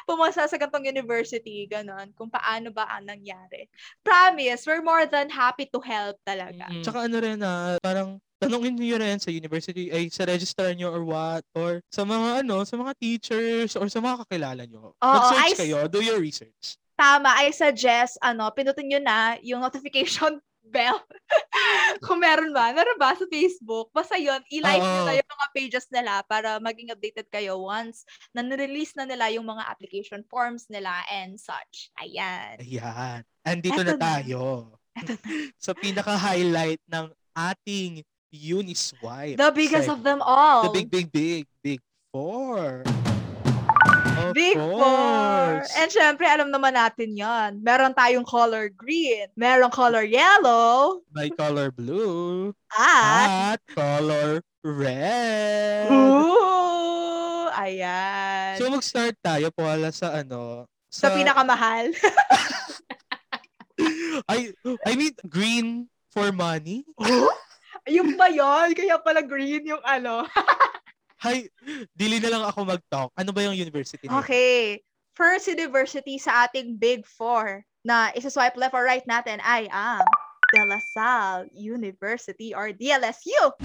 pumasa 0.08 0.48
sa 0.48 0.56
gantong 0.56 0.88
university, 0.88 1.68
ganon, 1.68 2.12
kung 2.16 2.32
paano 2.32 2.72
ba 2.72 2.88
ang 2.88 3.04
nangyari. 3.04 3.68
Promise, 4.00 4.64
we're 4.64 4.86
more 4.86 5.04
than 5.10 5.28
happy 5.28 5.68
to 5.68 5.80
help 5.84 6.16
talaga. 6.24 6.72
Mm. 6.72 6.84
Tsaka 6.84 6.98
ano 7.08 7.16
rin 7.20 7.40
na, 7.40 7.76
parang 7.84 8.16
tanongin 8.40 8.76
niyo 8.80 8.96
rin 9.00 9.20
sa 9.20 9.32
university, 9.32 9.92
ay 9.92 10.08
sa 10.08 10.24
registrar 10.28 10.72
niyo 10.72 10.92
or 10.92 11.04
what, 11.04 11.44
or 11.56 11.84
sa 11.92 12.08
mga 12.08 12.44
ano, 12.44 12.64
sa 12.64 12.76
mga 12.80 12.94
teachers, 12.96 13.76
or 13.76 13.88
sa 13.92 14.00
mga 14.00 14.24
kakilala 14.24 14.64
niyo. 14.64 14.96
Oo, 14.96 15.04
Mag-search 15.04 15.52
I 15.52 15.56
s- 15.56 15.60
kayo, 15.60 15.78
do 15.92 16.00
your 16.00 16.20
research. 16.20 16.80
Tama, 16.96 17.34
I 17.42 17.50
suggest, 17.52 18.22
ano, 18.22 18.48
pinutin 18.54 18.88
nyo 18.88 19.00
na 19.02 19.36
yung 19.42 19.60
notification 19.60 20.40
bell. 20.64 20.98
Kung 22.06 22.24
meron 22.24 22.56
ba. 22.56 22.72
Meron 22.72 22.98
ba 22.98 23.14
sa 23.14 23.28
Facebook? 23.28 23.92
Basta 23.92 24.16
yun, 24.16 24.40
i-like 24.50 24.82
nyo 24.82 25.04
na 25.06 25.16
yung 25.20 25.32
mga 25.32 25.48
pages 25.54 25.88
nila 25.92 26.24
para 26.26 26.58
maging 26.64 26.92
updated 26.96 27.28
kayo 27.30 27.60
once 27.60 28.08
na 28.32 28.42
nirelease 28.42 28.96
na 28.96 29.04
nila 29.04 29.30
yung 29.32 29.46
mga 29.46 29.64
application 29.68 30.24
forms 30.32 30.68
nila 30.72 31.04
and 31.12 31.36
such. 31.36 31.92
Ayan. 32.00 32.58
Ayan. 32.60 33.20
Andito 33.44 33.82
na 33.84 33.94
Eto 33.94 34.00
na. 34.00 34.02
tayo. 34.02 34.42
Eto 34.96 35.14
sa 35.66 35.76
pinaka-highlight 35.76 36.82
ng 36.88 37.06
ating 37.36 38.02
Uniswipe. 38.34 39.38
The 39.38 39.54
biggest 39.54 39.86
of 39.92 40.02
segment. 40.02 40.18
them 40.18 40.20
all. 40.26 40.66
The 40.66 40.74
big, 40.74 40.90
big, 40.90 41.08
big, 41.14 41.46
big 41.62 41.80
four. 42.10 42.82
Of 44.24 44.34
Big 44.34 44.56
four. 44.56 44.80
course. 44.80 45.70
And 45.76 45.90
syempre, 45.92 46.24
alam 46.24 46.48
naman 46.48 46.74
natin 46.74 47.12
yon. 47.12 47.60
Meron 47.60 47.92
tayong 47.92 48.24
color 48.24 48.72
green, 48.72 49.28
meron 49.36 49.68
color 49.68 50.08
yellow, 50.08 51.04
By 51.12 51.28
color 51.28 51.70
blue. 51.76 52.56
at... 52.72 53.60
At 53.60 53.62
color 53.76 54.40
red. 54.64 55.92
Ooh! 55.92 57.52
Ayan. 57.54 58.56
So 58.58 58.72
mag-start 58.72 59.16
tayo 59.20 59.52
Paula 59.52 59.92
sa 59.92 60.24
ano. 60.24 60.66
sa 60.88 61.10
pinakamahal. 61.12 61.92
I, 64.30 64.54
I 64.86 64.92
mean, 64.96 65.14
green 65.28 65.90
for 66.14 66.32
money. 66.32 66.86
Yung 67.90 68.16
ba 68.16 68.30
yun? 68.32 68.72
Kaya 68.78 68.96
pala 69.02 69.20
green 69.20 69.68
yung 69.68 69.84
ano. 69.84 70.24
Hi, 71.24 71.48
dili 71.96 72.20
na 72.20 72.36
lang 72.36 72.44
ako 72.44 72.68
mag-talk. 72.68 73.08
Ano 73.16 73.32
ba 73.32 73.48
yung 73.48 73.56
university 73.56 74.12
name? 74.12 74.20
Okay. 74.20 74.84
First 75.16 75.48
university 75.48 76.20
sa 76.20 76.44
ating 76.44 76.76
big 76.76 77.08
four 77.08 77.64
na 77.88 78.12
isa-swipe 78.12 78.60
left 78.60 78.76
or 78.76 78.84
right 78.84 79.08
natin 79.08 79.40
ay 79.40 79.72
ang 79.72 80.04
De 80.52 80.62
La 80.68 80.80
Salle 80.92 81.48
University 81.56 82.52
or 82.52 82.76
DLSU. 82.76 83.56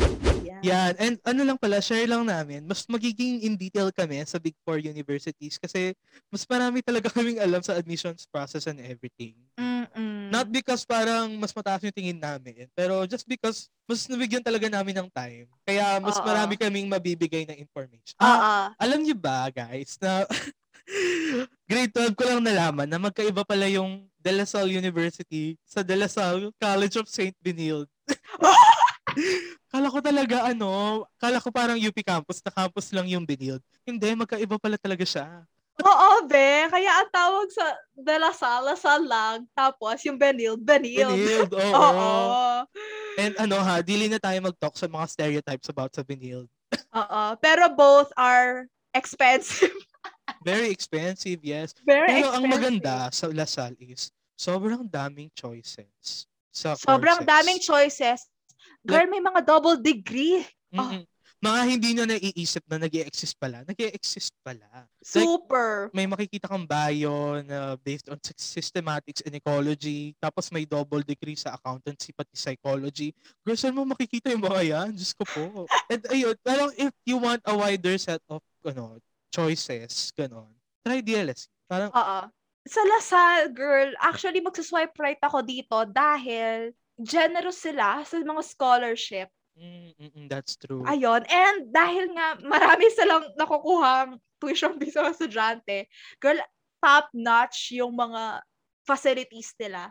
Yan. 0.47 0.63
Yan. 0.63 0.93
And 1.03 1.15
ano 1.27 1.43
lang 1.43 1.59
pala, 1.59 1.83
share 1.83 2.07
lang 2.07 2.31
namin, 2.31 2.63
mas 2.63 2.87
magiging 2.87 3.43
in 3.43 3.59
detail 3.59 3.91
kami 3.91 4.23
sa 4.23 4.39
Big 4.39 4.55
Four 4.63 4.79
universities 4.79 5.59
kasi 5.59 5.99
mas 6.31 6.47
marami 6.47 6.79
talaga 6.79 7.11
kaming 7.11 7.43
alam 7.43 7.59
sa 7.59 7.75
admissions 7.75 8.23
process 8.31 8.71
and 8.71 8.79
everything. 8.79 9.35
Mm-mm. 9.59 10.18
Not 10.29 10.49
because 10.53 10.85
parang 10.85 11.41
mas 11.41 11.53
mataas 11.57 11.83
yung 11.83 11.97
tingin 11.97 12.21
namin, 12.21 12.69
pero 12.77 13.09
just 13.09 13.25
because 13.25 13.73
mas 13.89 14.05
nabigyan 14.05 14.45
talaga 14.45 14.69
namin 14.69 15.01
ng 15.01 15.09
time. 15.09 15.49
Kaya 15.65 15.97
mas 15.99 16.21
Oo. 16.21 16.25
marami 16.25 16.55
kaming 16.61 16.87
mabibigay 16.87 17.49
na 17.49 17.57
information. 17.57 18.17
Ah, 18.21 18.71
alam 18.77 19.01
niyo 19.01 19.17
ba, 19.17 19.49
guys, 19.49 19.97
na 19.97 20.29
grade 21.69 21.93
12 21.93 22.17
ko 22.17 22.25
lang 22.25 22.41
nalaman 22.45 22.89
na 22.89 23.01
magkaiba 23.01 23.45
pala 23.45 23.69
yung 23.69 24.05
De 24.21 24.33
La 24.33 24.45
Salle 24.45 24.77
University 24.77 25.57
sa 25.65 25.81
De 25.81 25.97
La 25.97 26.09
Salle 26.09 26.53
College 26.61 27.01
of 27.01 27.07
St. 27.09 27.37
Benilde. 27.41 27.89
Kala 29.69 29.93
ko 29.93 30.01
talaga 30.01 30.49
ano, 30.49 31.05
kala 31.21 31.45
ko 31.45 31.53
parang 31.53 31.77
UP 31.77 31.97
campus, 32.01 32.41
na 32.41 32.49
campus 32.49 32.89
lang 32.89 33.05
yung 33.05 33.29
Benilde. 33.29 33.65
Hindi, 33.85 34.09
magkaiba 34.17 34.57
pala 34.57 34.81
talaga 34.81 35.05
siya. 35.05 35.45
Oo, 35.79 36.27
be. 36.27 36.67
Kaya 36.67 36.91
ang 37.03 37.11
tawag 37.15 37.49
sa 37.55 37.67
De 37.95 38.17
La 38.19 38.35
Salle, 38.35 38.75
Lasal 38.75 39.03
lang. 39.07 39.47
Tapos 39.55 40.03
yung 40.03 40.19
Benilde, 40.19 40.59
Benilde. 40.59 41.15
Benilde, 41.15 41.55
oo. 41.71 41.79
Oo. 41.79 42.67
And 43.19 43.35
ano 43.39 43.59
ha, 43.63 43.79
dili 43.83 44.11
na 44.11 44.19
tayo 44.19 44.39
mag-talk 44.43 44.75
sa 44.75 44.91
mga 44.91 45.07
stereotypes 45.07 45.71
about 45.71 45.95
sa 45.95 46.03
Benilde. 46.03 46.51
Oo. 46.95 47.23
Pero 47.39 47.71
both 47.75 48.11
are 48.19 48.67
expensive. 48.91 49.71
Very 50.47 50.71
expensive, 50.71 51.39
yes. 51.43 51.75
Very 51.87 52.07
Pero 52.11 52.31
expensive. 52.31 52.37
ang 52.37 52.45
maganda 52.51 52.95
sa 53.15 53.27
Lasal 53.31 53.73
is, 53.79 54.11
sobrang 54.39 54.87
daming 54.87 55.31
choices 55.35 56.27
sa 56.51 56.75
Sobrang 56.75 57.23
courses. 57.23 57.31
daming 57.31 57.61
choices. 57.63 58.21
Girl, 58.83 59.07
may 59.07 59.23
mga 59.23 59.47
double 59.47 59.79
degree. 59.79 60.43
Mm-mm. 60.75 61.07
Mga 61.39 61.61
hindi 61.71 61.89
nyo 61.95 62.05
naiisip 62.11 62.67
na 62.67 62.83
nag 62.83 62.91
exist 62.91 63.39
pala. 63.39 63.63
nag 63.63 63.79
exist 63.79 64.35
pala. 64.43 64.67
Super. 64.99 65.87
May 65.95 66.11
makikita 66.11 66.51
kang 66.51 66.67
bio 66.67 67.39
na 67.47 67.79
based 67.79 68.11
on 68.11 68.19
sy- 68.19 68.59
systematics 68.59 69.23
and 69.23 69.39
ecology. 69.39 70.19
Tapos 70.19 70.51
may 70.51 70.67
double 70.67 71.07
degree 71.07 71.39
sa 71.39 71.55
accountancy 71.55 72.11
pati 72.11 72.35
psychology. 72.35 73.15
Girl, 73.47 73.55
saan 73.55 73.79
mo 73.79 73.87
makikita 73.87 74.35
yung 74.35 74.43
mga 74.43 74.63
yan? 74.67 74.91
Diyos 74.99 75.15
ko 75.15 75.23
po. 75.23 75.71
And 75.87 76.03
ayun, 76.11 76.35
parang 76.43 76.75
if 76.75 76.91
you 77.07 77.23
want 77.23 77.39
a 77.47 77.55
wider 77.55 77.95
set 78.03 78.19
of 78.27 78.43
ano, 78.67 78.99
choices, 79.31 80.11
ganon, 80.19 80.51
try 80.83 80.99
DLS. 80.99 81.47
Parang, 81.71 81.95
Oo. 81.95 82.21
Sa 82.69 82.83
Lasal, 82.85 83.55
girl, 83.55 83.95
actually 84.03 84.45
magsaswipe 84.45 84.93
right 85.01 85.23
ako 85.25 85.41
dito 85.41 85.89
dahil 85.89 86.75
generous 87.01 87.63
sila 87.63 88.03
sa 88.03 88.19
mga 88.19 88.43
scholarship. 88.45 89.31
Mm, 89.59 89.91
mm, 89.99 90.11
mm, 90.15 90.27
that's 90.31 90.55
true. 90.57 90.87
Ayun. 90.87 91.23
And 91.27 91.69
dahil 91.69 92.15
nga 92.15 92.39
marami 92.41 92.87
silang 92.95 93.27
nakukuhang 93.35 94.17
tuition 94.39 94.79
fees 94.79 94.95
sa 94.97 95.11
estudyante, 95.11 95.91
girl, 96.23 96.39
top-notch 96.79 97.75
yung 97.75 97.93
mga 97.93 98.41
facilities 98.87 99.53
nila. 99.59 99.91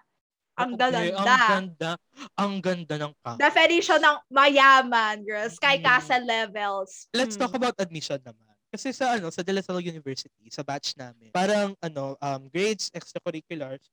Ang 0.58 0.74
Okay, 0.74 1.14
Ang 1.14 1.22
gaganda. 1.22 1.38
ganda. 1.46 1.92
Ang 2.34 2.54
ganda 2.64 2.96
ng 2.98 3.14
campus. 3.22 3.38
Definition 3.38 4.00
ng 4.02 4.18
mayaman, 4.32 5.22
girl. 5.22 5.46
Sky 5.52 5.78
Mm. 5.78 5.84
Castle 5.86 6.26
levels. 6.26 6.92
Let's 7.14 7.38
Hmm. 7.38 7.46
talk 7.46 7.54
about 7.54 7.78
admission 7.78 8.18
naman. 8.26 8.56
Kasi 8.68 8.90
sa 8.92 9.16
ano, 9.16 9.30
sa 9.30 9.46
De 9.46 9.54
La 9.54 9.62
Salle 9.62 9.86
University, 9.86 10.50
sa 10.50 10.66
batch 10.66 10.98
namin, 10.98 11.30
parang 11.30 11.72
ano, 11.80 12.18
um, 12.20 12.42
grades, 12.50 12.90
extracurriculars, 12.92 13.86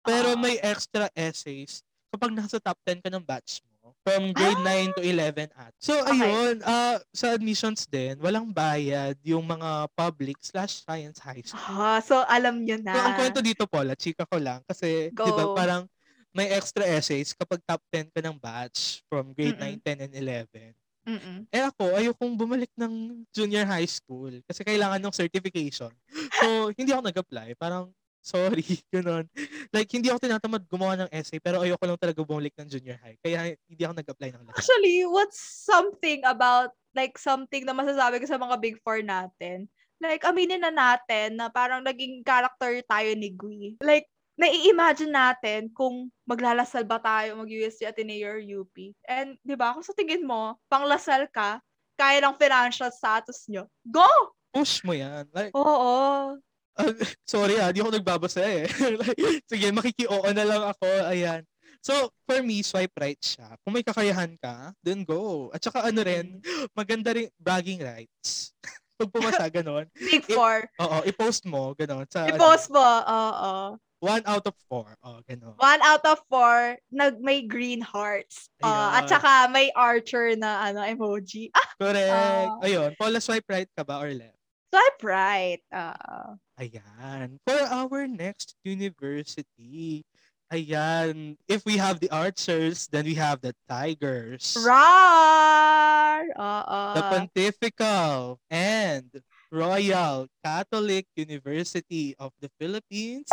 pero 0.00 0.32
Ah. 0.32 0.40
may 0.40 0.56
extra 0.62 1.10
essays 1.12 1.82
kapag 2.08 2.32
nasa 2.32 2.56
top 2.56 2.78
10 2.86 3.02
ka 3.02 3.10
ng 3.10 3.20
batch 3.20 3.60
mo. 3.66 3.71
From 4.02 4.30
grade 4.30 4.62
Ah. 4.62 4.66
9 4.86 4.94
to 4.94 5.02
11 5.02 5.50
at. 5.54 5.74
So, 5.78 5.94
Okay. 5.98 6.22
ayun, 6.22 6.62
ah, 6.62 7.02
sa 7.10 7.34
admissions 7.34 7.84
din, 7.84 8.14
walang 8.18 8.48
bayad 8.48 9.18
yung 9.22 9.42
mga 9.42 9.90
public 9.92 10.38
slash 10.38 10.86
science 10.86 11.18
high 11.18 11.42
school. 11.42 11.58
Ah, 11.58 11.98
so 11.98 12.22
alam 12.26 12.62
nyo 12.62 12.78
na. 12.78 12.94
So, 12.94 13.00
ang 13.00 13.14
kwento 13.16 13.40
dito, 13.40 13.66
Paula, 13.66 13.94
chika 13.94 14.22
ko 14.22 14.38
lang, 14.38 14.62
kasi, 14.64 15.10
di 15.10 15.32
ba, 15.32 15.50
parang 15.52 15.82
may 16.30 16.48
extra 16.48 16.86
essays 16.86 17.34
kapag 17.34 17.60
top 17.62 17.82
10 17.90 18.08
ka 18.08 18.20
ng 18.20 18.38
batch 18.38 19.04
from 19.06 19.34
grade 19.34 19.58
Mm-mm. 19.58 19.76
9, 19.78 19.84
10, 19.84 20.04
and 20.08 20.14
11. 20.16 20.72
Mm-mm. 21.02 21.38
Eh 21.50 21.60
ako, 21.60 21.98
ayokong 21.98 22.38
bumalik 22.38 22.70
ng 22.78 23.26
junior 23.34 23.66
high 23.66 23.90
school 23.90 24.30
kasi 24.46 24.62
kailangan 24.62 25.02
ng 25.02 25.10
certification. 25.10 25.90
So, 26.38 26.46
hindi 26.78 26.94
ako 26.94 27.02
nag-apply. 27.10 27.58
Parang, 27.58 27.90
sorry, 28.32 28.64
gano'n. 28.94 29.26
Like, 29.74 29.90
hindi 29.90 30.06
ako 30.06 30.22
tinatamad 30.22 30.62
gumawa 30.70 30.94
ng 30.94 31.10
essay, 31.10 31.42
pero 31.42 31.58
ayoko 31.58 31.82
lang 31.82 31.98
talaga 31.98 32.22
bumalik 32.22 32.54
ng 32.54 32.70
junior 32.70 32.98
high. 33.02 33.18
Kaya 33.18 33.58
hindi 33.66 33.82
ako 33.82 33.94
nag-apply 33.98 34.28
ng 34.30 34.42
lahat. 34.46 34.58
Actually, 34.62 35.02
what's 35.10 35.42
something 35.42 36.22
about, 36.22 36.70
like, 36.94 37.18
something 37.18 37.66
na 37.66 37.74
masasabi 37.74 38.22
ko 38.22 38.26
sa 38.30 38.38
mga 38.38 38.56
big 38.62 38.78
four 38.86 39.02
natin? 39.02 39.66
Like, 39.98 40.22
aminin 40.22 40.62
na 40.62 40.70
natin 40.70 41.38
na 41.38 41.50
parang 41.50 41.82
naging 41.82 42.22
character 42.22 42.78
tayo 42.86 43.10
ni 43.18 43.34
Gui. 43.34 43.78
Like, 43.82 44.06
nai-imagine 44.38 45.12
natin 45.12 45.70
kung 45.74 46.10
maglalasal 46.26 46.86
ba 46.86 47.02
tayo, 47.02 47.42
mag-USC 47.42 47.86
Ateneo 47.86 48.38
or 48.38 48.40
UP. 48.40 48.74
And, 49.06 49.34
di 49.42 49.58
ba, 49.58 49.74
kung 49.74 49.82
sa 49.82 49.94
tingin 49.94 50.22
mo, 50.22 50.58
panglasal 50.70 51.26
ka, 51.30 51.58
kaya 51.98 52.18
ng 52.22 52.38
financial 52.38 52.90
status 52.90 53.46
nyo, 53.50 53.66
go! 53.86 54.06
Push 54.54 54.82
mo 54.82 54.94
yan. 54.94 55.26
Like, 55.30 55.54
Oo. 55.54 56.38
Ah, 56.72 56.88
sorry 57.28 57.60
ah, 57.60 57.68
di 57.68 57.84
ako 57.84 57.92
nagbabasa 57.92 58.40
eh. 58.40 58.64
Sige, 59.50 59.68
makiki-oo 59.72 60.28
na 60.32 60.44
lang 60.44 60.62
ako. 60.72 60.88
Ayan. 61.08 61.44
So, 61.82 62.14
for 62.24 62.38
me, 62.40 62.62
swipe 62.62 62.94
right 62.94 63.18
siya. 63.18 63.58
Kung 63.60 63.74
may 63.74 63.82
kakayahan 63.82 64.38
ka, 64.38 64.70
then 64.86 65.02
go. 65.02 65.50
At 65.50 65.66
saka 65.66 65.82
ano 65.82 66.00
rin, 66.06 66.38
maganda 66.78 67.10
rin 67.10 67.28
bragging 67.36 67.82
rights. 67.82 68.54
Pag 69.02 69.10
pumasa, 69.10 69.50
ganon. 69.50 69.90
Big 69.98 70.22
four. 70.30 70.70
Oo, 70.78 71.02
i-post 71.02 71.42
mo, 71.42 71.74
ganon. 71.74 72.06
Sa, 72.06 72.22
ano, 72.22 72.38
I-post 72.38 72.70
mo. 72.70 72.86
Oo. 73.02 73.54
one 74.02 74.22
out 74.26 74.42
of 74.46 74.54
four. 74.66 74.86
Oh, 75.02 75.22
ganon. 75.26 75.58
One 75.58 75.82
out 75.82 76.02
of 76.06 76.22
four, 76.30 76.78
nag 76.90 77.18
may 77.22 77.42
green 77.46 77.82
hearts. 77.82 78.50
Uh, 78.62 78.98
at 78.98 79.06
saka 79.06 79.46
may 79.50 79.70
archer 79.74 80.34
na 80.38 80.70
ano 80.70 80.82
emoji. 80.82 81.54
Correct. 81.78 82.10
Ah. 82.10 82.62
Ayun. 82.62 82.94
Paula, 82.98 83.22
swipe 83.22 83.46
right 83.46 83.70
ka 83.74 83.82
ba 83.86 84.02
or 84.02 84.10
left? 84.10 84.42
swipe 84.72 85.02
right. 85.04 85.60
Uh, 85.68 86.40
Ayan. 86.62 87.42
For 87.42 87.58
our 87.58 88.06
next 88.06 88.54
university, 88.62 90.06
ayan. 90.46 91.34
If 91.50 91.66
we 91.66 91.74
have 91.74 91.98
the 91.98 92.06
archers, 92.14 92.86
then 92.86 93.02
we 93.02 93.18
have 93.18 93.42
the 93.42 93.50
tigers. 93.66 94.54
Rar! 94.62 96.22
Oo. 96.22 96.80
The 96.94 97.02
Pontifical 97.02 98.38
and 98.46 99.10
Royal 99.50 100.30
Catholic 100.46 101.10
University 101.18 102.14
of 102.22 102.30
the 102.38 102.46
Philippines, 102.62 103.26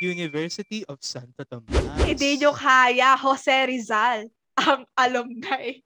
University 0.00 0.80
of 0.88 1.04
Santo 1.04 1.44
Tomas. 1.44 1.76
Hindi 2.08 2.40
nyo 2.40 2.56
kaya, 2.56 3.20
Jose 3.20 3.68
Rizal, 3.68 4.32
ang 4.56 4.88
alumni 4.96 5.76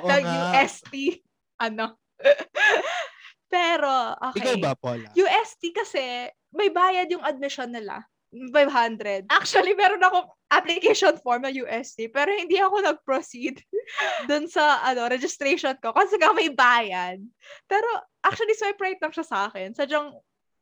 Oo 0.00 0.08
ng 0.08 0.24
nga. 0.24 0.64
UST. 0.64 1.20
Ano? 1.60 2.00
Pero, 3.50 4.14
okay. 4.30 4.40
Ikaw 4.40 4.54
ba, 4.62 4.72
Paula? 4.78 5.10
UST 5.12 5.74
kasi, 5.74 6.30
may 6.54 6.70
bayad 6.70 7.10
yung 7.10 7.26
admission 7.26 7.68
nila. 7.74 8.06
500. 8.30 9.26
Actually, 9.26 9.74
meron 9.74 10.06
akong 10.06 10.30
application 10.54 11.18
form 11.18 11.42
ng 11.42 11.66
UST, 11.66 12.14
pero 12.14 12.30
hindi 12.30 12.62
ako 12.62 12.78
nag-proceed 12.78 13.58
dun 14.30 14.46
sa 14.46 14.86
ano 14.86 15.10
registration 15.10 15.74
ko 15.82 15.90
kasi 15.90 16.14
nga 16.14 16.30
may 16.30 16.46
bayad. 16.46 17.18
Pero 17.66 17.86
actually, 18.22 18.54
swipe 18.54 18.78
right 18.78 19.02
lang 19.02 19.10
siya 19.10 19.26
sa 19.26 19.50
akin. 19.50 19.74
Sadyang, 19.74 20.14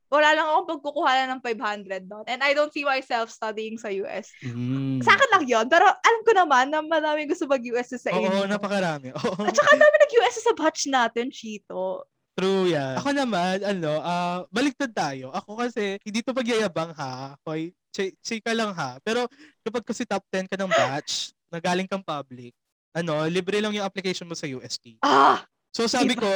wala 0.08 0.28
lang 0.32 0.48
akong 0.48 0.80
pagkukuha 0.80 1.28
ng 1.28 1.40
500 1.44 2.08
doon. 2.08 2.24
And 2.24 2.40
I 2.40 2.56
don't 2.56 2.72
see 2.72 2.88
myself 2.88 3.28
studying 3.28 3.76
sa 3.76 3.92
UST. 3.92 4.48
Mm. 4.48 5.04
Sa 5.04 5.12
akin 5.12 5.28
lang 5.36 5.44
yun. 5.44 5.68
Pero 5.68 5.84
alam 5.84 6.20
ko 6.24 6.32
naman 6.32 6.72
na 6.72 6.80
maraming 6.80 7.28
gusto 7.28 7.44
mag-UST 7.44 8.00
sa 8.00 8.16
Oo, 8.16 8.24
inyo. 8.24 8.48
napakarami. 8.48 9.12
Oo. 9.12 9.44
At 9.44 9.52
saka 9.52 9.76
dami 9.76 9.96
nag-UST 10.00 10.40
sa 10.40 10.56
batch 10.56 10.88
natin, 10.88 11.28
Chito. 11.28 12.08
True 12.38 12.70
yan. 12.70 13.02
Ako 13.02 13.10
naman, 13.10 13.58
ano, 13.66 13.98
ah 13.98 14.46
baliktad 14.54 14.94
tayo. 14.94 15.34
Ako 15.34 15.58
kasi, 15.58 15.98
hindi 16.06 16.22
to 16.22 16.30
pagyayabang 16.30 16.94
ha. 16.94 17.34
Hoy, 17.42 17.74
ch- 17.90 18.14
chika 18.22 18.54
lang 18.54 18.70
ha. 18.78 19.02
Pero 19.02 19.26
kapag 19.66 19.82
kasi 19.82 20.06
top 20.06 20.22
10 20.30 20.46
ka 20.46 20.54
ng 20.54 20.70
batch, 20.70 21.34
na 21.50 21.58
galing 21.58 21.88
kang 21.90 22.04
public, 22.04 22.54
ano, 22.94 23.26
libre 23.26 23.58
lang 23.58 23.74
yung 23.74 23.82
application 23.82 24.28
mo 24.28 24.38
sa 24.38 24.46
UST. 24.46 25.02
Ah! 25.02 25.42
So 25.74 25.84
sabi 25.90 26.14
ko, 26.14 26.28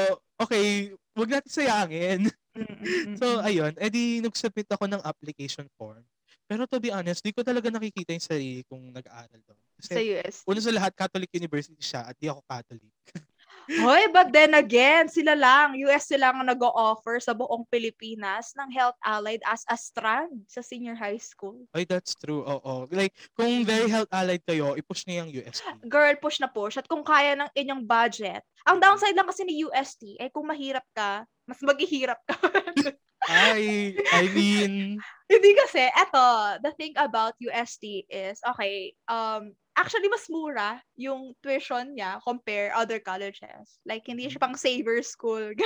okay, 0.43 0.93
wag 1.15 1.31
natin 1.31 1.51
sayangin. 1.53 2.21
So 3.17 3.41
ayun, 3.41 3.73
edi 3.81 4.21
nag-submit 4.21 4.69
ako 4.69 4.85
ng 4.85 5.01
application 5.09 5.65
form. 5.81 6.05
Pero 6.45 6.69
to 6.69 6.77
be 6.77 6.93
honest, 6.93 7.25
di 7.25 7.33
ko 7.33 7.41
talaga 7.41 7.73
nakikita 7.73 8.13
yung 8.13 8.21
sarili 8.21 8.61
kung 8.69 8.93
nag-aaral 8.93 9.41
doon. 9.41 9.57
sa 9.81 9.97
Kasi 9.97 10.21
UST. 10.21 10.45
una 10.45 10.61
sa 10.61 10.69
lahat, 10.77 10.93
Catholic 10.93 11.33
University 11.33 11.81
siya 11.81 12.13
at 12.13 12.17
di 12.21 12.29
ako 12.29 12.45
Catholic. 12.45 12.93
Hoy, 13.69 14.11
but 14.11 14.35
then 14.35 14.55
again, 14.59 15.07
sila 15.07 15.39
lang, 15.39 15.79
US 15.87 16.11
sila 16.11 16.35
ang 16.35 16.47
nag-o-offer 16.47 17.23
sa 17.23 17.37
buong 17.37 17.63
Pilipinas 17.71 18.55
ng 18.59 18.69
Health 18.75 18.99
Allied 19.05 19.43
as 19.47 19.63
a 19.71 19.77
strand 19.79 20.45
sa 20.51 20.65
senior 20.65 20.99
high 20.99 21.21
school. 21.21 21.63
Ay, 21.77 21.87
that's 21.87 22.19
true. 22.19 22.43
Oo. 22.43 22.91
Like, 22.91 23.15
kung 23.39 23.63
very 23.63 23.87
health 23.87 24.11
allied 24.11 24.43
kayo, 24.43 24.75
i-push 24.75 25.07
niyo 25.07 25.27
yung 25.27 25.31
UST. 25.31 25.63
Girl, 25.87 26.15
push 26.19 26.43
na 26.43 26.51
push. 26.51 26.81
At 26.81 26.91
kung 26.91 27.07
kaya 27.07 27.39
ng 27.39 27.51
inyong 27.55 27.83
budget, 27.87 28.43
ang 28.67 28.83
downside 28.83 29.15
lang 29.15 29.29
kasi 29.29 29.47
ni 29.47 29.63
UST, 29.63 30.19
ay 30.19 30.29
kung 30.31 30.47
mahirap 30.47 30.85
ka, 30.95 31.27
mas 31.47 31.59
maghihirap 31.63 32.19
ka. 32.27 32.37
Ay, 33.31 33.95
I 34.11 34.27
mean, 34.35 34.99
Hindi 35.31 35.51
kasi, 35.55 35.87
eto, 35.95 36.59
the 36.59 36.75
thing 36.75 36.91
about 36.99 37.39
UST 37.39 38.11
is, 38.11 38.43
okay, 38.43 38.99
um, 39.07 39.55
actually 39.77 40.09
mas 40.09 40.29
mura 40.29 40.81
yung 40.97 41.33
tuition 41.41 41.97
niya 41.97 42.21
compare 42.25 42.73
other 42.77 43.01
colleges. 43.01 43.81
Like, 43.85 44.05
hindi 44.05 44.29
siya 44.29 44.41
pang 44.41 44.57
saver 44.57 45.01
school. 45.01 45.53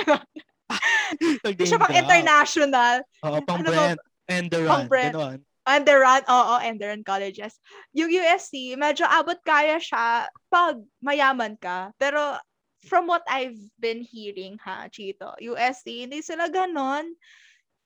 Hindi 1.47 1.63
siya 1.63 1.79
pang 1.79 1.95
international. 1.95 2.99
Oo, 3.23 3.39
pang 3.47 3.63
Ano 3.63 3.71
Brent. 3.71 3.99
And 4.27 4.51
the 4.51 4.67
Pang 4.67 4.91
run. 4.91 5.39
The 5.63 5.95
run, 5.95 6.23
oo, 6.27 6.55
and 6.59 6.75
the 6.79 6.91
run 6.91 7.03
colleges. 7.03 7.59
Yung 7.95 8.11
USC, 8.11 8.75
medyo 8.75 9.07
abot 9.07 9.39
kaya 9.43 9.79
siya 9.79 10.27
pag 10.51 10.79
mayaman 10.99 11.55
ka. 11.59 11.95
Pero 11.95 12.35
from 12.83 13.07
what 13.07 13.23
I've 13.27 13.59
been 13.79 14.03
hearing, 14.03 14.59
ha, 14.63 14.87
Chito, 14.91 15.35
USC, 15.39 16.07
hindi 16.07 16.19
sila 16.23 16.51
ganon 16.51 17.15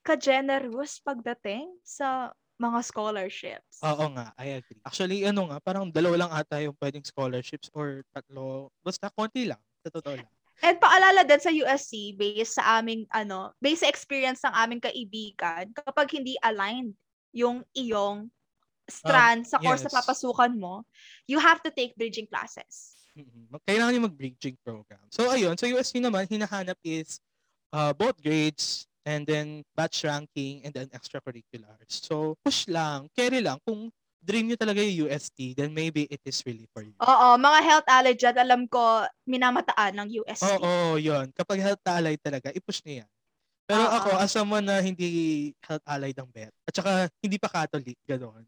ka-generous 0.02 0.98
pagdating 1.02 1.70
sa 1.86 2.34
mga 2.60 2.78
scholarships. 2.84 3.80
Oo 3.82 4.06
nga, 4.14 4.30
I 4.38 4.60
agree. 4.60 4.80
Actually, 4.86 5.24
ano 5.26 5.50
nga, 5.50 5.58
parang 5.58 5.90
dalawa 5.90 6.26
lang 6.26 6.32
ata 6.32 6.62
yung 6.62 6.76
pwedeng 6.78 7.04
scholarships 7.04 7.72
or 7.74 8.06
tatlo. 8.14 8.70
Basta 8.84 9.10
konti 9.10 9.48
lang. 9.48 9.60
Sa 9.82 9.90
totoo 9.90 10.20
lang. 10.20 10.30
And 10.62 10.78
paalala 10.78 11.26
din 11.26 11.42
sa 11.42 11.50
USC, 11.50 12.14
based 12.14 12.54
sa 12.60 12.78
aming, 12.78 13.02
ano, 13.10 13.50
based 13.58 13.82
sa 13.82 13.90
experience 13.90 14.38
ng 14.46 14.54
aming 14.54 14.78
kaibigan, 14.78 15.74
kapag 15.74 16.06
hindi 16.14 16.38
aligned 16.38 16.94
yung 17.34 17.66
iyong 17.74 18.30
strand 18.86 19.42
sa 19.42 19.58
course 19.58 19.82
na 19.82 19.90
yes. 19.90 19.98
papasukan 19.98 20.52
mo, 20.54 20.86
you 21.26 21.42
have 21.42 21.58
to 21.66 21.70
take 21.74 21.96
bridging 21.98 22.30
classes. 22.30 22.94
Mhm. 23.18 23.50
Mag- 23.50 23.64
Kailangan 23.66 23.96
yung 23.98 24.06
mag-bridging 24.06 24.56
program. 24.62 25.02
So, 25.10 25.26
ayun. 25.28 25.58
Sa 25.58 25.66
USC 25.66 25.98
naman, 25.98 26.30
hinahanap 26.30 26.78
is 26.86 27.18
uh, 27.74 27.90
both 27.92 28.20
grades 28.22 28.86
and 29.06 29.26
then 29.26 29.66
batch 29.74 30.04
ranking 30.06 30.62
and 30.64 30.72
then 30.74 30.88
extracurriculars. 30.94 31.90
So, 31.90 32.38
push 32.44 32.66
lang, 32.70 33.10
carry 33.16 33.42
lang. 33.42 33.58
Kung 33.66 33.90
dream 34.22 34.46
nyo 34.46 34.56
talaga 34.56 34.78
yung 34.82 35.10
UST, 35.10 35.58
then 35.58 35.74
maybe 35.74 36.06
it 36.06 36.22
is 36.22 36.38
really 36.46 36.70
for 36.70 36.86
you. 36.86 36.94
Oo, 37.02 37.28
mga 37.34 37.58
health 37.66 37.88
allied 37.90 38.18
dyan, 38.18 38.36
alam 38.38 38.62
ko, 38.70 39.02
minamataan 39.26 39.98
ng 39.98 40.08
USC. 40.22 40.46
Oo, 40.62 40.94
yun. 41.02 41.34
Kapag 41.34 41.58
health 41.58 41.82
allied 41.90 42.22
talaga, 42.22 42.54
i-push 42.54 42.82
niya 42.86 43.02
yan. 43.02 43.10
Pero 43.66 43.82
Oo. 43.86 43.94
ako, 43.98 44.08
as 44.18 44.30
someone 44.30 44.66
na 44.66 44.78
hindi 44.78 45.50
health 45.66 45.82
allied 45.86 46.18
ang 46.18 46.30
bet, 46.30 46.54
at 46.66 46.74
saka 46.74 46.90
hindi 47.18 47.38
pa 47.38 47.50
Catholic, 47.50 47.98
gano'n. 48.06 48.46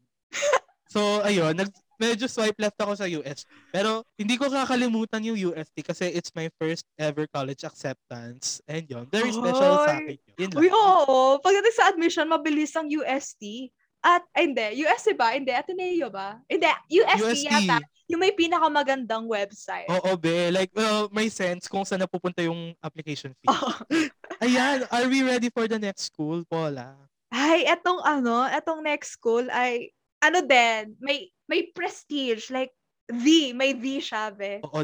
So, 0.95 1.19
ayun, 1.27 1.51
nag, 1.51 1.67
medyo 1.99 2.27
swipe 2.27 2.59
left 2.59 2.79
ako 2.79 2.93
sa 2.95 3.07
UST. 3.07 3.47
Pero 3.71 4.03
hindi 4.15 4.35
ko 4.39 4.47
kakalimutan 4.47 5.23
yung 5.27 5.51
UST 5.51 5.83
kasi 5.83 6.11
it's 6.11 6.31
my 6.35 6.47
first 6.59 6.87
ever 6.99 7.27
college 7.27 7.63
acceptance. 7.67 8.63
And 8.67 8.87
yun, 8.87 9.07
very 9.11 9.31
special 9.31 9.83
sa 9.83 9.99
akin. 9.99 10.19
Yun. 10.39 10.51
Uy, 10.55 10.69
oo. 10.71 11.39
Pagdating 11.39 11.75
sa 11.75 11.91
admission, 11.91 12.27
mabilis 12.27 12.75
ang 12.75 12.87
UST. 12.87 13.71
At, 14.05 14.21
ay, 14.37 14.53
hindi. 14.53 14.85
USC 14.85 15.17
ba? 15.17 15.33
Hindi. 15.33 15.49
Ateneo 15.49 16.13
ba? 16.13 16.37
Hindi. 16.45 16.69
UST, 16.93 17.41
UST. 17.41 17.49
yata. 17.49 17.77
Yung 18.05 18.21
may 18.21 18.29
pinakamagandang 18.37 19.25
website. 19.25 19.89
Oo, 19.89 20.13
be. 20.13 20.53
Like, 20.53 20.69
well, 20.77 21.09
may 21.09 21.25
sense 21.25 21.65
kung 21.65 21.81
saan 21.81 22.05
napupunta 22.05 22.45
yung 22.45 22.77
application 22.85 23.33
fee. 23.41 23.49
Oo. 23.49 23.71
Ayan, 24.45 24.85
are 24.93 25.09
we 25.09 25.25
ready 25.25 25.49
for 25.49 25.65
the 25.65 25.81
next 25.81 26.13
school, 26.13 26.45
Paula? 26.45 26.93
Ay, 27.33 27.65
etong 27.65 27.99
ano, 28.05 28.45
etong 28.45 28.85
next 28.85 29.17
school 29.17 29.49
ay, 29.49 29.89
ano 30.25 30.39
din, 30.41 30.97
may, 30.97 31.29
may 31.45 31.69
prestige. 31.69 32.49
Like, 32.49 32.73
the, 33.09 33.53
may 33.53 33.73
the 33.73 34.01
siya, 34.01 34.33
be. 34.33 34.61
Oo. 34.65 34.81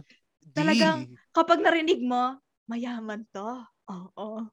Talagang- 0.53 1.09
Kapag 1.33 1.61
narinig 1.61 2.01
mo, 2.05 2.37
mayaman 2.69 3.25
to. 3.33 3.65
Oo. 3.89 4.45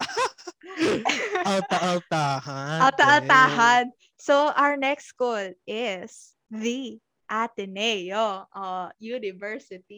Alta-altahan. 1.46 2.78
Ata-atahan. 2.90 3.84
So, 4.18 4.50
our 4.52 4.76
next 4.76 5.12
school 5.14 5.52
is 5.66 6.34
the 6.50 6.98
Ateneo 7.30 8.46
uh, 8.52 8.88
University. 9.00 9.96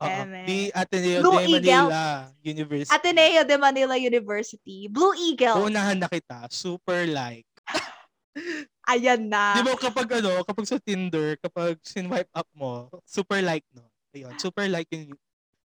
Eme. 0.00 0.46
the 0.46 0.72
Ateneo 0.74 1.20
Blue 1.22 1.38
de 1.38 1.44
Eagle. 1.44 1.88
Manila 1.88 2.32
University. 2.42 2.94
Ateneo 2.96 3.44
de 3.44 3.56
Manila 3.58 3.96
University. 3.96 4.88
Blue 4.88 5.12
Eagle. 5.16 5.60
Uunahan 5.60 6.00
na 6.00 6.08
kita, 6.08 6.48
super 6.48 7.04
like. 7.06 7.46
Ayan 8.90 9.30
na. 9.30 9.54
Di 9.54 9.62
ba 9.62 9.78
kapag 9.78 10.08
ano, 10.18 10.42
kapag 10.42 10.66
sa 10.66 10.82
Tinder, 10.82 11.38
kapag 11.38 11.78
sinwipe 11.86 12.30
up 12.34 12.48
mo, 12.50 12.90
super 13.06 13.38
like 13.38 13.62
no. 13.70 13.86
Ayun, 14.10 14.34
super 14.42 14.66
like 14.66 14.90
yung 14.90 15.14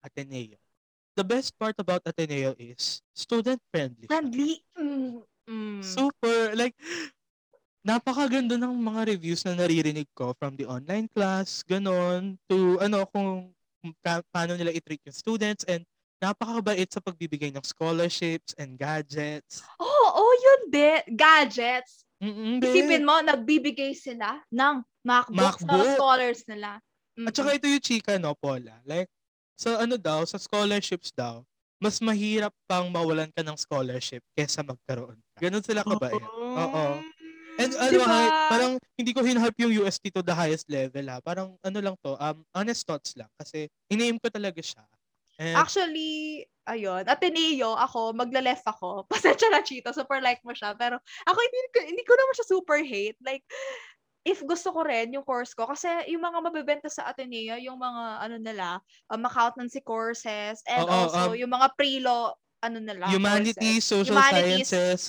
Ateneo. 0.02 0.58
The 1.14 1.22
best 1.22 1.54
part 1.54 1.78
about 1.78 2.02
Ateneo 2.02 2.58
is 2.58 2.98
student 3.14 3.62
friendly. 3.70 4.10
Mm, 4.10 5.22
mm. 5.46 5.78
Super 5.84 6.58
like 6.58 6.74
napakaganda 7.86 8.58
ng 8.58 8.74
mga 8.78 9.14
reviews 9.14 9.42
na 9.46 9.54
naririnig 9.54 10.10
ko 10.14 10.34
from 10.38 10.58
the 10.58 10.66
online 10.66 11.06
class, 11.10 11.62
ganon, 11.62 12.38
to 12.50 12.78
ano 12.82 13.06
kung 13.10 13.50
ka- 14.02 14.26
paano 14.30 14.54
nila 14.54 14.70
i-treat 14.70 15.02
yung 15.06 15.14
students 15.14 15.66
and 15.66 15.82
napakabait 16.22 16.86
sa 16.86 17.02
pagbibigay 17.02 17.50
ng 17.50 17.66
scholarships 17.66 18.54
and 18.54 18.78
gadgets. 18.78 19.66
Oo, 19.82 20.22
oh, 20.22 20.32
yun 20.38 20.62
din. 20.70 21.02
Gadgets. 21.18 22.06
Mm-mm, 22.22 22.62
Isipin 22.62 23.02
mo, 23.02 23.18
nagbibigay 23.18 23.98
sila 23.98 24.38
ng 24.54 24.78
MacBooks 25.02 25.66
MacBook. 25.66 25.74
ng 25.74 25.82
scholars 25.98 26.40
nila. 26.46 26.78
At 27.26 27.34
saka 27.34 27.58
ito 27.58 27.66
yung 27.66 27.82
chika, 27.82 28.14
no, 28.16 28.38
Paula? 28.38 28.78
Like, 28.86 29.10
sa 29.58 29.82
ano 29.82 29.98
daw, 29.98 30.22
sa 30.22 30.38
scholarships 30.38 31.10
daw, 31.10 31.42
mas 31.82 31.98
mahirap 31.98 32.54
pang 32.70 32.86
mawalan 32.86 33.26
ka 33.34 33.42
ng 33.42 33.58
scholarship 33.58 34.22
kesa 34.38 34.62
magkaroon 34.62 35.18
ka. 35.34 35.38
Ganun 35.42 35.66
sila 35.66 35.82
kabait. 35.82 36.22
Oo. 36.38 37.02
And 37.60 37.72
ano, 37.76 38.00
Diba? 38.00 38.06
ha, 38.08 38.48
parang 38.48 38.72
hindi 38.96 39.12
ko 39.12 39.20
hinharp 39.20 39.52
yung 39.60 39.74
UST 39.84 40.08
to 40.14 40.22
the 40.24 40.32
highest 40.32 40.70
level 40.72 41.04
ha. 41.10 41.20
Parang 41.20 41.58
ano 41.60 41.78
lang 41.82 41.98
to, 42.00 42.16
um, 42.16 42.40
honest 42.56 42.86
thoughts 42.86 43.12
lang. 43.18 43.28
Kasi 43.36 43.66
ini 43.92 44.14
ko 44.16 44.30
talaga 44.30 44.62
siya. 44.62 44.86
And, 45.36 45.58
Actually, 45.58 46.46
ayun, 46.68 47.04
Ateneo, 47.06 47.74
ako, 47.74 48.14
magla-left 48.14 48.66
ako. 48.66 49.04
Pasensya 49.10 49.50
na, 49.50 49.62
Chito, 49.64 49.90
super 49.90 50.22
like 50.22 50.40
mo 50.46 50.54
siya. 50.54 50.74
Pero 50.78 50.98
ako, 51.26 51.38
hindi, 51.38 51.58
ko- 51.74 51.88
hindi 51.88 52.04
ko 52.06 52.14
naman 52.14 52.34
siya 52.38 52.46
super 52.46 52.78
hate. 52.82 53.18
Like, 53.22 53.42
if 54.22 54.38
gusto 54.46 54.70
ko 54.70 54.86
rin 54.86 55.10
yung 55.10 55.26
course 55.26 55.50
ko, 55.54 55.66
kasi 55.66 55.90
yung 56.06 56.22
mga 56.22 56.38
mabibenta 56.42 56.86
sa 56.86 57.10
Ateneo, 57.10 57.58
yung 57.58 57.78
mga, 57.78 58.04
ano 58.22 58.36
nila, 58.38 58.66
um, 59.10 59.22
accountancy 59.26 59.82
courses, 59.82 60.62
and 60.70 60.86
Oo, 60.86 61.10
also 61.10 61.34
um, 61.34 61.38
yung 61.38 61.50
mga 61.50 61.74
pre-law, 61.74 62.30
ano 62.62 62.78
nila, 62.78 63.10
humanities, 63.10 63.82
courses. 63.82 63.90
social 63.90 64.14
Humanities. 64.14 64.70
sciences, 64.70 65.00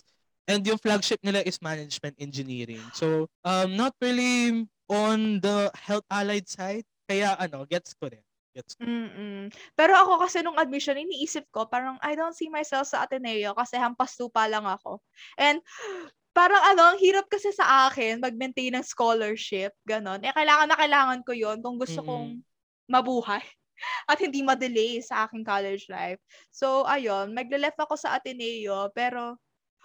and 0.50 0.66
yung 0.66 0.82
flagship 0.82 1.22
nila 1.22 1.46
is 1.46 1.62
management 1.62 2.18
engineering. 2.18 2.82
So, 2.98 3.30
um, 3.46 3.78
not 3.78 3.94
really 4.02 4.66
on 4.90 5.40
the 5.40 5.70
health 5.78 6.06
allied 6.10 6.50
side. 6.50 6.84
Kaya 7.06 7.38
ano, 7.38 7.70
gets 7.70 7.94
ko 7.94 8.10
rin. 8.10 8.26
Gets 8.54 8.78
ko. 8.78 8.86
Mm-mm. 8.86 9.50
Pero 9.74 9.94
ako 9.98 10.22
kasi 10.22 10.46
nung 10.46 10.58
admission, 10.62 10.94
iniisip 10.94 11.50
ko, 11.50 11.66
parang 11.66 11.98
I 12.06 12.14
don't 12.14 12.38
see 12.38 12.54
myself 12.54 12.86
sa 12.86 13.02
Ateneo 13.06 13.58
kasi 13.58 13.82
hampas 13.82 14.14
lupa 14.22 14.46
lang 14.46 14.64
ako. 14.70 15.02
And 15.42 15.58
parang 16.38 16.62
ano, 16.62 16.94
ang 16.94 16.98
hirap 17.02 17.26
kasi 17.30 17.50
sa 17.50 17.90
akin 17.90 18.22
mag-maintain 18.22 18.74
ng 18.78 18.86
scholarship, 18.86 19.74
ganon. 19.86 20.22
Eh, 20.22 20.34
kailangan 20.34 20.70
na 20.70 20.78
kailangan 20.78 21.20
ko 21.26 21.34
yon 21.34 21.66
kung 21.66 21.82
gusto 21.82 22.06
Mm-mm. 22.06 22.10
kong 22.10 22.28
mabuhay 22.90 23.42
at 24.12 24.22
hindi 24.22 24.46
ma-delay 24.46 25.02
sa 25.02 25.26
aking 25.26 25.42
college 25.42 25.90
life. 25.90 26.22
So, 26.54 26.86
ayun, 26.86 27.34
magle-left 27.34 27.82
ako 27.82 27.98
sa 27.98 28.18
Ateneo, 28.18 28.94
pero 28.94 29.38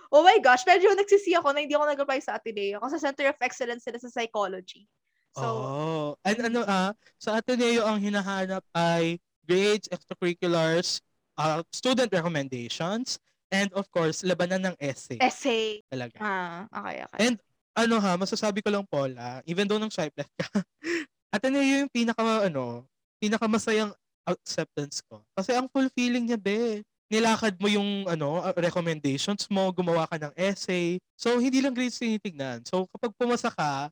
oh 0.09 0.25
my 0.25 0.41
gosh, 0.41 0.65
medyo 0.65 0.93
nagsisi 0.97 1.37
ako 1.37 1.53
na 1.53 1.65
hindi 1.65 1.77
ako 1.77 1.89
nag-apply 1.89 2.21
sa 2.25 2.41
Ateneo 2.41 2.81
kasi 2.81 2.97
Center 3.01 3.29
of 3.29 3.41
Excellence 3.41 3.85
sila 3.85 4.01
sa 4.01 4.13
psychology. 4.13 4.89
So, 5.37 5.45
oh. 5.45 6.09
And 6.25 6.39
ano 6.53 6.65
ah, 6.65 6.93
sa 7.21 7.39
Ateneo 7.41 7.85
ang 7.85 8.01
hinahanap 8.01 8.65
ay 8.73 9.19
grades, 9.49 9.89
extracurriculars, 9.89 11.01
uh, 11.41 11.65
student 11.73 12.13
recommendations, 12.13 13.17
and 13.49 13.73
of 13.73 13.89
course, 13.89 14.21
labanan 14.25 14.73
ng 14.73 14.77
essay 14.77 15.17
essay. 15.21 15.81
talaga. 15.89 16.19
Ah, 16.21 16.69
okay, 16.69 17.05
okay. 17.09 17.19
And 17.25 17.37
ano 17.79 17.97
ha, 18.03 18.19
masasabi 18.19 18.61
ko 18.61 18.69
lang 18.69 18.85
Paula, 18.85 19.41
even 19.47 19.65
though 19.65 19.81
nang 19.81 19.93
swipe 19.93 20.15
left 20.19 20.35
ka, 20.37 20.49
Ateneo 21.35 21.61
yung 21.61 21.93
pinaka 21.93 22.49
ano, 22.49 22.89
pinakamasayang 23.21 23.93
acceptance 24.29 25.01
ko. 25.05 25.25
Kasi 25.33 25.57
ang 25.57 25.69
fulfilling 25.73 26.29
niya 26.29 26.41
be. 26.41 26.85
Nilakad 27.09 27.57
mo 27.57 27.73
yung 27.73 28.05
ano, 28.05 28.45
uh, 28.45 28.53
recommendations 28.53 29.49
mo, 29.49 29.73
gumawa 29.73 30.05
ka 30.05 30.21
ng 30.21 30.33
essay. 30.37 31.01
So 31.17 31.41
hindi 31.41 31.65
lang 31.65 31.73
grades 31.73 31.97
tinitignan. 31.97 32.61
So 32.69 32.85
kapag 32.93 33.17
pumasa 33.17 33.49
ka, 33.49 33.89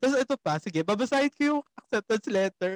tapos 0.00 0.16
ito 0.18 0.34
pa, 0.40 0.58
sige, 0.58 0.80
babasahin 0.82 1.32
ko 1.32 1.40
yung 1.42 1.62
acceptance 1.78 2.26
letter. 2.26 2.72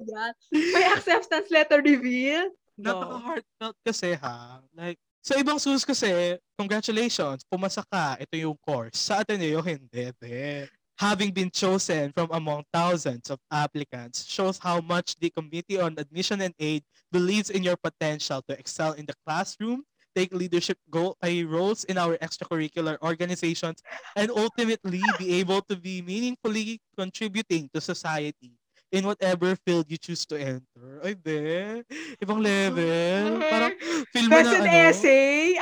Yan. 0.00 0.32
May 0.74 0.84
acceptance 0.92 1.48
letter 1.50 1.80
reveal? 1.82 2.50
Napaka-heartfelt 2.78 3.76
kasi 3.84 4.16
ha. 4.16 4.62
Like, 4.72 4.98
sa 5.22 5.38
ibang 5.38 5.60
schools 5.62 5.86
kasi, 5.86 6.34
congratulations, 6.58 7.46
pumasa 7.46 7.86
ka, 7.86 8.18
ito 8.18 8.34
yung 8.34 8.58
course. 8.58 8.98
Sa 8.98 9.22
Ateneo, 9.22 9.62
hindi. 9.62 10.10
Be. 10.18 10.66
Having 10.98 11.30
been 11.30 11.50
chosen 11.50 12.10
from 12.10 12.30
among 12.30 12.66
thousands 12.70 13.30
of 13.30 13.38
applicants 13.50 14.26
shows 14.26 14.58
how 14.58 14.82
much 14.82 15.14
the 15.18 15.30
Committee 15.30 15.78
on 15.78 15.94
Admission 15.98 16.42
and 16.42 16.54
Aid 16.58 16.82
believes 17.10 17.50
in 17.50 17.62
your 17.62 17.78
potential 17.78 18.42
to 18.46 18.52
excel 18.58 18.92
in 18.98 19.06
the 19.06 19.14
classroom, 19.26 19.82
take 20.14 20.32
leadership 20.32 20.78
go- 20.88 21.16
roles 21.48 21.84
in 21.84 21.96
our 21.98 22.16
extracurricular 22.20 22.96
organizations, 23.02 23.82
and 24.16 24.30
ultimately 24.30 25.00
be 25.18 25.40
able 25.40 25.60
to 25.66 25.76
be 25.76 26.00
meaningfully 26.02 26.80
contributing 26.96 27.68
to 27.72 27.80
society 27.80 28.52
in 28.92 29.08
whatever 29.08 29.56
field 29.64 29.88
you 29.88 29.96
choose 29.96 30.28
to 30.28 30.36
enter. 30.36 31.00
Ay, 31.00 31.16
be. 31.16 31.80
Ibang 32.20 32.44
level. 32.44 33.40
Parang 33.40 33.72
feel 34.12 34.28
mo 34.28 34.36
Best 34.36 34.52
na 34.52 34.58
ano. 34.60 34.68
essay. 34.68 35.56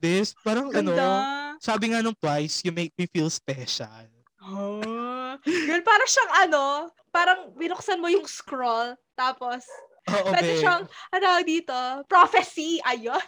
This, 0.00 0.32
parang 0.40 0.72
ano, 0.72 0.90
Ganda. 0.96 1.08
sabi 1.60 1.92
nga 1.92 2.00
nung 2.00 2.16
twice, 2.16 2.64
you 2.64 2.72
make 2.72 2.90
me 2.96 3.04
feel 3.06 3.28
special. 3.28 4.08
Oh. 4.42 5.36
Girl, 5.46 5.82
parang 5.86 6.08
siyang 6.10 6.32
ano, 6.48 6.62
parang 7.14 7.40
binuksan 7.54 8.00
mo 8.02 8.10
yung 8.10 8.26
scroll, 8.26 8.96
tapos, 9.14 9.62
Oo, 10.10 10.32
pwede 10.34 10.50
be. 10.50 10.58
siyang, 10.58 10.82
ano 11.14 11.26
dito, 11.46 11.76
prophecy, 12.10 12.82
ayun. 12.82 13.20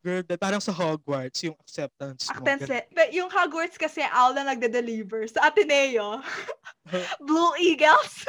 Girl, 0.00 0.24
parang 0.40 0.64
sa 0.64 0.72
Hogwarts, 0.72 1.44
yung 1.44 1.56
acceptance 1.60 2.24
mo. 2.32 2.40
Le- 2.40 2.88
But 2.88 3.12
yung 3.12 3.28
Hogwarts 3.28 3.76
kasi, 3.76 4.00
owl 4.00 4.32
na 4.32 4.48
nagde-deliver. 4.48 5.28
Sa 5.28 5.52
Ateneo, 5.52 6.24
Blue 7.28 7.52
Eagles. 7.60 8.24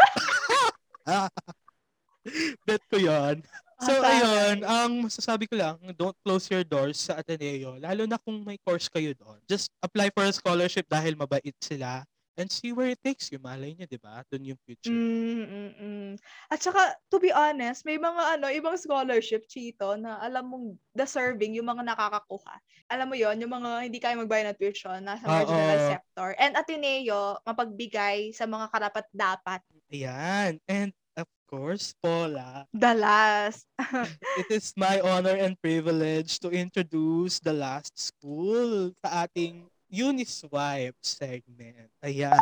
Bet 2.68 2.84
ko 2.92 3.00
yon. 3.00 3.40
So, 3.82 3.98
Ah, 3.98 4.14
ayun, 4.14 4.58
ang 4.62 4.92
masasabi 5.10 5.50
ko 5.50 5.58
lang, 5.58 5.80
don't 5.98 6.14
close 6.22 6.46
your 6.54 6.62
doors 6.62 7.02
sa 7.02 7.18
Ateneo. 7.18 7.82
Lalo 7.82 8.06
na 8.06 8.22
kung 8.22 8.46
may 8.46 8.60
course 8.62 8.86
kayo 8.86 9.10
doon. 9.18 9.42
Just 9.50 9.74
apply 9.82 10.14
for 10.14 10.22
a 10.22 10.30
scholarship 10.30 10.86
dahil 10.86 11.18
mabait 11.18 11.56
sila 11.58 12.06
and 12.40 12.48
see 12.48 12.72
where 12.72 12.92
it 12.92 13.02
takes 13.04 13.32
you. 13.32 13.40
Malay 13.40 13.76
niyo, 13.76 13.88
di 13.88 14.00
ba? 14.00 14.24
Doon 14.32 14.56
yung 14.56 14.62
future. 14.64 14.92
Mm, 14.92 15.44
mm, 15.44 15.72
mm. 15.76 16.12
At 16.52 16.60
saka, 16.64 16.96
to 17.12 17.20
be 17.20 17.32
honest, 17.32 17.84
may 17.84 18.00
mga 18.00 18.40
ano, 18.40 18.48
ibang 18.52 18.80
scholarship, 18.80 19.48
Chito, 19.48 20.00
na 20.00 20.20
alam 20.24 20.48
mong 20.48 20.68
deserving 20.96 21.60
yung 21.60 21.68
mga 21.68 21.84
nakakakuha. 21.88 22.56
Alam 22.92 23.08
mo 23.12 23.16
yon 23.16 23.40
yung 23.40 23.56
mga 23.56 23.88
hindi 23.88 24.00
kaya 24.00 24.20
magbayad 24.20 24.52
ng 24.52 24.60
tuition, 24.60 25.00
nasa 25.04 25.24
Oo. 25.24 25.32
marginal 25.32 25.80
sector. 25.96 26.30
And 26.36 26.60
Ateneo, 26.60 27.40
mapagbigay 27.48 28.36
sa 28.36 28.44
mga 28.48 28.68
karapat-dapat. 28.68 29.64
Ayan. 29.92 30.60
And 30.68 30.92
of 31.16 31.28
course, 31.48 31.96
Paula, 32.04 32.68
The 32.76 32.96
last. 32.96 33.68
it 34.44 34.50
is 34.52 34.76
my 34.76 35.00
honor 35.04 35.36
and 35.36 35.60
privilege 35.60 36.40
to 36.44 36.52
introduce 36.52 37.40
the 37.40 37.56
last 37.56 37.96
school 37.96 38.92
sa 39.04 39.28
ating 39.28 39.71
Uniswipe 39.92 40.96
segment. 41.04 41.92
Ayan. 42.00 42.40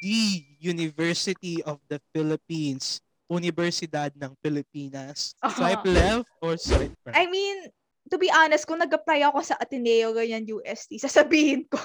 The 0.00 0.42
University 0.58 1.60
of 1.62 1.78
the 1.92 2.00
Philippines. 2.16 3.04
Universidad 3.28 4.12
ng 4.16 4.32
Pilipinas. 4.40 5.36
Swipe 5.44 5.84
Aha. 5.84 5.92
left 5.92 6.28
or 6.40 6.56
swipe 6.56 6.96
right? 7.04 7.16
I 7.16 7.28
mean, 7.28 7.68
to 8.08 8.16
be 8.16 8.28
honest, 8.32 8.64
kung 8.68 8.80
nag-apply 8.80 9.24
ako 9.28 9.44
sa 9.44 9.56
Ateneo, 9.60 10.12
ganyan 10.12 10.44
UST, 10.44 10.96
sasabihin 11.04 11.68
ko, 11.68 11.80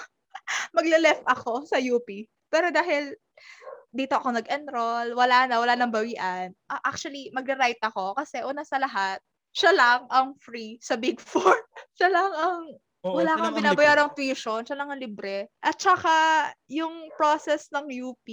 magla-left 0.76 1.24
ako 1.28 1.68
sa 1.68 1.80
UP. 1.80 2.08
Pero 2.52 2.72
dahil 2.72 3.16
dito 3.92 4.16
ako 4.16 4.36
nag-enroll, 4.36 5.16
wala 5.16 5.48
na, 5.48 5.60
wala 5.60 5.74
nang 5.76 5.92
bawian. 5.92 6.56
Ah, 6.70 6.82
actually, 6.88 7.32
magra-right 7.36 7.80
ako 7.82 8.16
kasi 8.16 8.44
una 8.44 8.64
sa 8.64 8.78
lahat, 8.80 9.20
siya 9.50 9.74
lang 9.74 10.06
ang 10.14 10.38
free 10.38 10.78
sa 10.80 10.96
Big 10.96 11.18
Four. 11.18 11.56
siya 11.98 12.12
lang 12.12 12.32
ang 12.36 12.64
Oo, 13.08 13.16
wala 13.16 13.36
kang 13.40 13.56
ang 13.56 13.58
binabayarang 13.58 14.12
tuition, 14.12 14.68
siya 14.68 14.76
lang 14.76 14.92
ang 14.92 15.00
libre. 15.00 15.48
At 15.64 15.80
saka, 15.80 16.12
yung 16.68 17.08
process 17.16 17.72
ng 17.72 17.88
UP, 17.88 18.28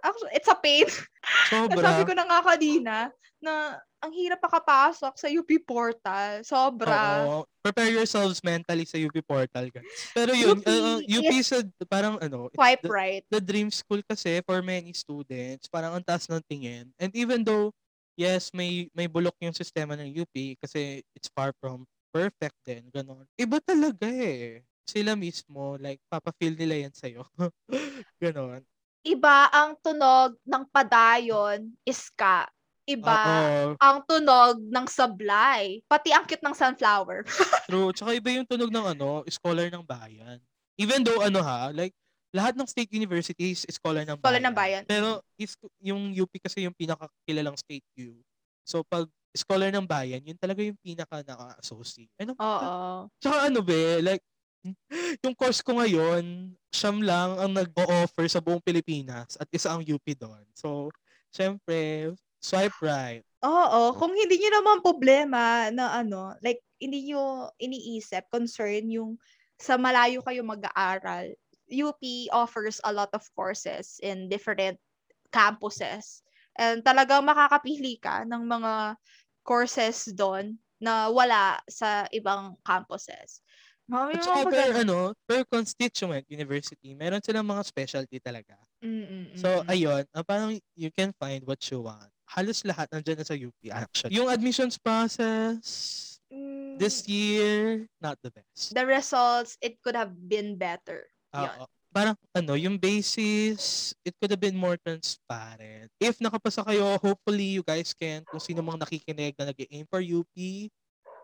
actually, 0.00 0.32
it's 0.32 0.48
a 0.48 0.56
pain. 0.56 0.88
Sobra. 1.52 1.84
Sabi 1.84 2.02
ko 2.08 2.12
na 2.16 2.24
nga 2.24 2.40
kanina, 2.40 3.12
na 3.44 3.76
ang 4.00 4.12
hirap 4.16 4.40
makapasok 4.40 5.12
sa 5.20 5.28
UP 5.28 5.48
portal. 5.68 6.40
Sobra. 6.40 7.28
Oo. 7.28 7.40
Prepare 7.60 7.92
yourselves 7.92 8.40
mentally 8.40 8.88
sa 8.88 8.96
UP 8.96 9.16
portal, 9.24 9.68
guys. 9.68 9.84
Pero 10.16 10.32
yun, 10.32 10.60
UP 10.60 10.64
uh, 10.64 11.00
UP 11.04 11.32
is- 11.32 11.52
is 11.52 11.60
a, 11.60 11.84
parang 11.84 12.16
ano, 12.24 12.48
Swipe 12.56 12.84
the, 12.84 12.88
right. 12.88 13.22
the 13.28 13.40
dream 13.40 13.68
school 13.68 14.00
kasi 14.04 14.40
for 14.44 14.64
many 14.64 14.96
students, 14.96 15.68
parang 15.68 15.92
ang 15.92 16.04
taas 16.04 16.24
ng 16.28 16.40
tingin. 16.48 16.88
And 16.96 17.12
even 17.12 17.44
though, 17.44 17.72
yes, 18.16 18.48
may 18.52 18.88
may 18.96 19.08
bulok 19.08 19.36
yung 19.40 19.56
sistema 19.56 19.96
ng 19.96 20.12
UP 20.12 20.34
kasi 20.60 21.04
it's 21.16 21.28
far 21.32 21.52
from 21.60 21.84
perfect 22.14 22.54
din, 22.62 22.86
ganon. 22.94 23.26
Iba 23.34 23.58
talaga 23.58 24.06
eh. 24.06 24.62
Sila 24.86 25.18
mismo, 25.18 25.74
like, 25.82 25.98
papafeel 26.06 26.54
nila 26.54 26.86
yan 26.86 26.94
sa'yo. 26.94 27.26
ganon. 28.22 28.62
Iba 29.02 29.50
ang 29.50 29.74
tunog 29.82 30.38
ng 30.46 30.64
padayon, 30.70 31.74
iska. 31.82 32.46
Iba 32.86 33.16
Oo, 33.16 33.74
ang 33.80 33.98
tunog 34.06 34.60
ng 34.60 34.86
sablay. 34.86 35.82
Pati 35.90 36.14
ang 36.14 36.22
cute 36.22 36.44
ng 36.44 36.54
sunflower. 36.54 37.26
true. 37.68 37.90
Tsaka 37.90 38.14
iba 38.14 38.30
yung 38.30 38.46
tunog 38.46 38.70
ng 38.70 38.86
ano, 38.94 39.24
scholar 39.26 39.66
ng 39.72 39.82
bayan. 39.82 40.38
Even 40.78 41.02
though 41.02 41.18
ano 41.24 41.42
ha, 41.42 41.72
like, 41.74 41.96
lahat 42.30 42.54
ng 42.54 42.68
state 42.68 42.92
universities 42.92 43.64
is 43.64 43.74
scholar 43.78 44.04
ng 44.06 44.20
Scholar 44.20 44.38
bayan. 44.38 44.46
ng 44.52 44.56
bayan. 44.56 44.82
Pero 44.84 45.22
is, 45.40 45.56
yung 45.80 46.12
UP 46.12 46.30
kasi 46.38 46.68
yung 46.68 46.76
pinakakilalang 46.76 47.56
state 47.56 47.86
U. 47.98 48.20
So 48.68 48.84
pag 48.84 49.08
scholar 49.34 49.74
ng 49.74 49.84
bayan, 49.84 50.22
yun 50.22 50.38
talaga 50.38 50.62
yung 50.62 50.78
pinaka 50.78 51.20
naka-associate. 51.26 52.14
Ano? 52.22 52.38
Oo. 52.38 53.10
Tsaka 53.18 53.50
ano 53.50 53.60
be, 53.60 54.00
like, 54.00 54.22
yung 55.26 55.34
course 55.36 55.60
ko 55.60 55.76
ngayon, 55.76 56.54
siyam 56.72 57.02
lang 57.02 57.36
ang 57.36 57.52
nag-o-offer 57.52 58.24
sa 58.30 58.40
buong 58.40 58.62
Pilipinas 58.62 59.36
at 59.36 59.50
isa 59.52 59.74
ang 59.74 59.84
UP 59.84 60.06
doon. 60.16 60.46
So, 60.56 60.88
syempre, 61.34 62.14
swipe 62.40 62.78
right. 62.80 63.26
Oo, 63.44 63.92
kung 64.00 64.16
hindi 64.16 64.40
niyo 64.40 64.56
naman 64.56 64.80
problema 64.80 65.68
na 65.68 66.00
ano, 66.00 66.32
like 66.40 66.64
hindi 66.80 67.12
niyo 67.12 67.52
iniisip, 67.60 68.32
concern 68.32 68.88
yung 68.88 69.20
sa 69.60 69.76
malayo 69.76 70.24
kayo 70.24 70.40
mag-aaral, 70.40 71.36
UP 71.68 72.00
offers 72.32 72.80
a 72.84 72.92
lot 72.92 73.12
of 73.12 73.24
courses 73.36 74.00
in 74.00 74.32
different 74.32 74.80
campuses. 75.28 76.24
And 76.54 76.80
talagang 76.80 77.26
makakapili 77.26 77.98
ka 78.00 78.24
ng 78.24 78.46
mga 78.46 78.96
courses 79.44 80.10
doon 80.10 80.56
na 80.80 81.12
wala 81.12 81.60
sa 81.68 82.08
ibang 82.10 82.56
campuses. 82.64 83.44
Mami, 83.84 84.16
At 84.16 84.24
saka 84.24 84.48
per, 84.48 84.70
ano, 84.80 85.12
per 85.28 85.44
constituent 85.44 86.24
university, 86.32 86.96
meron 86.96 87.20
silang 87.20 87.44
mga 87.44 87.62
specialty 87.68 88.16
talaga. 88.18 88.56
Mm-mm-mm. 88.80 89.36
So, 89.36 89.60
ayun, 89.68 90.08
ah, 90.16 90.24
parang 90.24 90.56
you 90.74 90.88
can 90.88 91.12
find 91.20 91.44
what 91.44 91.60
you 91.68 91.84
want. 91.84 92.08
Halos 92.24 92.64
lahat 92.64 92.88
nandiyan 92.88 93.20
na 93.20 93.26
sa 93.28 93.36
UP 93.36 93.60
actually. 93.68 94.16
Yung 94.16 94.32
admissions 94.32 94.80
process 94.80 96.14
Mm, 96.34 96.78
this 96.82 97.06
year, 97.06 97.86
not 98.02 98.18
the 98.22 98.30
best. 98.34 98.74
the 98.74 98.82
results, 98.82 99.54
it 99.62 99.78
could 99.82 99.94
have 99.94 100.10
been 100.10 100.58
better. 100.58 101.06
Yun. 101.30 101.46
Oo. 101.46 101.66
Parang 101.94 102.18
ano, 102.34 102.58
yung 102.58 102.74
basis, 102.74 103.94
it 104.02 104.18
could 104.18 104.34
have 104.34 104.42
been 104.42 104.58
more 104.58 104.74
transparent. 104.82 105.86
If 106.02 106.18
nakapasa 106.18 106.66
kayo, 106.66 106.98
hopefully 106.98 107.54
you 107.54 107.62
guys 107.62 107.94
can, 107.94 108.26
kung 108.26 108.42
sino 108.42 108.66
mang 108.66 108.82
nakikinig 108.82 109.38
na 109.38 109.54
nag-aim 109.54 109.86
for 109.86 110.02
UP, 110.02 110.34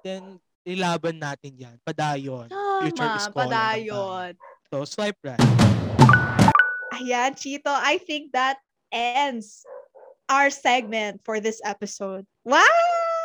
then 0.07 0.39
ilaban 0.63 1.19
natin 1.19 1.59
yan. 1.59 1.75
Padayon. 1.83 2.47
Future 2.87 3.03
Tama, 3.03 3.19
scholar 3.19 3.51
ng 3.51 3.51
padayon. 3.51 4.31
So, 4.71 4.87
swipe 4.87 5.19
right. 5.27 5.43
Ayan, 6.95 7.35
Chito, 7.35 7.75
I 7.75 7.99
think 7.99 8.31
that 8.31 8.63
ends 8.95 9.67
our 10.31 10.55
segment 10.55 11.19
for 11.27 11.43
this 11.43 11.59
episode. 11.67 12.23
Wow! 12.47 12.63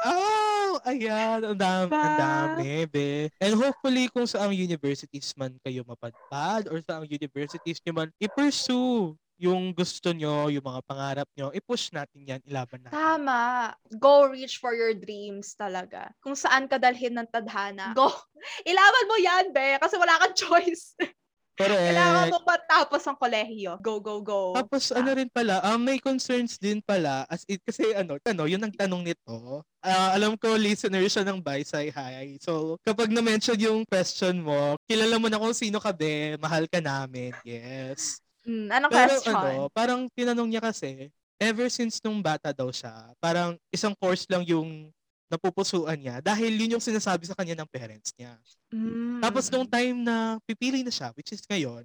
Oh, 0.02 0.45
ayan. 0.84 1.40
Ang 1.46 1.60
dami, 1.60 1.92
ang 1.94 2.18
dami, 2.20 2.90
be. 2.90 3.32
And 3.40 3.56
hopefully, 3.56 4.12
kung 4.12 4.28
saang 4.28 4.52
universities 4.52 5.32
man 5.40 5.56
kayo 5.64 5.86
mapadpad 5.88 6.68
or 6.68 6.84
saang 6.84 7.08
universities 7.08 7.80
nyo 7.86 7.94
man 8.04 8.10
i-pursue 8.20 9.16
yung 9.36 9.76
gusto 9.76 10.16
nyo, 10.16 10.48
yung 10.48 10.64
mga 10.64 10.82
pangarap 10.88 11.28
nyo, 11.36 11.52
i-push 11.52 11.92
natin 11.92 12.24
yan, 12.24 12.42
ilaban 12.48 12.80
natin. 12.80 12.96
Tama. 12.96 13.72
Go 14.00 14.32
reach 14.32 14.64
for 14.64 14.72
your 14.72 14.96
dreams 14.96 15.60
talaga. 15.60 16.08
Kung 16.24 16.40
saan 16.40 16.72
ka 16.72 16.80
dalhin 16.80 17.20
ng 17.20 17.28
tadhana. 17.28 17.92
Go. 17.92 18.08
Ilaban 18.70 19.06
mo 19.12 19.16
yan, 19.20 19.46
be. 19.52 19.76
Kasi 19.80 20.00
wala 20.00 20.16
kang 20.24 20.36
choice. 20.48 20.96
Kailangan 21.56 22.28
Correct. 22.28 22.34
mo 22.36 22.40
matapos 22.44 23.02
ang 23.08 23.16
kolehiyo. 23.16 23.80
Go, 23.80 24.04
go, 24.04 24.20
go. 24.20 24.52
Tapos 24.60 24.92
ano 24.92 25.16
rin 25.16 25.32
pala, 25.32 25.64
ah, 25.64 25.80
may 25.80 26.04
concerns 26.04 26.60
din 26.60 26.84
pala 26.84 27.24
as 27.32 27.48
it 27.48 27.64
kasi 27.64 27.96
ano, 27.96 28.20
ano, 28.20 28.44
yun 28.44 28.60
ang 28.60 28.76
tanong 28.76 29.08
nito. 29.08 29.64
Ah, 29.80 30.12
alam 30.12 30.36
ko 30.36 30.52
listener 30.60 31.08
siya 31.08 31.24
ng 31.24 31.40
Baysay 31.40 31.96
High. 31.96 32.36
So, 32.44 32.76
kapag 32.84 33.08
na-mention 33.08 33.56
yung 33.56 33.88
question 33.88 34.44
mo, 34.44 34.76
kilala 34.84 35.16
mo 35.16 35.32
na 35.32 35.40
kung 35.40 35.56
sino 35.56 35.80
ka 35.80 35.96
be, 35.96 36.36
mahal 36.44 36.68
ka 36.68 36.84
namin. 36.84 37.32
Yes. 37.48 38.20
Mm, 38.44 38.68
anong 38.76 38.92
Pero 38.92 39.12
question? 39.16 39.36
ano, 39.40 39.72
parang 39.72 40.02
tinanong 40.12 40.50
niya 40.52 40.62
kasi, 40.62 41.08
ever 41.40 41.72
since 41.72 42.04
nung 42.04 42.20
bata 42.20 42.52
daw 42.52 42.68
siya, 42.68 43.16
parang 43.24 43.56
isang 43.72 43.96
course 43.96 44.28
lang 44.28 44.44
yung 44.44 44.92
napupusuan 45.36 46.00
niya 46.00 46.24
dahil 46.24 46.56
yun 46.56 46.80
yung 46.80 46.84
sinasabi 46.84 47.28
sa 47.28 47.36
kanya 47.36 47.60
ng 47.62 47.70
parents 47.70 48.16
niya. 48.16 48.34
Mm. 48.72 49.20
Tapos 49.20 49.52
nung 49.52 49.68
time 49.68 50.00
na 50.02 50.40
pipili 50.48 50.82
na 50.82 50.90
siya, 50.90 51.12
which 51.14 51.36
is 51.36 51.44
ngayon, 51.46 51.84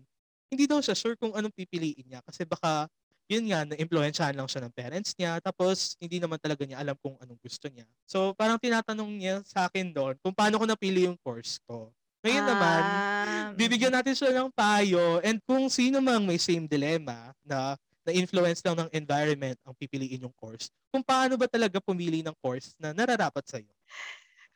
hindi 0.51 0.65
daw 0.67 0.79
siya 0.79 0.95
sure 0.95 1.19
kung 1.19 1.35
anong 1.35 1.55
pipiliin 1.55 2.07
niya 2.07 2.21
kasi 2.27 2.47
baka 2.47 2.91
yun 3.31 3.47
nga, 3.47 3.63
na-influensyahan 3.63 4.35
lang 4.35 4.51
siya 4.51 4.67
ng 4.67 4.75
parents 4.75 5.15
niya 5.15 5.39
tapos 5.39 5.95
hindi 6.03 6.19
naman 6.19 6.35
talaga 6.43 6.67
niya 6.67 6.83
alam 6.83 6.99
kung 6.99 7.15
anong 7.23 7.39
gusto 7.39 7.71
niya. 7.71 7.87
So 8.03 8.35
parang 8.35 8.59
tinatanong 8.59 9.11
niya 9.15 9.39
sa 9.47 9.71
akin 9.71 9.95
doon 9.95 10.19
kung 10.19 10.35
paano 10.35 10.59
ko 10.59 10.67
napili 10.67 11.07
yung 11.07 11.15
course 11.23 11.63
ko. 11.63 11.95
Ngayon 12.21 12.45
naman, 12.45 12.83
Ah, 12.85 13.49
bibigyan 13.57 13.95
natin 13.95 14.13
siya 14.13 14.35
ng 14.35 14.51
payo 14.53 15.23
and 15.25 15.41
kung 15.47 15.71
sino 15.73 16.03
mang 16.03 16.27
may 16.27 16.37
same 16.37 16.67
dilemma 16.67 17.33
na 17.47 17.79
na-influence 18.11 18.61
lang 18.67 18.77
ng 18.77 18.91
environment 18.91 19.57
ang 19.63 19.75
pipiliin 19.79 20.27
yung 20.27 20.35
course, 20.35 20.69
kung 20.91 21.07
paano 21.07 21.39
ba 21.39 21.47
talaga 21.47 21.79
pumili 21.79 22.21
ng 22.27 22.35
course 22.43 22.75
na 22.77 22.91
nararapat 22.91 23.47
sa'yo. 23.47 23.71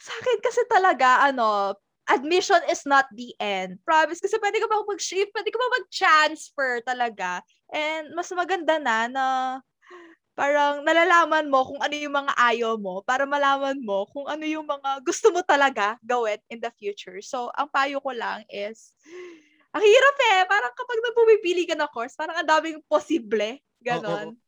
Sa 0.02 0.10
akin 0.10 0.39
kasi 0.43 0.60
talaga, 0.66 1.22
ano, 1.22 1.78
admission 2.10 2.60
is 2.68 2.85
not 2.85 3.09
the 3.16 3.32
end. 3.40 3.81
Promise. 3.86 4.20
Kasi 4.20 4.36
pwede 4.36 4.60
ka 4.60 4.68
pa 4.68 4.85
mag-shift, 4.85 5.32
pwede 5.32 5.48
ka 5.48 5.56
pa 5.56 5.68
mag-transfer 5.81 6.72
talaga. 6.85 7.40
And 7.72 8.12
mas 8.12 8.28
maganda 8.35 8.76
na 8.76 9.09
na 9.09 9.24
parang 10.35 10.82
nalalaman 10.82 11.47
mo 11.47 11.62
kung 11.62 11.81
ano 11.81 11.94
yung 11.94 12.14
mga 12.14 12.32
ayaw 12.35 12.74
mo 12.74 13.01
para 13.06 13.22
malaman 13.22 13.78
mo 13.78 14.05
kung 14.10 14.26
ano 14.26 14.43
yung 14.43 14.66
mga 14.66 15.01
gusto 15.06 15.31
mo 15.31 15.40
talaga 15.47 15.94
gawin 16.02 16.43
in 16.51 16.59
the 16.59 16.70
future. 16.74 17.22
So, 17.22 17.55
ang 17.55 17.70
payo 17.70 18.02
ko 18.02 18.10
lang 18.10 18.43
is, 18.51 18.93
ang 19.74 19.84
hirap 19.84 20.16
eh. 20.22 20.40
Parang 20.46 20.72
kapag 20.72 20.98
nagpumipili 21.02 21.62
ka 21.66 21.74
ng 21.74 21.90
course, 21.90 22.14
parang 22.14 22.38
ang 22.38 22.46
daming 22.46 22.78
posible. 22.86 23.59
Ganon. 23.82 24.38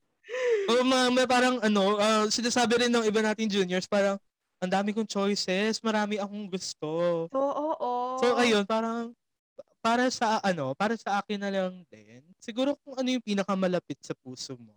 Oo, 0.71 0.83
ma, 0.87 1.11
may 1.11 1.27
parang 1.27 1.59
ano, 1.63 1.99
ah, 1.99 2.27
sinasabi 2.31 2.87
rin 2.87 2.93
ng 2.95 3.07
iba 3.07 3.23
nating 3.23 3.51
juniors, 3.51 3.87
parang 3.87 4.19
ang 4.59 4.71
dami 4.73 4.91
kong 4.91 5.07
choices, 5.07 5.79
marami 5.85 6.19
akong 6.19 6.47
gusto. 6.51 7.27
Oo, 7.31 7.65
oo. 7.77 7.93
So 8.23 8.35
ayun, 8.39 8.65
parang 8.67 9.13
para 9.85 10.11
sa 10.11 10.43
ano, 10.43 10.75
para 10.75 10.99
sa 10.99 11.23
akin 11.23 11.39
na 11.39 11.51
lang 11.53 11.87
din. 11.91 12.23
Siguro 12.43 12.75
kung 12.83 12.99
ano 12.99 13.09
yung 13.11 13.23
pinakamalapit 13.23 14.03
sa 14.03 14.15
puso 14.19 14.59
mo. 14.59 14.75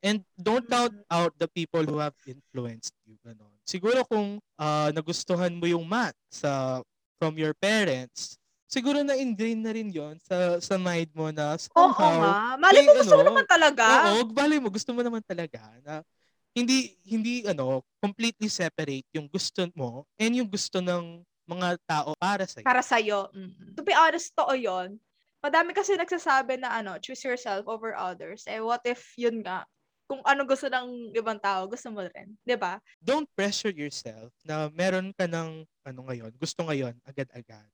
And 0.00 0.24
don't 0.32 0.64
count 0.64 0.96
out 1.12 1.36
the 1.36 1.44
people 1.44 1.84
who 1.84 2.00
have 2.00 2.16
influenced 2.24 2.96
you. 3.04 3.20
Ganon. 3.20 3.52
Siguro 3.68 4.04
kung 4.08 4.40
ah, 4.56 4.88
nagustuhan 4.92 5.52
mo 5.56 5.68
yung 5.68 5.84
math 5.84 6.16
sa 6.32 6.80
from 7.20 7.36
your 7.36 7.52
parents, 7.52 8.39
siguro 8.70 9.02
na 9.02 9.18
ingrain 9.18 9.58
na 9.58 9.74
rin 9.74 9.90
yon 9.90 10.14
sa 10.22 10.62
sa 10.62 10.78
mind 10.78 11.10
mo 11.12 11.28
na 11.34 11.58
Oo 11.58 11.90
somehow 11.90 12.14
nga. 12.22 12.56
Mali 12.56 12.80
mo 12.86 12.92
gusto 12.94 13.14
mo 13.18 13.22
ano, 13.26 13.28
naman 13.34 13.46
talaga. 13.50 13.84
Oo, 13.90 14.12
bali 14.30 14.56
mo 14.62 14.68
gusto 14.70 14.90
mo 14.94 15.00
naman 15.02 15.22
talaga 15.26 15.60
na 15.82 16.06
hindi 16.54 16.94
hindi 17.06 17.42
ano 17.46 17.82
completely 17.98 18.46
separate 18.46 19.06
yung 19.14 19.26
gusto 19.26 19.66
mo 19.74 20.06
and 20.18 20.38
yung 20.38 20.46
gusto 20.50 20.78
ng 20.78 21.22
mga 21.50 21.68
tao 21.86 22.14
para 22.18 22.46
sa 22.46 22.62
para 22.62 22.82
sa'yo. 22.82 23.30
Mm. 23.34 23.74
To 23.74 23.82
be 23.82 23.90
honest, 23.94 24.30
totoo 24.34 24.54
yun. 24.54 25.02
Madami 25.42 25.74
kasi 25.74 25.98
nagsasabi 25.98 26.60
na 26.62 26.70
ano, 26.78 26.94
choose 27.02 27.24
yourself 27.26 27.66
over 27.66 27.96
others. 27.96 28.44
Eh, 28.46 28.60
what 28.62 28.84
if 28.86 29.16
yun 29.16 29.40
nga, 29.42 29.64
kung 30.04 30.20
ano 30.26 30.44
gusto 30.44 30.68
ng 30.68 31.14
ibang 31.16 31.40
tao, 31.40 31.64
gusto 31.70 31.88
mo 31.90 32.02
rin. 32.04 32.34
'Di 32.44 32.58
ba? 32.58 32.78
Don't 33.00 33.26
pressure 33.38 33.72
yourself 33.72 34.34
na 34.44 34.68
meron 34.74 35.14
ka 35.16 35.24
ng 35.24 35.64
ano 35.86 36.00
ngayon, 36.10 36.34
gusto 36.36 36.66
ngayon 36.66 36.92
agad-agad. 37.06 37.66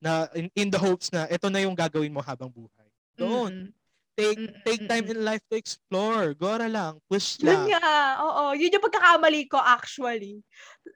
Na 0.00 0.26
in, 0.32 0.48
in 0.56 0.68
the 0.72 0.80
hopes 0.80 1.12
na 1.12 1.28
ito 1.28 1.46
na 1.52 1.60
yung 1.60 1.76
gagawin 1.76 2.12
mo 2.12 2.24
habang 2.24 2.48
buhay. 2.48 2.88
Don't. 3.20 3.68
Mm. 3.68 3.78
Take 4.20 4.42
take 4.66 4.82
time 4.84 5.06
in 5.08 5.24
life 5.24 5.40
to 5.48 5.56
explore. 5.56 6.36
Gora 6.36 6.68
lang, 6.68 7.00
push 7.08 7.40
Yun 7.40 7.68
lang. 7.68 7.80
nga. 7.80 8.20
Oo. 8.20 8.44
Yun 8.52 8.74
yung 8.76 8.84
pagkakamali 8.84 9.48
ko 9.48 9.56
actually. 9.56 10.44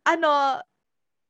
Ano, 0.05 0.61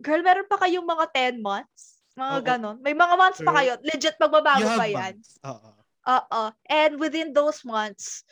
girl, 0.02 0.22
meron 0.26 0.48
pa 0.50 0.58
kayong 0.58 0.86
mga 0.86 1.38
10 1.38 1.44
months? 1.44 2.02
Mga 2.14 2.34
Oo. 2.34 2.46
ganon. 2.46 2.76
May 2.82 2.94
mga 2.94 3.14
months 3.14 3.40
pa 3.42 3.52
kayo. 3.58 3.78
Legit, 3.82 4.16
magbabago 4.18 4.66
pa 4.74 4.86
yan. 4.86 5.14
Oo. 5.46 5.70
Oo. 6.04 6.42
And 6.70 6.98
within 6.98 7.30
those 7.34 7.62
months, 7.62 8.22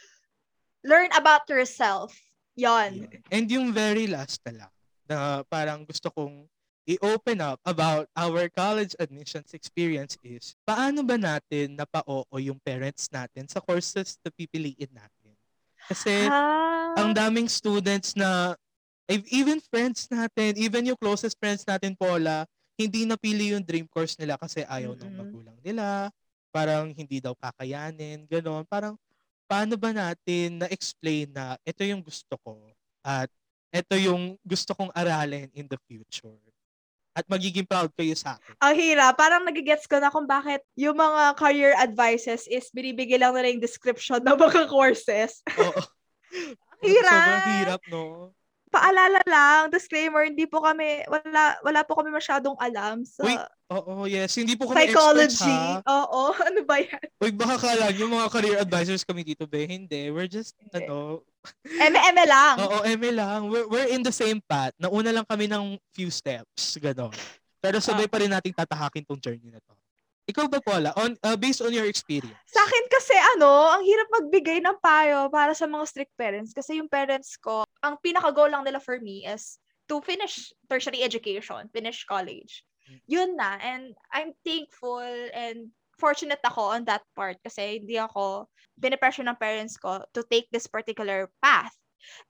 learn 0.83 1.11
about 1.15 1.47
yourself. 1.47 2.15
Yon. 2.55 3.07
Yun. 3.07 3.23
And 3.33 3.47
yung 3.49 3.69
very 3.73 4.07
last 4.07 4.43
na 4.45 4.65
lang, 4.65 4.73
na 5.09 5.17
parang 5.49 5.83
gusto 5.89 6.13
kong 6.13 6.47
i-open 6.83 7.39
up 7.39 7.63
about 7.63 8.11
our 8.19 8.51
college 8.51 8.99
admissions 8.99 9.55
experience 9.55 10.19
is, 10.27 10.59
paano 10.67 11.07
ba 11.07 11.15
natin 11.15 11.79
napao 11.79 12.27
yung 12.43 12.59
parents 12.59 13.07
natin 13.13 13.47
sa 13.47 13.63
courses 13.63 14.19
na 14.23 14.35
pipiliin 14.35 14.91
natin? 14.91 15.33
Kasi 15.87 16.27
Ah. 16.27 16.99
ang 16.99 17.15
daming 17.15 17.47
students 17.47 18.19
na, 18.19 18.59
ev- 19.07 19.29
even 19.31 19.63
friends 19.63 20.11
natin, 20.11 20.59
even 20.59 20.83
yung 20.91 20.99
closest 20.99 21.39
friends 21.39 21.63
natin, 21.63 21.95
Paula, 21.95 22.47
hindi 22.75 23.07
napili 23.07 23.55
yung 23.55 23.63
dream 23.63 23.87
course 23.87 24.19
nila 24.19 24.35
kasi 24.35 24.67
ayaw 24.67 24.99
ng 24.99 25.07
Mm-mm. 25.07 25.19
magulang 25.23 25.59
nila, 25.63 26.11
parang 26.51 26.91
hindi 26.91 27.23
daw 27.23 27.37
kakayanin, 27.39 28.27
gano'n. 28.27 28.67
Parang, 28.67 28.99
paano 29.47 29.77
ba 29.79 29.93
natin 29.93 30.65
na-explain 30.65 31.31
na 31.31 31.55
ito 31.63 31.85
yung 31.85 32.03
gusto 32.03 32.35
ko 32.43 32.59
at 33.05 33.29
ito 33.73 33.95
yung 34.01 34.37
gusto 34.45 34.73
kong 34.75 34.91
aralin 34.97 35.49
in 35.53 35.69
the 35.69 35.79
future. 35.87 36.37
At 37.13 37.29
magiging 37.29 37.69
proud 37.69 37.93
kayo 37.93 38.17
sa 38.17 38.41
akin. 38.41 38.57
Ang 38.65 38.75
hirap. 38.81 39.21
Parang 39.21 39.45
nagigets 39.45 39.85
ko 39.85 40.01
na 40.01 40.09
kung 40.09 40.25
bakit 40.25 40.65
yung 40.81 40.97
mga 40.97 41.37
career 41.37 41.77
advices 41.77 42.49
is 42.49 42.73
binibigay 42.73 43.21
lang 43.21 43.37
nila 43.37 43.53
yung 43.53 43.61
description 43.61 44.25
ng 44.25 44.37
mga 44.37 44.65
courses. 44.73 45.45
Oo. 45.61 45.83
Hirap. 46.83 47.15
Sobrang 47.15 47.47
hirap, 47.63 47.83
no? 47.95 48.03
Paalala 48.73 49.21
lang, 49.29 49.69
disclaimer, 49.69 50.25
hindi 50.25 50.49
po 50.49 50.65
kami, 50.65 51.05
wala, 51.05 51.61
wala 51.61 51.81
po 51.85 52.01
kami 52.01 52.09
masyadong 52.09 52.57
alam 52.57 53.05
sa 53.05 53.21
Uy, 53.21 53.37
Oo, 53.73 54.05
yes. 54.05 54.37
Hindi 54.37 54.53
po 54.57 54.69
kami 54.69 54.89
psychology. 54.89 55.49
experts, 55.49 55.81
ha? 55.81 55.81
Oo, 55.89 56.33
ano 56.49 56.61
ba 56.65 56.77
yan? 56.81 57.05
Uy, 57.21 57.33
baka 57.33 57.57
kala 57.57 57.89
nyo 57.93 58.05
mga 58.09 58.29
career 58.29 58.57
advisors 58.61 59.05
kami 59.05 59.25
dito, 59.25 59.49
be. 59.49 59.65
Hindi. 59.65 60.13
We're 60.13 60.29
just, 60.29 60.57
Hindi. 60.61 60.89
ano, 60.89 61.25
Eme-eme 61.65 62.25
lang. 62.29 62.55
oo, 62.65 62.79
eme 62.87 63.11
lang. 63.11 63.49
We're, 63.49 63.67
we're 63.67 63.91
in 63.91 64.05
the 64.05 64.15
same 64.15 64.45
path. 64.45 64.77
Nauna 64.79 65.11
lang 65.11 65.27
kami 65.27 65.49
ng 65.49 65.81
few 65.97 66.13
steps. 66.13 66.77
Ganon. 66.79 67.17
Pero 67.63 67.79
sabay 67.79 68.07
pa 68.11 68.19
rin 68.21 68.31
nating 68.31 68.55
tatahakin 68.55 69.07
tong 69.07 69.19
journey 69.19 69.51
na 69.51 69.63
to. 69.63 69.75
Ikaw 70.31 70.47
ba, 70.47 70.63
Paula? 70.63 70.95
On, 70.95 71.19
uh, 71.27 71.35
based 71.35 71.59
on 71.63 71.75
your 71.75 71.87
experience? 71.91 72.39
Sa 72.47 72.63
akin 72.63 72.85
kasi 72.87 73.15
ano, 73.35 73.51
ang 73.75 73.83
hirap 73.83 74.09
magbigay 74.23 74.63
ng 74.63 74.79
payo 74.79 75.27
para 75.35 75.51
sa 75.51 75.67
mga 75.67 75.85
strict 75.89 76.15
parents 76.15 76.55
kasi 76.55 76.79
yung 76.79 76.87
parents 76.87 77.35
ko, 77.35 77.67
ang 77.83 77.99
pinaka-goal 77.99 78.55
lang 78.55 78.63
nila 78.63 78.79
for 78.79 79.03
me 79.03 79.27
is 79.27 79.59
to 79.91 79.99
finish 80.07 80.55
tertiary 80.71 81.03
education, 81.03 81.67
finish 81.75 82.07
college. 82.07 82.63
Yun 83.11 83.35
na. 83.35 83.59
And 83.59 83.99
I'm 84.15 84.31
thankful 84.47 85.03
and 85.35 85.75
fortunate 85.99 86.43
ako 86.43 86.75
on 86.75 86.87
that 86.87 87.03
part 87.19 87.39
kasi 87.43 87.83
hindi 87.83 87.99
ako 87.99 88.47
pinipressure 88.79 89.27
ng 89.27 89.39
parents 89.39 89.75
ko 89.79 90.07
to 90.15 90.23
take 90.31 90.47
this 90.55 90.71
particular 90.71 91.31
path. 91.43 91.75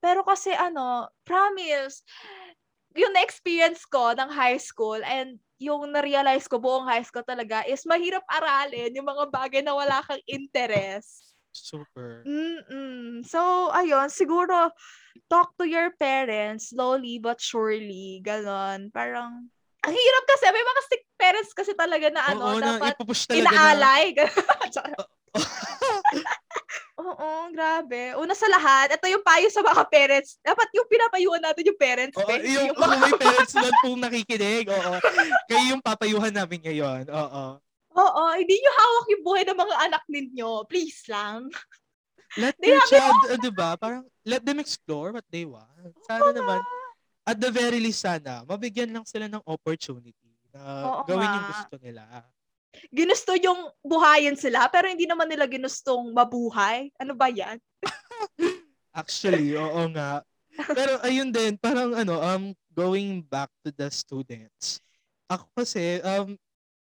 Pero 0.00 0.24
kasi 0.24 0.52
ano, 0.52 1.08
promise, 1.24 2.04
yung 2.92 3.12
na-experience 3.16 3.84
ko 3.88 4.12
ng 4.12 4.28
high 4.28 4.60
school 4.60 5.00
and 5.00 5.40
yung 5.62 5.94
na-realize 5.94 6.50
ko 6.50 6.58
buong 6.58 6.90
high 6.90 7.06
school 7.06 7.22
talaga 7.22 7.62
is 7.70 7.86
mahirap 7.86 8.26
aralin 8.26 8.90
yung 8.90 9.06
mga 9.06 9.30
bagay 9.30 9.62
na 9.62 9.78
wala 9.78 10.02
kang 10.02 10.18
interest. 10.26 11.38
Super. 11.54 12.24
Mm-mm. 12.26 13.22
So, 13.22 13.70
ayun, 13.70 14.08
siguro, 14.10 14.72
talk 15.30 15.54
to 15.60 15.68
your 15.68 15.92
parents 16.00 16.72
slowly 16.72 17.22
but 17.22 17.38
surely. 17.38 18.24
Ganon. 18.24 18.90
Parang, 18.90 19.46
ang 19.82 19.94
hirap 19.94 20.24
kasi. 20.26 20.44
May 20.50 20.64
mga 20.64 20.82
strict 20.88 21.08
parents 21.20 21.52
kasi 21.54 21.72
talaga 21.78 22.08
na 22.10 22.22
ano, 22.32 22.56
Oo, 22.56 22.58
na 22.58 22.80
dapat 22.80 22.96
ipupush 22.98 23.28
talaga 23.30 23.46
na. 23.46 23.54
inaalay. 23.54 24.04
Charot. 24.72 25.08
Oo, 26.96 27.28
grabe. 27.50 28.16
Una 28.16 28.32
sa 28.32 28.48
lahat, 28.48 28.94
ito 28.96 29.06
yung 29.08 29.24
payo 29.24 29.48
sa 29.48 29.60
mga 29.60 29.82
parents. 29.88 30.36
Dapat 30.40 30.68
yung 30.72 30.88
pinapayuhan 30.88 31.42
natin 31.42 31.68
yung 31.68 31.80
parents. 31.80 32.16
Oo, 32.16 32.28
eh. 32.30 32.40
yung, 32.46 32.72
Yung 32.72 32.78
mga- 32.78 33.00
may 33.00 33.14
parents 33.24 33.52
doon 33.52 33.74
pong 33.80 33.98
nakikinig, 34.00 34.64
oo. 34.68 34.92
Kayo 35.48 35.64
yung 35.72 35.82
papayuhan 35.82 36.32
namin 36.32 36.60
ngayon. 36.62 37.08
Oo. 37.08 37.44
Oo, 37.92 38.22
hindi 38.32 38.56
nyo 38.56 38.72
hawak 38.72 39.06
yung 39.12 39.22
buhay 39.24 39.42
ng 39.44 39.58
mga 39.58 39.76
anak 39.84 40.02
ninyo. 40.08 40.50
Please 40.64 41.04
lang. 41.12 41.52
Let 42.40 42.56
They 42.56 42.72
your 42.72 42.80
child, 42.88 43.28
uh, 43.28 43.36
di 43.36 43.52
ba? 43.52 43.76
Parang, 43.76 44.08
let 44.24 44.40
them 44.40 44.56
explore 44.56 45.12
what 45.12 45.28
they 45.28 45.44
want. 45.44 45.68
Sana 46.08 46.32
naman, 46.32 46.64
at 47.28 47.36
the 47.36 47.52
very 47.52 47.76
least 47.76 48.00
sana, 48.00 48.40
mabigyan 48.48 48.88
lang 48.88 49.04
sila 49.04 49.28
ng 49.28 49.44
opportunity 49.44 50.16
na 50.48 50.60
Oo 50.88 51.00
gawin 51.04 51.28
yung 51.28 51.48
gusto 51.52 51.76
nila. 51.80 52.02
Ginusto 52.88 53.36
yung 53.36 53.68
buhayin 53.84 54.36
sila, 54.36 54.68
pero 54.72 54.88
hindi 54.88 55.04
naman 55.04 55.28
nila 55.28 55.44
ginustong 55.44 56.12
mabuhay. 56.12 56.88
Ano 56.96 57.12
ba 57.12 57.28
yan? 57.28 57.60
Actually, 59.00 59.56
oo 59.56 59.82
nga. 59.92 60.24
Pero 60.52 61.00
ayun 61.00 61.32
din, 61.32 61.56
parang 61.56 61.96
ano, 61.96 62.20
um, 62.20 62.52
going 62.72 63.24
back 63.24 63.48
to 63.64 63.72
the 63.72 63.88
students. 63.88 64.80
Ako 65.28 65.48
kasi, 65.56 66.00
um, 66.04 66.36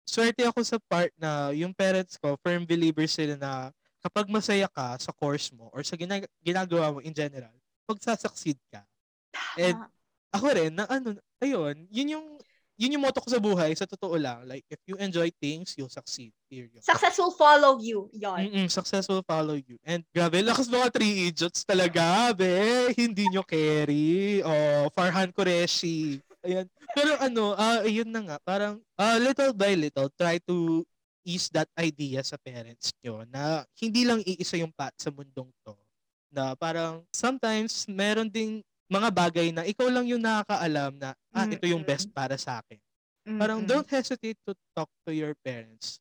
swerte 0.06 0.46
ako 0.46 0.62
sa 0.62 0.78
part 0.86 1.10
na 1.18 1.50
yung 1.50 1.74
parents 1.74 2.14
ko, 2.14 2.38
firm 2.38 2.62
believers 2.62 3.10
sila 3.10 3.34
na 3.34 3.74
kapag 3.98 4.30
masaya 4.30 4.70
ka 4.70 4.94
sa 5.02 5.10
course 5.10 5.50
mo 5.50 5.66
or 5.74 5.82
sa 5.82 5.98
gina- 5.98 6.30
ginagawa 6.38 6.94
mo 6.94 7.02
in 7.02 7.10
general, 7.10 7.50
magsasucceed 7.90 8.58
ka. 8.70 8.86
And 9.58 9.74
ako 10.30 10.46
rin, 10.54 10.72
na 10.78 10.86
ano, 10.86 11.18
ayun, 11.42 11.90
yun 11.90 12.14
yung, 12.18 12.26
yun 12.76 12.92
yung 12.92 13.04
motto 13.08 13.24
ko 13.24 13.28
sa 13.32 13.40
buhay, 13.40 13.72
sa 13.72 13.88
totoo 13.88 14.20
lang. 14.20 14.44
Like, 14.44 14.62
if 14.68 14.80
you 14.84 15.00
enjoy 15.00 15.32
things, 15.40 15.72
you'll 15.74 15.92
succeed. 15.92 16.30
Period. 16.46 16.78
success 16.84 17.18
will 17.18 17.34
follow 17.34 17.80
you. 17.82 18.06
Yon. 18.14 18.38
Mm-mm, 18.46 18.68
success 18.70 19.08
will 19.10 19.24
follow 19.26 19.58
you. 19.58 19.80
And 19.82 20.06
grabe, 20.14 20.38
lakas 20.44 20.70
mga 20.70 20.94
three 20.94 21.32
idiots 21.32 21.66
talaga, 21.66 22.30
be. 22.36 22.94
Hindi 22.94 23.26
nyo 23.32 23.42
carry. 23.42 24.44
Oh, 24.46 24.86
Farhan 24.94 25.34
Qureshi. 25.34 26.22
Ayan. 26.46 26.70
Pero 26.94 27.18
ano, 27.18 27.58
ah 27.58 27.82
ayun 27.82 28.06
na 28.06 28.22
nga, 28.22 28.36
parang 28.46 28.78
ah, 28.94 29.18
little 29.18 29.50
by 29.50 29.74
little, 29.74 30.06
try 30.14 30.38
to 30.46 30.86
ease 31.26 31.50
that 31.50 31.66
idea 31.74 32.22
sa 32.22 32.38
parents 32.38 32.94
nyo 33.02 33.26
na 33.26 33.66
hindi 33.82 34.06
lang 34.06 34.22
iisa 34.22 34.54
yung 34.54 34.70
path 34.70 34.94
sa 35.02 35.10
mundong 35.10 35.50
to. 35.66 35.74
Na 36.30 36.54
parang 36.54 37.02
sometimes 37.10 37.90
meron 37.90 38.30
ding 38.30 38.62
mga 38.86 39.08
bagay 39.10 39.48
na 39.50 39.66
ikaw 39.66 39.90
lang 39.90 40.06
yung 40.06 40.22
nakakaalam 40.22 40.94
na 40.98 41.10
ah, 41.34 41.46
ito 41.46 41.66
yung 41.66 41.82
best 41.82 42.10
para 42.14 42.38
sa 42.38 42.62
akin. 42.62 42.78
Parang 43.38 43.58
Mm-mm. 43.62 43.68
don't 43.68 43.90
hesitate 43.90 44.38
to 44.46 44.54
talk 44.70 44.90
to 45.02 45.10
your 45.10 45.34
parents. 45.42 45.98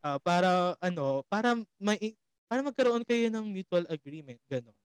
Ah, 0.00 0.16
para 0.16 0.76
ano, 0.80 1.20
para 1.28 1.56
may 1.76 2.16
para 2.48 2.64
magkaroon 2.64 3.04
kayo 3.04 3.28
ng 3.28 3.44
mutual 3.44 3.84
agreement 3.92 4.40
ganon. 4.48 4.76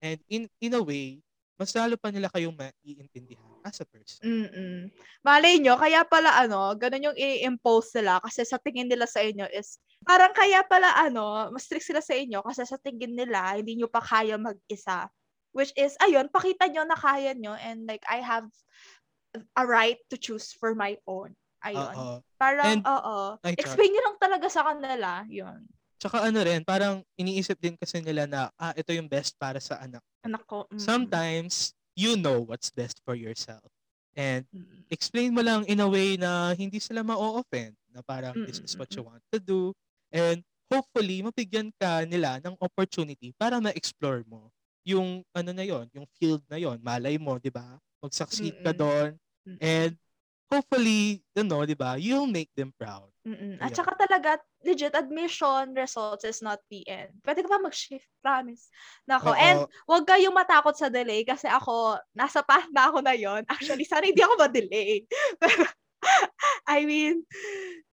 And 0.00 0.20
in 0.32 0.48
in 0.60 0.72
a 0.72 0.80
way, 0.80 1.20
mas 1.60 1.76
lalo 1.76 2.00
pa 2.00 2.08
nila 2.08 2.32
kayong 2.32 2.56
maiintindihan 2.56 3.44
as 3.60 3.84
a 3.84 3.86
person. 3.88 4.24
Mm-mm. 4.24 4.88
Malay 5.20 5.60
nyo, 5.60 5.76
kaya 5.76 6.00
pala 6.08 6.32
ano, 6.40 6.72
ganun 6.80 7.12
yung 7.12 7.18
i-impose 7.20 8.00
nila 8.00 8.16
kasi 8.24 8.48
sa 8.48 8.56
tingin 8.56 8.88
nila 8.88 9.04
sa 9.04 9.20
inyo 9.20 9.44
is, 9.52 9.76
parang 10.08 10.32
kaya 10.32 10.64
pala 10.64 10.88
ano, 10.96 11.52
mas 11.52 11.68
strict 11.68 11.84
sila 11.84 12.00
sa 12.00 12.16
inyo 12.16 12.40
kasi 12.40 12.64
sa 12.64 12.80
tingin 12.80 13.12
nila, 13.12 13.60
hindi 13.60 13.76
nyo 13.76 13.92
pa 13.92 14.00
kaya 14.00 14.40
mag-isa. 14.40 15.04
Which 15.50 15.74
is, 15.74 15.98
ayun, 15.98 16.30
pakita 16.30 16.70
nyo 16.70 16.86
na 16.86 16.94
kaya 16.94 17.34
nyo 17.34 17.58
and 17.58 17.86
like, 17.86 18.06
I 18.06 18.22
have 18.22 18.46
a 19.54 19.64
right 19.66 19.98
to 20.10 20.16
choose 20.16 20.54
for 20.54 20.74
my 20.74 20.98
own. 21.06 21.34
Ayun. 21.66 21.94
Oo. 21.94 22.14
Parang, 22.38 22.80
oo. 22.82 23.36
Explain 23.44 23.90
nyo 23.92 24.02
lang 24.10 24.16
talaga 24.18 24.46
sa 24.48 24.62
kanila. 24.64 25.26
Yun. 25.28 25.66
Tsaka 26.00 26.24
ano 26.24 26.40
rin, 26.40 26.64
parang 26.64 27.04
iniisip 27.20 27.60
din 27.60 27.76
kasi 27.76 28.00
nila 28.00 28.24
na 28.24 28.48
ah, 28.56 28.72
ito 28.72 28.88
yung 28.96 29.10
best 29.10 29.36
para 29.36 29.60
sa 29.60 29.76
anak. 29.84 30.00
Anak 30.24 30.48
ko. 30.48 30.64
mm, 30.72 30.80
Sometimes 30.80 31.76
you 31.92 32.16
know 32.16 32.40
what's 32.40 32.72
best 32.72 33.04
for 33.04 33.12
yourself. 33.12 33.68
And 34.16 34.48
mm, 34.48 34.88
explain 34.88 35.36
mo 35.36 35.44
lang 35.44 35.68
in 35.68 35.84
a 35.84 35.88
way 35.90 36.16
na 36.16 36.56
hindi 36.56 36.80
sila 36.80 37.04
ma-offend 37.04 37.76
na 37.92 38.00
parang 38.00 38.32
this 38.46 38.62
is 38.62 38.72
what 38.78 38.88
you 38.94 39.02
want 39.02 39.22
to 39.34 39.42
do 39.42 39.74
and 40.14 40.46
hopefully 40.70 41.18
mabigyan 41.26 41.74
ka 41.74 42.06
nila 42.06 42.38
ng 42.38 42.54
opportunity 42.62 43.34
para 43.34 43.58
ma-explore 43.58 44.22
mo 44.30 44.50
yung 44.96 45.22
ano 45.30 45.50
na 45.54 45.64
yon 45.64 45.86
yung 45.94 46.06
field 46.18 46.42
na 46.50 46.58
yon 46.58 46.78
malay 46.82 47.16
mo 47.16 47.38
di 47.38 47.52
ba 47.52 47.78
mag-succeed 48.02 48.58
ka 48.64 48.72
doon 48.74 49.14
and 49.60 49.94
hopefully 50.50 51.22
you 51.36 51.44
know 51.46 51.62
di 51.62 51.78
ba 51.78 51.94
you'll 52.00 52.28
make 52.28 52.50
them 52.58 52.74
proud 52.74 53.10
Mm-mm. 53.20 53.60
At 53.60 53.76
saka 53.76 53.92
talaga, 54.00 54.40
legit, 54.64 54.96
admission 54.96 55.76
results 55.76 56.24
is 56.24 56.40
not 56.40 56.56
the 56.72 56.80
end. 56.88 57.12
Pwede 57.20 57.44
ka 57.44 57.52
pa 57.52 57.60
mag-shift, 57.60 58.08
promise. 58.24 58.72
Nako, 59.04 59.36
Oo. 59.36 59.36
and 59.36 59.58
huwag 59.84 60.08
kayong 60.08 60.32
matakot 60.32 60.72
sa 60.72 60.88
delay 60.88 61.20
kasi 61.20 61.44
ako, 61.44 62.00
nasa 62.16 62.40
path 62.40 62.72
na 62.72 62.88
ako 62.88 63.04
na 63.04 63.12
yon. 63.12 63.44
Actually, 63.52 63.84
sana 63.84 64.08
hindi 64.08 64.24
ako 64.24 64.40
ma-delay. 64.40 65.04
I 66.76 66.88
mean, 66.88 67.28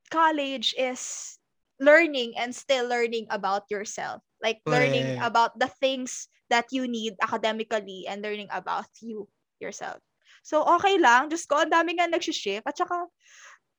college 0.08 0.72
is 0.80 1.36
learning 1.76 2.40
and 2.40 2.56
still 2.56 2.88
learning 2.88 3.28
about 3.28 3.68
yourself. 3.68 4.24
Like, 4.40 4.64
learning 4.64 5.20
about 5.20 5.60
the 5.60 5.68
things 5.68 6.32
that 6.50 6.72
you 6.72 6.88
need 6.88 7.16
academically 7.22 8.06
and 8.08 8.22
learning 8.22 8.50
about 8.52 8.90
you, 9.02 9.28
yourself. 9.60 10.00
So, 10.44 10.64
okay 10.80 10.96
lang. 10.98 11.28
Just 11.28 11.48
ko, 11.52 11.60
ang 11.60 11.74
dami 11.74 12.00
nga 12.00 12.08
nag-shift. 12.08 12.64
At 12.64 12.80
saka, 12.80 13.12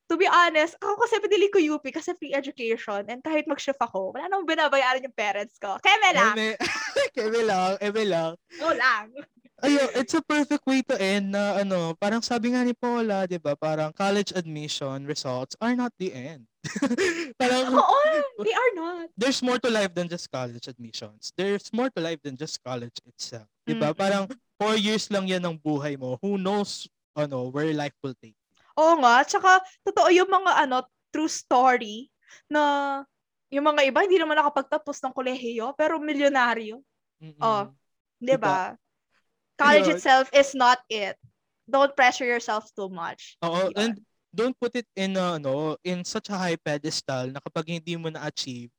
to 0.08 0.16
be 0.16 0.24
honest, 0.28 0.76
ako 0.80 1.04
kasi 1.04 1.14
pinili 1.20 1.48
ko 1.52 1.60
UP 1.60 1.84
kasi 1.92 2.16
free 2.16 2.32
education 2.32 3.04
and 3.08 3.20
kahit 3.20 3.44
mag-shift 3.44 3.78
ako, 3.78 4.16
wala 4.16 4.26
namang 4.26 4.48
binabayaran 4.48 5.04
yung 5.04 5.16
parents 5.16 5.60
ko. 5.60 5.76
Keme 5.84 6.10
lang. 6.16 6.34
eme 6.34 6.48
eme 7.24 7.40
lang 7.44 7.72
eme 7.84 8.04
lang 8.08 8.32
Go 8.56 8.72
lang. 8.72 9.12
Ayun, 9.58 9.90
it's 9.98 10.14
a 10.14 10.22
perfect 10.22 10.62
way 10.70 10.86
to 10.86 10.94
end 11.02 11.34
na 11.34 11.58
ano, 11.58 11.90
parang 11.98 12.22
sabi 12.22 12.54
nga 12.54 12.62
ni 12.62 12.70
Paula, 12.78 13.26
'di 13.26 13.42
ba? 13.42 13.58
Parang 13.58 13.90
college 13.90 14.30
admission 14.38 15.02
results 15.02 15.58
are 15.58 15.74
not 15.74 15.90
the 15.98 16.14
end. 16.14 16.46
parang 17.40 17.74
Oo, 17.74 17.98
they 18.44 18.54
are 18.54 18.72
not. 18.76 19.06
there's 19.16 19.40
more 19.40 19.58
to 19.58 19.70
life 19.70 19.92
than 19.94 20.06
just 20.08 20.28
college 20.30 20.66
admissions. 20.68 21.32
There's 21.34 21.68
more 21.72 21.88
to 21.92 22.00
life 22.00 22.20
than 22.22 22.36
just 22.36 22.60
college 22.62 22.96
itself. 23.08 23.48
'Di 23.64 23.74
ba? 23.76 23.90
Mm-mm. 23.92 23.98
Parang 23.98 24.24
four 24.60 24.74
years 24.78 25.08
lang 25.08 25.26
'yan 25.28 25.42
ng 25.44 25.56
buhay 25.58 25.96
mo. 25.96 26.16
Who 26.20 26.36
knows 26.36 26.86
ano, 27.18 27.50
where 27.50 27.74
life 27.74 27.94
will 28.00 28.14
take. 28.22 28.38
Oo 28.78 28.94
nga. 29.02 29.26
Tsaka, 29.26 29.58
totoo 29.82 30.06
yung 30.14 30.30
mga 30.30 30.68
ano, 30.68 30.86
true 31.10 31.26
story 31.26 32.06
na 32.46 33.02
yung 33.50 33.64
mga 33.64 33.90
iba 33.90 34.04
hindi 34.04 34.20
naman 34.20 34.38
nakapagtapos 34.38 35.02
ng 35.02 35.12
kolehiyo 35.16 35.74
pero 35.74 35.98
milyonaryo. 35.98 36.78
Mm-mm. 37.18 37.42
Oh. 37.42 37.66
Di 38.22 38.38
Diba? 38.38 38.46
ba? 38.46 38.58
College 39.58 39.90
Ayun. 39.90 39.98
itself 39.98 40.26
is 40.30 40.54
not 40.54 40.78
it. 40.86 41.18
Don't 41.66 41.92
pressure 41.98 42.24
yourself 42.28 42.70
too 42.72 42.88
much. 42.88 43.36
Oo, 43.42 43.74
Yun. 43.74 43.76
and 43.76 43.94
don't 44.34 44.56
put 44.58 44.76
it 44.76 44.86
in 44.94 45.16
a, 45.16 45.40
ano, 45.40 45.76
in 45.84 46.04
such 46.04 46.28
a 46.28 46.36
high 46.36 46.56
pedestal 46.56 47.28
na 47.32 47.40
kapag 47.40 47.80
hindi 47.80 47.96
mo 47.96 48.12
na-achieve, 48.12 48.70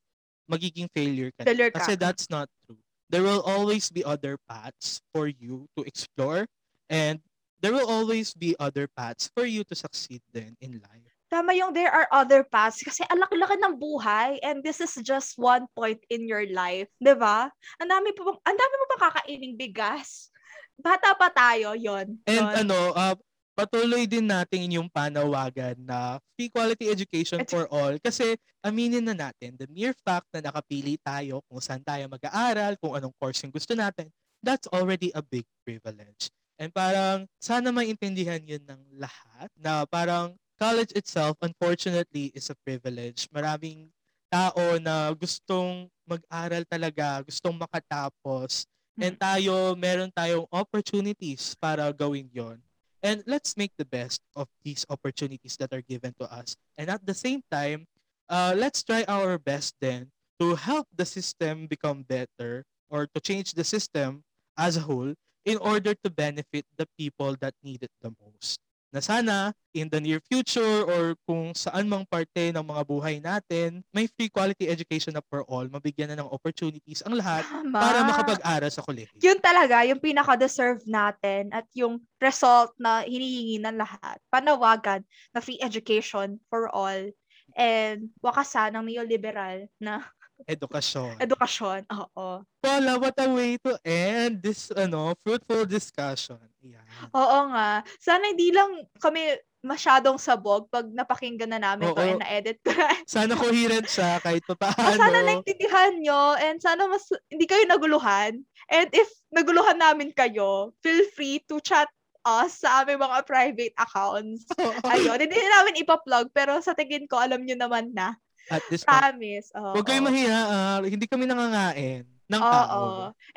magiging 0.49 0.89
failure 0.93 1.29
ka. 1.35 1.45
Failure 1.45 1.71
ka. 1.71 1.81
Kasi 1.81 1.93
that's 1.97 2.29
not 2.29 2.49
true. 2.65 2.79
There 3.09 3.25
will 3.25 3.41
always 3.41 3.89
be 3.89 4.05
other 4.05 4.37
paths 4.45 5.01
for 5.09 5.25
you 5.25 5.65
to 5.73 5.81
explore 5.81 6.45
And 6.89 7.21
there 7.61 7.71
will 7.71 7.85
always 7.85 8.33
be 8.33 8.57
other 8.57 8.89
paths 8.89 9.29
for 9.37 9.45
you 9.45 9.63
to 9.69 9.77
succeed 9.77 10.25
then 10.33 10.57
in 10.59 10.81
life. 10.81 11.13
Tama 11.29 11.53
yung 11.53 11.77
there 11.77 11.93
are 11.93 12.09
other 12.09 12.41
paths 12.41 12.81
kasi 12.81 13.05
ang 13.05 13.21
laki-laki 13.21 13.61
ng 13.61 13.77
buhay 13.77 14.41
and 14.41 14.65
this 14.65 14.81
is 14.81 14.97
just 15.05 15.37
one 15.37 15.69
point 15.77 16.01
in 16.09 16.25
your 16.25 16.49
life. 16.49 16.89
'Di 16.97 17.13
ba? 17.13 17.53
Ang 17.77 17.89
dami 17.93 18.09
bang- 18.17 18.41
ang 18.41 18.57
dami 18.57 18.73
mo 18.81 18.85
pa 18.89 18.97
kakaining 19.13 19.53
bigas. 19.53 20.33
Bata 20.81 21.13
pa 21.13 21.29
tayo, 21.29 21.77
yon. 21.77 22.17
And 22.25 22.65
ano, 22.65 22.97
uh, 22.97 23.13
patuloy 23.59 24.07
din 24.07 24.23
natin 24.23 24.71
yung 24.71 24.87
panawagan 24.87 25.75
na 25.83 26.15
free 26.39 26.47
quality 26.47 26.87
education 26.87 27.43
Edu- 27.43 27.51
for 27.51 27.67
all 27.67 27.99
kasi 27.99 28.39
aminin 28.63 29.03
na 29.03 29.11
natin, 29.11 29.59
the 29.59 29.67
mere 29.67 29.91
fact 29.99 30.31
na 30.31 30.39
nakapili 30.39 30.95
tayo 31.03 31.43
kung 31.51 31.59
saan 31.59 31.83
tayo 31.83 32.07
mag-aaral, 32.07 32.79
kung 32.79 32.95
anong 32.95 33.11
course 33.19 33.43
yung 33.43 33.51
gusto 33.51 33.75
natin, 33.75 34.07
that's 34.39 34.71
already 34.71 35.11
a 35.11 35.19
big 35.19 35.43
privilege. 35.67 36.31
And 36.55 36.71
parang 36.71 37.27
sana 37.43 37.75
maintindihan 37.75 38.39
yun 38.39 38.63
ng 38.63 38.81
lahat 38.95 39.51
na 39.59 39.83
parang 39.83 40.39
college 40.55 40.95
itself 40.95 41.35
unfortunately 41.43 42.31
is 42.31 42.47
a 42.47 42.55
privilege. 42.63 43.27
Maraming 43.31 43.91
tao 44.31 44.79
na 44.79 45.11
gustong 45.11 45.91
mag-aral 46.07 46.63
talaga, 46.63 47.23
gustong 47.27 47.59
makatapos, 47.59 48.63
and 48.99 49.15
tayo, 49.15 49.73
meron 49.79 50.11
tayong 50.11 50.45
opportunities 50.51 51.55
para 51.55 51.87
gawin 51.95 52.27
yon. 52.31 52.59
And 53.01 53.23
let's 53.25 53.55
make 53.55 53.71
the 53.77 53.85
best 53.85 54.21
of 54.35 54.47
these 54.63 54.85
opportunities 54.89 55.55
that 55.57 55.73
are 55.73 55.81
given 55.81 56.13
to 56.19 56.31
us. 56.31 56.55
And 56.77 56.89
at 56.89 57.05
the 57.05 57.13
same 57.13 57.41
time, 57.51 57.87
uh, 58.27 58.53
let's 58.55 58.83
try 58.83 59.05
our 59.07 59.37
best 59.39 59.75
then 59.81 60.11
to 60.39 60.55
help 60.55 60.87
the 60.95 61.05
system 61.05 61.67
become 61.67 62.03
better 62.03 62.63
or 62.89 63.07
to 63.07 63.19
change 63.21 63.53
the 63.53 63.63
system 63.63 64.23
as 64.57 64.77
a 64.77 64.81
whole 64.81 65.13
in 65.45 65.57
order 65.57 65.95
to 66.03 66.09
benefit 66.09 66.65
the 66.77 66.87
people 66.97 67.35
that 67.39 67.53
need 67.63 67.83
it 67.83 67.91
the 68.01 68.11
most. 68.19 68.59
Na 68.89 69.01
sana 69.05 69.53
in 69.77 69.85
the 69.85 70.01
near 70.01 70.17
future 70.25 70.81
or 70.81 71.13
kung 71.29 71.53
saan 71.53 71.85
mang 71.85 72.01
parte 72.09 72.49
ng 72.49 72.65
mga 72.65 72.81
buhay 72.89 73.21
natin, 73.21 73.85
may 73.93 74.09
free 74.09 74.33
quality 74.33 74.65
education 74.65 75.13
na 75.13 75.21
for 75.29 75.45
all, 75.45 75.69
mabigyan 75.69 76.09
na 76.09 76.17
ng 76.17 76.29
opportunities 76.33 77.05
ang 77.05 77.13
lahat 77.13 77.45
Tama. 77.45 77.77
para 77.77 78.01
makapag-aral 78.01 78.71
sa 78.73 78.81
kolehiyo. 78.81 79.13
yun 79.21 79.37
talaga, 79.37 79.85
yung 79.85 80.01
pinaka-deserve 80.01 80.81
natin 80.89 81.53
at 81.53 81.69
yung 81.77 82.01
result 82.17 82.73
na 82.81 83.05
hinihingi 83.05 83.61
ng 83.61 83.77
lahat. 83.77 84.17
Panawagan 84.33 85.05
na 85.37 85.39
free 85.39 85.61
education 85.61 86.41
for 86.49 86.65
all 86.73 87.13
and 87.53 88.09
wakasan 88.25 88.73
ng 88.73 88.89
neoliberal 88.89 89.69
na 89.77 90.01
Edukasyon. 90.47 91.19
edukasyon. 91.19 91.81
Oo. 91.91 92.43
Paula, 92.63 92.95
what 92.95 93.15
a 93.19 93.27
way 93.27 93.59
to 93.59 93.75
end 93.83 94.39
this 94.39 94.71
ano 94.71 95.11
fruitful 95.23 95.67
discussion. 95.67 96.39
Yan. 96.63 96.85
Oo 97.11 97.39
nga. 97.51 97.83
Sana 97.99 98.31
hindi 98.31 98.51
lang 98.55 98.87
kami 98.99 99.35
masyadong 99.59 100.15
sabog 100.15 100.71
pag 100.71 100.87
napakinggan 100.87 101.51
na 101.51 101.59
namin 101.59 101.91
to 101.91 101.99
Oo. 101.99 102.07
and 102.15 102.23
na-edit 102.23 102.59
ko 102.63 102.71
na. 102.71 102.87
Sana 103.07 103.35
coherent 103.35 103.87
siya 103.91 104.23
kahit 104.23 104.43
pa 104.47 104.55
paano. 104.55 104.95
sana 104.95 105.19
naintindihan 105.19 105.99
nyo 105.99 106.39
and 106.39 106.63
sana 106.63 106.87
mas 106.87 107.03
hindi 107.27 107.43
kayo 107.43 107.67
naguluhan. 107.67 108.39
And 108.71 108.87
if 108.95 109.09
naguluhan 109.35 109.75
namin 109.75 110.15
kayo, 110.15 110.71
feel 110.79 111.03
free 111.11 111.43
to 111.51 111.59
chat 111.59 111.91
us 112.23 112.63
sa 112.63 112.83
aming 112.83 113.03
mga 113.03 113.19
private 113.27 113.75
accounts. 113.75 114.47
Ayun, 114.91 115.19
hindi 115.19 115.39
namin 115.39 115.81
ipa-plug 115.83 116.31
pero 116.31 116.59
sa 116.63 116.75
tingin 116.75 117.07
ko 117.07 117.19
alam 117.19 117.43
nyo 117.43 117.55
naman 117.59 117.91
na. 117.91 118.15
At 118.49 118.65
this 118.67 118.81
point, 118.81 118.97
Promise. 118.97 119.47
Oo. 119.53 119.73
huwag 119.77 119.85
kayong 119.85 120.07
mahiya. 120.09 120.39
ah, 120.49 120.79
hindi 120.81 121.05
kami 121.05 121.29
nangangain 121.29 122.03
ng 122.29 122.41
Oo. 122.41 122.49
tao. 122.49 122.79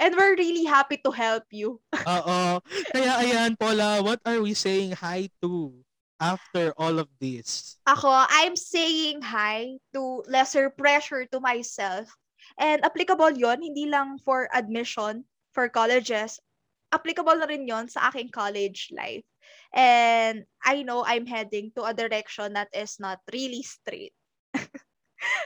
And 0.00 0.12
we're 0.16 0.36
really 0.36 0.64
happy 0.64 1.00
to 1.04 1.12
help 1.12 1.44
you. 1.52 1.80
Oo. 2.16 2.60
Kaya 2.92 3.12
ayan, 3.20 3.56
Paula, 3.56 4.00
what 4.00 4.20
are 4.24 4.40
we 4.40 4.56
saying 4.56 4.96
hi 4.96 5.28
to 5.44 5.72
after 6.20 6.72
all 6.80 6.96
of 7.00 7.08
this? 7.20 7.76
Ako, 7.88 8.08
I'm 8.08 8.56
saying 8.56 9.20
hi 9.20 9.76
to 9.92 10.24
lesser 10.28 10.68
pressure 10.72 11.28
to 11.32 11.40
myself. 11.40 12.08
And 12.60 12.84
applicable 12.84 13.36
yon 13.36 13.64
hindi 13.64 13.88
lang 13.88 14.20
for 14.20 14.48
admission 14.52 15.24
for 15.52 15.68
colleges. 15.68 16.40
Applicable 16.92 17.40
na 17.40 17.48
rin 17.48 17.64
yon 17.64 17.88
sa 17.88 18.12
aking 18.12 18.28
college 18.28 18.92
life. 18.92 19.24
And 19.72 20.44
I 20.60 20.84
know 20.84 21.00
I'm 21.00 21.24
heading 21.24 21.72
to 21.80 21.88
a 21.88 21.96
direction 21.96 22.52
that 22.52 22.68
is 22.76 23.00
not 23.00 23.24
really 23.32 23.64
straight. 23.64 24.12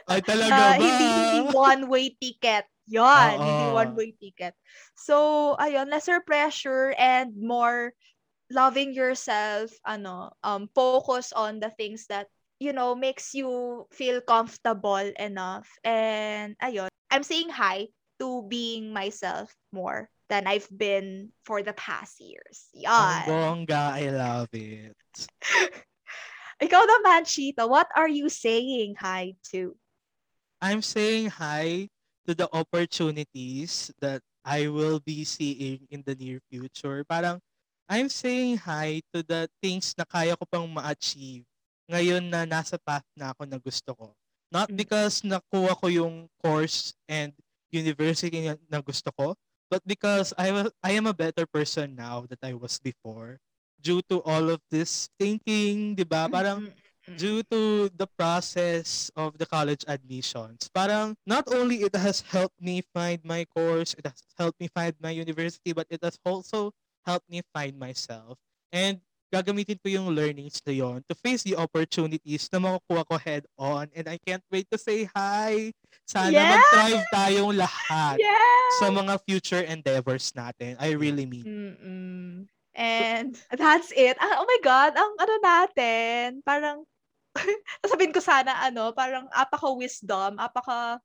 Ay, 0.08 0.20
talaga 0.22 0.52
Na 0.54 0.76
ba? 0.76 0.82
hindi, 0.82 1.06
hindi 1.06 1.40
one-way 1.52 2.06
ticket. 2.20 2.64
Yon, 2.86 3.42
hindi 3.42 3.66
Oo. 3.66 3.74
one-way 3.74 4.14
ticket. 4.14 4.54
So, 4.94 5.56
ayun, 5.58 5.90
lesser 5.90 6.22
pressure 6.22 6.94
and 6.94 7.34
more 7.34 7.90
loving 8.50 8.94
yourself, 8.94 9.74
ano, 9.82 10.30
um, 10.46 10.70
focus 10.70 11.34
on 11.34 11.58
the 11.58 11.74
things 11.74 12.06
that, 12.06 12.30
you 12.62 12.70
know, 12.70 12.94
makes 12.94 13.34
you 13.34 13.84
feel 13.90 14.22
comfortable 14.22 15.02
enough. 15.18 15.66
And, 15.82 16.54
ayun, 16.62 16.86
I'm 17.10 17.26
saying 17.26 17.50
hi 17.50 17.90
to 18.22 18.46
being 18.46 18.94
myself 18.94 19.50
more 19.74 20.08
than 20.30 20.46
I've 20.46 20.70
been 20.70 21.34
for 21.42 21.62
the 21.62 21.74
past 21.74 22.22
years. 22.22 22.70
Ang 22.74 22.86
Yan. 22.86 23.26
bongga, 23.26 23.82
I 23.98 24.04
love 24.14 24.50
it. 24.54 24.94
Ikaw 26.56 26.82
naman, 26.88 27.28
Chita, 27.28 27.68
what 27.68 27.88
are 27.92 28.08
you 28.08 28.32
saying 28.32 28.96
hi 28.96 29.36
to? 29.52 29.76
I'm 30.56 30.80
saying 30.80 31.36
hi 31.36 31.92
to 32.24 32.32
the 32.32 32.48
opportunities 32.48 33.92
that 34.00 34.24
I 34.40 34.72
will 34.72 35.04
be 35.04 35.28
seeing 35.28 35.84
in 35.92 36.00
the 36.06 36.16
near 36.16 36.40
future. 36.48 37.04
Parang 37.04 37.44
I'm 37.86 38.08
saying 38.08 38.64
hi 38.64 39.04
to 39.12 39.20
the 39.20 39.52
things 39.60 39.92
na 40.00 40.08
kaya 40.08 40.32
ko 40.32 40.48
pang 40.48 40.66
ma-achieve 40.66 41.44
ngayon 41.86 42.24
na 42.32 42.48
nasa 42.48 42.80
path 42.80 43.04
na 43.14 43.36
ako 43.36 43.46
na 43.46 43.60
gusto 43.60 43.92
ko. 43.94 44.06
Not 44.48 44.72
Mm. 44.72 44.80
because 44.80 45.22
nakuha 45.22 45.76
ko 45.76 45.86
yung 45.92 46.26
course 46.40 46.96
and 47.06 47.36
university 47.68 48.48
na, 48.48 48.80
gusto 48.80 49.12
ko, 49.12 49.36
but 49.68 49.84
because 49.84 50.32
I, 50.40 50.50
wa- 50.50 50.74
I 50.82 50.96
am 50.96 51.06
a 51.06 51.14
better 51.14 51.44
person 51.44 51.94
now 51.94 52.24
that 52.32 52.40
I 52.42 52.56
was 52.56 52.80
before 52.80 53.38
due 53.80 54.02
to 54.10 54.22
all 54.22 54.50
of 54.50 54.60
this 54.70 55.08
thinking, 55.18 55.94
di 55.94 56.04
ba? 56.04 56.28
Parang 56.30 56.68
due 57.14 57.42
to 57.46 57.86
the 57.94 58.06
process 58.18 59.10
of 59.14 59.38
the 59.38 59.46
college 59.46 59.86
admissions, 59.86 60.66
parang 60.74 61.14
not 61.26 61.46
only 61.54 61.86
it 61.86 61.94
has 61.94 62.20
helped 62.20 62.58
me 62.58 62.82
find 62.94 63.22
my 63.22 63.46
course, 63.46 63.94
it 63.94 64.06
has 64.06 64.18
helped 64.34 64.58
me 64.58 64.66
find 64.74 64.94
my 64.98 65.10
university, 65.14 65.72
but 65.72 65.86
it 65.88 66.02
has 66.02 66.18
also 66.26 66.74
helped 67.06 67.30
me 67.30 67.42
find 67.54 67.78
myself. 67.78 68.34
And 68.74 68.98
gagamitin 69.30 69.78
ko 69.82 69.90
yung 69.90 70.10
learnings 70.14 70.58
na 70.66 70.72
yon 70.74 71.02
to 71.06 71.14
face 71.14 71.42
the 71.42 71.54
opportunities 71.58 72.48
na 72.50 72.58
makukuha 72.58 73.02
ko 73.06 73.14
head 73.18 73.44
on. 73.58 73.90
And 73.94 74.06
I 74.10 74.18
can't 74.22 74.42
wait 74.50 74.66
to 74.70 74.78
say 74.78 75.06
hi. 75.14 75.70
Sana 76.06 76.30
Yeah! 76.34 76.50
mag-thrive 76.58 77.02
tayong 77.14 77.54
lahat 77.58 78.18
Yeah! 78.18 78.70
sa 78.82 78.90
mga 78.90 79.14
future 79.26 79.62
endeavors 79.62 80.30
natin. 80.34 80.74
I 80.78 80.94
really 80.94 81.26
mean. 81.26 81.46
Mm-mm. 81.46 82.50
And 82.76 83.32
that's 83.56 83.90
it. 83.96 84.20
Ah, 84.20 84.38
oh 84.38 84.46
my 84.46 84.60
God, 84.60 84.92
ang 84.92 85.12
ano 85.16 85.34
natin, 85.40 86.44
parang, 86.44 86.84
sasabihin 87.82 88.12
ko 88.12 88.20
sana, 88.20 88.52
ano, 88.60 88.92
parang 88.92 89.24
apaka-wisdom, 89.32 90.36
apaka 90.36 91.00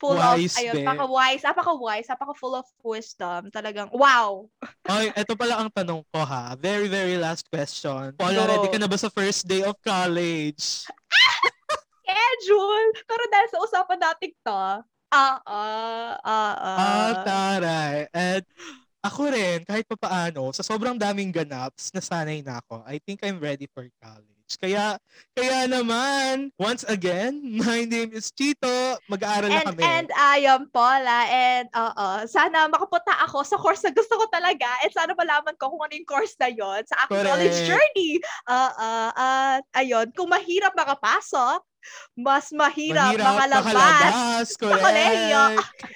full 0.00 0.16
Wise, 0.16 0.56
of, 0.56 0.64
ayun, 0.64 0.74
be. 0.80 0.84
apaka-wise, 0.88 1.44
apaka-wise, 1.44 2.08
apaka-full 2.08 2.56
of 2.56 2.66
wisdom. 2.80 3.52
Talagang, 3.52 3.92
wow! 3.92 4.48
Oy, 4.88 5.12
eto 5.12 5.36
pala 5.36 5.60
ang 5.60 5.68
tanong 5.68 6.00
ko 6.08 6.24
ha. 6.24 6.56
Very, 6.56 6.88
very 6.88 7.20
last 7.20 7.44
question. 7.52 8.16
Paula, 8.16 8.48
Go. 8.48 8.48
ready 8.48 8.68
ka 8.72 8.80
na 8.80 8.88
ba 8.88 8.96
sa 8.96 9.12
first 9.12 9.44
day 9.44 9.60
of 9.60 9.76
college? 9.84 10.88
Schedule! 12.00 12.88
Pero 13.04 13.22
dahil 13.28 13.48
sa 13.52 13.58
usapan 13.60 14.00
natin 14.00 14.30
to, 14.40 14.64
ah, 15.12 15.36
ah, 15.44 16.16
ah, 16.24 16.56
ah. 16.56 16.78
Ah, 16.80 17.12
taray. 17.28 18.08
And 18.16 18.44
ako 19.00 19.32
rin, 19.32 19.64
kahit 19.64 19.88
pa 19.88 19.96
paano, 19.96 20.52
sa 20.52 20.60
sobrang 20.60 20.96
daming 21.00 21.32
ganaps, 21.32 21.88
nasanay 21.96 22.44
na 22.44 22.60
ako. 22.60 22.84
I 22.84 23.00
think 23.00 23.24
I'm 23.24 23.40
ready 23.40 23.64
for 23.72 23.88
college. 23.98 24.29
Kaya, 24.58 24.98
kaya 25.36 25.70
naman, 25.70 26.50
once 26.58 26.82
again, 26.88 27.38
my 27.62 27.84
name 27.86 28.10
is 28.10 28.32
Chito. 28.34 28.98
Mag-aaral 29.06 29.46
na 29.52 29.62
And, 29.62 29.66
kami. 29.70 29.82
and 29.84 30.08
I 30.16 30.36
am 30.50 30.66
Paula 30.74 31.20
and 31.30 31.66
oo, 31.70 32.08
sana 32.26 32.66
makapunta 32.66 33.14
ako 33.22 33.44
sa 33.46 33.54
course 33.60 33.84
na 33.86 33.94
gusto 33.94 34.18
ko 34.18 34.26
talaga 34.26 34.66
and 34.82 34.90
sana 34.90 35.12
malaman 35.14 35.54
ko 35.60 35.70
kung 35.70 35.82
ano 35.84 35.94
yung 35.94 36.08
course 36.08 36.34
na 36.40 36.50
yon 36.50 36.82
sa 36.88 37.06
aking 37.06 37.22
college 37.28 37.54
Correct. 37.54 37.68
journey. 37.70 38.10
Ah, 38.50 38.72
ah, 38.74 39.10
at 39.14 39.64
ayun, 39.76 40.10
kung 40.16 40.26
mahirap 40.26 40.74
makapasok, 40.74 41.62
mas 42.18 42.52
mahirap, 42.52 43.16
makalabas. 43.16 43.64
makalabas. 43.64 44.46
Correct. 44.58 44.84
kolehiyo. 44.84 45.44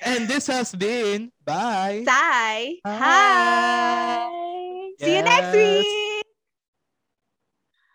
And 0.00 0.28
this 0.28 0.46
has 0.48 0.72
been, 0.72 1.28
bye. 1.44 2.04
Say, 2.04 2.80
Hi. 2.84 3.00
hi! 3.02 4.24
See 5.00 5.12
you 5.16 5.22
next 5.24 5.52
Yes. 5.52 5.58
week! 5.58 6.13